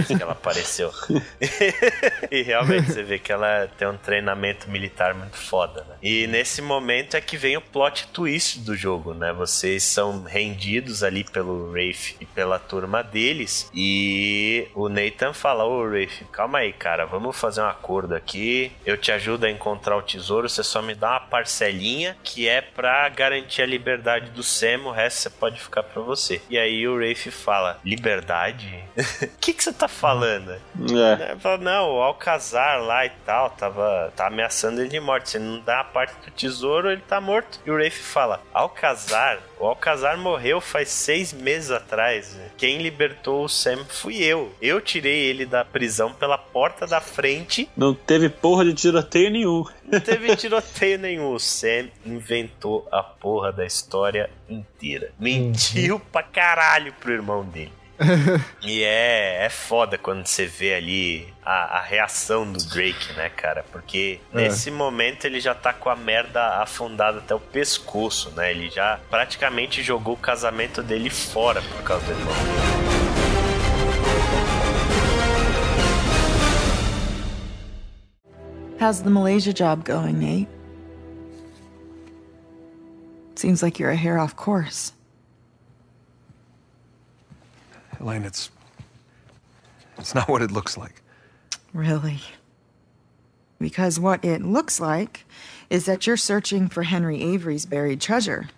que 0.05 0.21
ela 0.21 0.33
apareceu. 0.33 0.91
e 2.29 2.41
realmente 2.41 2.91
você 2.91 3.03
vê 3.03 3.19
que 3.19 3.31
ela 3.31 3.69
tem 3.77 3.87
um 3.87 3.97
treinamento 3.97 4.69
militar 4.69 5.13
muito 5.13 5.37
foda, 5.37 5.85
né? 5.87 5.95
E 6.01 6.27
nesse 6.27 6.61
momento 6.61 7.15
é 7.15 7.21
que 7.21 7.37
vem 7.37 7.55
o 7.55 7.61
plot 7.61 8.07
twist 8.07 8.59
do 8.59 8.75
jogo, 8.75 9.13
né? 9.13 9.31
Vocês 9.31 9.83
são 9.83 10.23
rendidos 10.23 10.70
ali 11.03 11.23
pelo 11.23 11.71
Rafe 11.71 12.15
e 12.19 12.25
pela 12.25 12.59
turma 12.59 13.03
deles. 13.03 13.69
E 13.73 14.67
o 14.73 14.89
Nathan 14.89 15.33
fala: 15.33 15.65
Ô 15.65 15.83
Rafe, 15.83 16.25
calma 16.31 16.59
aí, 16.59 16.73
cara, 16.73 17.05
vamos 17.05 17.37
fazer 17.37 17.61
um 17.61 17.67
acordo 17.67 18.15
aqui. 18.15 18.71
Eu 18.85 18.97
te 18.97 19.11
ajudo 19.11 19.45
a 19.45 19.49
encontrar 19.49 19.97
o 19.97 20.01
tesouro, 20.01 20.49
você 20.49 20.63
só 20.63 20.81
me 20.81 20.95
dá 20.95 21.11
uma 21.11 21.19
parcelinha 21.19 22.17
que 22.23 22.47
é 22.47 22.61
pra 22.61 23.07
garantir 23.09 23.61
a 23.61 23.65
liberdade 23.65 24.31
do 24.31 24.43
Sam, 24.43 24.81
o 24.85 24.91
resto 24.91 25.21
você 25.21 25.29
pode 25.29 25.59
ficar 25.59 25.83
pra 25.83 26.01
você. 26.01 26.41
E 26.49 26.57
aí 26.57 26.87
o 26.87 26.97
Rafe 26.97 27.31
fala: 27.31 27.79
Liberdade? 27.83 28.83
O 28.97 29.37
que, 29.39 29.53
que 29.53 29.63
você 29.63 29.73
tá 29.73 29.87
falando? 29.87 30.51
É. 30.51 31.35
Fala, 31.39 31.57
não, 31.57 31.89
o 31.91 32.01
Alcazar 32.01 32.81
lá 32.81 33.05
e 33.05 33.09
tal, 33.25 33.49
tava 33.51 34.11
tá 34.15 34.27
ameaçando 34.27 34.81
ele 34.81 34.89
de 34.89 34.99
morte. 34.99 35.29
Se 35.29 35.39
não 35.39 35.59
dá 35.61 35.81
a 35.81 35.83
parte 35.83 36.13
do 36.25 36.31
tesouro, 36.31 36.91
ele 36.91 37.01
tá 37.01 37.19
morto. 37.21 37.59
E 37.65 37.71
o 37.71 37.77
Rafe 37.77 37.91
fala, 37.91 38.41
Alcazar? 38.53 39.39
O 39.61 39.67
Alcazar 39.67 40.17
morreu 40.17 40.59
faz 40.59 40.89
seis 40.89 41.31
meses 41.31 41.69
atrás. 41.69 42.35
Quem 42.57 42.81
libertou 42.81 43.45
o 43.45 43.47
Sam 43.47 43.85
fui 43.87 44.17
eu. 44.23 44.51
Eu 44.59 44.81
tirei 44.81 45.19
ele 45.29 45.45
da 45.45 45.63
prisão 45.63 46.11
pela 46.11 46.35
porta 46.35 46.87
da 46.87 46.99
frente. 46.99 47.69
Não 47.77 47.93
teve 47.93 48.27
porra 48.27 48.65
de 48.65 48.73
tiroteio 48.73 49.29
nenhum. 49.29 49.63
Não 49.85 49.99
teve 49.99 50.35
tiroteio 50.35 50.97
nenhum. 50.97 51.31
O 51.31 51.39
Sam 51.39 51.89
inventou 52.03 52.87
a 52.91 53.03
porra 53.03 53.51
da 53.51 53.63
história 53.63 54.31
inteira. 54.49 55.11
Mentiu 55.19 55.99
pra 56.11 56.23
caralho 56.23 56.91
pro 56.93 57.13
irmão 57.13 57.45
dele. 57.45 57.80
E 58.63 58.83
é, 58.83 59.45
é 59.45 59.49
foda 59.49 59.97
quando 59.97 60.25
você 60.25 60.45
vê 60.45 60.75
ali 60.75 61.33
a, 61.43 61.77
a 61.77 61.81
reação 61.81 62.51
do 62.51 62.63
Drake, 62.65 63.13
né, 63.13 63.29
cara? 63.29 63.65
Porque 63.71 64.19
nesse 64.33 64.69
momento 64.69 65.25
ele 65.25 65.39
já 65.39 65.53
tá 65.55 65.73
com 65.73 65.89
a 65.89 65.95
merda 65.95 66.61
afundada 66.61 67.19
até 67.19 67.33
o 67.33 67.39
pescoço, 67.39 68.31
né? 68.31 68.51
Ele 68.51 68.69
já 68.69 68.99
praticamente 69.09 69.81
jogou 69.81 70.13
o 70.13 70.17
casamento 70.17 70.83
dele 70.83 71.09
fora 71.09 71.61
por 71.61 71.83
causa 71.83 72.05
do 72.05 72.11
irmão. 72.11 72.35
How's 78.79 79.01
the 79.01 79.11
Malaysia 79.11 79.53
job 79.53 79.83
going, 79.83 80.19
Nate? 80.19 80.47
Seems 83.35 83.61
like 83.61 83.79
you're 83.79 83.91
a 83.91 83.95
hair 83.95 84.17
off 84.17 84.35
course. 84.35 84.93
Elaine, 88.01 88.23
it's. 88.23 88.49
It's 89.97 90.15
not 90.15 90.27
what 90.27 90.41
it 90.41 90.51
looks 90.51 90.77
like. 90.77 91.01
Really? 91.73 92.21
Because 93.59 93.99
what 93.99 94.25
it 94.25 94.41
looks 94.41 94.79
like 94.79 95.25
is 95.69 95.85
that 95.85 96.07
you're 96.07 96.17
searching 96.17 96.67
for 96.67 96.83
Henry 96.83 97.21
Avery's 97.21 97.67
buried 97.67 98.01
treasure. 98.01 98.49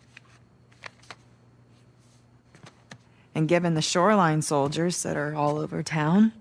And 3.35 3.49
given 3.49 3.73
the 3.73 3.81
shoreline 3.81 4.41
soldiers 4.41 5.03
that 5.03 5.17
are 5.17 5.35
all 5.35 5.57
over 5.57 5.83
town, 5.83 6.31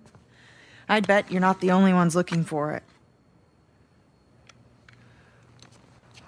I'd 0.89 1.07
bet 1.07 1.33
you're 1.33 1.41
not 1.41 1.61
the 1.61 1.73
only 1.73 1.93
ones 1.93 2.15
looking 2.15 2.45
for 2.45 2.73
it. 2.73 2.85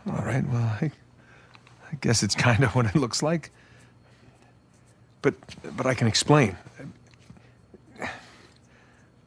All 0.07 0.25
right, 0.25 0.47
well, 0.49 0.77
I, 0.81 0.91
I 1.93 1.97
guess 2.01 2.23
it's 2.23 2.35
kind 2.35 2.65
of 2.65 2.75
what 2.75 2.87
it 2.87 2.97
looks 2.97 3.23
like. 3.23 3.53
But, 5.23 5.35
but 5.77 5.87
I 5.87 5.95
can 5.95 6.09
explain. 6.09 6.57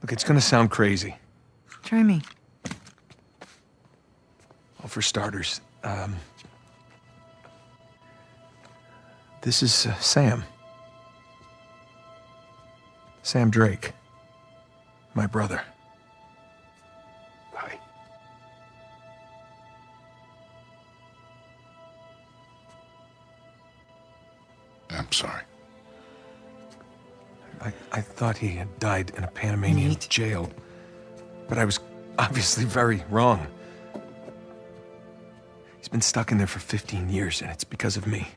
Look, 0.01 0.11
it's 0.11 0.23
gonna 0.23 0.41
sound 0.41 0.71
crazy. 0.71 1.15
Try 1.83 2.03
me. 2.03 2.21
Well, 4.79 4.87
for 4.87 5.01
starters, 5.01 5.61
um, 5.83 6.15
this 9.41 9.63
is 9.63 9.85
uh, 9.85 9.95
Sam. 9.95 10.43
Sam 13.23 13.49
Drake. 13.49 13.93
My 15.13 15.25
brother. 15.25 15.61
Hi. 17.53 17.79
I'm 24.91 25.11
sorry. 25.11 25.46
I, 27.61 27.73
I 27.91 28.01
thought 28.01 28.37
he 28.37 28.49
had 28.49 28.79
died 28.79 29.11
in 29.17 29.23
a 29.23 29.27
Panamanian 29.27 29.89
Nate. 29.89 30.07
jail, 30.09 30.49
but 31.47 31.57
I 31.57 31.65
was 31.65 31.79
obviously 32.19 32.65
very 32.65 33.03
wrong. 33.09 33.47
He's 35.77 35.87
been 35.87 36.01
stuck 36.01 36.31
in 36.31 36.37
there 36.37 36.47
for 36.47 36.59
15 36.59 37.09
years, 37.09 37.41
and 37.41 37.49
it's 37.51 37.63
because 37.63 37.97
of 37.97 38.07
me. 38.07 38.27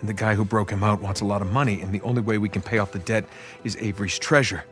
And 0.00 0.08
the 0.08 0.14
guy 0.14 0.34
who 0.34 0.44
broke 0.44 0.70
him 0.70 0.82
out 0.82 1.02
wants 1.02 1.20
a 1.20 1.26
lot 1.26 1.42
of 1.42 1.52
money, 1.52 1.82
and 1.82 1.92
the 1.92 2.00
only 2.00 2.22
way 2.22 2.38
we 2.38 2.48
can 2.48 2.62
pay 2.62 2.78
off 2.78 2.92
the 2.92 2.98
debt 3.00 3.26
is 3.64 3.76
Avery's 3.76 4.18
treasure. 4.18 4.64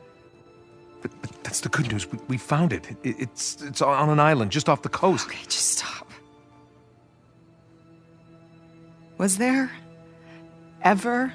But, 1.03 1.11
but 1.21 1.45
that's 1.45 1.61
the 1.61 1.69
good 1.69 1.93
news. 1.93 2.11
We, 2.11 2.19
we 2.29 2.39
found 2.39 2.73
it. 2.73 2.91
it. 2.91 2.99
It's 3.05 3.63
it's 3.63 3.83
on 3.83 4.09
an 4.09 4.19
island 4.19 4.51
just 4.51 4.69
off 4.69 4.83
the 4.83 4.89
coast. 4.89 5.27
Okay, 5.27 5.39
just 5.45 5.79
stop. 5.79 6.09
Was 9.19 9.37
there 9.37 9.71
ever 10.83 11.33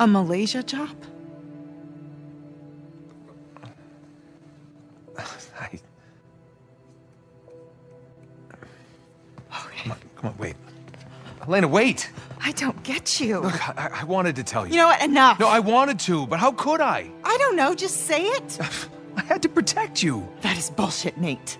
a 0.00 0.06
Malaysia 0.06 0.62
job? 0.62 0.90
I, 5.60 5.78
Okay. 9.66 9.82
come 9.82 9.92
on, 9.92 9.98
come 10.16 10.30
on, 10.30 10.36
wait. 10.38 10.56
Elena, 11.46 11.68
wait! 11.68 12.10
I 12.42 12.52
don't 12.52 12.82
get 12.82 13.20
you. 13.20 13.40
Look, 13.40 13.78
I, 13.78 14.00
I 14.00 14.04
wanted 14.04 14.36
to 14.36 14.42
tell 14.42 14.66
you. 14.66 14.72
You 14.72 14.78
know 14.78 14.86
what? 14.88 15.02
Enough. 15.02 15.38
No, 15.40 15.48
I 15.48 15.60
wanted 15.60 15.98
to, 16.00 16.26
but 16.26 16.38
how 16.40 16.52
could 16.52 16.80
I? 16.80 17.10
I 17.22 17.36
don't 17.38 17.56
know. 17.56 17.74
Just 17.74 18.06
say 18.06 18.22
it. 18.24 18.58
I 19.16 19.22
had 19.22 19.42
to 19.42 19.48
protect 19.48 20.02
you. 20.02 20.26
that 20.40 20.56
is 20.58 20.70
bullshit, 20.70 21.18
Nate. 21.18 21.58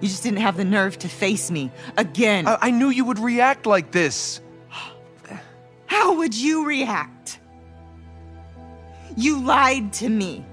You 0.00 0.08
just 0.08 0.22
didn't 0.22 0.40
have 0.40 0.56
the 0.56 0.64
nerve 0.64 0.98
to 0.98 1.08
face 1.08 1.50
me 1.50 1.70
again. 1.96 2.46
I, 2.46 2.58
I 2.62 2.70
knew 2.70 2.88
you 2.88 3.04
would 3.04 3.18
react 3.18 3.66
like 3.66 3.90
this. 3.92 4.40
How 5.86 6.14
would 6.16 6.34
you 6.34 6.66
react? 6.66 7.38
You 9.16 9.42
lied 9.42 9.92
to 9.94 10.08
me 10.08 10.44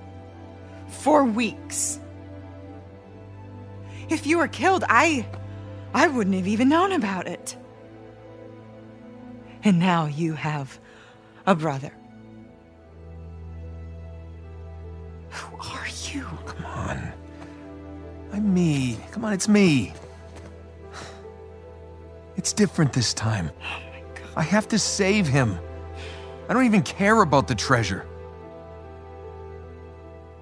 for 0.88 1.24
weeks. 1.24 2.00
If 4.10 4.26
you 4.26 4.38
were 4.40 4.48
killed, 4.48 4.84
I 4.90 5.26
I 5.94 6.08
wouldn't 6.08 6.36
have 6.36 6.48
even 6.48 6.70
known 6.70 6.92
about 6.92 7.28
it. 7.28 7.56
And 9.64 9.80
now 9.80 10.06
you 10.06 10.34
have 10.34 10.80
a 11.46 11.56
brother. 11.56 11.92
Who 15.30 15.58
are 15.58 15.88
you. 16.12 16.26
Come 16.46 16.66
on. 16.66 17.14
I'm 18.34 18.54
me. 18.54 19.00
Come 19.12 19.26
on, 19.26 19.34
it's 19.34 19.48
me. 19.48 19.94
It's 22.38 22.54
different 22.54 22.94
this 22.94 23.14
time. 23.14 23.52
Oh 23.62 23.80
I 24.36 24.44
have 24.44 24.68
to 24.70 24.80
save 24.80 25.28
him. 25.28 25.60
I 26.48 26.54
don't 26.54 26.66
even 26.66 26.84
care 26.84 27.22
about 27.22 27.48
the 27.48 27.56
treasure. 27.56 28.06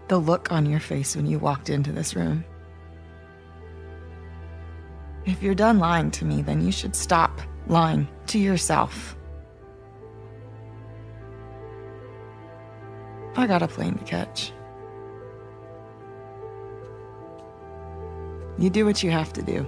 The 0.07 0.17
look 0.17 0.51
on 0.51 0.65
your 0.65 0.79
face 0.79 1.15
when 1.15 1.25
you 1.25 1.38
walked 1.38 1.69
into 1.69 1.91
this 1.91 2.15
room. 2.15 2.45
If 5.25 5.43
you're 5.43 5.55
done 5.55 5.79
lying 5.79 6.11
to 6.11 6.25
me, 6.25 6.41
then 6.41 6.65
you 6.65 6.71
should 6.71 6.95
stop 6.95 7.41
lying 7.67 8.07
to 8.27 8.39
yourself. 8.39 9.17
I 13.35 13.45
got 13.45 13.61
a 13.61 13.67
plane 13.67 13.95
to 13.95 14.03
catch. 14.05 14.53
You 18.57 18.69
do 18.69 18.85
what 18.85 19.03
you 19.03 19.11
have 19.11 19.34
to 19.34 19.41
do. 19.41 19.67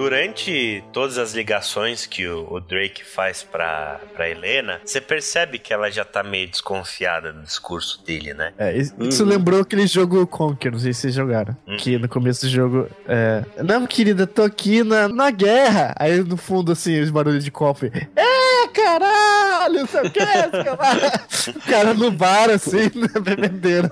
Durante 0.00 0.82
todas 0.94 1.18
as 1.18 1.34
ligações 1.34 2.06
que 2.06 2.26
o, 2.26 2.50
o 2.50 2.58
Drake 2.58 3.04
faz 3.04 3.42
pra, 3.42 4.00
pra 4.14 4.30
Helena, 4.30 4.80
você 4.82 4.98
percebe 4.98 5.58
que 5.58 5.74
ela 5.74 5.90
já 5.90 6.06
tá 6.06 6.22
meio 6.22 6.48
desconfiada 6.48 7.30
do 7.34 7.42
discurso 7.42 8.02
dele, 8.02 8.32
né? 8.32 8.54
É, 8.56 8.74
isso 8.78 9.22
lembrou 9.26 9.60
aquele 9.60 9.86
jogo 9.86 10.26
Conquer, 10.26 10.72
não 10.72 10.78
sei 10.78 10.94
se 10.94 11.02
vocês 11.02 11.14
jogaram. 11.14 11.54
Que 11.76 11.98
no 11.98 12.08
começo 12.08 12.46
do 12.46 12.48
jogo 12.48 12.88
é. 13.06 13.44
Não, 13.62 13.86
querida, 13.86 14.26
tô 14.26 14.42
aqui 14.42 14.82
na, 14.82 15.06
na 15.06 15.30
guerra. 15.30 15.94
Aí 15.98 16.24
no 16.24 16.38
fundo, 16.38 16.72
assim, 16.72 16.98
os 16.98 17.10
barulhos 17.10 17.44
de 17.44 17.50
cofre. 17.50 17.92
É, 18.16 18.68
caralho, 18.68 19.80
não 19.80 19.86
sei 19.86 20.00
o 20.00 20.10
que, 20.10 20.20
o 21.58 21.60
cara 21.70 21.92
no 21.92 22.10
bar, 22.10 22.48
assim, 22.48 22.90
bebendo. 23.20 23.90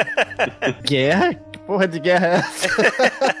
guerra? 0.84 1.34
Porra 1.66 1.88
de 1.88 1.98
guerra 1.98 2.26
é 2.26 2.34
essa? 2.36 2.68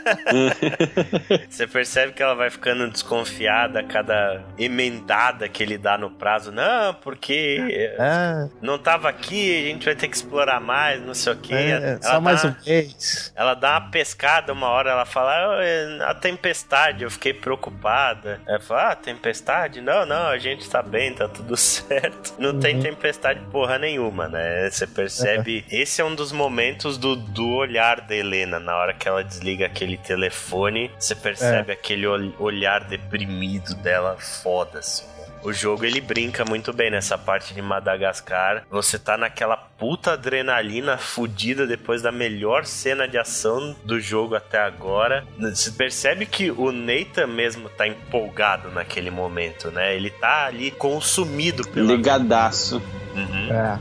Você 1.48 1.66
percebe 1.66 2.12
que 2.12 2.22
ela 2.22 2.34
vai 2.34 2.50
ficando 2.50 2.88
desconfiada 2.90 3.80
a 3.80 3.82
cada 3.82 4.42
emendada 4.58 5.48
que 5.48 5.62
ele 5.62 5.76
dá 5.76 5.98
no 5.98 6.10
prazo. 6.10 6.50
Não, 6.50 6.94
porque 6.94 7.94
Ah, 7.98 8.48
não 8.62 8.78
tava 8.78 9.08
aqui, 9.08 9.64
a 9.64 9.68
gente 9.68 9.84
vai 9.84 9.94
ter 9.94 10.08
que 10.08 10.16
explorar 10.16 10.60
mais, 10.60 11.00
não 11.02 11.14
sei 11.14 11.32
o 11.32 11.36
quê. 11.36 11.54
é, 11.54 11.70
Ela 11.70 11.98
só 12.02 12.12
dá- 12.12 12.20
mais 12.20 12.44
um 12.44 12.54
mês. 12.66 13.32
Ela 13.36 13.54
dá 13.54 13.78
uma 13.78 13.90
pescada 13.90 14.52
uma 14.52 14.68
hora, 14.68 14.90
ela 14.90 15.04
fala, 15.04 15.32
"Ah, 15.32 15.58
é, 15.62 15.98
a 16.04 16.14
tempestade, 16.14 17.04
eu 17.04 17.10
fiquei 17.10 17.34
preocupada. 17.34 18.40
Ela 18.46 18.60
fala, 18.60 18.92
ah, 18.92 18.96
tempestade? 18.96 19.80
Não, 19.80 20.06
não, 20.06 20.28
a 20.28 20.38
gente 20.38 20.68
tá 20.68 20.82
bem, 20.82 21.12
tá 21.14 21.28
tudo 21.28 21.56
certo. 21.58 22.34
Não 22.38 22.58
tem 22.58 22.80
tempestade 22.80 23.40
porra 23.52 23.78
nenhuma, 23.78 24.28
né? 24.28 24.68
Você 24.70 24.86
percebe, 24.86 25.64
esse 25.70 26.00
é 26.00 26.04
um 26.04 26.14
dos 26.14 26.32
momentos 26.32 26.96
do, 26.98 27.14
do 27.16 27.48
olhar 27.54 28.00
da 28.14 28.20
Helena, 28.20 28.60
na 28.60 28.76
hora 28.76 28.94
que 28.94 29.08
ela 29.08 29.24
desliga 29.24 29.66
aquele 29.66 29.96
telefone, 29.96 30.90
você 30.98 31.14
percebe 31.14 31.72
aquele 31.72 32.06
ol- 32.06 32.32
olhar 32.38 32.84
deprimido 32.84 33.74
dela 33.74 34.16
foda, 34.16 34.78
assim. 34.78 35.04
né? 35.18 35.24
O 35.42 35.52
jogo 35.52 35.84
ele 35.84 36.00
brinca 36.00 36.42
muito 36.42 36.72
bem 36.72 36.90
nessa 36.90 37.18
parte 37.18 37.52
de 37.52 37.60
Madagascar. 37.60 38.64
Você 38.70 38.98
tá 38.98 39.18
naquela 39.18 39.56
puta 39.58 40.12
adrenalina 40.12 40.96
fudida 40.96 41.66
depois 41.66 42.00
da 42.00 42.10
melhor 42.10 42.64
cena 42.64 43.06
de 43.06 43.18
ação 43.18 43.76
do 43.84 44.00
jogo 44.00 44.34
até 44.34 44.58
agora. 44.58 45.22
Você 45.38 45.70
percebe 45.72 46.24
que 46.24 46.50
o 46.50 46.72
Nathan 46.72 47.26
mesmo 47.26 47.68
tá 47.68 47.86
empolgado 47.86 48.70
naquele 48.70 49.10
momento, 49.10 49.70
né? 49.70 49.94
Ele 49.94 50.08
tá 50.08 50.46
ali 50.46 50.70
consumido 50.70 51.66
pela 51.68 51.92
Ligadaço. 51.94 52.82
Uhum. 53.14 53.52
É. 53.52 53.78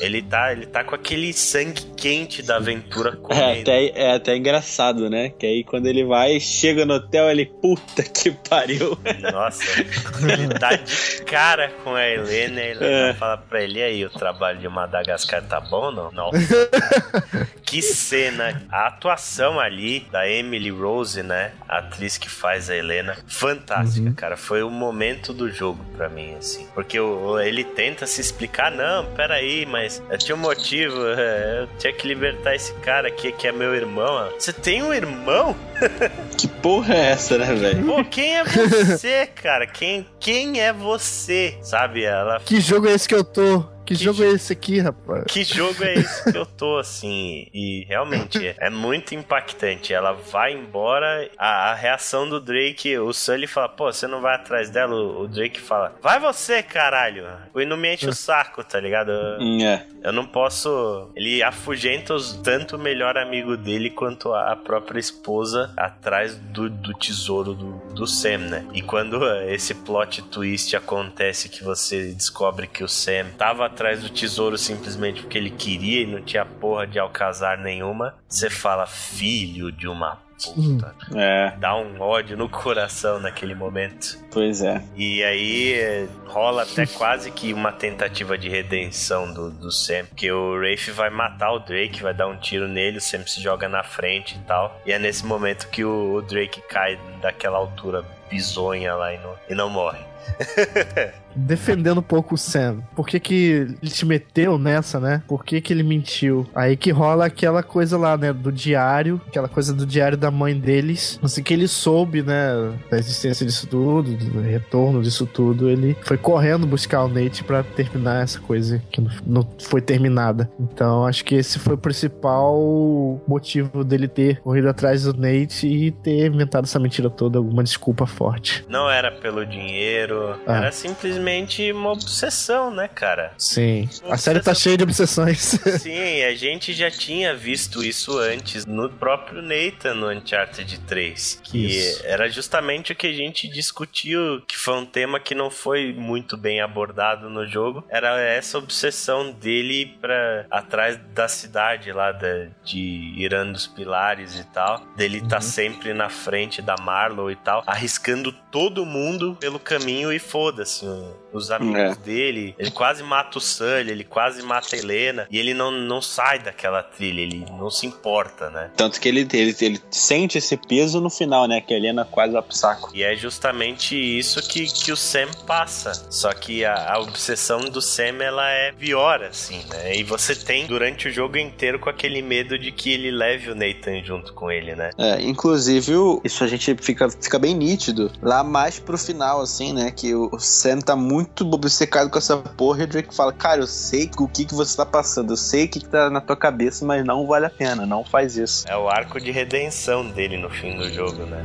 Ele 0.00 0.22
tá, 0.22 0.52
ele 0.52 0.66
tá 0.66 0.82
com 0.84 0.94
aquele 0.94 1.32
sangue 1.32 1.82
quente 1.96 2.42
da 2.42 2.56
aventura 2.56 3.10
É 3.10 3.16
correndo. 3.16 3.60
até, 3.62 3.86
é 3.94 4.14
até 4.14 4.36
engraçado, 4.36 5.08
né? 5.08 5.30
Que 5.30 5.46
aí 5.46 5.64
quando 5.64 5.86
ele 5.86 6.04
vai, 6.04 6.38
chega 6.40 6.84
no 6.84 6.94
hotel, 6.94 7.30
ele, 7.30 7.46
puta 7.46 8.02
que 8.02 8.30
pariu. 8.30 8.98
Nossa, 9.32 9.62
ele 9.80 10.48
tá 10.58 10.76
de 10.76 11.22
cara 11.24 11.70
com 11.82 11.94
a 11.94 12.06
Helena 12.06 12.60
e 12.60 12.62
a 12.64 12.70
Helena 12.70 13.08
É. 13.10 13.14
fala 13.14 13.36
pra 13.38 13.62
ele, 13.62 13.78
e 13.78 13.82
aí, 13.82 14.04
o 14.04 14.10
trabalho 14.10 14.58
de 14.58 14.68
Madagascar 14.68 15.42
tá 15.42 15.60
bom 15.60 15.86
ou 15.86 15.92
não? 15.92 16.10
Não. 16.12 16.30
que 17.64 17.82
cena. 17.82 18.62
A 18.70 18.86
atuação 18.88 19.58
ali 19.58 20.00
da 20.10 20.28
Emily 20.28 20.70
Rose, 20.70 21.22
né? 21.22 21.52
A 21.68 21.78
atriz 21.78 22.18
que 22.18 22.28
faz 22.30 22.68
a 22.70 22.76
Helena, 22.76 23.16
fantástica, 23.26 24.12
cara. 24.16 24.36
Foi 24.36 24.62
o 24.62 24.70
momento 24.70 25.32
do 25.32 25.50
jogo 25.50 25.84
pra 25.96 26.08
mim, 26.08 26.34
assim. 26.36 26.66
Porque 26.74 26.98
o- 26.98 27.38
ele 27.40 27.64
tenta 27.64 28.06
se 28.06 28.20
explicar, 28.20 28.70
não, 28.70 29.06
peraí, 29.14 29.66
mas 29.66 29.83
eu 30.10 30.18
tinha 30.18 30.36
um 30.36 30.40
motivo, 30.40 31.06
é, 31.06 31.62
eu 31.62 31.68
tinha 31.78 31.92
que 31.92 32.06
libertar 32.06 32.54
esse 32.54 32.72
cara 32.74 33.08
aqui, 33.08 33.32
que 33.32 33.46
é 33.46 33.52
meu 33.52 33.74
irmão. 33.74 34.30
Você 34.38 34.52
tem 34.52 34.82
um 34.82 34.92
irmão? 34.92 35.56
Que 36.36 36.48
porra 36.48 36.94
é 36.94 37.10
essa, 37.10 37.38
né, 37.38 37.54
velho? 37.54 37.84
Pô, 37.84 38.04
quem 38.04 38.36
é 38.36 38.44
você, 38.44 39.26
cara? 39.26 39.66
Quem, 39.66 40.06
quem 40.18 40.60
é 40.60 40.72
você? 40.72 41.56
Sabe, 41.62 42.04
ela. 42.04 42.40
Que 42.40 42.60
jogo 42.60 42.88
é 42.88 42.92
esse 42.92 43.08
que 43.08 43.14
eu 43.14 43.22
tô? 43.24 43.64
Que, 43.84 43.94
Que 43.94 44.02
jogo 44.04 44.18
jo- 44.18 44.24
é 44.24 44.28
esse 44.30 44.52
aqui, 44.52 44.78
rapaz? 44.80 45.24
Que 45.28 45.44
jogo 45.44 45.84
é 45.84 45.94
esse 45.94 46.32
que 46.32 46.38
eu 46.38 46.46
tô, 46.46 46.78
assim? 46.78 47.48
E 47.52 47.84
realmente 47.86 48.54
é 48.58 48.70
muito 48.70 49.14
impactante. 49.14 49.92
Ela 49.92 50.12
vai 50.12 50.52
embora, 50.52 51.28
a, 51.38 51.70
a 51.72 51.74
reação 51.74 52.28
do 52.28 52.40
Drake, 52.40 52.96
o 52.98 53.12
Sully 53.12 53.46
fala, 53.46 53.68
pô, 53.68 53.92
você 53.92 54.06
não 54.06 54.20
vai 54.20 54.34
atrás 54.36 54.70
dela? 54.70 54.94
O, 54.94 55.22
o 55.22 55.28
Drake 55.28 55.60
fala, 55.60 55.94
vai 56.02 56.18
você, 56.18 56.62
caralho. 56.62 57.26
E 57.54 57.64
não 57.66 57.76
me 57.76 57.92
enche 57.92 58.08
o 58.08 58.12
saco, 58.14 58.64
tá 58.64 58.80
ligado? 58.80 59.10
Eu, 59.10 59.38
Hum, 59.40 59.62
É. 59.62 59.84
eu 60.02 60.12
não 60.12 60.24
posso. 60.26 61.10
Ele 61.14 61.42
afugenta 61.42 62.14
os, 62.14 62.32
tanto 62.42 62.76
o 62.76 62.78
melhor 62.78 63.18
amigo 63.18 63.56
dele 63.56 63.90
quanto 63.90 64.32
a 64.32 64.56
própria 64.56 64.98
esposa 64.98 65.72
atrás 65.76 66.34
do, 66.36 66.70
do 66.70 66.92
tesouro 66.94 67.54
do, 67.54 67.72
do 67.94 68.06
Sam, 68.06 68.38
né? 68.38 68.66
E 68.72 68.80
quando 68.82 69.24
eh, 69.28 69.52
esse 69.54 69.74
plot 69.74 70.22
twist 70.22 70.74
acontece 70.76 71.48
que 71.48 71.62
você 71.62 72.12
descobre 72.14 72.66
que 72.66 72.82
o 72.82 72.88
Sam 72.88 73.26
tava 73.36 73.66
atrás 73.74 74.00
do 74.00 74.08
tesouro 74.08 74.56
simplesmente 74.56 75.20
porque 75.20 75.36
ele 75.36 75.50
queria 75.50 76.02
e 76.02 76.06
não 76.06 76.22
tinha 76.22 76.46
porra 76.46 76.86
de 76.86 76.98
alcazar 76.98 77.58
nenhuma, 77.58 78.14
você 78.28 78.48
fala, 78.48 78.86
filho 78.86 79.72
de 79.72 79.88
uma 79.88 80.22
puta. 80.42 80.94
É, 81.14 81.54
Dá 81.58 81.76
um 81.76 82.00
ódio 82.00 82.36
no 82.36 82.48
coração 82.48 83.18
naquele 83.20 83.54
momento. 83.54 84.18
pois 84.32 84.62
é. 84.62 84.82
E 84.96 85.22
aí 85.22 86.08
rola 86.26 86.62
até 86.62 86.86
quase 86.86 87.30
que 87.30 87.52
uma 87.52 87.72
tentativa 87.72 88.36
de 88.36 88.48
redenção 88.48 89.32
do, 89.32 89.50
do 89.50 89.70
Sam. 89.70 90.04
Porque 90.06 90.30
o 90.30 90.60
Rafe 90.60 90.90
vai 90.90 91.10
matar 91.10 91.52
o 91.52 91.58
Drake, 91.60 92.02
vai 92.02 92.14
dar 92.14 92.26
um 92.26 92.36
tiro 92.36 92.68
nele, 92.68 92.98
o 92.98 93.00
Sam 93.00 93.26
se 93.26 93.40
joga 93.40 93.68
na 93.68 93.82
frente 93.82 94.36
e 94.36 94.40
tal. 94.40 94.80
E 94.84 94.92
é 94.92 94.98
nesse 94.98 95.24
momento 95.24 95.68
que 95.68 95.84
o, 95.84 96.14
o 96.14 96.22
Drake 96.22 96.60
cai 96.68 96.98
daquela 97.20 97.58
altura 97.58 98.04
bizonha 98.28 98.94
lá 98.94 99.14
e 99.14 99.18
não, 99.18 99.34
e 99.48 99.54
não 99.54 99.70
morre. 99.70 100.04
Defendendo 101.34 101.98
um 101.98 102.02
pouco 102.02 102.34
o 102.34 102.38
Sam. 102.38 102.78
Por 102.94 103.06
que, 103.06 103.18
que 103.18 103.34
ele 103.82 103.90
te 103.90 104.06
meteu 104.06 104.58
nessa, 104.58 105.00
né? 105.00 105.22
Por 105.26 105.44
que, 105.44 105.60
que 105.60 105.72
ele 105.72 105.82
mentiu? 105.82 106.46
Aí 106.54 106.76
que 106.76 106.90
rola 106.90 107.26
aquela 107.26 107.62
coisa 107.62 107.98
lá, 107.98 108.16
né? 108.16 108.32
Do 108.32 108.52
diário. 108.52 109.20
Aquela 109.26 109.48
coisa 109.48 109.74
do 109.74 109.84
diário 109.84 110.16
da 110.16 110.30
mãe 110.30 110.58
deles. 110.58 111.18
Assim 111.22 111.42
que 111.42 111.52
ele 111.52 111.66
soube, 111.66 112.22
né? 112.22 112.72
Da 112.90 112.98
existência 112.98 113.44
disso 113.44 113.66
tudo, 113.66 114.16
do 114.16 114.40
retorno 114.40 115.02
disso 115.02 115.26
tudo. 115.26 115.68
Ele 115.68 115.96
foi 116.02 116.16
correndo 116.16 116.66
buscar 116.66 117.04
o 117.04 117.08
Nate 117.08 117.42
pra 117.42 117.62
terminar 117.62 118.22
essa 118.22 118.40
coisa 118.40 118.80
que 118.90 119.04
não 119.26 119.46
foi 119.58 119.80
terminada. 119.80 120.48
Então 120.60 121.04
acho 121.04 121.24
que 121.24 121.34
esse 121.34 121.58
foi 121.58 121.74
o 121.74 121.78
principal 121.78 123.20
motivo 123.26 123.82
dele 123.82 124.06
ter 124.06 124.40
corrido 124.40 124.68
atrás 124.68 125.02
do 125.02 125.14
Nate 125.14 125.66
e 125.66 125.90
ter 125.90 126.26
inventado 126.26 126.64
essa 126.64 126.78
mentira 126.78 127.10
toda. 127.10 127.38
Alguma 127.38 127.64
desculpa 127.64 128.06
forte. 128.06 128.64
Não 128.68 128.88
era 128.88 129.10
pelo 129.10 129.44
dinheiro, 129.44 130.13
Ah. 130.46 130.56
era 130.56 130.72
simplesmente 130.72 131.70
uma 131.72 131.92
obsessão, 131.92 132.70
né, 132.70 132.88
cara? 132.88 133.32
Sim. 133.38 133.88
A 134.08 134.16
série 134.16 134.40
tá 134.40 134.54
cheia 134.54 134.76
de 134.76 134.84
obsessões. 134.84 135.58
Sim, 135.80 136.22
a 136.22 136.34
gente 136.34 136.72
já 136.72 136.90
tinha 136.90 137.34
visto 137.34 137.82
isso 137.82 138.18
antes 138.18 138.64
no 138.66 138.88
próprio 138.90 139.42
Nathan 139.42 139.94
no 139.94 140.10
Uncharted 140.10 140.78
3, 140.80 141.40
que 141.44 141.66
Isso. 141.66 142.02
era 142.04 142.28
justamente 142.28 142.92
o 142.92 142.96
que 142.96 143.06
a 143.06 143.12
gente 143.12 143.48
discutiu, 143.48 144.42
que 144.46 144.56
foi 144.56 144.74
um 144.74 144.86
tema 144.86 145.20
que 145.20 145.34
não 145.34 145.50
foi 145.50 145.92
muito 145.92 146.36
bem 146.36 146.60
abordado 146.60 147.28
no 147.28 147.46
jogo, 147.46 147.84
era 147.88 148.20
essa 148.20 148.58
obsessão 148.58 149.32
dele 149.32 149.96
para 150.00 150.46
atrás 150.50 150.98
da 151.14 151.28
cidade 151.28 151.92
lá 151.92 152.12
da, 152.12 152.46
de 152.64 153.14
Irã 153.16 153.50
dos 153.50 153.66
Pilares 153.66 154.38
e 154.38 154.44
tal, 154.44 154.80
dele 154.96 155.20
tá 155.26 155.40
sempre 155.40 155.92
na 155.92 156.08
frente 156.08 156.60
da 156.60 156.76
Marlow 156.76 157.30
e 157.30 157.36
tal, 157.36 157.62
arriscando 157.66 158.32
todo 158.50 158.86
mundo 158.86 159.36
pelo 159.40 159.58
caminho 159.58 160.03
e 160.12 160.18
foda-se 160.18 160.86
o, 160.86 161.14
os 161.34 161.50
amigos 161.50 161.96
dele. 161.98 162.54
Ele 162.58 162.70
quase 162.70 163.02
mata 163.02 163.38
o 163.38 163.40
Sully, 163.40 163.90
ele 163.90 164.04
quase 164.04 164.42
mata 164.42 164.74
a 164.74 164.78
Helena. 164.78 165.26
E 165.30 165.38
ele 165.38 165.54
não, 165.54 165.70
não 165.70 166.00
sai 166.00 166.38
daquela 166.38 166.82
trilha, 166.82 167.20
ele 167.20 167.44
não 167.58 167.70
se 167.70 167.86
importa, 167.86 168.50
né? 168.50 168.70
Tanto 168.76 169.00
que 169.00 169.08
ele, 169.08 169.26
ele, 169.32 169.56
ele 169.60 169.80
sente 169.90 170.38
esse 170.38 170.56
peso 170.56 171.00
no 171.00 171.10
final, 171.10 171.46
né? 171.46 171.60
Que 171.60 171.74
a 171.74 171.76
Helena 171.76 172.04
quase 172.04 172.32
vai 172.32 172.42
pro 172.42 172.56
saco. 172.56 172.90
E 172.94 173.02
é 173.02 173.14
justamente 173.16 173.96
isso 173.96 174.40
que, 174.46 174.66
que 174.66 174.92
o 174.92 174.96
Sam 174.96 175.28
passa. 175.46 175.92
Só 176.10 176.32
que 176.32 176.64
a, 176.64 176.92
a 176.92 177.00
obsessão 177.00 177.60
do 177.60 177.80
Sam, 177.80 178.22
ela 178.22 178.48
é 178.50 178.72
pior, 178.72 179.22
assim, 179.22 179.62
né? 179.70 179.96
E 179.96 180.02
você 180.02 180.34
tem 180.34 180.66
durante 180.66 181.08
o 181.08 181.12
jogo 181.12 181.36
inteiro 181.36 181.78
com 181.78 181.90
aquele 181.90 182.22
medo 182.22 182.58
de 182.58 182.70
que 182.70 182.92
ele 182.92 183.10
leve 183.10 183.50
o 183.50 183.54
Nathan 183.54 184.02
junto 184.02 184.32
com 184.32 184.50
ele, 184.50 184.74
né? 184.74 184.90
É, 184.98 185.20
inclusive, 185.22 185.92
isso 186.22 186.44
a 186.44 186.46
gente 186.46 186.74
fica, 186.80 187.08
fica 187.10 187.38
bem 187.38 187.54
nítido 187.54 188.10
lá 188.22 188.42
mais 188.44 188.78
pro 188.78 188.98
final, 188.98 189.40
assim, 189.40 189.72
né? 189.72 189.90
Que 189.90 190.14
o 190.14 190.38
Sam 190.38 190.80
tá 190.80 190.94
muito 190.94 191.23
obcecado 191.52 192.10
com 192.10 192.18
essa 192.18 192.36
porra 192.36 192.82
e 192.82 192.84
o 192.84 192.86
Drake 192.86 193.14
fala: 193.14 193.32
Cara, 193.32 193.60
eu 193.60 193.66
sei 193.66 194.10
o 194.18 194.28
que, 194.28 194.44
que 194.44 194.54
você 194.54 194.76
tá 194.76 194.86
passando, 194.86 195.32
eu 195.32 195.36
sei 195.36 195.64
o 195.64 195.68
que, 195.68 195.80
que 195.80 195.88
tá 195.88 196.10
na 196.10 196.20
tua 196.20 196.36
cabeça, 196.36 196.84
mas 196.84 197.04
não 197.04 197.26
vale 197.26 197.46
a 197.46 197.50
pena, 197.50 197.86
não 197.86 198.04
faz 198.04 198.36
isso. 198.36 198.66
É 198.68 198.76
o 198.76 198.88
arco 198.88 199.20
de 199.20 199.30
redenção 199.30 200.08
dele 200.08 200.36
no 200.36 200.50
fim 200.50 200.76
do 200.76 200.88
jogo, 200.90 201.24
né? 201.26 201.44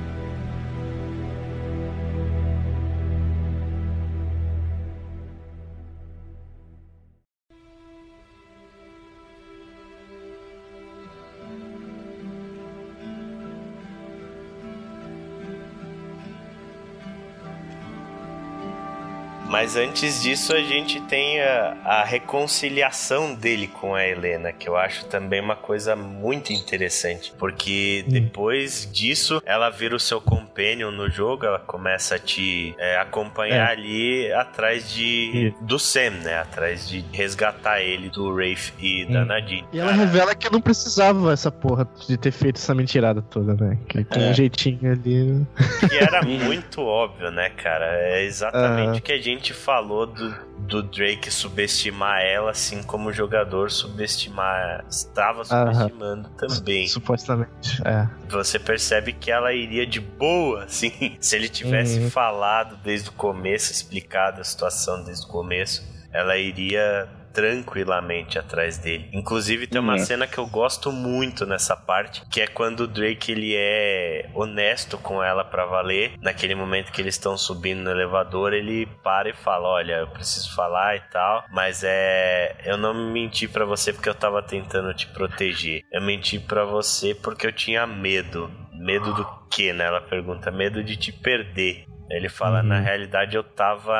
Mas 19.49 19.75
antes 19.75 20.21
disso, 20.21 20.53
a 20.53 20.61
gente 20.61 21.01
tem 21.01 21.41
a, 21.41 21.75
a 21.83 22.03
reconciliação 22.03 23.33
dele 23.33 23.67
com 23.67 23.95
a 23.95 24.05
Helena, 24.05 24.51
que 24.53 24.69
eu 24.69 24.77
acho 24.77 25.05
também 25.07 25.41
uma 25.41 25.55
coisa 25.55 25.95
muito 25.95 26.53
interessante. 26.53 27.33
Porque 27.37 28.05
depois 28.07 28.87
disso, 28.91 29.41
ela 29.45 29.69
vira 29.69 29.95
o 29.95 29.99
seu 29.99 30.21
companion 30.21 30.91
no 30.91 31.09
jogo, 31.09 31.45
ela 31.45 31.57
começa 31.59 32.15
a 32.15 32.19
te 32.19 32.75
é, 32.77 32.97
acompanhar 32.97 33.69
É. 33.69 33.71
ali 33.71 34.31
atrás 34.33 34.91
de 34.93 35.53
do 35.61 35.79
Sam, 35.79 36.11
né? 36.23 36.37
Atrás 36.39 36.87
de 36.87 37.03
resgatar 37.11 37.81
ele 37.81 38.09
do 38.09 38.29
Rafe 38.35 38.71
e 38.79 39.05
da 39.05 39.21
Hum. 39.23 39.25
Nadine. 39.25 39.65
E 39.73 39.79
ela 39.79 39.91
Cara, 39.91 40.03
revela 40.05 40.35
que 40.35 40.49
não 40.51 40.61
precisava 40.61 41.33
essa 41.33 41.51
porra 41.51 41.87
de 42.07 42.17
ter 42.17 42.31
feito 42.31 42.57
essa 42.57 42.75
mentirada 42.75 43.21
toda, 43.21 43.55
né? 43.55 43.77
Que 43.87 44.03
com 44.03 44.19
É. 44.19 44.29
um 44.29 44.33
jeitinho 44.33 44.91
ali. 44.91 45.45
que 45.89 45.95
era 45.97 46.21
muito 46.23 46.81
óbvio, 46.81 47.31
né, 47.31 47.49
cara? 47.49 47.85
É 47.99 48.23
exatamente 48.23 48.99
o 48.99 49.01
que 49.01 49.11
a 49.11 49.17
gente 49.17 49.38
falou 49.53 50.05
do, 50.05 50.35
do 50.59 50.83
Drake 50.83 51.31
subestimar 51.31 52.21
ela, 52.21 52.51
assim 52.51 52.83
como 52.83 53.09
o 53.09 53.13
jogador 53.13 53.71
subestimar. 53.71 54.85
Estava 54.89 55.43
subestimando 55.43 56.29
também. 56.29 56.87
Supostamente. 56.87 57.81
É. 57.85 58.07
Você 58.29 58.59
percebe 58.59 59.13
que 59.13 59.31
ela 59.31 59.53
iria 59.53 59.85
de 59.85 59.99
boa, 59.99 60.63
assim, 60.69 61.17
se 61.19 61.35
ele 61.35 61.49
tivesse 61.49 61.99
Uhum. 61.99 62.09
falado 62.09 62.77
desde 62.83 63.09
o 63.09 63.13
começo, 63.13 63.71
explicado 63.71 64.41
a 64.41 64.43
situação 64.43 65.03
desde 65.03 65.25
o 65.25 65.29
começo, 65.29 65.83
ela 66.11 66.37
iria 66.37 67.07
tranquilamente 67.33 68.37
atrás 68.39 68.77
dele. 68.77 69.09
Inclusive 69.13 69.67
tem 69.67 69.79
uma 69.79 69.93
Uhum. 69.93 69.99
cena 69.99 70.27
que 70.27 70.37
eu 70.37 70.47
gosto 70.47 70.91
muito 70.91 71.45
nessa 71.45 71.75
parte, 71.75 72.21
que 72.29 72.41
é 72.41 72.47
quando 72.47 72.81
o 72.81 72.87
Drake 72.87 73.31
ele 73.31 73.53
é 73.55 74.29
honesto 74.33 74.97
com 74.97 75.23
ela 75.23 75.43
pra 75.43 75.65
valer. 75.65 76.13
Naquele 76.21 76.55
momento 76.55 76.91
que 76.91 77.01
eles 77.01 77.15
estão 77.15 77.37
subindo 77.37 77.79
no 77.83 77.91
elevador, 77.91 78.53
ele 78.53 78.85
para 79.03 79.29
e 79.29 79.33
fala: 79.33 79.67
"Olha, 79.67 79.93
eu 79.99 80.07
preciso 80.07 80.53
falar 80.55 80.95
e 80.95 81.01
tal, 81.11 81.43
mas 81.51 81.83
é 81.83 82.55
eu 82.65 82.77
não 82.77 82.93
menti 83.11 83.47
pra 83.47 83.65
você 83.65 83.93
porque 83.93 84.09
eu 84.09 84.15
tava 84.15 84.41
tentando 84.41 84.93
te 84.93 85.07
proteger. 85.07 85.83
Eu 85.91 86.01
menti 86.01 86.39
pra 86.39 86.65
você 86.65 87.13
porque 87.15 87.47
eu 87.47 87.51
tinha 87.51 87.85
medo. 87.87 88.49
Medo 88.79 89.13
do 89.13 89.27
quê, 89.51 89.73
né? 89.73 89.85
Ela 89.85 90.01
pergunta: 90.01 90.49
"Medo 90.51 90.83
de 90.83 90.95
te 90.97 91.11
perder". 91.11 91.85
Ele 92.11 92.27
fala, 92.27 92.61
Uhum. 92.61 92.69
na 92.69 92.79
realidade 92.79 93.35
eu 93.35 93.43
tava 93.43 93.93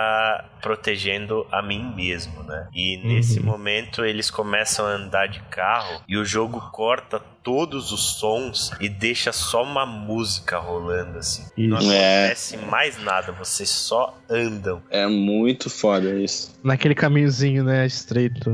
protegendo 0.64 1.46
a 1.52 1.62
mim 1.62 1.94
mesmo, 1.96 2.42
né? 2.44 2.68
E 2.74 2.98
nesse 3.06 3.40
Uhum. 3.40 3.46
momento 3.46 4.04
eles 4.04 4.32
começam 4.32 4.84
a 4.86 4.90
andar 4.96 5.28
de 5.28 5.40
carro 5.44 6.02
e 6.08 6.18
o 6.18 6.26
jogo 6.26 6.60
corta 6.72 7.20
todos 7.44 7.92
os 7.92 8.18
sons 8.18 8.72
e 8.80 8.90
deixa 8.90 9.32
só 9.32 9.62
uma 9.64 9.86
música 9.86 10.58
rolando 10.58 11.20
assim. 11.20 11.44
Não 11.56 11.78
Isso. 11.78 11.92
É. 11.92 12.24
acontece 12.26 12.58
mais 12.58 12.98
nada, 13.04 13.32
vocês 13.32 13.70
só 13.70 14.18
andam. 14.28 14.82
É 14.90 15.06
muito 15.06 15.70
foda 15.70 16.10
isso. 16.16 16.60
Naquele 16.64 16.96
caminhozinho, 16.96 17.64
né? 17.64 17.86
Estreito, 17.86 18.50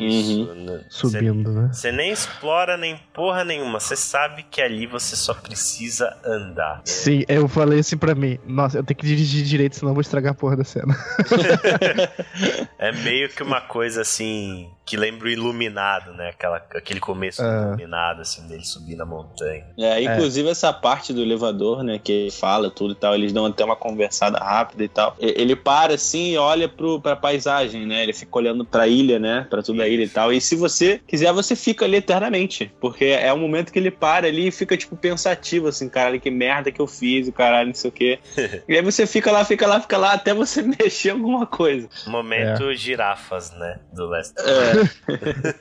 Isso, 0.00 0.42
Uhum. 0.42 0.64
né? 0.64 0.80
subindo, 0.88 1.52
né? 1.52 1.70
Você 1.72 1.90
nem 1.92 2.10
explora 2.12 2.76
nem 2.76 2.98
porra 3.12 3.44
nenhuma. 3.44 3.80
Você 3.80 3.96
sabe 3.96 4.44
que 4.50 4.60
ali 4.60 4.86
você 4.86 5.16
só 5.16 5.34
precisa 5.34 6.16
andar. 6.24 6.82
Sim, 6.84 7.24
eu 7.28 7.48
falei 7.48 7.80
assim 7.80 7.96
pra 7.96 8.14
mim, 8.14 8.38
nossa, 8.46 8.78
eu 8.78 8.84
tenho 8.84 8.98
que 8.98 9.06
dirigir 9.06 9.44
direito, 9.44 9.76
senão 9.76 9.90
eu 9.90 9.94
vou 9.94 10.00
estragar 10.02 10.32
a 10.32 10.34
porra 10.34 10.56
da 10.56 10.64
cena. 10.64 10.96
É 12.78 12.92
meio 12.92 13.28
que 13.28 13.42
uma 13.42 13.60
coisa 13.60 14.02
assim 14.02 14.68
que 14.86 14.96
lembra 14.96 15.26
o 15.26 15.30
iluminado, 15.30 16.14
né? 16.14 16.30
Aquela, 16.30 16.56
aquele 16.56 16.98
começo 17.00 17.42
do 17.42 17.48
É. 17.48 17.62
iluminado, 17.68 18.22
assim, 18.22 18.46
dele 18.48 18.64
subir 18.64 18.96
na 18.96 19.04
montanha. 19.04 19.66
É, 19.78 20.02
inclusive 20.02 20.48
essa 20.48 20.72
parte 20.72 21.12
do 21.12 21.20
elevador, 21.20 21.82
né, 21.82 21.98
que 22.02 22.10
ele 22.10 22.30
fala 22.30 22.70
tudo 22.70 22.92
e 22.92 22.96
tal, 22.96 23.14
eles 23.14 23.30
dão 23.32 23.44
até 23.44 23.62
uma 23.64 23.76
conversada 23.76 24.38
rápida 24.38 24.84
e 24.84 24.88
tal. 24.88 25.14
Ele 25.18 25.54
para 25.54 25.94
assim 25.94 26.32
e 26.32 26.38
olha 26.38 26.68
pro, 26.68 27.00
pra 27.02 27.14
paisagem, 27.16 27.84
né, 27.86 28.02
ele 28.02 28.14
fica 28.14 28.38
olhando 28.38 28.64
pra 28.64 28.86
ilha, 28.88 29.18
né, 29.18 29.46
pra 29.50 29.62
toda 29.62 29.82
a 29.82 29.87
ilha 29.88 30.04
e 30.04 30.08
tal. 30.08 30.32
E 30.32 30.40
se 30.40 30.54
você 30.54 31.00
quiser, 31.06 31.32
você 31.32 31.56
fica 31.56 31.84
ali 31.84 31.96
eternamente, 31.96 32.70
porque 32.80 33.06
é 33.06 33.32
o 33.32 33.38
momento 33.38 33.72
que 33.72 33.78
ele 33.78 33.90
para 33.90 34.26
ali 34.26 34.48
e 34.48 34.50
fica, 34.50 34.76
tipo, 34.76 34.96
pensativo, 34.96 35.68
assim, 35.68 35.88
caralho, 35.88 36.20
que 36.20 36.30
merda 36.30 36.70
que 36.70 36.80
eu 36.80 36.86
fiz, 36.86 37.28
o 37.28 37.32
caralho, 37.32 37.68
não 37.68 37.74
sei 37.74 37.88
o 37.88 37.92
quê. 37.92 38.18
e 38.68 38.76
aí 38.76 38.82
você 38.82 39.06
fica 39.06 39.32
lá, 39.32 39.44
fica 39.44 39.66
lá, 39.66 39.80
fica 39.80 39.96
lá, 39.96 40.12
até 40.12 40.32
você 40.32 40.62
mexer 40.78 41.10
alguma 41.10 41.46
coisa. 41.46 41.88
Momento 42.06 42.74
girafas, 42.74 43.50
né? 43.52 43.78
Do 43.92 44.06
Last. 44.06 44.34
É, 44.38 45.08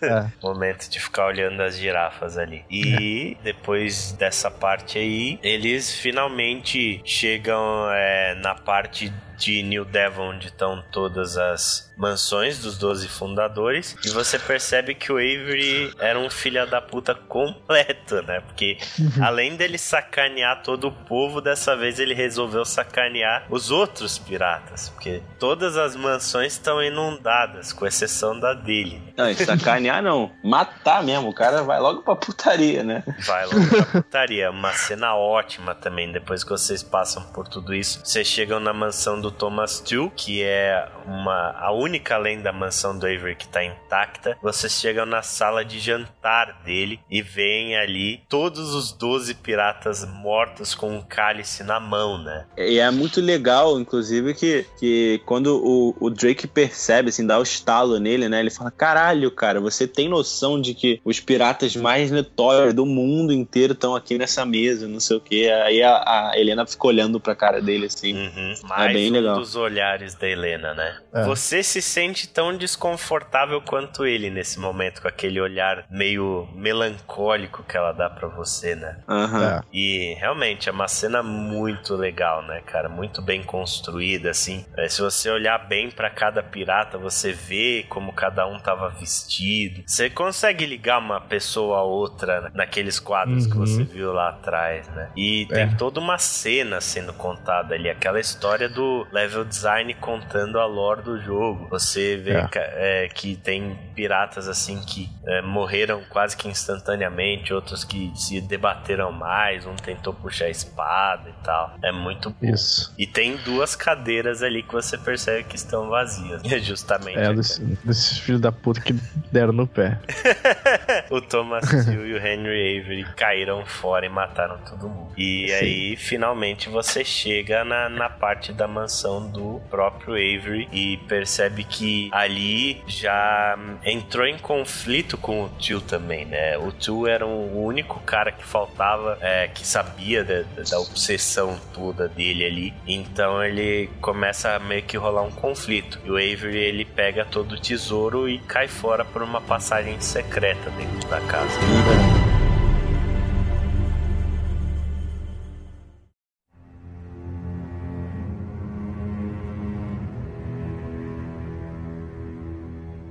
É. 0.07 0.31
Momento 0.41 0.89
de 0.89 0.99
ficar 0.99 1.27
olhando 1.27 1.61
as 1.61 1.75
girafas 1.75 2.37
ali. 2.37 2.63
E 2.69 3.37
depois 3.43 4.11
dessa 4.13 4.49
parte 4.49 4.97
aí, 4.97 5.39
eles 5.41 5.93
finalmente 5.93 7.01
chegam 7.03 7.89
é, 7.91 8.35
na 8.35 8.55
parte 8.55 9.11
de 9.37 9.63
New 9.63 9.85
Devon, 9.85 10.31
onde 10.31 10.47
estão 10.47 10.83
todas 10.91 11.37
as 11.37 11.87
mansões 11.97 12.59
dos 12.59 12.77
12 12.77 13.07
fundadores. 13.07 13.95
E 14.05 14.09
você 14.09 14.37
percebe 14.37 14.93
que 14.93 15.11
o 15.11 15.15
Avery 15.15 15.93
era 15.99 16.17
um 16.17 16.29
filho 16.29 16.65
da 16.69 16.79
puta 16.79 17.15
completo, 17.15 18.21
né? 18.21 18.41
Porque 18.41 18.77
além 19.21 19.55
dele 19.55 19.77
sacanear 19.77 20.61
todo 20.61 20.87
o 20.87 20.91
povo, 20.91 21.41
dessa 21.41 21.75
vez 21.75 21.99
ele 21.99 22.13
resolveu 22.13 22.63
sacanear 22.63 23.45
os 23.49 23.71
outros 23.71 24.17
piratas. 24.17 24.89
Porque 24.89 25.21
todas 25.39 25.77
as 25.77 25.95
mansões 25.95 26.53
estão 26.53 26.81
inundadas, 26.81 27.73
com 27.73 27.85
exceção 27.85 28.39
da 28.39 28.53
dele. 28.53 29.01
não, 29.17 29.29
e 29.29 29.35
sacanear 29.35 30.01
não, 30.01 30.31
matar 30.43 31.03
mesmo, 31.03 31.29
o 31.29 31.33
cara 31.33 31.63
vai 31.63 31.79
logo 31.79 32.03
pra 32.03 32.15
putaria, 32.15 32.83
né. 32.83 33.03
Vai 33.25 33.45
logo 33.45 33.67
pra 33.67 34.01
putaria. 34.01 34.51
Uma 34.51 34.73
cena 34.73 35.15
ótima 35.15 35.73
também. 35.73 36.11
Depois 36.11 36.43
que 36.43 36.49
vocês 36.49 36.83
passam 36.83 37.23
por 37.33 37.47
tudo 37.47 37.73
isso, 37.73 38.01
vocês 38.03 38.27
chegam 38.27 38.59
na 38.59 38.73
mansão 38.73 39.19
do 39.19 39.26
Thomas 39.31 39.79
Tew, 39.79 40.11
que 40.15 40.43
é 40.43 40.87
uma, 41.05 41.55
a 41.57 41.71
única 41.71 42.15
além 42.15 42.41
da 42.41 42.51
mansão 42.51 42.97
do 42.97 43.05
Avery 43.05 43.35
que 43.35 43.47
tá 43.47 43.63
intacta. 43.63 44.37
Vocês 44.41 44.73
chegam 44.73 45.05
na 45.05 45.21
sala 45.21 45.63
de 45.63 45.79
jantar 45.79 46.61
dele 46.63 46.99
e 47.09 47.21
veem 47.21 47.77
ali 47.77 48.21
todos 48.29 48.73
os 48.73 48.91
12 48.91 49.35
piratas 49.35 50.05
mortos 50.05 50.75
com 50.75 50.97
um 50.97 51.01
cálice 51.01 51.63
na 51.63 51.79
mão, 51.79 52.21
né? 52.21 52.45
E 52.57 52.79
é 52.79 52.91
muito 52.91 53.21
legal, 53.21 53.79
inclusive, 53.79 54.33
que, 54.33 54.65
que 54.79 55.21
quando 55.25 55.61
o, 55.63 55.95
o 55.99 56.09
Drake 56.09 56.47
percebe, 56.47 57.09
assim, 57.09 57.25
dá 57.25 57.39
o 57.39 57.43
estalo 57.43 57.99
nele, 57.99 58.27
né? 58.27 58.39
Ele 58.39 58.49
fala: 58.49 58.71
Caralho, 58.71 59.31
cara, 59.31 59.59
você 59.59 59.87
tem 59.87 60.09
noção 60.09 60.59
de 60.59 60.73
que 60.73 60.99
os 61.03 61.19
piratas 61.19 61.75
mais 61.75 62.11
notórios 62.11 62.73
do 62.73 62.85
mundo 62.85 63.31
inteiro 63.31 63.73
estão 63.73 63.95
aqui 63.95 64.17
nessa 64.17 64.45
mesa, 64.45 64.87
não 64.87 64.99
sei 64.99 65.17
o 65.17 65.21
quê. 65.21 65.49
Aí 65.65 65.81
a, 65.81 65.95
a 65.95 66.31
Helena 66.35 66.65
fica 66.65 66.87
olhando 66.87 67.19
pra 67.19 67.35
cara 67.35 67.61
dele, 67.61 67.85
assim. 67.85 68.13
Uhum. 68.13 68.53
Mais 68.63 68.93
bem 68.93 69.11
um 69.11 69.16
legal. 69.19 69.35
dos 69.37 69.55
olhares 69.55 70.15
da 70.15 70.27
Helena, 70.27 70.73
né? 70.73 70.97
É. 71.13 71.23
Você 71.25 71.63
se 71.63 71.81
sente 71.81 72.27
tão 72.27 72.55
desconfortável 72.57 73.61
quanto 73.61 74.05
ele 74.05 74.29
nesse 74.29 74.59
momento, 74.59 75.01
com 75.01 75.07
aquele 75.07 75.39
olhar 75.41 75.85
meio 75.89 76.47
melancólico 76.53 77.63
que 77.63 77.75
ela 77.77 77.91
dá 77.91 78.09
pra 78.09 78.27
você, 78.27 78.75
né? 78.75 78.97
Aham. 79.07 79.57
É. 79.57 79.61
E 79.73 80.15
realmente 80.19 80.69
é 80.69 80.71
uma 80.71 80.87
cena 80.87 81.21
muito 81.23 81.95
legal, 81.95 82.41
né, 82.43 82.61
cara? 82.65 82.89
Muito 82.89 83.21
bem 83.21 83.43
construída, 83.43 84.29
assim. 84.29 84.65
É, 84.77 84.87
se 84.87 85.01
você 85.01 85.29
olhar 85.29 85.57
bem 85.67 85.89
pra 85.89 86.09
cada 86.09 86.41
pirata, 86.43 86.97
você 86.97 87.31
vê 87.33 87.85
como 87.89 88.13
cada 88.13 88.45
um 88.47 88.59
tava 88.59 88.89
vestido. 88.89 89.83
Você 89.85 90.09
consegue 90.09 90.65
ligar 90.65 90.99
uma 90.99 91.19
pessoa 91.21 91.79
a 91.79 91.83
outra 91.83 92.51
naqueles 92.53 92.99
quadros 92.99 93.45
que 93.47 93.53
Uhum. 93.57 93.65
você 93.65 93.83
viu 93.83 94.13
lá 94.13 94.29
atrás, 94.29 94.87
né? 94.89 95.09
E 95.15 95.45
tem 95.49 95.63
É. 95.63 95.75
toda 95.75 95.99
uma 95.99 96.17
cena 96.17 96.79
sendo 96.81 97.13
contada 97.13 97.73
ali, 97.75 97.89
aquela 97.89 98.19
história 98.19 98.69
do 98.69 99.06
level 99.11 99.45
design 99.45 99.93
contando 99.95 100.59
a 100.59 100.65
lore 100.65 101.01
do 101.01 101.19
jogo. 101.21 101.67
Você 101.69 102.17
vê 102.17 102.31
É. 102.37 102.47
ca- 102.47 102.59
é, 102.61 103.09
que 103.13 103.35
tem 103.37 103.77
piratas 103.95 104.47
assim 104.47 104.79
que 104.81 105.09
é, 105.25 105.41
morreram 105.41 106.01
quase 106.09 106.35
que 106.37 106.47
instantaneamente, 106.47 107.53
outros 107.53 107.83
que 107.83 108.11
se 108.15 108.39
debateram 108.41 109.11
mais, 109.11 109.65
um 109.65 109.75
tentou 109.75 110.13
puxar 110.13 110.45
a 110.45 110.49
espada 110.49 111.29
e 111.29 111.43
tal. 111.43 111.75
É 111.83 111.91
muito 111.91 112.29
bom. 112.29 112.47
Isso. 112.53 112.93
E 112.97 113.05
tem 113.05 113.35
duas 113.37 113.75
cadeiras 113.75 114.41
ali 114.43 114.63
que 114.63 114.73
você 114.73 114.97
percebe 114.97 115.43
que 115.45 115.55
estão 115.55 115.89
vazias. 115.89 116.41
É 116.51 116.59
justamente. 116.59 117.17
É, 117.17 117.27
a 117.27 117.33
desse- 117.33 117.61
desses 117.83 118.17
filhos 118.19 118.41
da 118.41 118.51
puta 118.51 118.79
que 118.81 118.93
deram 119.31 119.53
no 119.53 119.67
pé. 119.67 119.99
o 121.09 121.21
Thomas 121.21 121.65
Steele 121.65 122.07
e 122.09 122.13
o 122.13 122.17
Henry 122.17 122.79
Avery 122.79 123.05
caíram 123.15 123.65
fora 123.65 124.05
e 124.05 124.09
mataram 124.09 124.57
todo 124.59 124.87
mundo. 124.89 125.11
E 125.17 125.47
Sim. 125.47 125.53
aí, 125.55 125.95
finalmente, 125.97 126.69
você 126.69 127.03
chega 127.03 127.63
na, 127.65 127.89
na 127.89 128.09
parte 128.09 128.53
da 128.53 128.67
mansão 128.67 128.96
do 129.31 129.61
próprio 129.69 130.13
Avery 130.13 130.67
e 130.71 130.97
percebe 131.07 131.63
que 131.63 132.09
ali 132.11 132.81
já 132.87 133.57
entrou 133.85 134.25
em 134.25 134.37
conflito 134.37 135.17
com 135.17 135.43
o 135.43 135.49
tio 135.57 135.81
também, 135.81 136.25
né? 136.25 136.57
O 136.57 136.71
tio 136.71 137.07
era 137.07 137.25
o 137.25 137.63
único 137.63 137.99
cara 138.01 138.31
que 138.31 138.43
faltava, 138.43 139.17
é, 139.21 139.47
que 139.47 139.65
sabia 139.65 140.23
da, 140.23 140.43
da 140.69 140.79
obsessão 140.79 141.59
toda 141.73 142.07
dele 142.07 142.45
ali. 142.45 142.73
Então 142.87 143.43
ele 143.43 143.89
começa 144.01 144.55
a 144.55 144.59
meio 144.59 144.83
que 144.83 144.97
rolar 144.97 145.23
um 145.23 145.31
conflito. 145.31 145.99
E 146.03 146.09
o 146.09 146.15
Avery 146.15 146.57
ele 146.57 146.85
pega 146.85 147.25
todo 147.25 147.53
o 147.53 147.59
tesouro 147.59 148.27
e 148.27 148.39
cai 148.39 148.67
fora 148.67 149.05
por 149.05 149.21
uma 149.21 149.41
passagem 149.41 149.99
secreta 149.99 150.69
dentro 150.71 151.07
da 151.09 151.21
casa. 151.21 152.16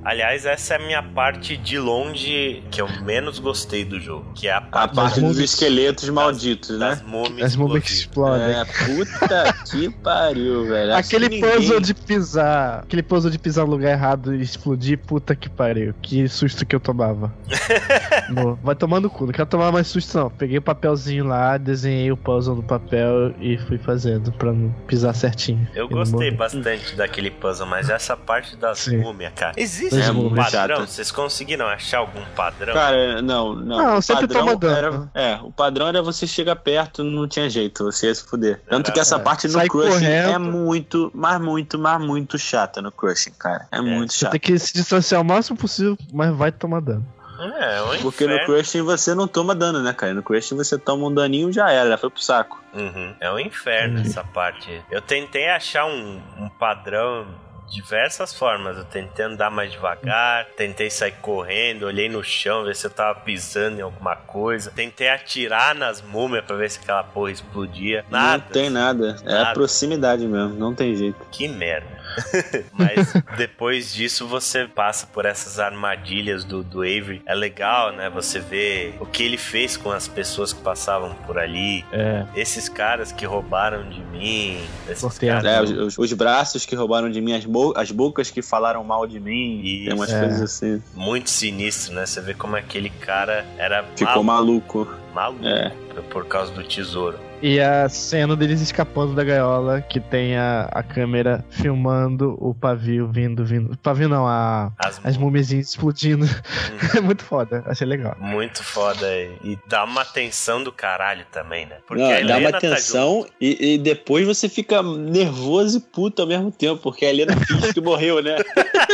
Aliás, 0.07 0.47
essa 0.47 0.75
é 0.75 0.77
a 0.77 0.81
minha 0.87 1.03
parte 1.03 1.57
de 1.57 1.79
longe 1.81 2.63
que 2.71 2.81
eu 2.81 2.89
menos 3.03 3.41
gostei 3.41 3.85
do 3.85 3.99
jogo, 3.99 4.25
que 4.37 4.47
é 4.47 4.53
a 4.53 4.59
A 4.59 4.61
parte 4.61 4.95
parte 4.95 5.15
dos 5.21 5.31
múmias- 5.33 5.39
esqueletos 5.53 6.09
malditos, 6.11 6.79
das 6.79 7.03
né? 7.03 7.05
As 7.43 7.57
múmias 7.57 7.91
explodem. 7.91 8.47
É, 8.55 8.65
puta 8.65 9.53
que 9.69 9.91
pariu, 9.91 10.65
velho. 10.69 10.95
Aquele 10.95 11.29
que 11.29 11.35
ninguém- 11.41 11.57
puzzle 11.57 11.81
de 11.81 11.93
pisar. 11.93 12.81
Aquele 12.85 13.03
puzzle 13.03 13.31
de 13.33 13.39
pisar 13.39 13.65
no 13.65 13.73
lugar 13.73 13.91
errado 13.91 14.33
e 14.33 14.41
explodir, 14.43 14.97
puta 14.99 15.35
que 15.35 15.49
pariu. 15.49 15.93
Que 16.01 16.29
susto 16.29 16.65
que 16.65 16.77
eu 16.77 16.81
tomava. 16.81 17.35
No- 18.31 18.57
vai 18.63 18.75
tomando 18.75 19.09
cu, 19.11 19.27
não 19.27 19.33
quero 19.33 19.47
tomar 19.49 19.71
mais 19.73 19.87
susto, 19.87 20.17
não. 20.19 20.31
Peguei 20.31 20.59
o 20.59 20.63
papelzinho 20.63 21.25
lá, 21.27 21.57
desenhei 21.57 22.11
o 22.13 22.17
puzzle 22.17 22.55
no 22.57 22.63
papel 22.63 23.35
e 23.41 23.57
fui 23.59 23.79
fazendo 23.79 24.31
pra 24.33 24.53
não 24.53 24.71
pisar 24.87 25.15
certinho. 25.15 25.67
Eu 25.75 25.89
gostei 25.89 26.31
bastante 26.31 26.95
daquele 26.97 27.31
puzzle, 27.31 27.67
mas 27.67 27.89
essa 27.91 28.17
parte 28.17 28.57
das 28.57 28.79
Sim. 28.81 28.99
múmias, 28.99 29.33
cara. 29.35 29.53
Existe 29.57 29.96
É 30.01 30.11
um 30.11 30.15
muito 30.15 30.35
padrão? 30.37 30.77
chato. 30.79 30.87
Vocês 30.89 31.11
conseguiram 31.11 31.67
achar 31.67 31.99
algum 31.99 32.25
padrão? 32.35 32.75
Cara, 32.75 33.23
não, 33.23 33.55
não. 33.55 33.77
Não, 33.79 33.97
o 33.99 34.03
sempre 34.03 34.27
padrão 34.29 34.41
toma 34.47 34.57
dano. 34.57 35.11
Era, 35.15 35.29
é, 35.35 35.39
o 35.43 35.51
padrão 35.53 35.87
era 35.89 36.03
você 36.03 36.27
chegar 36.27 36.57
perto, 36.57 37.03
não 37.05 37.27
tinha 37.29 37.49
jeito, 37.51 37.85
você 37.85 38.07
ia 38.09 38.15
se 38.15 38.25
fuder. 38.25 38.61
Tanto 38.69 38.87
Era- 38.89 38.95
que 38.95 39.01
essa 39.01 39.17
é, 39.17 39.19
parte 39.19 39.47
no 39.47 39.53
sai 39.55 39.69
Crushing 39.69 39.91
correndo. 39.91 40.29
é 40.31 40.39
muito, 40.39 41.11
mas 41.15 41.41
muito, 41.41 41.79
mas 41.79 42.01
muito 42.01 42.39
chata 42.39 42.81
no 42.83 42.91
Crushing, 42.93 43.33
cara. 43.39 43.67
É, 43.71 43.81
muito 43.81 44.13
Você 44.13 44.21
chato. 44.21 44.33
tem 44.33 44.41
que 44.41 44.59
se 44.59 44.73
distanciar 44.75 45.21
o 45.21 45.25
máximo 45.25 45.57
possível, 45.57 45.97
mas 46.13 46.35
vai 46.35 46.51
tomar 46.53 46.81
dano. 46.81 47.07
É, 47.39 47.77
é 47.77 47.83
um 47.83 48.01
Porque 48.01 48.27
no 48.27 48.33
inferno. 48.33 48.55
Crushing 48.55 48.81
você 48.81 49.15
não 49.15 49.29
toma 49.29 49.55
dano, 49.55 49.83
né, 49.83 49.93
cara? 49.93 50.15
No 50.15 50.23
Crushing 50.23 50.57
você 50.57 50.79
toma 50.79 51.07
um 51.07 51.13
daninho 51.13 51.53
já 51.53 51.71
era, 51.71 51.91
já 51.91 51.99
foi 51.99 52.09
pro 52.09 52.23
saco. 52.23 52.59
Uhum. 52.73 53.15
É 53.21 53.31
um 53.31 53.39
inferno 53.39 53.97
Uhum. 53.99 54.07
essa 54.07 54.25
parte. 54.25 54.83
Eu 54.91 55.03
tentei 55.03 55.47
achar 55.51 55.85
um, 55.85 56.19
um 56.39 56.49
padrão 56.49 57.27
diversas 57.69 58.35
formas. 58.35 58.77
Eu 58.77 58.85
tentei 58.85 59.25
andar 59.25 59.51
mais 59.51 59.71
devagar, 59.73 60.47
tentei 60.57 60.91
sair 60.91 61.13
correndo, 61.21 61.85
olhei 61.87 62.09
no 62.09 62.23
chão, 62.23 62.65
ver 62.65 62.77
se 62.77 62.87
eu 62.87 62.91
tava 62.91 63.21
pisando 63.21 63.79
em 63.79 63.83
alguma 63.83 64.17
coisa. 64.17 64.71
Tentei 64.71 65.09
atirar 65.09 65.75
nas 65.75 66.01
múmias 66.03 66.45
pra 66.45 66.57
ver 66.57 66.71
se 66.71 66.79
aquela 66.79 67.03
porra 67.05 67.31
explodia. 67.31 68.05
Nada. 68.11 68.45
Não 68.45 68.53
tem 68.53 68.71
nada. 68.71 69.17
É 69.25 69.33
Nada. 69.33 69.51
a 69.51 69.53
proximidade 69.55 70.27
mesmo, 70.27 70.55
não 70.55 70.75
tem 70.75 70.95
jeito. 70.95 71.19
Que 71.31 71.49
merda. 71.49 71.96
Mas 72.73 73.13
depois 73.37 73.93
disso 73.95 74.27
você 74.27 74.67
passa 74.67 75.07
por 75.07 75.25
essas 75.25 75.59
armadilhas 75.59 76.45
do, 76.45 76.63
do 76.63 76.81
Avery. 76.81 77.23
É 77.27 77.35
legal, 77.35 77.93
né? 77.93 78.09
Você 78.11 78.39
vê 78.41 78.95
o 79.01 79.07
que 79.07 79.23
ele 79.23 79.37
fez 79.37 79.77
com 79.77 79.91
as 79.91 80.09
pessoas 80.09 80.53
que 80.53 80.61
passavam 80.63 81.15
por 81.27 81.39
ali. 81.39 81.85
É. 81.93 82.25
Esses 82.35 82.69
caras 82.69 83.13
que 83.13 83.25
roubaram 83.27 83.89
de 83.89 84.01
mim. 84.01 84.59
Esses 84.89 85.19
caras. 85.19 85.45
É, 85.45 85.63
os, 85.63 85.71
os- 85.71 85.99
os 85.99 86.13
braços 86.13 86.65
que 86.65 86.75
roubaram 86.75 87.11
de 87.11 87.21
mim, 87.21 87.35
as, 87.35 87.45
bo- 87.45 87.75
as 87.77 87.91
bocas 87.91 88.31
que 88.31 88.43
falaram 88.43 88.83
mal 88.85 89.07
de 89.07 89.21
mim. 89.21 89.61
Isso. 89.65 89.85
Tem 89.87 89.95
umas 89.95 90.13
É. 90.13 90.21
coisas 90.21 90.41
assim. 90.43 90.83
Muito 90.95 91.31
sinistro, 91.31 91.95
né? 91.95 92.07
Você 92.07 92.21
vê 92.21 92.35
como 92.35 92.57
aquele 92.57 92.91
cara 92.91 93.45
era 93.59 93.85
Ficou 93.97 94.23
maluco, 94.23 94.87
maluco. 95.15 95.43
maluco 95.43 95.47
É. 95.47 95.73
por 96.11 96.27
causa 96.27 96.53
do 96.53 96.63
tesouro. 96.63 97.19
E 97.43 97.61
a 97.61 97.89
cena 97.89 98.35
deles 98.35 98.61
escapando 98.61 99.15
da 99.15 99.23
gaiola, 99.23 99.81
que 99.83 100.01
tem 100.01 100.37
a, 100.37 100.69
a 100.73 100.83
câmera 100.83 101.45
filmando 101.51 102.37
o 102.41 102.55
pavio 102.55 103.09
vindo, 103.13 103.45
vindo. 103.45 103.77
Pavio 103.79 104.09
não, 104.09 104.27
a, 104.27 104.73
As, 104.79 105.01
as 105.05 105.17
mu- 105.17 105.27
múmias 105.27 105.51
explodindo. 105.53 106.27
é 106.97 107.01
muito 107.01 107.25
foda, 107.25 107.63
achei 107.67 107.87
legal. 107.87 108.17
Muito 108.19 108.63
foda. 108.63 109.07
E 109.45 109.59
dá 109.69 109.85
uma 109.85 110.05
tensão 110.05 110.63
do 110.63 110.73
caralho 110.73 111.27
também, 111.31 111.67
né? 111.67 111.77
Porque 111.87 112.03
Não, 112.03 112.11
a 112.11 112.21
dá 112.23 112.39
uma 112.39 112.53
tá 112.53 112.61
tensão 112.61 113.27
e, 113.41 113.75
e 113.75 113.79
depois 113.79 114.27
você 114.27 114.49
fica 114.49 114.83
nervoso 114.83 115.79
e 115.79 115.81
puto 115.81 116.23
ao 116.23 116.29
mesmo 116.29 116.51
tempo, 116.51 116.81
porque 116.81 117.05
a 117.05 117.11
Helena 117.11 117.37
finge 117.37 117.73
que 117.75 117.81
morreu, 117.81 118.23
né? 118.23 118.37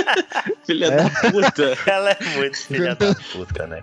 Filha 0.67 0.91
da 0.91 1.11
puta. 1.31 1.77
Ela 1.87 2.11
é 2.13 2.19
muito 2.37 2.57
filha 2.57 2.95
da 2.95 3.15
puta, 3.33 3.67
né? 3.67 3.83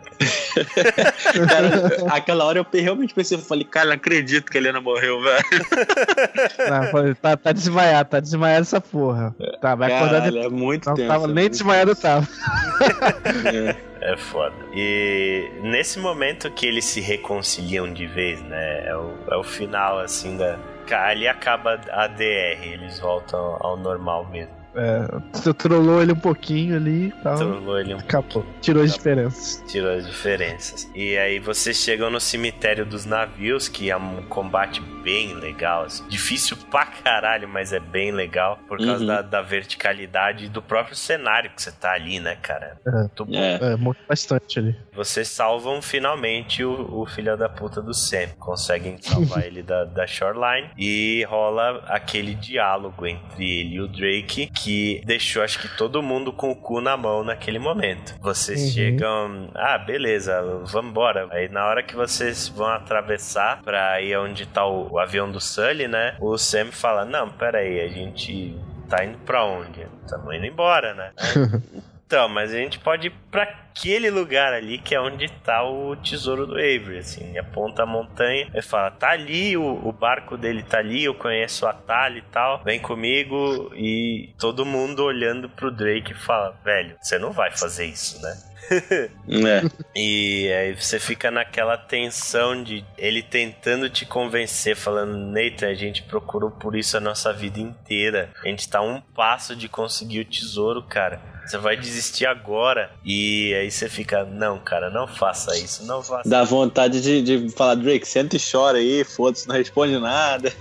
Cara, 1.47 2.05
aquela 2.15 2.45
hora 2.45 2.59
eu 2.59 2.81
realmente 2.81 3.13
pensei, 3.13 3.37
eu 3.37 3.41
falei, 3.41 3.63
cara, 3.65 3.87
não 3.87 3.93
acredito 3.93 4.48
que 4.49 4.57
a 4.57 4.61
Helena 4.61 4.81
morreu, 4.81 5.21
velho. 5.21 5.39
Não, 7.05 7.15
tá, 7.15 7.37
tá 7.37 7.51
desmaiado, 7.51 8.09
tá 8.09 8.19
desmaiado 8.19 8.61
essa 8.61 8.81
porra. 8.81 9.35
Tá, 9.61 9.75
vai 9.75 9.91
acordar 9.93 10.15
Caralho, 10.21 10.33
depois. 10.33 10.45
é 10.53 10.55
muito 10.55 10.85
Não 10.89 10.95
tenso. 10.95 11.07
tava 11.07 11.23
é 11.25 11.27
nem 11.27 11.35
muito 11.35 11.51
desmaiado, 11.51 11.95
tava. 11.95 12.27
tenso. 12.27 13.89
É 14.01 14.15
foda. 14.15 14.55
E 14.73 15.51
nesse 15.61 15.99
momento 15.99 16.49
que 16.51 16.65
eles 16.65 16.85
se 16.85 17.01
reconciliam 17.01 17.91
de 17.91 18.07
vez, 18.07 18.41
né? 18.43 18.87
É 18.87 18.95
o, 18.95 19.13
é 19.29 19.35
o 19.35 19.43
final, 19.43 19.99
assim, 19.99 20.37
da. 20.37 20.57
Ali 20.89 21.27
acaba 21.27 21.79
a 21.91 22.07
DR, 22.07 22.63
eles 22.63 22.97
voltam 22.99 23.57
ao 23.59 23.75
normal 23.75 24.25
mesmo. 24.31 24.53
É, 24.79 25.19
você 25.33 25.53
trollou 25.53 26.01
ele 26.01 26.13
um 26.13 26.19
pouquinho 26.19 26.75
ali 26.75 27.07
e 27.07 27.11
tal. 27.23 27.35
Trollou 27.37 27.79
ele 27.79 27.93
um 27.93 27.97
Acabou. 27.97 28.45
Tirou 28.61 28.83
as 28.83 28.93
diferenças. 28.93 29.63
tirou 29.67 29.91
as 29.93 30.05
diferenças. 30.07 30.89
E 30.95 31.17
aí 31.17 31.39
vocês 31.39 31.77
chegam 31.77 32.09
no 32.09 32.19
cemitério 32.19 32.85
dos 32.85 33.05
navios, 33.05 33.67
que 33.67 33.91
é 33.91 33.97
um 33.97 34.23
combate 34.23 34.81
bem 35.03 35.33
legal. 35.33 35.83
assim. 35.83 36.07
Difícil 36.07 36.55
pra 36.71 36.85
caralho, 36.85 37.47
mas 37.47 37.73
é 37.73 37.79
bem 37.79 38.11
legal. 38.11 38.57
Por 38.67 38.77
causa 38.77 38.99
Uhum. 39.01 39.07
da, 39.07 39.21
da 39.21 39.41
verticalidade 39.41 40.47
do 40.49 40.61
próprio 40.61 40.95
cenário 40.95 41.49
que 41.51 41.61
você 41.61 41.71
tá 41.71 41.93
ali, 41.93 42.19
né, 42.19 42.35
cara? 42.41 42.77
É. 42.85 42.91
Muito 42.91 43.25
bom. 43.25 43.35
É. 43.35 43.73
É, 43.73 43.75
morreu 43.75 44.01
bastante 44.07 44.59
ali. 44.59 44.75
Vocês 44.93 45.27
salvam 45.27 45.81
finalmente 45.81 46.63
o, 46.63 47.01
o 47.01 47.05
filho 47.05 47.35
da 47.37 47.49
puta 47.49 47.81
do 47.81 47.93
Sam. 47.93 48.27
Conseguem 48.39 48.97
salvar 49.01 49.43
ele 49.45 49.61
da, 49.63 49.83
da 49.85 50.05
shoreline. 50.07 50.69
E 50.77 51.25
rola 51.29 51.83
aquele 51.87 52.33
diálogo 52.35 53.05
entre 53.05 53.43
ele 53.61 53.75
e 53.75 53.81
o 53.81 53.87
Drake 53.87 54.47
que 54.47 54.68
deixou, 55.05 55.41
acho 55.43 55.59
que 55.59 55.67
todo 55.77 56.01
mundo 56.03 56.31
com 56.33 56.51
o 56.51 56.55
cu 56.55 56.81
na 56.81 56.95
mão 56.97 57.23
naquele 57.23 57.59
momento. 57.59 58.15
Vocês 58.21 58.61
Uhum. 58.61 58.69
chegam. 58.71 59.51
Ah, 59.55 59.77
beleza, 59.77 60.41
vamos 60.65 60.91
embora. 60.91 61.27
Aí 61.31 61.47
na 61.49 61.65
hora 61.65 61.83
que 61.83 61.95
vocês 61.95 62.47
vão 62.49 62.67
atravessar 62.67 63.61
pra 63.61 64.01
ir 64.01 64.17
onde 64.17 64.45
tá 64.45 64.65
o, 64.65 64.93
o 64.93 64.99
avião 64.99 65.31
do 65.31 65.39
Sully, 65.39 65.87
né? 65.87 66.15
O 66.19 66.37
Sam 66.37 66.71
fala: 66.71 67.05
Não, 67.05 67.29
pera 67.29 67.59
aí, 67.59 67.79
a 67.81 67.87
gente 67.87 68.55
tá 68.89 69.03
indo 69.05 69.17
pra 69.19 69.43
onde? 69.45 69.85
Estamos 70.03 70.33
indo 70.35 70.45
embora, 70.45 70.93
né? 70.93 71.11
Então, 72.09 72.27
mas 72.27 72.51
a 72.51 72.57
gente 72.57 72.79
pode 72.79 73.05
ir 73.05 73.13
pra 73.29 73.43
aquele 73.43 74.09
lugar 74.09 74.51
ali 74.51 74.79
que 74.79 74.95
é 74.95 74.99
onde 74.99 75.29
tá 75.43 75.63
o 75.63 75.95
tesouro 75.95 76.47
do 76.47 76.55
Avery, 76.55 76.97
assim, 76.97 77.37
aponta 77.37 77.83
a 77.83 77.85
montanha 77.85 78.49
e 78.51 78.63
fala, 78.63 78.89
tá 78.89 79.11
ali, 79.11 79.55
o, 79.55 79.87
o 79.87 79.91
barco 79.91 80.35
dele 80.35 80.63
tá 80.63 80.79
ali, 80.79 81.03
eu 81.03 81.13
conheço 81.13 81.67
o 81.67 81.69
atalho 81.69 82.17
e 82.17 82.23
tal, 82.23 82.63
vem 82.63 82.79
comigo 82.79 83.71
e 83.75 84.33
todo 84.39 84.65
mundo 84.65 85.03
olhando 85.03 85.47
pro 85.49 85.69
Drake 85.69 86.15
fala, 86.15 86.59
velho, 86.65 86.97
você 86.99 87.19
não 87.19 87.31
vai 87.31 87.55
fazer 87.55 87.85
isso, 87.85 88.19
né? 88.23 88.35
É. 89.29 89.61
E 89.95 90.51
aí 90.51 90.75
você 90.75 90.99
fica 90.99 91.29
naquela 91.29 91.77
tensão 91.77 92.63
de 92.63 92.83
ele 92.97 93.21
tentando 93.21 93.89
te 93.89 94.05
convencer, 94.05 94.75
falando, 94.75 95.15
Nathan, 95.15 95.67
a 95.69 95.75
gente 95.75 96.03
procurou 96.03 96.49
por 96.51 96.75
isso 96.75 96.97
a 96.97 96.99
nossa 96.99 97.31
vida 97.31 97.59
inteira. 97.59 98.31
A 98.43 98.47
gente 98.47 98.67
tá 98.67 98.81
um 98.81 99.01
passo 99.01 99.55
de 99.55 99.69
conseguir 99.69 100.21
o 100.21 100.25
tesouro, 100.25 100.83
cara. 100.83 101.38
Você 101.49 101.57
vai 101.57 101.75
desistir 101.75 102.27
agora. 102.27 102.91
E 103.03 103.55
aí 103.55 103.71
você 103.71 103.89
fica, 103.89 104.23
não, 104.23 104.59
cara, 104.59 104.91
não 104.91 105.07
faça 105.07 105.57
isso, 105.57 105.83
não 105.83 106.03
faça 106.03 106.29
Dá 106.29 106.43
vontade 106.43 107.01
de, 107.01 107.23
de 107.23 107.49
falar, 107.49 107.73
Drake, 107.73 108.07
senta 108.07 108.35
e 108.35 108.39
chora 108.39 108.77
aí, 108.77 109.03
foda-se, 109.03 109.47
não 109.47 109.55
responde 109.55 109.97
nada. 109.97 110.53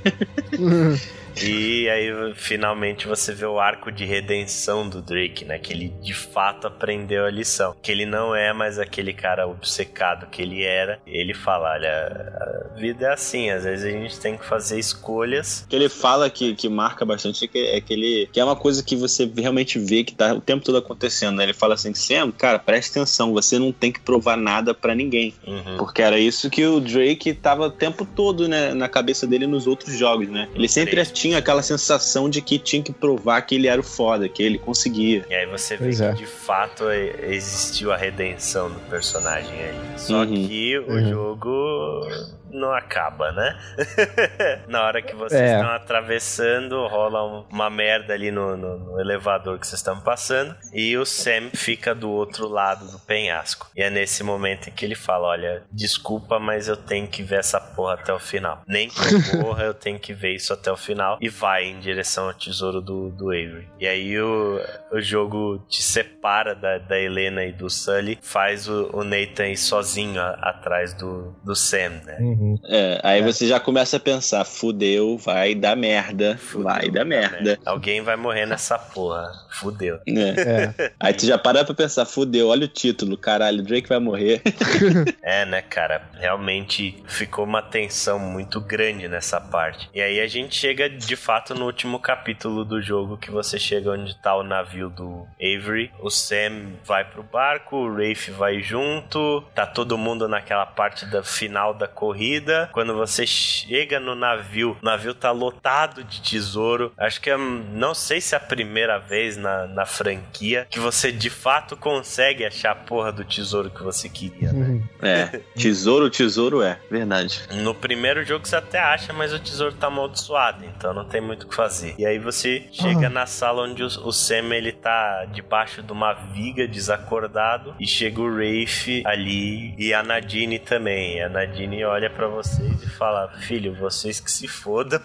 E 1.46 1.88
aí 1.88 2.34
finalmente 2.34 3.06
você 3.06 3.32
vê 3.32 3.46
o 3.46 3.58
arco 3.58 3.90
de 3.90 4.04
redenção 4.04 4.88
do 4.88 5.02
Drake, 5.02 5.44
né? 5.44 5.58
Que 5.58 5.72
ele 5.72 5.88
de 6.02 6.14
fato 6.14 6.66
aprendeu 6.66 7.24
a 7.24 7.30
lição. 7.30 7.74
Que 7.82 7.92
ele 7.92 8.06
não 8.06 8.34
é 8.34 8.52
mais 8.52 8.78
aquele 8.78 9.12
cara 9.12 9.46
obcecado 9.46 10.26
que 10.30 10.42
ele 10.42 10.64
era. 10.64 11.00
Ele 11.06 11.34
fala: 11.34 11.72
olha, 11.72 12.70
a 12.74 12.78
vida 12.78 13.06
é 13.06 13.12
assim, 13.12 13.50
às 13.50 13.64
vezes 13.64 13.84
a 13.84 13.90
gente 13.90 14.18
tem 14.20 14.36
que 14.36 14.44
fazer 14.44 14.78
escolhas. 14.78 15.64
O 15.66 15.68
que 15.68 15.76
ele 15.76 15.88
fala 15.88 16.30
que, 16.30 16.54
que 16.54 16.68
marca 16.68 17.04
bastante 17.04 17.44
é 17.44 17.48
que, 17.48 17.58
é 17.58 17.80
que 17.80 17.92
ele 17.92 18.28
que 18.32 18.40
é 18.40 18.44
uma 18.44 18.56
coisa 18.56 18.82
que 18.82 18.96
você 18.96 19.30
realmente 19.36 19.78
vê 19.78 20.04
que 20.04 20.14
tá 20.14 20.34
o 20.34 20.40
tempo 20.40 20.64
todo 20.64 20.78
acontecendo, 20.78 21.36
né? 21.36 21.44
Ele 21.44 21.54
fala 21.54 21.74
assim, 21.74 21.94
Sam, 21.94 22.30
cara, 22.32 22.58
preste 22.58 22.90
atenção, 22.90 23.32
você 23.32 23.58
não 23.58 23.72
tem 23.72 23.92
que 23.92 24.00
provar 24.00 24.36
nada 24.36 24.74
para 24.74 24.94
ninguém. 24.94 25.34
Uhum. 25.46 25.76
Porque 25.78 26.02
era 26.02 26.18
isso 26.18 26.50
que 26.50 26.64
o 26.66 26.80
Drake 26.80 27.34
tava 27.34 27.66
o 27.66 27.70
tempo 27.70 28.04
todo, 28.04 28.48
né, 28.48 28.74
na 28.74 28.88
cabeça 28.88 29.26
dele 29.26 29.46
nos 29.46 29.66
outros 29.66 29.96
jogos, 29.96 30.28
né? 30.28 30.48
Ele 30.54 30.68
sempre 30.68 30.92
Três. 30.92 31.08
Tinha 31.28 31.38
aquela 31.38 31.62
sensação 31.62 32.28
de 32.30 32.40
que 32.40 32.58
tinha 32.58 32.82
que 32.82 32.92
provar 32.92 33.42
que 33.42 33.54
ele 33.54 33.66
era 33.68 33.80
o 33.80 33.84
foda, 33.84 34.28
que 34.28 34.42
ele 34.42 34.58
conseguia. 34.58 35.24
E 35.28 35.34
aí 35.34 35.46
você 35.46 35.76
vê 35.76 35.84
Pois 35.84 35.98
que 35.98 36.04
é. 36.04 36.12
de 36.12 36.26
fato 36.26 36.88
é- 36.88 37.34
existiu 37.34 37.92
a 37.92 37.96
redenção 37.96 38.70
do 38.70 38.80
personagem 38.88 39.52
ali. 39.62 39.78
Só 39.98 40.20
Uhum. 40.24 40.26
que 40.46 40.78
o 40.78 40.90
Uhum. 40.92 41.08
jogo 41.10 42.08
não 42.50 42.72
acaba, 42.72 43.32
né? 43.32 43.56
Na 44.68 44.82
hora 44.84 45.02
que 45.02 45.14
vocês 45.14 45.40
É. 45.40 45.54
estão 45.56 45.70
atravessando, 45.70 46.86
rola 46.86 47.24
um- 47.24 47.44
uma 47.50 47.70
merda 47.70 48.14
ali 48.14 48.30
no, 48.30 48.56
no- 48.56 48.78
no 48.78 49.00
elevador 49.00 49.58
que 49.58 49.66
vocês 49.66 49.80
estão 49.80 50.00
passando 50.00 50.54
e 50.72 50.96
o 50.96 51.04
Sam 51.04 51.50
fica 51.54 51.94
do 51.94 52.10
outro 52.10 52.48
lado 52.48 52.86
do 52.90 52.98
penhasco. 53.00 53.70
E 53.76 53.82
é 53.82 53.90
nesse 53.90 54.22
momento 54.22 54.68
em 54.68 54.72
que 54.72 54.84
ele 54.84 54.94
fala: 54.94 55.28
Olha, 55.28 55.62
desculpa, 55.70 56.38
mas 56.38 56.68
eu 56.68 56.76
tenho 56.76 57.06
que 57.08 57.22
ver 57.22 57.38
essa 57.40 57.60
porra 57.60 57.94
até 57.94 58.12
o 58.12 58.18
final. 58.18 58.62
Nem 58.66 58.88
que 58.88 58.96
eu 59.36 59.40
morra, 59.42 59.64
eu 59.64 59.74
tenho 59.74 59.98
que 59.98 60.12
ver 60.12 60.34
isso 60.34 60.52
até 60.52 60.70
o 60.70 60.76
final. 60.76 61.18
E 61.20 61.28
vai 61.28 61.64
em 61.64 61.78
direção 61.80 62.26
ao 62.28 62.34
tesouro 62.34 62.80
do, 62.80 63.10
do 63.10 63.28
Avery. 63.30 63.68
E 63.78 63.86
aí 63.86 64.20
o, 64.20 64.60
o 64.92 65.00
jogo 65.00 65.58
te 65.68 65.82
separa 65.82 66.54
da, 66.54 66.78
da 66.78 66.98
Helena 66.98 67.44
e 67.44 67.52
do 67.52 67.68
Sully, 67.70 68.18
faz 68.22 68.68
o, 68.68 68.90
o 68.92 69.04
Nathan 69.04 69.48
ir 69.48 69.56
sozinho 69.56 70.20
a- 70.20 70.38
atrás 70.42 70.92
do, 70.94 71.34
do 71.44 71.54
Sam, 71.54 72.00
né? 72.04 72.18
Uhum. 72.38 72.58
É, 72.64 73.00
aí 73.02 73.22
você 73.22 73.46
já 73.46 73.58
começa 73.58 73.96
a 73.96 74.00
pensar, 74.00 74.44
fudeu, 74.44 75.18
vai 75.18 75.54
dar 75.54 75.76
merda, 75.76 76.36
Fudeu, 76.38 76.62
vai 76.64 76.88
dar 76.88 77.04
merda. 77.04 77.58
Alguém 77.66 78.00
vai 78.00 78.16
morrer 78.16 78.46
nessa 78.46 78.78
porra. 78.78 79.30
Fudeu. 79.50 79.98
né? 80.06 80.34
É. 80.38 80.92
Aí 81.00 81.12
tu 81.12 81.26
já 81.26 81.36
para 81.36 81.64
pra 81.64 81.74
pensar, 81.74 82.04
fudeu, 82.04 82.48
olha 82.48 82.64
o 82.64 82.68
título, 82.68 83.16
caralho, 83.16 83.62
Drake 83.62 83.88
vai 83.88 83.98
morrer. 83.98 84.40
É, 85.22 85.44
né, 85.44 85.60
cara? 85.62 86.02
Realmente 86.14 87.02
ficou 87.06 87.44
uma 87.44 87.60
tensão 87.60 88.18
muito 88.18 88.60
grande 88.60 89.08
nessa 89.08 89.40
parte. 89.40 89.88
E 89.94 90.00
aí 90.00 90.20
a 90.20 90.26
gente 90.26 90.54
chega 90.54 90.88
de 90.88 91.16
fato 91.16 91.54
no 91.54 91.66
último 91.66 91.98
capítulo 91.98 92.64
do 92.64 92.80
jogo, 92.80 93.16
que 93.16 93.30
você 93.30 93.58
chega 93.58 93.90
onde 93.90 94.16
tá 94.22 94.34
o 94.36 94.42
navio 94.42 94.88
do 94.88 95.26
Avery. 95.36 95.90
O 96.00 96.10
Sam 96.10 96.72
vai 96.84 97.04
pro 97.04 97.22
barco, 97.22 97.76
o 97.76 97.92
Rafe 97.92 98.30
vai 98.30 98.62
junto, 98.62 99.42
tá 99.54 99.66
todo 99.66 99.98
mundo 99.98 100.28
naquela 100.28 100.64
parte 100.66 101.04
da 101.06 101.22
final 101.22 101.74
da 101.74 101.86
corrida. 101.88 102.27
Quando 102.72 102.94
você 102.94 103.26
chega 103.26 103.98
no 103.98 104.14
navio, 104.14 104.76
o 104.80 104.84
navio 104.84 105.14
tá 105.14 105.30
lotado 105.30 106.04
de 106.04 106.20
tesouro. 106.20 106.92
Acho 106.96 107.20
que 107.20 107.30
é, 107.30 107.36
não 107.36 107.94
sei 107.94 108.20
se 108.20 108.34
é 108.34 108.38
a 108.38 108.40
primeira 108.40 108.98
vez 108.98 109.36
na, 109.36 109.66
na 109.66 109.86
franquia 109.86 110.66
que 110.70 110.78
você 110.78 111.10
de 111.10 111.30
fato 111.30 111.76
consegue 111.76 112.44
achar 112.44 112.72
a 112.72 112.74
porra 112.74 113.12
do 113.12 113.24
tesouro 113.24 113.70
que 113.70 113.82
você 113.82 114.08
queria, 114.08 114.52
né? 114.52 114.66
Uhum. 114.66 114.88
É, 115.02 115.40
tesouro, 115.56 116.10
tesouro 116.10 116.62
é, 116.62 116.78
verdade. 116.90 117.42
No 117.52 117.74
primeiro 117.74 118.24
jogo 118.24 118.46
você 118.46 118.56
até 118.56 118.78
acha, 118.78 119.12
mas 119.12 119.32
o 119.32 119.38
tesouro 119.38 119.74
tá 119.74 119.86
amaldiçoado, 119.86 120.64
então 120.64 120.92
não 120.92 121.04
tem 121.04 121.20
muito 121.20 121.44
o 121.44 121.48
que 121.48 121.54
fazer. 121.54 121.94
E 121.98 122.06
aí 122.06 122.18
você 122.18 122.64
chega 122.72 123.08
na 123.08 123.26
sala 123.26 123.62
onde 123.62 123.82
o, 123.82 123.86
o 123.86 124.12
Sam 124.12 124.54
ele 124.54 124.72
tá 124.72 125.24
debaixo 125.26 125.82
de 125.82 125.92
uma 125.92 126.12
viga 126.12 126.66
desacordado 126.66 127.74
e 127.78 127.86
chega 127.86 128.20
o 128.20 128.28
Rafe 128.28 129.02
ali 129.06 129.74
e 129.78 129.92
a 129.94 130.02
Nadine 130.02 130.58
também. 130.58 131.16
E 131.16 131.22
a 131.22 131.28
Nadine 131.28 131.84
olha 131.84 132.10
pra 132.18 132.26
vocês 132.26 132.82
e 132.82 132.90
fala: 132.90 133.28
"Filho, 133.46 133.72
vocês 133.74 134.18
que 134.18 134.28
se 134.30 134.48
fodam. 134.48 135.00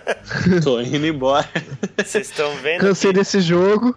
Tô 0.64 0.80
indo 0.80 1.06
embora. 1.06 1.46
Vocês 2.02 2.30
estão 2.30 2.56
vendo 2.56 2.80
Cansei 2.80 3.12
que- 3.12 3.18
desse 3.18 3.40
jogo. 3.42 3.94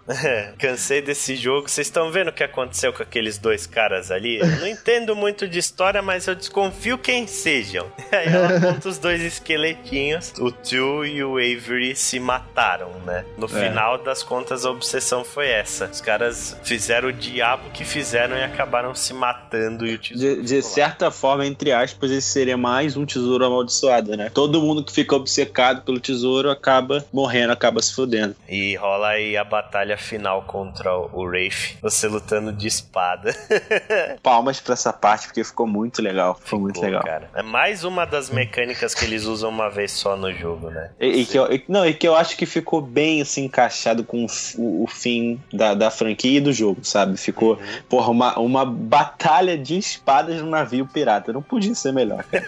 Cansei 0.58 1.00
desse 1.00 1.34
jogo. 1.34 1.66
Vocês 1.68 1.86
estão 1.86 2.10
vendo 2.12 2.28
o 2.28 2.32
que 2.32 2.44
aconteceu 2.44 2.92
com 2.92 3.02
aqueles 3.02 3.38
dois 3.38 3.66
caras 3.66 4.10
ali? 4.10 4.38
Eu 4.38 4.46
não 4.46 4.66
entendo 4.66 5.16
muito 5.16 5.48
de 5.48 5.58
história, 5.58 6.02
mas 6.02 6.26
eu 6.26 6.34
desconfio 6.34 6.98
quem 6.98 7.26
sejam. 7.26 7.86
Aí 8.12 8.26
ela 8.28 8.56
aponta 8.58 8.88
os 8.88 8.98
dois 8.98 9.22
esqueletinhos. 9.22 10.32
O 10.38 10.52
Tu 10.52 11.04
e 11.06 11.24
o 11.24 11.36
Avery 11.38 11.96
se 11.96 12.20
mataram, 12.20 12.92
né? 13.06 13.24
No 13.38 13.46
É. 13.46 13.48
final 13.48 13.96
das 14.02 14.22
contas, 14.22 14.66
a 14.66 14.70
obsessão 14.70 15.24
foi 15.24 15.48
essa. 15.48 15.86
Os 15.86 16.02
caras 16.02 16.54
fizeram 16.62 17.08
o 17.08 17.12
diabo 17.12 17.70
que 17.70 17.84
fizeram 17.84 18.36
e 18.36 18.42
acabaram 18.42 18.94
se 18.94 19.14
matando 19.14 19.86
e 19.86 19.94
o 19.94 19.98
De, 19.98 20.42
de 20.42 20.62
certa 20.62 21.10
forma, 21.10 21.46
entre 21.46 21.72
aspas, 21.72 22.10
esse 22.10 22.28
seria 22.28 22.57
mais 22.58 22.96
um 22.96 23.06
tesouro 23.06 23.44
amaldiçoado, 23.44 24.16
né? 24.16 24.30
Todo 24.34 24.60
mundo 24.60 24.82
que 24.84 24.92
fica 24.92 25.14
obcecado 25.16 25.82
pelo 25.82 26.00
tesouro 26.00 26.50
acaba 26.50 27.04
morrendo, 27.12 27.52
acaba 27.52 27.80
se 27.80 27.94
fudendo. 27.94 28.34
E 28.48 28.74
rola 28.76 29.08
aí 29.08 29.36
a 29.36 29.44
batalha 29.44 29.96
final 29.96 30.42
contra 30.42 30.94
o 30.96 31.24
Rafe. 31.26 31.76
Você 31.80 32.08
lutando 32.08 32.52
de 32.52 32.66
espada. 32.66 33.34
Palmas 34.22 34.60
pra 34.60 34.74
essa 34.74 34.92
parte, 34.92 35.26
porque 35.26 35.44
ficou 35.44 35.66
muito 35.66 36.02
legal. 36.02 36.38
Ficou 36.42 36.60
muito 36.60 36.80
legal. 36.80 37.02
cara. 37.02 37.30
É 37.34 37.42
mais 37.42 37.84
uma 37.84 38.04
das 38.04 38.30
mecânicas 38.30 38.94
que 38.94 39.04
eles 39.04 39.24
usam 39.24 39.50
uma 39.50 39.70
vez 39.70 39.92
só 39.92 40.16
no 40.16 40.32
jogo, 40.32 40.70
né? 40.70 40.90
E, 41.00 41.06
e 41.20 41.26
que 41.26 41.38
eu, 41.38 41.52
e- 41.52 41.64
não, 41.68 41.86
e 41.86 41.94
que 41.94 42.06
eu 42.06 42.14
acho 42.16 42.36
que 42.36 42.46
ficou 42.46 42.80
bem 42.80 43.20
assim 43.22 43.44
encaixado 43.44 44.02
com 44.04 44.26
o- 44.58 44.82
o 44.82 44.86
fim 44.86 45.40
da, 45.52 45.74
da 45.74 45.90
franquia 45.90 46.38
e 46.38 46.40
do 46.40 46.52
jogo, 46.52 46.80
sabe? 46.82 47.16
Ficou, 47.16 47.54
Uhum. 47.54 47.82
porra, 47.88 48.10
uma, 48.10 48.38
uma 48.38 48.64
batalha 48.64 49.56
de 49.56 49.76
espadas 49.78 50.40
no 50.42 50.50
navio 50.50 50.86
pirata. 50.86 51.32
Não 51.32 51.42
podia 51.42 51.74
ser 51.74 51.92
melhor, 51.92 52.24
cara. 52.24 52.47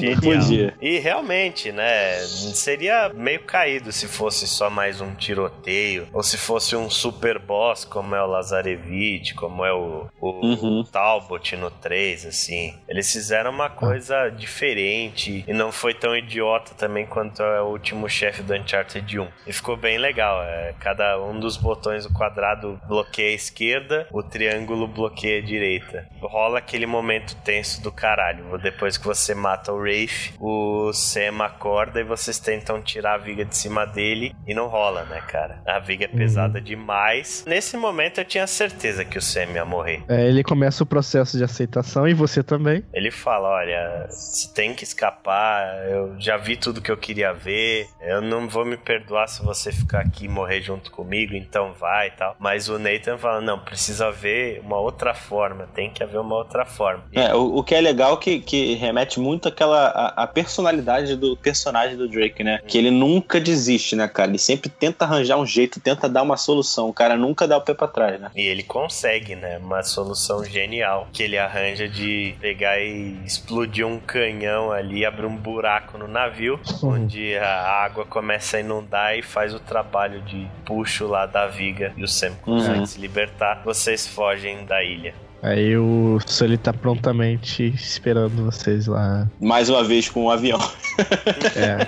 Genial. 0.00 0.20
podia. 0.20 0.74
E 0.80 0.98
realmente, 0.98 1.70
né? 1.72 2.18
Seria 2.54 3.10
meio 3.14 3.40
caído 3.44 3.92
se 3.92 4.06
fosse 4.06 4.46
só 4.46 4.68
mais 4.70 5.00
um 5.00 5.14
tiroteio, 5.14 6.08
ou 6.12 6.22
se 6.22 6.36
fosse 6.36 6.74
um 6.76 6.88
super 6.90 7.38
boss, 7.38 7.84
como 7.84 8.14
é 8.14 8.22
o 8.22 8.26
Lazarevich, 8.26 9.34
como 9.34 9.64
é 9.64 9.72
o, 9.72 10.06
o 10.20 10.42
Uhum. 10.46 10.84
Talbot 10.84 11.56
no 11.56 11.70
3, 11.70 12.26
assim. 12.26 12.74
Eles 12.88 13.10
fizeram 13.12 13.50
uma 13.50 13.70
coisa 13.70 14.28
diferente 14.30 15.44
e 15.46 15.52
não 15.52 15.72
foi 15.72 15.94
tão 15.94 16.16
idiota 16.16 16.74
também 16.74 17.06
quanto 17.06 17.42
é 17.42 17.60
o 17.60 17.66
último 17.66 18.08
chefe 18.08 18.42
do 18.42 18.54
Uncharted 18.54 19.18
1. 19.18 19.28
E 19.46 19.52
ficou 19.52 19.76
bem 19.76 19.98
legal. 19.98 20.42
É, 20.42 20.74
cada 20.80 21.20
um 21.22 21.38
dos 21.38 21.56
botões 21.56 22.04
do 22.06 22.12
quadrado 22.12 22.80
bloqueia 22.86 23.30
a 23.30 23.34
esquerda, 23.34 24.06
o 24.12 24.22
triângulo 24.22 24.86
bloqueia 24.86 25.38
a 25.40 25.44
direita. 25.44 26.06
Rola 26.20 26.58
aquele 26.58 26.86
momento 26.86 27.36
tenso 27.44 27.82
do 27.82 27.90
caralho. 27.92 28.58
Depois 28.58 28.96
que 28.96 29.06
você 29.06 29.34
mata 29.34 29.72
o 29.72 29.81
Rafe, 29.82 30.32
o 30.40 30.92
Sam 30.92 31.42
acorda 31.42 32.00
e 32.00 32.04
vocês 32.04 32.38
tentam 32.38 32.80
tirar 32.80 33.14
a 33.14 33.18
viga 33.18 33.44
de 33.44 33.56
cima 33.56 33.84
dele 33.86 34.34
e 34.46 34.54
não 34.54 34.66
rola, 34.66 35.04
né, 35.04 35.20
cara? 35.28 35.62
A 35.66 35.78
viga 35.78 36.04
é 36.04 36.08
pesada 36.08 36.60
demais. 36.60 37.44
Nesse 37.46 37.76
momento 37.76 38.18
eu 38.18 38.24
tinha 38.24 38.46
certeza 38.46 39.04
que 39.04 39.18
o 39.18 39.22
Sam 39.22 39.52
ia 39.54 39.64
morrer. 39.64 40.02
É, 40.08 40.26
ele 40.28 40.42
começa 40.42 40.82
o 40.82 40.86
processo 40.86 41.36
de 41.36 41.44
aceitação 41.44 42.06
e 42.06 42.14
você 42.14 42.42
também. 42.42 42.84
Ele 42.92 43.10
fala: 43.10 43.48
Olha, 43.48 44.06
você 44.08 44.52
tem 44.52 44.74
que 44.74 44.84
escapar. 44.84 45.88
Eu 45.88 46.14
já 46.18 46.36
vi 46.36 46.56
tudo 46.56 46.80
que 46.80 46.90
eu 46.90 46.96
queria 46.96 47.32
ver. 47.32 47.88
Eu 48.00 48.20
não 48.20 48.48
vou 48.48 48.64
me 48.64 48.76
perdoar 48.76 49.28
se 49.28 49.42
você 49.42 49.72
ficar 49.72 50.00
aqui 50.00 50.26
e 50.26 50.28
morrer 50.28 50.60
junto 50.60 50.90
comigo, 50.90 51.34
então 51.34 51.72
vai 51.72 52.08
e 52.08 52.12
tal. 52.12 52.36
Mas 52.38 52.68
o 52.68 52.78
Nathan 52.78 53.18
fala: 53.18 53.40
Não, 53.40 53.58
precisa 53.58 54.08
haver 54.08 54.60
uma 54.60 54.78
outra 54.78 55.14
forma. 55.14 55.66
Tem 55.74 55.90
que 55.90 56.02
haver 56.02 56.18
uma 56.18 56.36
outra 56.36 56.64
forma. 56.64 57.04
E 57.12 57.18
É, 57.18 57.34
o, 57.34 57.56
o 57.56 57.64
que 57.64 57.74
é 57.74 57.80
legal 57.80 58.16
que, 58.16 58.40
que 58.40 58.74
remete 58.74 59.20
muito 59.20 59.48
àquela 59.48 59.71
a, 59.72 60.12
a 60.16 60.26
personalidade 60.26 61.16
do 61.16 61.36
personagem 61.36 61.96
do 61.96 62.08
Drake, 62.08 62.42
né? 62.44 62.60
Que 62.66 62.78
ele 62.78 62.90
nunca 62.90 63.40
desiste, 63.40 63.96
né, 63.96 64.06
cara? 64.08 64.30
Ele 64.30 64.38
sempre 64.38 64.68
tenta 64.68 65.04
arranjar 65.04 65.36
um 65.38 65.46
jeito, 65.46 65.80
tenta 65.80 66.08
dar 66.08 66.22
uma 66.22 66.36
solução. 66.36 66.88
O 66.88 66.92
cara 66.92 67.16
nunca 67.16 67.46
dá 67.48 67.56
o 67.56 67.60
pé 67.60 67.74
pra 67.74 67.88
trás, 67.88 68.20
né? 68.20 68.30
E 68.34 68.42
ele 68.42 68.62
consegue, 68.62 69.34
né? 69.34 69.58
Uma 69.58 69.82
solução 69.82 70.44
genial 70.44 71.08
que 71.12 71.22
ele 71.22 71.38
arranja 71.38 71.88
de 71.88 72.34
pegar 72.40 72.78
e 72.80 73.16
explodir 73.24 73.86
um 73.86 73.98
canhão 73.98 74.70
ali, 74.72 75.04
abrir 75.04 75.26
um 75.26 75.36
buraco 75.36 75.98
no 75.98 76.06
navio, 76.08 76.60
onde 76.82 77.36
a 77.36 77.84
água 77.84 78.04
começa 78.04 78.56
a 78.56 78.60
inundar 78.60 79.16
e 79.16 79.22
faz 79.22 79.54
o 79.54 79.58
trabalho 79.60 80.20
de 80.22 80.46
puxo 80.64 81.06
lá 81.06 81.26
da 81.26 81.46
viga 81.46 81.92
e 81.96 82.04
o 82.04 82.08
Sam 82.08 82.32
consegue 82.42 82.78
Uhum. 82.80 82.86
se 82.86 83.00
libertar. 83.00 83.62
Vocês 83.64 84.06
fogem 84.06 84.64
da 84.64 84.82
ilha. 84.82 85.14
Aí 85.42 85.76
o 85.76 86.20
Sully 86.24 86.56
tá 86.56 86.72
prontamente 86.72 87.64
esperando 87.74 88.44
vocês 88.44 88.86
lá. 88.86 89.26
Mais 89.40 89.68
uma 89.68 89.82
vez 89.82 90.08
com 90.08 90.24
um 90.24 90.30
avião. 90.30 90.60
É, 91.56 91.86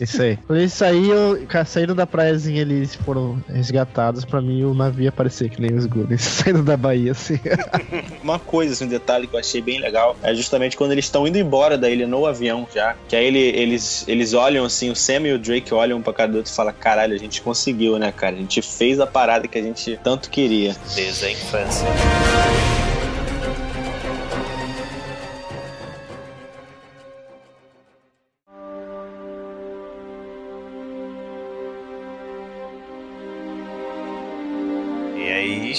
isso 0.00 0.22
aí. 0.22 0.36
Quando 0.46 0.60
eles 0.60 0.72
saíram, 0.72 1.44
cara, 1.48 1.64
saíram 1.64 1.94
da 1.94 2.06
praiazinha, 2.06 2.60
eles 2.60 2.94
foram 2.94 3.42
resgatados. 3.48 4.24
Pra 4.24 4.40
mim, 4.40 4.62
o 4.64 4.72
navio 4.72 5.04
ia 5.04 5.12
parecer 5.12 5.48
que 5.48 5.60
nem 5.60 5.74
os 5.74 5.86
Goonies 5.86 6.22
saindo 6.22 6.62
da 6.62 6.76
Bahia, 6.76 7.12
assim. 7.12 7.38
Uma 8.22 8.38
coisa, 8.38 8.72
assim, 8.72 8.84
um 8.84 8.88
detalhe 8.88 9.26
que 9.26 9.34
eu 9.34 9.40
achei 9.40 9.60
bem 9.60 9.80
legal 9.80 10.16
é 10.22 10.34
justamente 10.34 10.76
quando 10.76 10.92
eles 10.92 11.04
estão 11.04 11.26
indo 11.26 11.36
embora 11.36 11.76
da 11.76 11.90
ilha 11.90 12.06
no 12.06 12.26
avião 12.26 12.66
já. 12.72 12.94
Que 13.08 13.16
aí 13.16 13.26
ele, 13.26 13.40
eles, 13.40 14.04
eles 14.06 14.34
olham 14.34 14.64
assim, 14.64 14.90
o 14.90 14.96
Sam 14.96 15.22
e 15.26 15.32
o 15.32 15.38
Drake 15.38 15.74
olham 15.74 15.98
um 15.98 16.02
pra 16.02 16.12
cada 16.12 16.36
outro 16.36 16.50
e 16.50 16.54
falam: 16.54 16.74
caralho, 16.78 17.14
a 17.14 17.18
gente 17.18 17.42
conseguiu, 17.42 17.98
né, 17.98 18.12
cara? 18.12 18.36
A 18.36 18.38
gente 18.38 18.62
fez 18.62 19.00
a 19.00 19.06
parada 19.06 19.48
que 19.48 19.58
a 19.58 19.62
gente 19.62 19.98
tanto 20.02 20.30
queria. 20.30 20.76
Desde 20.94 21.24
a 21.24 21.30
infância. 21.30 21.88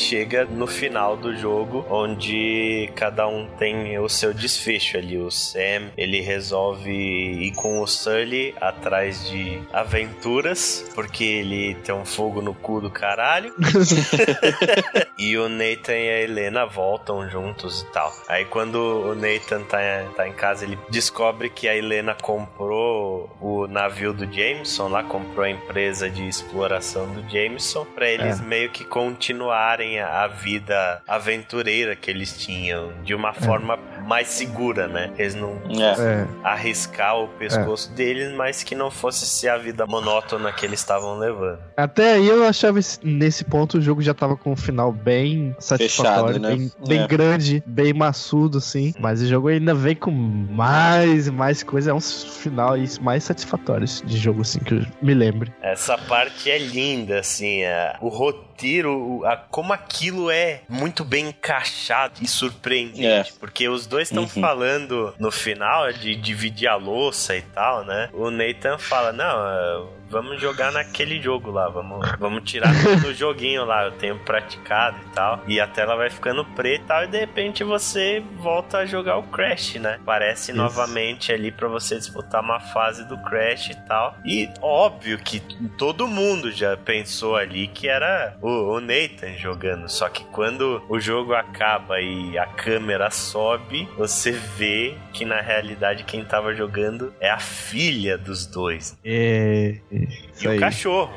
Chega 0.09 0.45
no 0.45 0.67
final 0.67 1.17
do 1.17 1.35
jogo, 1.35 1.85
onde 1.89 2.89
cada 2.95 3.27
um 3.27 3.47
tem 3.57 3.97
o 3.97 4.07
seu 4.07 4.33
desfecho 4.33 4.97
ali. 4.97 5.17
O 5.17 5.31
Sam, 5.31 5.91
ele 5.97 6.21
resolve 6.21 6.91
ir 6.91 7.51
com 7.55 7.79
o 7.81 7.87
Sully 7.87 8.53
atrás 8.61 9.27
de 9.29 9.59
aventuras, 9.73 10.85
porque 10.93 11.23
ele 11.23 11.75
tem 11.83 11.93
um 11.95 12.05
fogo 12.05 12.41
no 12.41 12.53
cu 12.53 12.79
do 12.81 12.89
caralho. 12.89 13.53
e 15.17 15.37
o 15.37 15.49
Nathan 15.49 15.93
e 15.97 16.09
a 16.09 16.21
Helena 16.21 16.65
voltam 16.65 17.27
juntos 17.29 17.81
e 17.81 17.85
tal. 17.91 18.11
Aí 18.27 18.45
quando 18.45 18.75
o 18.75 19.15
Nathan 19.15 19.61
tá, 19.63 19.79
tá 20.15 20.27
em 20.27 20.33
casa, 20.33 20.65
ele 20.65 20.77
descobre 20.89 21.49
que 21.49 21.67
a 21.67 21.75
Helena 21.75 22.15
comprou 22.21 23.29
o 23.41 23.67
navio 23.67 24.13
do 24.13 24.31
Jameson, 24.31 24.87
lá 24.87 25.03
comprou 25.03 25.45
a 25.45 25.49
empresa 25.49 26.09
de 26.09 26.27
exploração 26.27 27.07
do 27.13 27.27
Jameson, 27.29 27.85
pra 27.95 28.09
eles 28.09 28.39
É. 28.39 28.43
meio 28.43 28.69
que 28.69 28.83
continuarem 28.83 29.94
a, 29.99 30.23
a 30.23 30.27
vida 30.27 31.01
aventureira 31.07 31.95
que 31.95 32.09
eles 32.09 32.37
tinham, 32.37 32.91
de 33.03 33.13
uma 33.13 33.33
forma 33.33 33.77
mais 34.07 34.27
segura, 34.27 34.87
né? 34.87 35.11
Eles 35.17 35.35
não 35.35 35.59
É. 35.69 36.21
É. 36.21 36.27
arriscar 36.43 37.17
o 37.17 37.27
pescoço 37.27 37.91
deles, 37.93 38.31
mas 38.35 38.63
que 38.63 38.75
não 38.75 38.89
fosse 38.91 39.25
ser 39.25 39.49
a 39.49 39.57
vida 39.57 39.85
monótona 39.85 40.51
que 40.51 40.65
eles 40.65 40.79
estavam 40.79 41.17
levando. 41.17 41.59
Até 41.75 42.13
aí 42.13 42.27
eu 42.27 42.45
achava 42.45 42.79
esse- 42.79 42.99
nesse 43.03 43.43
ponto 43.43 43.77
o 43.77 43.81
jogo 43.81 44.01
já 44.01 44.13
tava 44.13 44.35
com 44.37 44.51
um 44.51 44.55
final 44.55 44.91
bem 44.91 45.55
satisfatório, 45.59 46.35
Fechado, 46.35 46.39
né? 46.39 46.55
bem, 46.55 46.71
bem 46.87 47.01
É. 47.03 47.07
grande, 47.07 47.63
bem 47.65 47.93
maçudo, 47.93 48.57
assim. 48.59 48.93
Mas 48.99 49.21
o 49.21 49.27
jogo 49.27 49.47
ainda 49.47 49.73
vem 49.73 49.95
com 49.95 50.11
mais 50.11 51.27
e 51.27 51.31
mais 51.31 51.63
coisa. 51.63 51.91
É 51.91 51.93
um 51.93 51.99
final 52.01 52.75
mais 53.01 53.23
satisfatórios 53.23 54.01
de 54.05 54.17
jogo, 54.17 54.41
assim, 54.41 54.59
que 54.59 54.73
eu 54.75 54.85
me 55.01 55.13
lembre. 55.13 55.51
Essa 55.61 55.97
parte 55.97 56.49
é 56.49 56.57
linda, 56.57 57.19
assim, 57.19 57.61
é, 57.63 57.95
o 58.01 58.07
roteiro, 58.09 58.44
o- 58.85 59.25
a- 59.25 59.35
como 59.37 59.73
aquilo 59.73 60.29
é 60.31 60.61
muito 60.69 61.03
bem 61.03 61.27
encaixado 61.29 62.15
e 62.21 62.27
surpreendente, 62.27 63.31
É. 63.31 63.33
porque 63.39 63.67
os 63.67 63.85
dois 63.85 64.07
estão 64.09 64.23
Uhum. 64.23 64.29
falando 64.29 65.13
no 65.19 65.31
final 65.31 65.91
de 65.91 66.15
dividir 66.15 66.67
a 66.67 66.75
louça 66.75 67.35
e 67.35 67.41
tal, 67.41 67.83
né? 67.85 68.09
O 68.13 68.29
Nathan 68.31 68.77
fala, 68.77 69.11
não, 69.11 69.89
vamos 70.09 70.39
jogar 70.39 70.71
naquele 70.71 71.21
jogo 71.21 71.51
lá, 71.51 71.67
vamos, 71.69 72.07
vamos 72.19 72.49
tirar 72.49 72.71
do 73.01 73.13
joguinho 73.15 73.65
lá, 73.65 73.85
eu 73.85 73.91
tenho 73.93 74.17
praticado 74.19 74.97
e 75.05 75.09
tal, 75.13 75.43
e 75.47 75.59
a 75.59 75.67
tela 75.67 75.95
vai 75.95 76.09
ficando 76.09 76.43
preta 76.45 76.75
e 76.75 76.87
tal, 76.87 77.03
e 77.05 77.07
de 77.07 77.19
repente 77.19 77.63
você 77.63 78.23
volta 78.37 78.79
a 78.79 78.85
jogar 78.85 79.17
o 79.17 79.23
Crash, 79.23 79.75
né? 79.75 79.99
Parece 80.05 80.51
Isso. 80.51 80.59
novamente 80.59 81.31
ali 81.31 81.51
pra 81.51 81.67
você 81.67 81.97
disputar 81.97 82.41
uma 82.41 82.59
fase 82.59 83.07
do 83.07 83.17
Crash 83.17 83.69
e 83.69 83.75
tal. 83.87 84.15
E 84.25 84.49
óbvio 84.61 85.17
que 85.17 85.39
todo 85.77 86.07
mundo 86.07 86.51
já 86.51 86.75
pensou 86.77 87.35
ali 87.35 87.67
que 87.67 87.87
era 87.87 88.37
o, 88.41 88.75
o 88.75 88.79
Nathan 88.79 89.37
jogando. 89.37 89.89
Só 89.89 90.09
que 90.09 90.23
quando 90.25 90.83
o 90.89 90.99
jogo 90.99 91.33
acaba 91.33 91.99
e 92.01 92.37
a 92.37 92.45
câmera 92.45 93.09
sobe, 93.09 93.87
você 93.97 94.31
vê 94.31 94.95
que 95.13 95.25
na 95.25 95.41
realidade 95.41 96.03
quem 96.03 96.23
tava 96.23 96.53
jogando 96.53 97.13
é 97.19 97.29
a 97.29 97.39
filha 97.39 98.17
dos 98.17 98.45
dois. 98.45 98.97
É. 99.03 99.79
E 99.95 100.09
Isso 100.35 100.47
o 100.47 100.51
aí. 100.51 100.59
cachorro. 100.59 101.11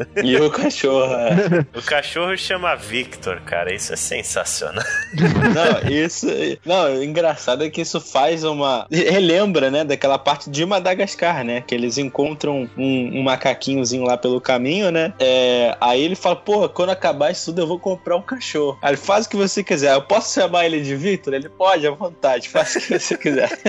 E 0.22 0.36
o 0.36 0.50
cachorro. 0.50 1.12
é. 1.14 1.66
O 1.76 1.82
cachorro 1.82 2.36
chama 2.36 2.74
Victor, 2.76 3.40
cara. 3.40 3.72
Isso 3.74 3.92
é 3.92 3.96
sensacional. 3.96 4.84
Não, 5.14 5.90
isso. 5.90 6.26
Não, 6.64 6.98
o 6.98 7.02
engraçado 7.02 7.64
é 7.64 7.70
que 7.70 7.80
isso 7.80 8.00
faz 8.00 8.44
uma. 8.44 8.86
Relembra, 8.90 9.70
né, 9.70 9.84
daquela 9.84 10.18
parte 10.18 10.50
de 10.50 10.64
Madagascar, 10.64 11.44
né? 11.44 11.62
Que 11.66 11.74
eles 11.74 11.98
encontram 11.98 12.68
um, 12.76 13.18
um 13.18 13.22
macaquinhozinho 13.22 14.04
lá 14.04 14.16
pelo 14.16 14.40
caminho, 14.40 14.90
né? 14.90 15.12
É, 15.18 15.76
aí 15.80 16.02
ele 16.02 16.14
fala, 16.14 16.36
pô, 16.36 16.68
quando 16.68 16.90
acabar 16.90 17.30
isso 17.30 17.46
tudo 17.46 17.62
eu 17.62 17.66
vou 17.66 17.78
comprar 17.78 18.16
um 18.16 18.22
cachorro. 18.22 18.78
Aí 18.82 18.90
ele 18.90 18.96
faz 18.96 19.26
o 19.26 19.30
que 19.30 19.36
você 19.36 19.62
quiser. 19.62 19.94
Eu 19.94 20.02
posso 20.02 20.34
chamar 20.34 20.66
ele 20.66 20.80
de 20.80 20.94
Victor? 20.96 21.34
Ele 21.34 21.48
pode, 21.48 21.86
à 21.86 21.90
vontade, 21.90 22.48
faça 22.48 22.78
o 22.78 22.82
que 22.82 22.98
você 22.98 23.16
quiser. 23.16 23.50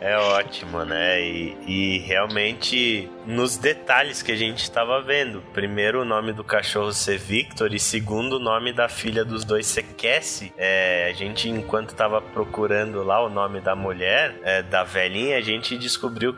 É 0.00 0.16
ótimo, 0.16 0.84
né? 0.84 1.20
E, 1.22 1.56
e 1.66 1.98
realmente 1.98 3.08
nos 3.26 3.56
detalhes 3.56 4.22
que 4.22 4.32
a 4.32 4.36
gente 4.40 4.62
estava 4.62 5.00
vendo. 5.02 5.42
Primeiro, 5.52 6.00
o 6.00 6.04
nome 6.04 6.32
do 6.32 6.42
cachorro 6.42 6.92
ser 6.92 7.18
Victor, 7.18 7.74
e 7.74 7.78
segundo, 7.78 8.36
o 8.36 8.38
nome 8.38 8.72
da 8.72 8.88
filha 8.88 9.24
dos 9.24 9.44
dois 9.44 9.66
ser 9.66 9.82
Cassie. 9.82 10.52
É, 10.56 11.08
a 11.10 11.12
gente, 11.12 11.48
enquanto 11.48 11.90
estava 11.90 12.20
procurando 12.20 13.02
lá 13.02 13.22
o 13.22 13.28
nome 13.28 13.60
da 13.60 13.76
mulher, 13.76 14.34
é, 14.42 14.62
da 14.62 14.82
velhinha, 14.82 15.36
a 15.36 15.40
gente 15.40 15.76
descobriu. 15.76 16.34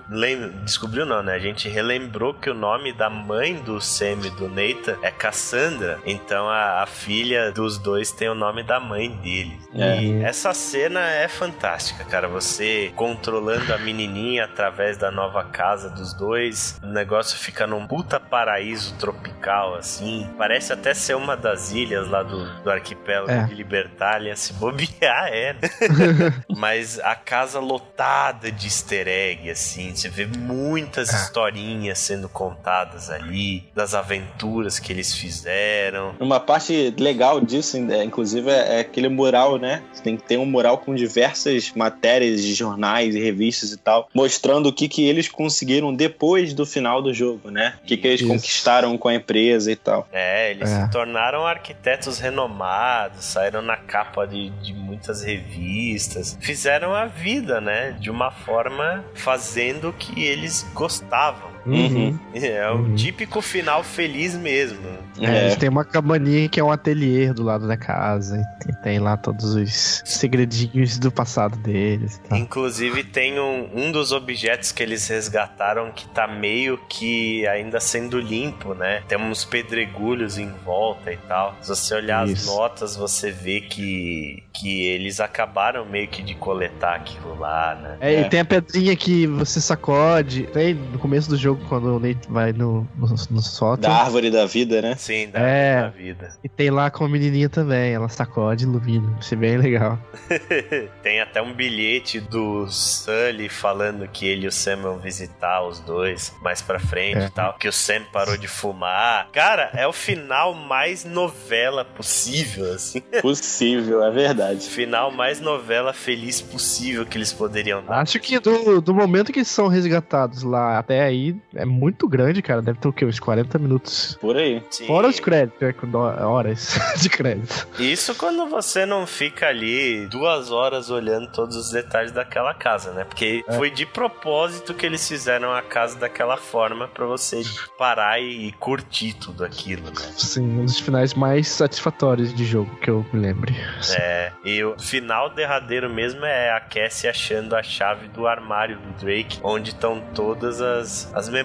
Descobriu 0.65 1.07
não, 1.07 1.23
né? 1.23 1.35
A 1.35 1.39
gente 1.39 1.69
relembrou 1.69 2.35
que 2.35 2.51
o 2.51 2.55
nome 2.55 2.93
da 2.93 3.09
mãe 3.09 3.55
do 3.55 3.81
Sam 3.81 4.27
e 4.27 4.31
do 4.31 4.49
Nathan 4.49 4.99
é 5.03 5.11
Cassandra. 5.11 6.01
Então 6.05 6.49
a, 6.49 6.83
a 6.83 6.87
filha 6.87 7.53
dos 7.53 7.79
dois 7.79 8.11
tem 8.11 8.29
o 8.29 8.35
nome 8.35 8.63
da 8.63 8.81
mãe 8.81 9.11
dele. 9.11 9.59
É. 9.75 10.03
E 10.03 10.23
essa 10.25 10.53
cena 10.53 11.01
é 11.09 11.29
fantástica, 11.29 12.05
cara. 12.05 12.27
Você 12.29 12.93
controlando 12.97 13.73
a 13.73 13.79
menininha 13.79 14.45
através 14.45 14.97
da 14.97 15.11
nova 15.11 15.45
casa 15.45 15.89
dos 15.89 16.13
dois. 16.15 16.81
O 16.83 16.87
negócio 16.87 17.39
fica 17.39 17.67
num 17.67 17.87
puta 17.93 18.19
paraíso 18.19 18.95
tropical, 18.99 19.75
assim. 19.75 20.27
Parece 20.39 20.73
até 20.73 20.95
ser 20.95 21.15
uma 21.15 21.37
das 21.37 21.73
ilhas 21.73 22.09
lá 22.09 22.23
do, 22.23 22.63
do 22.63 22.71
arquipélago 22.71 23.31
É. 23.31 23.45
de 23.45 23.55
Libertália. 23.55 24.35
Se 24.35 24.55
bobear, 24.55 25.29
é. 25.31 25.53
né? 25.53 25.61
Mas 26.57 26.99
a 26.99 27.15
casa 27.15 27.61
lotada 27.61 28.51
de 28.51 28.67
easter 28.67 29.07
egg, 29.07 29.51
assim. 29.51 29.95
Você 29.95 30.09
vê 30.09 30.25
muitas 30.25 31.13
É. 31.13 31.17
historinhas 31.17 31.99
sendo 31.99 32.31
contadas 32.31 33.11
ali. 33.11 33.65
Das 33.75 33.95
aventuras 33.95 34.79
que 34.79 34.91
eles 34.91 35.13
fizeram. 35.15 36.15
Uma 36.19 36.41
parte 36.41 36.95
legal 36.99 37.43
disso, 37.43 37.77
inclusive, 37.77 38.49
é, 38.49 38.77
é 38.77 38.81
aquele 38.81 39.11
mural, 39.11 39.59
né? 39.59 39.83
Você 39.93 40.03
tem 40.03 40.17
que 40.17 40.23
ter 40.23 40.39
um 40.39 40.47
mural 40.47 40.79
com 40.79 40.95
diversas 40.95 41.71
matérias 41.77 42.43
de 42.43 42.55
jornais 42.55 43.15
e 43.15 43.21
revistas 43.21 43.71
e 43.73 43.77
tal, 43.77 44.09
mostrando 44.15 44.71
o 44.71 44.73
que, 44.73 44.89
que 44.89 45.07
eles 45.07 45.29
conseguiram 45.29 45.95
depois 45.95 46.55
do 46.55 46.65
final 46.65 47.03
do 47.03 47.13
jogo, 47.13 47.51
né? 47.51 47.75
O 47.83 47.85
que, 47.85 47.97
que 47.97 48.07
eles 48.07 48.21
Isso. 48.21 48.29
conquistaram 48.31 48.97
com 48.97 49.09
a 49.09 49.15
empresa 49.15 49.71
e 49.73 49.77
tal. 49.77 50.07
É, 50.13 50.53
eles 50.53 50.71
É. 50.71 50.85
se 50.85 50.91
tornaram 50.93 51.45
arquitetos 51.45 52.19
renomados, 52.21 53.25
saíram 53.25 53.61
na 53.61 53.77
capa 53.77 54.25
de, 54.27 54.51
de 54.63 54.73
muitas 54.73 55.23
revistas, 55.23 56.39
fizeram 56.41 56.95
a 56.95 57.07
vida, 57.07 57.61
né? 57.61 57.97
De 57.99 58.09
uma 58.11 58.31
forma 58.31 59.05
fazendo 59.15 59.89
o 59.89 59.93
que 59.93 60.25
eles 60.25 60.65
gostavam. 60.73 61.52
Uhum. 61.67 62.19
É 62.35 62.69
o 62.71 62.77
Uhum. 62.77 62.95
típico 62.95 63.41
final 63.41 63.83
feliz 63.85 64.35
mesmo. 64.35 64.81
É, 65.21 65.25
É. 65.27 65.43
eles 65.45 65.57
têm 65.57 65.69
uma 65.69 65.85
cabaninha 65.85 66.49
que 66.49 66.59
é 66.59 66.65
um 66.65 66.71
ateliê 66.71 67.33
do 67.33 67.43
lado 67.43 67.67
da 67.69 67.77
casa. 67.77 68.37
E 68.39 68.65
tem, 68.65 68.75
tem 68.83 68.99
lá 68.99 69.17
todos 69.17 69.55
os 69.55 70.03
segredinhos 70.05 70.99
do 70.99 71.11
passado 71.13 71.57
deles. 71.59 72.21
tal. 72.29 72.39
Inclusive 72.39 73.05
tem 73.05 73.39
um, 73.39 73.69
um 73.75 73.93
dos 73.93 74.13
objetos 74.13 74.73
que 74.73 74.83
eles 74.83 75.07
resgataram 75.09 75.91
que 75.93 76.09
tá 76.09 76.27
meio 76.27 76.79
que 76.89 77.47
ainda 77.47 77.79
sendo 77.81 78.19
limpo, 78.19 78.75
né? 78.75 79.03
Tem 79.09 79.19
uns 79.19 79.45
pedregulhos 79.45 80.39
em 80.39 80.51
volta 80.65 81.13
e 81.13 81.17
tal. 81.17 81.57
Se 81.61 81.69
você 81.69 81.95
olhar 81.95 82.23
as 82.25 82.31
Isso. 82.31 82.47
notas, 82.55 82.97
você 82.97 83.31
vê 83.31 83.61
que, 83.61 84.43
que 84.53 84.85
eles 84.87 85.21
acabaram 85.21 85.85
meio 85.85 86.09
que 86.09 86.23
de 86.23 86.35
coletar 86.35 86.95
aquilo 86.97 87.39
lá, 87.39 87.75
né? 87.81 87.97
É, 88.01 88.15
É. 88.15 88.21
e 88.23 88.29
tem 88.29 88.41
a 88.41 88.45
pedrinha 88.45 88.95
que 88.97 89.27
você 89.27 89.61
sacode. 89.61 90.45
Tem, 90.53 90.75
no 90.75 90.99
começo 90.99 91.29
do 91.29 91.37
jogo 91.37 91.52
jogo 91.55 91.65
quando 91.69 91.97
o 91.97 91.99
Nate 91.99 92.29
vai 92.29 92.53
no, 92.53 92.87
no, 92.97 93.09
no 93.31 93.43
sótão. 93.43 93.91
Da 93.91 93.97
árvore 94.03 94.31
da 94.31 94.47
vida, 94.47 94.81
né? 94.83 94.95
Sim, 94.97 95.29
da, 95.31 95.39
É. 95.41 95.83
da 95.83 95.89
vida. 95.89 96.33
E 96.43 96.49
tem 96.49 96.71
lá 96.71 96.91
com 96.91 97.05
a 97.05 97.09
menininha 97.09 97.49
também, 97.49 97.93
ela 97.93 98.09
sacode 98.09 98.65
e 98.65 98.69
ilumina. 98.69 99.17
Isso 99.21 99.35
é 99.35 99.37
bem 99.37 99.57
legal. 99.57 99.99
Tem 101.03 101.21
até 101.21 101.43
um 101.43 101.53
bilhete 101.53 102.21
do 102.21 102.67
Sully 102.69 103.49
falando 103.49 104.07
que 104.09 104.27
ele 104.27 104.45
e 104.45 104.49
o 104.49 104.53
Sam 104.53 104.77
vão 104.77 104.99
visitar 104.99 105.63
os 105.67 105.81
dois 105.81 106.33
mais 106.43 106.63
pra 106.63 106.79
frente 106.79 107.19
É. 107.19 107.27
e 107.27 107.31
tal. 107.31 107.55
Que 107.55 107.69
o 107.69 107.73
Sam 107.73 108.03
parou 108.13 108.37
de 108.37 108.49
fumar. 108.49 109.29
Cara, 109.33 109.71
é 109.75 109.87
o 109.87 109.93
final 109.93 110.55
mais 110.55 111.05
novela 111.05 111.85
possível, 111.85 112.73
assim. 112.73 113.01
Possível, 113.21 114.03
é 114.03 114.11
verdade. 114.11 114.69
Final 114.69 115.11
mais 115.11 115.41
novela 115.41 115.93
feliz 115.93 116.41
possível 116.41 117.05
que 117.07 117.17
eles 117.17 117.33
poderiam 117.33 117.83
dar. 117.85 118.01
Acho 118.01 118.19
que 118.21 118.39
do, 118.39 118.81
do 118.81 118.95
momento 118.95 119.33
que 119.33 119.39
eles 119.41 119.49
são 119.49 119.69
resgatados 119.69 120.43
lá 120.43 120.79
até 120.79 121.03
aí 121.03 121.37
é 121.55 121.65
muito 121.65 122.09
grande, 122.09 122.41
cara. 122.43 122.63
Deve 122.63 122.79
ter 122.79 122.89
o 122.89 122.93
quê? 122.93 123.05
Uns 123.05 123.21
40 123.21 123.59
minutos. 123.59 124.17
Por 124.21 124.37
aí. 124.37 124.63
Sim. 124.71 124.87
Fora 124.87 125.09
os 125.09 125.21
créditos, 125.21 125.73
com 125.77 125.89
dó- 125.89 126.15
horas 126.27 126.79
de 127.01 127.09
crédito. 127.09 127.67
Isso 127.79 128.15
quando 128.15 128.47
você 128.49 128.85
não 128.87 129.07
fica 129.07 129.47
ali 129.49 130.07
duas 130.07 130.51
horas 130.51 130.91
olhando 130.91 131.31
todos 131.33 131.57
os 131.57 131.71
detalhes 131.71 132.13
daquela 132.13 132.55
casa, 132.55 132.93
né? 132.93 133.05
Porque 133.05 133.45
É. 133.49 133.53
foi 133.55 133.71
de 133.71 133.85
propósito 133.87 134.75
que 134.75 134.87
eles 134.87 135.07
fizeram 135.07 135.53
a 135.53 135.63
casa 135.63 135.99
daquela 135.99 136.37
forma 136.37 136.89
pra 136.89 137.05
você 137.07 137.43
parar 137.79 138.21
e 138.21 138.53
curtir 138.53 139.15
tudo 139.15 139.45
aquilo, 139.45 139.85
né? 139.87 140.13
Sim, 140.17 140.61
um 140.61 140.65
dos 140.65 140.79
finais 140.79 141.15
mais 141.15 141.49
satisfatórios 141.49 142.33
de 142.35 142.45
jogo 142.45 142.75
que 142.77 142.89
eu 142.91 143.05
me 143.13 143.21
lembre. 143.21 143.55
É, 143.99 144.33
e 144.45 144.63
o 144.65 144.79
final 144.79 145.31
derradeiro 145.31 145.89
mesmo 145.91 146.25
é 146.25 146.51
a 146.51 146.61
Cassie 146.61 147.09
achando 147.09 147.55
a 147.55 147.63
chave 147.63 148.09
do 148.09 148.27
armário 148.27 148.79
do 148.79 148.93
Drake, 149.05 149.39
onde 149.43 149.71
estão 149.71 150.01
todas 150.15 150.61
as, 150.61 151.13
as 151.15 151.29
memórias 151.29 151.42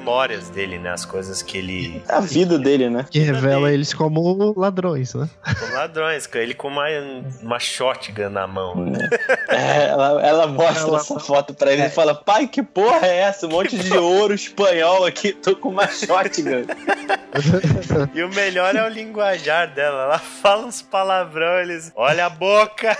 dele, 0.49 0.77
né? 0.79 0.91
As 0.91 1.05
coisas 1.05 1.41
que 1.41 1.57
ele. 1.57 2.01
A 2.07 2.19
vida 2.19 2.57
dele, 2.57 2.89
né? 2.89 3.05
Que 3.09 3.19
revela 3.19 3.71
eles 3.71 3.93
como 3.93 4.53
ladrões, 4.57 5.13
né? 5.13 5.29
Como 5.59 5.73
ladrões, 5.73 6.29
ele 6.35 6.53
com 6.53 6.67
uma, 6.67 6.85
uma 7.41 7.59
shotgun 7.59 8.29
na 8.29 8.47
mão. 8.47 8.91
É, 9.49 9.87
ela, 9.87 10.21
ela 10.25 10.47
mostra 10.47 10.87
Ela- 10.87 10.99
essa 10.99 11.19
foto 11.19 11.53
pra 11.53 11.73
ele 11.73 11.83
e 11.85 11.89
fala: 11.89 12.13
Pai, 12.15 12.47
que 12.47 12.61
porra 12.63 13.05
é 13.07 13.17
essa? 13.19 13.45
Um 13.47 13.51
monte 13.51 13.77
de 13.77 13.97
ouro 13.97 14.33
espanhol 14.33 15.05
aqui, 15.05 15.33
tô 15.33 15.55
com 15.55 15.69
uma 15.69 15.87
shotgun. 15.87 16.65
E 18.13 18.23
o 18.23 18.29
melhor 18.29 18.75
é 18.75 18.83
o 18.83 18.87
linguajar 18.87 19.71
dela. 19.73 20.03
Ela 20.03 20.17
fala 20.19 20.65
uns 20.65 20.81
palavrão, 20.81 21.59
eles. 21.59 21.91
Olha 21.95 22.25
a 22.25 22.29
boca! 22.29 22.97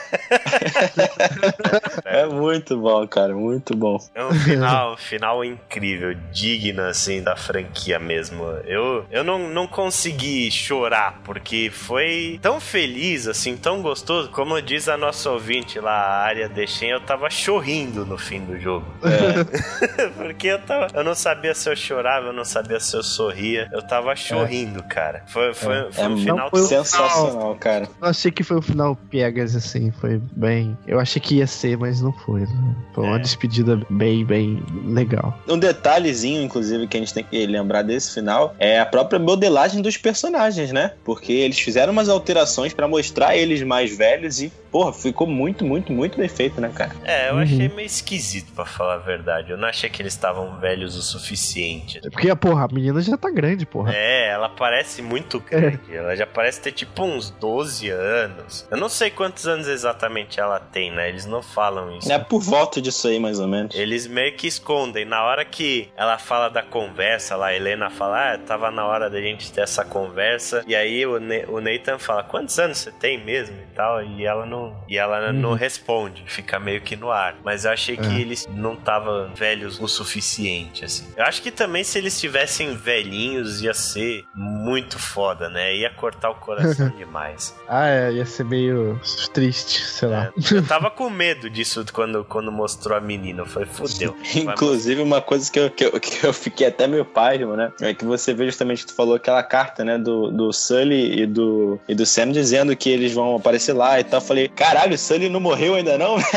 É 2.05 2.25
muito 2.25 2.77
bom, 2.77 3.07
cara, 3.07 3.33
muito 3.33 3.75
bom. 3.75 3.97
É 4.13 4.23
um 4.23 4.31
final, 4.33 4.93
um 4.93 4.97
final 4.97 5.43
incrível, 5.45 6.13
digno 6.31 6.83
assim 6.87 7.21
da 7.21 7.35
franquia 7.35 7.99
mesmo. 7.99 8.43
Eu, 8.65 9.05
eu 9.11 9.23
não, 9.23 9.37
não 9.49 9.67
consegui 9.67 10.49
chorar 10.51 11.21
porque 11.23 11.69
foi 11.73 12.39
tão 12.41 12.59
feliz 12.59 13.27
assim, 13.27 13.55
tão 13.57 13.81
gostoso, 13.81 14.29
como 14.29 14.61
diz 14.61 14.87
a 14.87 14.97
nossa 14.97 15.29
ouvinte 15.31 15.79
lá, 15.79 15.91
a 15.93 16.23
área 16.23 16.47
Deixem, 16.49 16.89
eu 16.89 17.01
tava 17.01 17.29
chorrindo 17.29 18.05
no 18.05 18.17
fim 18.17 18.39
do 18.43 18.59
jogo. 18.59 18.85
porque 20.17 20.47
eu 20.47 20.59
tava, 20.61 20.87
eu 20.93 21.03
não 21.03 21.15
sabia 21.15 21.53
se 21.53 21.69
eu 21.69 21.75
chorava, 21.75 22.27
eu 22.27 22.33
não 22.33 22.45
sabia 22.45 22.79
se 22.79 22.95
eu 22.95 23.03
sorria, 23.03 23.69
eu 23.71 23.81
tava 23.81 24.15
chorrindo, 24.15 24.81
cara. 24.83 25.23
Foi, 25.27 25.53
foi, 25.53 25.91
foi 25.91 26.03
É 26.03 26.07
um 26.07 26.11
muito 26.11 26.23
final 26.23 26.49
foi 26.49 26.61
sensacional, 26.61 27.55
cara. 27.55 27.87
Eu 28.01 28.07
achei 28.07 28.31
que 28.31 28.43
foi 28.43 28.57
um 28.57 28.61
final 28.61 28.95
piegas, 28.95 29.55
assim, 29.55 29.91
foi 29.91 30.21
bem. 30.33 30.77
Eu 30.87 30.99
achei 30.99 31.21
que 31.21 31.35
ia 31.35 31.47
ser, 31.47 31.77
mas 31.77 32.01
não 32.01 32.11
foi. 32.11 32.41
né? 32.41 32.75
Foi 32.93 33.03
uma 33.05 33.17
É. 33.17 33.19
despedida 33.19 33.79
bem, 33.89 34.25
bem 34.25 34.63
legal. 34.85 35.37
Um 35.47 35.57
detalhezinho, 35.57 36.41
inclusive, 36.41 36.76
que 36.85 36.97
a 36.97 36.99
gente 36.99 37.13
tem 37.13 37.23
que 37.23 37.45
lembrar 37.47 37.81
desse 37.81 38.13
final 38.13 38.53
é 38.59 38.77
a 38.77 38.85
própria 38.85 39.17
modelagem 39.17 39.81
dos 39.81 39.95
personagens, 39.95 40.73
né? 40.73 40.91
Porque 41.05 41.31
eles 41.31 41.57
fizeram 41.57 41.93
umas 41.93 42.09
alterações 42.09 42.73
pra 42.73 42.89
mostrar 42.89 43.37
eles 43.37 43.63
mais 43.63 43.95
velhos 43.95 44.41
e, 44.41 44.51
porra, 44.69 44.91
ficou 44.91 45.25
muito, 45.25 45.63
muito, 45.63 45.93
muito 45.93 46.17
bem 46.17 46.27
feito, 46.27 46.59
né, 46.59 46.69
cara? 46.75 46.91
É, 47.05 47.29
eu 47.29 47.35
Uhum. 47.35 47.39
achei 47.43 47.69
meio 47.69 47.85
esquisito, 47.85 48.51
pra 48.53 48.65
falar 48.65 48.95
a 48.95 48.97
verdade. 48.97 49.51
Eu 49.51 49.57
não 49.57 49.69
achei 49.69 49.89
que 49.89 50.01
eles 50.01 50.11
estavam 50.13 50.59
velhos 50.59 50.95
o 50.97 51.01
suficiente. 51.01 52.01
Porque, 52.11 52.33
porra, 52.35 52.65
a 52.65 52.67
menina 52.67 52.99
já 53.01 53.15
tá 53.15 53.29
grande, 53.29 53.65
porra. 53.65 53.93
É, 53.95 54.29
ela 54.31 54.49
parece 54.49 55.01
muito 55.01 55.39
grande. 55.39 55.79
Ela 55.95 56.15
já 56.15 56.25
parece 56.25 56.59
ter 56.59 56.71
tipo 56.71 57.03
uns 57.03 57.29
12 57.29 57.89
anos. 57.89 58.67
Eu 58.69 58.77
não 58.77 58.89
sei 58.89 59.09
quantos 59.09 59.47
anos 59.47 59.67
exatamente 59.67 60.39
ela 60.39 60.59
tem, 60.59 60.91
né? 60.91 61.07
Eles 61.09 61.25
não 61.25 61.41
falam 61.41 61.95
isso. 61.97 62.11
É 62.11 62.17
por 62.19 62.41
volta 62.41 62.81
disso 62.81 63.07
aí, 63.07 63.19
mais 63.19 63.39
ou 63.39 63.47
menos. 63.47 63.75
Eles 63.75 64.07
meio 64.07 64.35
que 64.35 64.47
escondem. 64.47 65.05
Na 65.05 65.23
hora 65.23 65.45
que 65.45 65.89
ela 65.95 66.17
fala 66.17 66.49
da 66.49 66.63
conversa 66.67 67.35
lá, 67.35 67.47
a 67.47 67.55
Helena 67.55 67.89
fala, 67.89 68.33
ah, 68.33 68.37
tava 68.37 68.69
na 68.71 68.85
hora 68.85 69.09
da 69.09 69.19
gente 69.21 69.51
ter 69.51 69.61
essa 69.61 69.83
conversa. 69.83 70.63
E 70.67 70.75
aí 70.75 71.05
o, 71.05 71.19
Ne- 71.19 71.45
o 71.47 71.59
Nathan 71.59 71.97
fala, 71.97 72.23
quantos 72.23 72.57
anos 72.59 72.77
você 72.77 72.91
tem 72.91 73.23
mesmo 73.23 73.55
e 73.55 73.75
tal? 73.75 74.03
E 74.03 74.25
ela 74.25 74.45
não, 74.45 74.75
e 74.87 74.97
ela 74.97 75.31
não 75.33 75.53
responde, 75.53 76.23
fica 76.27 76.59
meio 76.59 76.81
que 76.81 76.95
no 76.95 77.11
ar. 77.11 77.35
Mas 77.43 77.65
eu 77.65 77.71
achei 77.71 77.95
que 77.97 78.05
É. 78.07 78.19
eles 78.19 78.47
não 78.51 78.73
estavam 78.73 79.33
velhos 79.35 79.79
o 79.79 79.87
suficiente, 79.87 80.83
assim. 80.85 81.07
Eu 81.15 81.23
acho 81.25 81.41
que 81.41 81.51
também 81.51 81.83
se 81.83 81.97
eles 81.97 82.19
tivessem 82.19 82.75
velhinhos 82.75 83.61
ia 83.61 83.73
ser 83.73 84.25
muito 84.35 84.97
foda, 84.99 85.49
né? 85.49 85.75
Ia 85.75 85.89
cortar 85.89 86.29
o 86.29 86.35
coração 86.35 86.89
demais. 86.97 87.55
Ah, 87.67 87.87
é, 87.87 88.11
ia 88.13 88.25
ser 88.25 88.43
meio 88.45 88.99
triste, 89.33 89.81
sei 89.85 90.07
lá. 90.09 90.25
É, 90.25 90.55
eu 90.55 90.65
tava 90.65 90.89
com 90.91 91.09
medo 91.09 91.49
disso 91.49 91.85
quando, 91.93 92.23
quando 92.25 92.51
mostrou 92.51 92.97
a 92.97 93.01
menina. 93.01 93.41
Eu 93.41 93.45
falei, 93.45 93.67
fudeu. 93.67 94.15
Vai 94.43 94.53
Inclusive, 94.57 95.01
uma 95.01 95.21
coisa 95.21 95.51
que 95.51 95.59
eu, 95.59 95.69
que, 95.69 95.85
eu, 95.85 95.91
que 95.99 96.25
eu 96.25 96.33
fiquei 96.33 96.56
até 96.65 96.87
meio 96.87 97.05
pasmo, 97.05 97.55
né? 97.55 97.71
É 97.81 97.93
que 97.93 98.05
você 98.05 98.33
vê 98.33 98.45
justamente 98.45 98.81
que 98.81 98.87
tu 98.87 98.95
falou 98.95 99.15
aquela 99.15 99.43
carta, 99.43 99.83
né? 99.83 99.97
Do, 99.97 100.31
do 100.31 100.53
Sully 100.53 101.21
e 101.21 101.25
do, 101.25 101.79
e 101.87 101.95
do 101.95 102.05
Sam 102.05 102.31
dizendo 102.31 102.75
que 102.75 102.89
eles 102.89 103.13
vão 103.13 103.35
aparecer 103.35 103.73
lá 103.73 103.99
e 103.99 104.03
tal. 104.03 104.19
Eu 104.19 104.25
falei, 104.25 104.47
caralho, 104.47 104.95
o 104.95 104.97
Sully 104.97 105.29
não 105.29 105.39
morreu 105.39 105.75
ainda 105.75 105.97
não? 105.97 106.17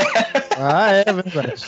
Ah, 0.62 0.92
é 0.92 1.04
verdade. 1.10 1.64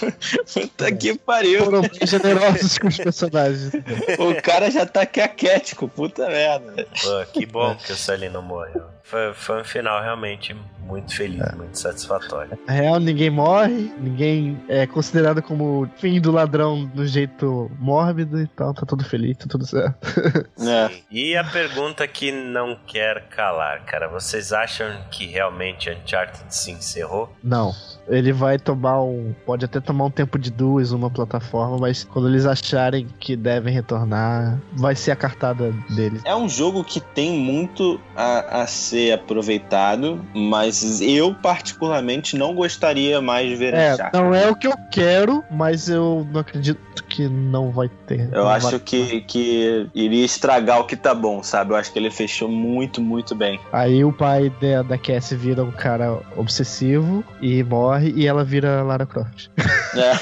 Puta 0.53 0.93
que 0.93 1.17
pariu. 1.17 1.65
Foram 1.65 1.81
bem 1.81 2.07
generosos 2.07 2.77
com 2.77 2.89
os 2.89 2.97
personagens. 2.99 3.73
O 4.19 4.43
cara 4.43 4.71
já 4.71 4.85
tá 4.85 5.07
caquético, 5.07 5.89
puta 5.89 6.29
merda. 6.29 6.87
Pô, 7.01 7.25
que 7.33 7.47
bom 7.47 7.75
que 7.75 7.91
o 7.91 7.97
Sully 7.97 8.29
não 8.29 8.43
morreu. 8.43 8.85
Foi, 9.03 9.33
foi 9.35 9.61
um 9.61 9.65
final 9.65 10.03
realmente 10.03 10.57
muito 10.87 11.15
feliz, 11.15 11.43
muito 11.55 11.79
satisfatório. 11.79 12.59
Na 12.67 12.73
real, 12.73 13.01
ninguém 13.01 13.31
morre, 13.31 13.93
ninguém 13.99 14.61
é 14.69 14.87
considerado 14.87 15.43
como 15.43 15.89
fim 15.97 16.21
do 16.21 16.31
ladrão 16.31 16.87
do 16.87 17.07
jeito 17.07 17.71
mórbido 17.79 18.41
e 18.41 18.47
tal, 18.47 18.75
tá 18.75 18.85
tudo 18.85 19.05
feliz, 19.05 19.37
tá 19.37 19.47
tudo 19.49 19.67
certo. 19.67 19.99
É. 20.63 20.91
E 21.11 21.37
a 21.37 21.43
pergunta 21.43 22.07
que 22.07 22.31
não 22.31 22.79
quer 22.87 23.27
calar, 23.29 23.85
cara. 23.85 24.09
Vocês 24.09 24.53
acham 24.53 24.87
que 25.11 25.27
realmente 25.27 25.91
Uncharted 25.91 26.55
se 26.55 26.71
encerrou? 26.71 27.33
Não. 27.43 27.75
Ele 28.09 28.33
vai 28.33 28.59
tomar 28.59 29.03
um. 29.03 29.35
Pode 29.45 29.65
até 29.65 29.81
tomar 29.81 30.05
um 30.05 30.11
tempo 30.11 30.39
de 30.39 30.51
duas 30.51 30.93
uma 30.93 31.11
plataforma, 31.11 31.79
mas 31.79 32.05
quando 32.05 32.29
eles 32.29 32.47
acharem 32.47 33.09
que 33.19 33.35
devem 33.37 33.73
retornar, 33.73 34.61
vai 34.73 34.95
ser 34.95 35.11
a 35.11 35.17
cartada 35.17 35.73
deles. 35.91 36.23
É 36.25 36.35
um 36.35 36.49
jogo 36.49 36.85
que 36.85 37.01
tem 37.01 37.33
muito 37.33 38.01
a, 38.15 38.63
a 38.63 38.67
ser 38.93 39.13
aproveitado, 39.13 40.23
mas 40.35 41.01
eu 41.01 41.35
particularmente 41.35 42.37
não 42.37 42.55
gostaria 42.55 43.21
mais 43.23 43.49
de 43.49 43.57
ver 43.57 43.73
É, 43.75 43.95
Uncharted. 43.95 44.23
não 44.23 44.35
é 44.35 44.51
o 44.51 44.55
que 44.55 44.67
eu 44.67 44.75
quero, 44.91 45.43
mas 45.51 45.89
eu 45.89 46.27
não 46.31 46.41
acredito 46.41 46.81
que 47.09 47.27
não 47.29 47.71
vai 47.71 47.89
ter. 48.07 48.29
Eu 48.33 48.47
acho 48.49 48.71
vai- 48.71 48.79
que, 48.81 49.21
que 49.23 49.89
iria 49.95 50.25
estragar 50.25 50.81
o 50.81 50.85
que 50.85 50.95
tá 50.97 51.15
bom, 51.15 51.43
sabe? 51.43 51.73
Eu 51.73 51.77
acho 51.77 51.91
que 51.93 51.99
ele 51.99 52.11
fechou 52.11 52.49
muito, 52.49 53.01
muito 53.01 53.35
bem. 53.35 53.59
Aí 53.73 54.05
o 54.05 54.13
pai 54.13 54.53
da, 54.61 54.83
da 54.83 54.99
Cassie 54.99 55.37
vira 55.37 55.65
um 55.65 55.71
cara 55.73 56.19
obsessivo 56.37 57.25
e 57.41 57.63
morre, 57.65 58.13
e 58.15 58.27
ela 58.27 58.45
vira 58.45 58.83
Lara 58.83 59.07
Croft. 59.07 59.49
É. 59.97 60.13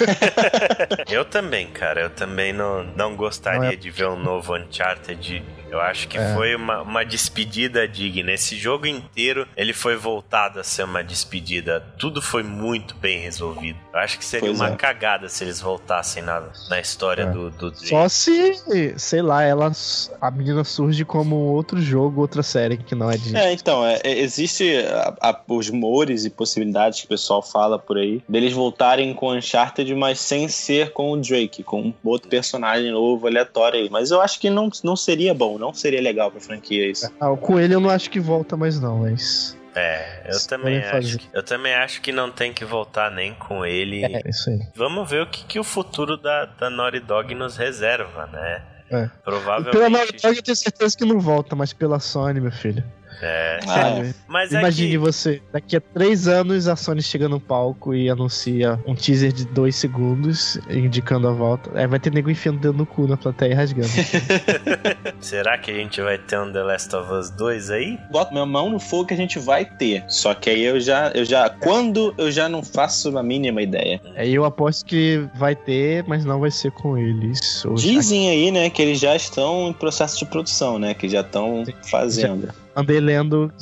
Eu 1.13 1.25
também, 1.25 1.67
cara. 1.69 2.01
Eu 2.03 2.11
também 2.11 2.53
não, 2.53 2.85
não 2.97 3.17
gostaria 3.17 3.61
Não 3.61 3.67
é- 3.69 3.77
de 3.77 3.91
ver 3.91 4.07
um 4.09 4.17
novo 4.19 4.55
Uncharted. 4.57 5.43
Eu 5.71 5.81
acho 5.81 6.09
que 6.09 6.19
É. 6.19 6.35
foi 6.35 6.55
uma, 6.57 6.83
uma 6.83 7.05
despedida 7.05 7.87
digna. 7.87 8.33
Esse 8.33 8.57
jogo 8.57 8.87
inteiro, 8.87 9.47
ele 9.57 9.73
foi 9.73 9.97
voltado 9.97 10.59
a 10.61 10.65
ser 10.65 10.85
uma 10.85 11.03
despedida. 11.03 11.81
Tudo 11.99 12.21
foi 12.21 12.43
muito 12.43 12.95
bem 12.97 13.21
resolvido. 13.21 13.79
Eu 13.93 13.99
acho 14.01 14.19
que 14.19 14.25
seria 14.25 14.49
Pois 14.49 14.61
uma 14.61 14.71
é. 14.71 14.77
cagada 14.77 15.29
se 15.29 15.45
eles 15.45 15.61
voltassem 15.61 16.23
na, 16.23 16.43
na 16.69 16.81
história 16.81 17.23
É. 17.23 17.27
do, 17.31 17.51
do 17.51 17.71
Drake. 17.71 17.89
Só 17.89 18.09
se, 18.09 18.95
sei 18.99 19.23
lá, 19.23 19.43
ela 19.43 19.71
a 20.21 20.31
menina 20.31 20.65
surge 20.65 21.05
como 21.05 21.37
outro 21.37 21.81
jogo, 21.81 22.21
outra 22.21 22.43
série 22.43 22.77
que 22.77 22.95
não 22.95 23.11
é 23.11 23.17
de. 23.17 23.37
É, 23.37 23.53
então, 23.53 23.85
é, 23.87 24.01
é, 24.03 24.19
existe 24.19 24.77
a- 24.87 25.15
a- 25.31 25.41
os 25.49 25.69
rumores 25.69 26.25
e 26.25 26.31
possibilidades 26.31 27.01
que 27.01 27.07
o 27.07 27.09
pessoal 27.09 27.43
fala 27.43 27.79
por 27.79 27.97
aí 27.99 28.23
deles 28.29 28.53
voltarem 28.53 29.13
com 29.15 29.33
Uncharted, 29.33 29.95
mas 29.95 30.19
sem 30.21 30.49
ser 30.49 30.93
com 30.93 31.13
o 31.13 31.17
Drake, 31.17 31.63
com 31.63 31.81
um 31.83 31.95
outro 32.05 32.29
personagem 32.29 32.91
novo, 32.91 33.27
aleatório 33.27 33.81
aí. 33.81 33.89
Mas 33.91 34.11
eu 34.11 34.21
acho 34.21 34.41
que 34.41 34.51
não, 34.51 34.69
não 34.83 34.97
seria 34.97 35.33
bom, 35.35 35.59
não 35.61 35.73
seria 35.73 36.01
legal 36.01 36.31
pra 36.31 36.41
franquia 36.41 36.91
isso. 36.91 37.13
Ah, 37.21 37.31
o 37.31 37.37
coelho 37.37 37.75
eu 37.75 37.81
não 37.81 37.91
acho 37.91 38.11
que 38.11 38.19
volta 38.19 38.57
mais, 38.57 38.81
não, 38.81 39.01
mas. 39.01 39.57
É, 39.75 40.23
eu 40.25 40.31
Isso 40.31 40.49
também 40.49 40.79
acho. 40.79 41.19
Que, 41.19 41.29
eu 41.33 41.43
também 41.45 41.75
acho 41.75 42.01
que 42.01 42.11
não 42.11 42.31
tem 42.31 42.53
que 42.53 42.65
voltar 42.65 43.11
nem 43.11 43.35
com 43.35 43.65
ele. 43.65 44.05
É, 44.05 44.23
isso 44.29 44.51
aí. 44.51 44.59
Vamos 44.75 45.09
ver 45.09 45.23
o 45.23 45.27
que, 45.27 45.45
que 45.45 45.61
o 45.61 45.65
futuro 45.65 46.17
da, 46.17 46.47
da 46.47 46.69
Naughty 46.69 46.99
Dog 47.01 47.33
nos 47.37 47.57
reserva, 47.57 48.27
né? 48.27 48.63
É. 48.91 49.09
Provavelmente. 49.23 49.73
Pela 49.73 49.89
Naughty 49.89 50.21
Dog 50.21 50.37
eu 50.37 50.43
tenho 50.43 50.57
certeza 50.57 50.97
que 50.97 51.05
não 51.05 51.21
volta, 51.21 51.55
mas 51.55 51.73
pela 51.73 52.01
Sony, 52.01 52.41
meu 52.41 52.51
filho. 52.51 52.83
É. 53.21 53.61
Ah, 53.65 53.67
Sabe? 53.67 54.15
Mas 54.27 54.53
Imagine 54.53 54.89
é 54.89 54.91
que, 54.93 54.99
você, 54.99 55.43
daqui 55.53 55.77
a 55.77 55.81
três 55.81 56.27
anos 56.29 56.69
a 56.69 56.77
Sony 56.77 57.03
chega 57.03 57.29
no 57.29 57.41
palco 57.41 57.95
e 57.95 58.09
anuncia 58.09 58.79
um 58.87 58.95
teaser 58.95 59.33
de 59.33 59.45
dois 59.47 59.77
segundos, 59.77 60.59
indicando 60.71 61.29
a 61.29 61.33
volta. 61.33 61.71
Aí 61.75 61.87
vai 61.87 61.99
ter 61.99 62.13
nego 62.13 62.31
enfiando 62.31 62.57
o 62.57 62.61
dedo 62.61 62.79
no 62.79 62.87
cu 62.87 63.07
na 63.07 63.17
plateia 63.17 63.53
e 63.53 63.55
rasgando. 63.55 63.89
Será 65.21 65.59
que 65.59 65.71
a 65.71 65.75
gente 65.75 66.01
vai 66.01 66.19
ter 66.19 66.39
um 66.39 66.53
The 66.53 66.63
Last 66.63 66.95
of 66.97 67.13
Us 67.13 67.31
2 67.31 67.71
aí? 67.71 67.99
Boto 68.11 68.33
minha 68.33 68.47
mão 68.47 68.71
no 68.71 68.81
fogo 68.81 69.07
que 69.07 69.15
a 69.15 69.17
gente 69.17 69.39
vai 69.39 69.65
ter. 69.65 70.05
Só 70.09 70.35
que 70.35 70.51
aí 70.51 70.63
eu 70.63 70.81
já, 70.81 71.11
eu 71.15 71.25
já. 71.25 71.49
Quando 71.51 72.15
eu 72.17 72.31
já 72.31 72.49
não 72.49 72.63
faço 72.63 73.17
a 73.17 73.23
mínima 73.23 73.63
ideia. 73.63 74.01
Aí 74.17 74.35
eu 74.35 74.45
aposto 74.45 74.85
que 74.85 75.27
vai 75.35 75.55
ter, 75.55 76.05
mas 76.07 76.25
não 76.25 76.41
vai 76.41 76.51
ser 76.51 76.71
com 76.73 76.97
eles. 76.97 77.65
Dizem 77.77 78.31
aí, 78.31 78.51
né, 78.51 78.71
que 78.71 78.81
eles 78.81 78.99
já 78.99 79.15
estão 79.15 79.69
em 79.69 79.73
processo 79.73 80.19
de 80.19 80.25
produção, 80.27 80.79
né? 80.79 80.95
Que 80.95 81.09
já 81.09 81.21
estão 81.21 81.65
fazendo. 81.91 82.49
Andei 82.75 83.01
lendo 83.01 83.53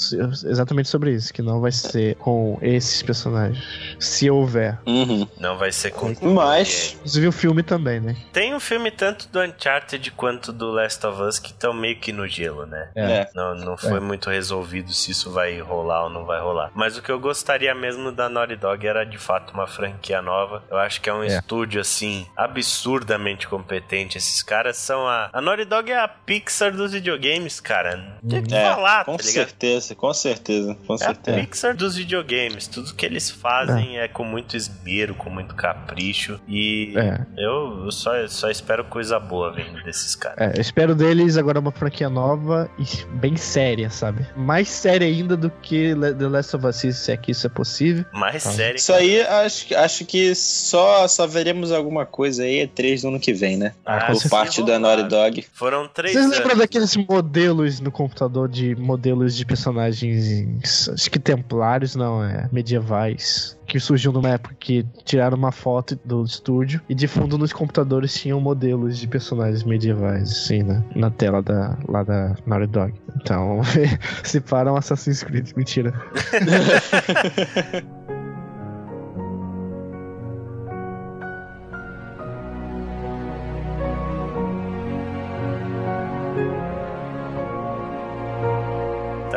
exatamente 0.45 0.89
sobre 0.89 1.13
isso, 1.13 1.33
que 1.33 1.43
não 1.43 1.61
vai 1.61 1.73
ser 1.73 2.15
com 2.17 2.59
esses 2.63 3.03
personagens. 3.03 3.65
Se 3.99 4.31
houver. 4.31 4.79
Uhum. 4.87 5.27
Não 5.39 5.57
vai 5.57 5.73
ser 5.73 5.91
com. 5.93 6.15
Mas. 6.23 6.95
Inclusive 6.97 7.29
o 7.29 7.33
filme 7.33 7.63
também, 7.63 8.01
né? 8.01 8.17
Tem 8.33 8.55
um 8.55 8.61
filme 8.61 8.91
tanto 8.91 9.29
do 9.29 9.41
Uncharted 9.41 10.11
quanto 10.13 10.53
do 10.53 10.71
Last 10.71 11.05
of 11.07 11.21
Us 11.23 11.39
que 11.39 11.51
estão 11.51 11.73
meio 11.73 11.99
que 11.99 12.13
no 12.13 12.27
gelo, 12.27 12.67
né? 12.67 12.89
É. 12.95 13.29
Não, 13.35 13.55
não 13.55 13.77
foi 13.77 14.01
muito 14.01 14.31
resolvido 14.31 14.93
se 14.93 15.11
isso 15.11 15.31
vai 15.31 15.59
rolar 15.61 16.05
ou 16.05 16.11
não 16.11 16.25
vai 16.25 16.41
rolar. 16.41 16.71
Mas 16.75 16.97
o 16.97 17.03
que 17.03 17.11
eu 17.11 17.19
gostaria 17.19 17.75
mesmo 17.75 18.13
da 18.13 18.29
Naughty 18.29 18.57
Dog 18.57 18.87
era 18.87 19.05
de 19.05 19.19
fato 19.19 19.53
uma 19.53 19.67
franquia 19.67 20.21
nova. 20.23 20.63
Eu 20.71 20.77
acho 20.79 21.01
que 21.01 21.09
é 21.09 21.15
um 21.15 21.23
É. 21.23 21.27
estúdio 21.29 21.81
assim 21.81 22.27
absurdamente 22.37 23.49
competente. 23.49 24.19
Esses 24.19 24.43
caras 24.43 24.77
são 24.77 25.07
a. 25.07 25.31
A 25.33 25.41
Naughty 25.41 25.65
Dog 25.65 25.91
é 25.91 25.99
a 25.99 26.09
Pixar 26.09 26.73
dos 26.73 26.93
videogames, 26.93 27.61
cara. 27.61 27.97
Não 28.23 28.29
Tinha 28.29 28.43
que 28.43 28.55
É, 28.55 28.75
com 29.05 29.17
tá 29.17 29.23
ligado? 29.25 29.33
certeza, 29.47 29.95
com 29.95 30.13
certeza, 30.15 30.77
com 30.87 30.93
É 30.93 30.97
a 30.97 30.99
certeza. 30.99 31.39
Pixar 31.41 31.77
dos 31.77 31.97
videogames. 31.97 32.67
Tudo 32.67 32.95
que 32.95 33.05
eles 33.07 33.31
fazem 33.31 33.99
é, 33.99 34.09
com 34.09 34.25
muito 34.25 34.57
esmero, 34.57 35.15
com 35.15 35.31
muito 35.31 35.55
capricho. 35.55 36.41
E 36.49 36.93
É. 36.97 37.21
eu 37.37 37.85
eu 37.85 37.93
só, 37.93 38.27
só 38.29 38.51
espero 38.51 38.85
coisa 38.85 39.19
boa 39.19 39.53
vindo 39.53 39.83
desses 39.85 40.15
caras. 40.15 40.39
É, 40.39 40.59
eu 40.59 40.61
espero 40.61 40.95
deles 40.95 41.37
agora 41.37 41.59
uma 41.61 41.73
franquia 41.73 42.09
nova 42.09 42.71
e 42.79 42.85
bem 43.17 43.37
séria, 43.37 43.91
sabe? 43.91 44.27
Mais 44.37 44.69
séria 44.69 45.07
ainda 45.07 45.37
do 45.37 45.51
que 45.51 45.95
The 45.95 46.29
Last 46.29 46.57
of 46.57 46.67
Us, 46.67 46.77
se 46.77 47.13
é 47.13 47.17
que 47.17 47.31
isso 47.33 47.47
é 47.47 47.51
possível. 47.51 48.05
Mais 48.13 48.47
Ah. 48.47 48.51
sério. 48.53 48.77
Isso 48.77 48.93
aí, 48.93 49.21
acho, 49.23 49.75
acho 49.77 50.05
que 50.05 50.35
só, 50.35 51.07
só 51.09 51.27
veremos 51.27 51.73
alguma 51.73 52.05
coisa 52.07 52.43
aí 52.45 52.67
E3 52.67 53.03
no 53.03 53.11
ano 53.11 53.21
que 53.21 53.33
vem, 53.33 53.57
né? 53.57 53.75
Ah, 53.85 54.07
Por 54.13 54.29
parte 54.29 54.63
da. 54.63 54.79
Naughty 54.79 55.05
Dog. 55.09 55.47
Foram 55.53 55.89
três 55.89 56.13
Vocês 56.15 56.29
lembram 56.31 56.57
daqueles 56.57 56.97
modelos 56.97 57.81
no 57.81 57.91
computador 57.91 58.49
de 58.49 58.75
modelos 58.89 59.37
de 59.37 59.45
personagens, 59.45 60.89
acho 60.89 61.11
que 61.11 61.19
templários, 61.19 61.95
não, 61.95 62.25
é 62.25 62.49
medievais, 62.51 63.59
que 63.67 63.79
surgiu 63.79 64.11
numa 64.11 64.31
época 64.31 64.57
que 64.59 64.87
tiraram 65.05 65.37
uma 65.37 65.53
foto 65.53 65.99
do 66.03 66.25
estúdio 66.25 66.81
e 66.89 66.95
de 66.95 67.07
fundo 67.07 67.37
nos 67.37 67.53
computadores 67.53 68.15
tinham 68.15 68.41
modelos 68.41 68.99
de 68.99 69.07
personagens 69.07 69.63
medievais, 69.63 70.33
assim, 70.33 70.63
né, 70.63 70.83
na 70.97 71.11
tela 71.11 71.43
da, 71.43 71.77
lá 71.87 72.03
da 72.03 72.35
Naughty 72.47 72.67
Dog. 72.69 72.95
Então, 73.21 73.61
se 74.25 74.41
param 74.41 74.75
Assassin's 74.75 75.23
Creed, 75.23 75.51
mentira. 75.55 75.93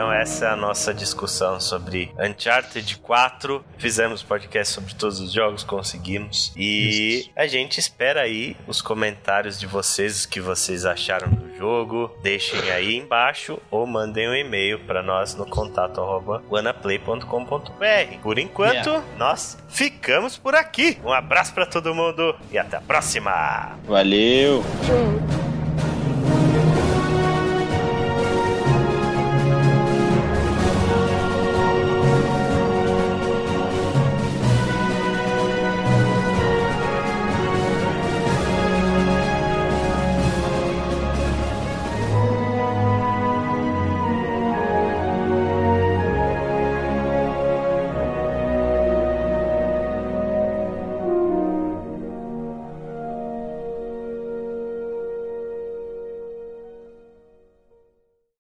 Então 0.02 0.12
essa 0.12 0.46
é 0.46 0.50
a 0.50 0.56
nossa 0.56 0.96
discussão 0.96 1.60
sobre 1.60 2.12
Uncharted 2.20 2.98
4. 2.98 3.64
Fizemos 3.78 4.24
podcast 4.24 4.74
sobre 4.74 4.96
todos 4.96 5.20
os 5.20 5.32
jogos, 5.32 5.64
conseguimos. 5.64 6.52
E 6.58 7.30
a 7.36 7.46
gente 7.46 7.80
espera 7.80 8.22
aí 8.22 8.58
os 8.66 8.82
comentários 8.82 9.60
de 9.60 9.68
vocês, 9.68 10.24
o 10.24 10.30
que 10.30 10.42
vocês 10.42 10.88
acharam 10.88 11.30
do 11.30 11.56
jogo. 11.56 12.10
Deixem 12.24 12.72
aí 12.72 12.96
embaixo 12.96 13.60
ou 13.70 13.86
mandem 13.86 14.28
um 14.28 14.34
e-mail 14.34 14.80
para 14.88 15.04
nós 15.04 15.36
no 15.36 15.46
contato 15.46 16.02
wanaplay.com.br. 16.50 18.18
Por 18.24 18.40
enquanto, 18.40 19.04
nós 19.20 19.56
ficamos 19.70 20.36
por 20.36 20.56
aqui. 20.56 20.98
Um 21.06 21.14
abraço 21.14 21.54
para 21.54 21.68
todo 21.68 21.94
mundo 21.94 22.36
e 22.52 22.58
até 22.58 22.78
a 22.78 22.82
próxima! 22.82 23.78
Valeu! 23.86 24.64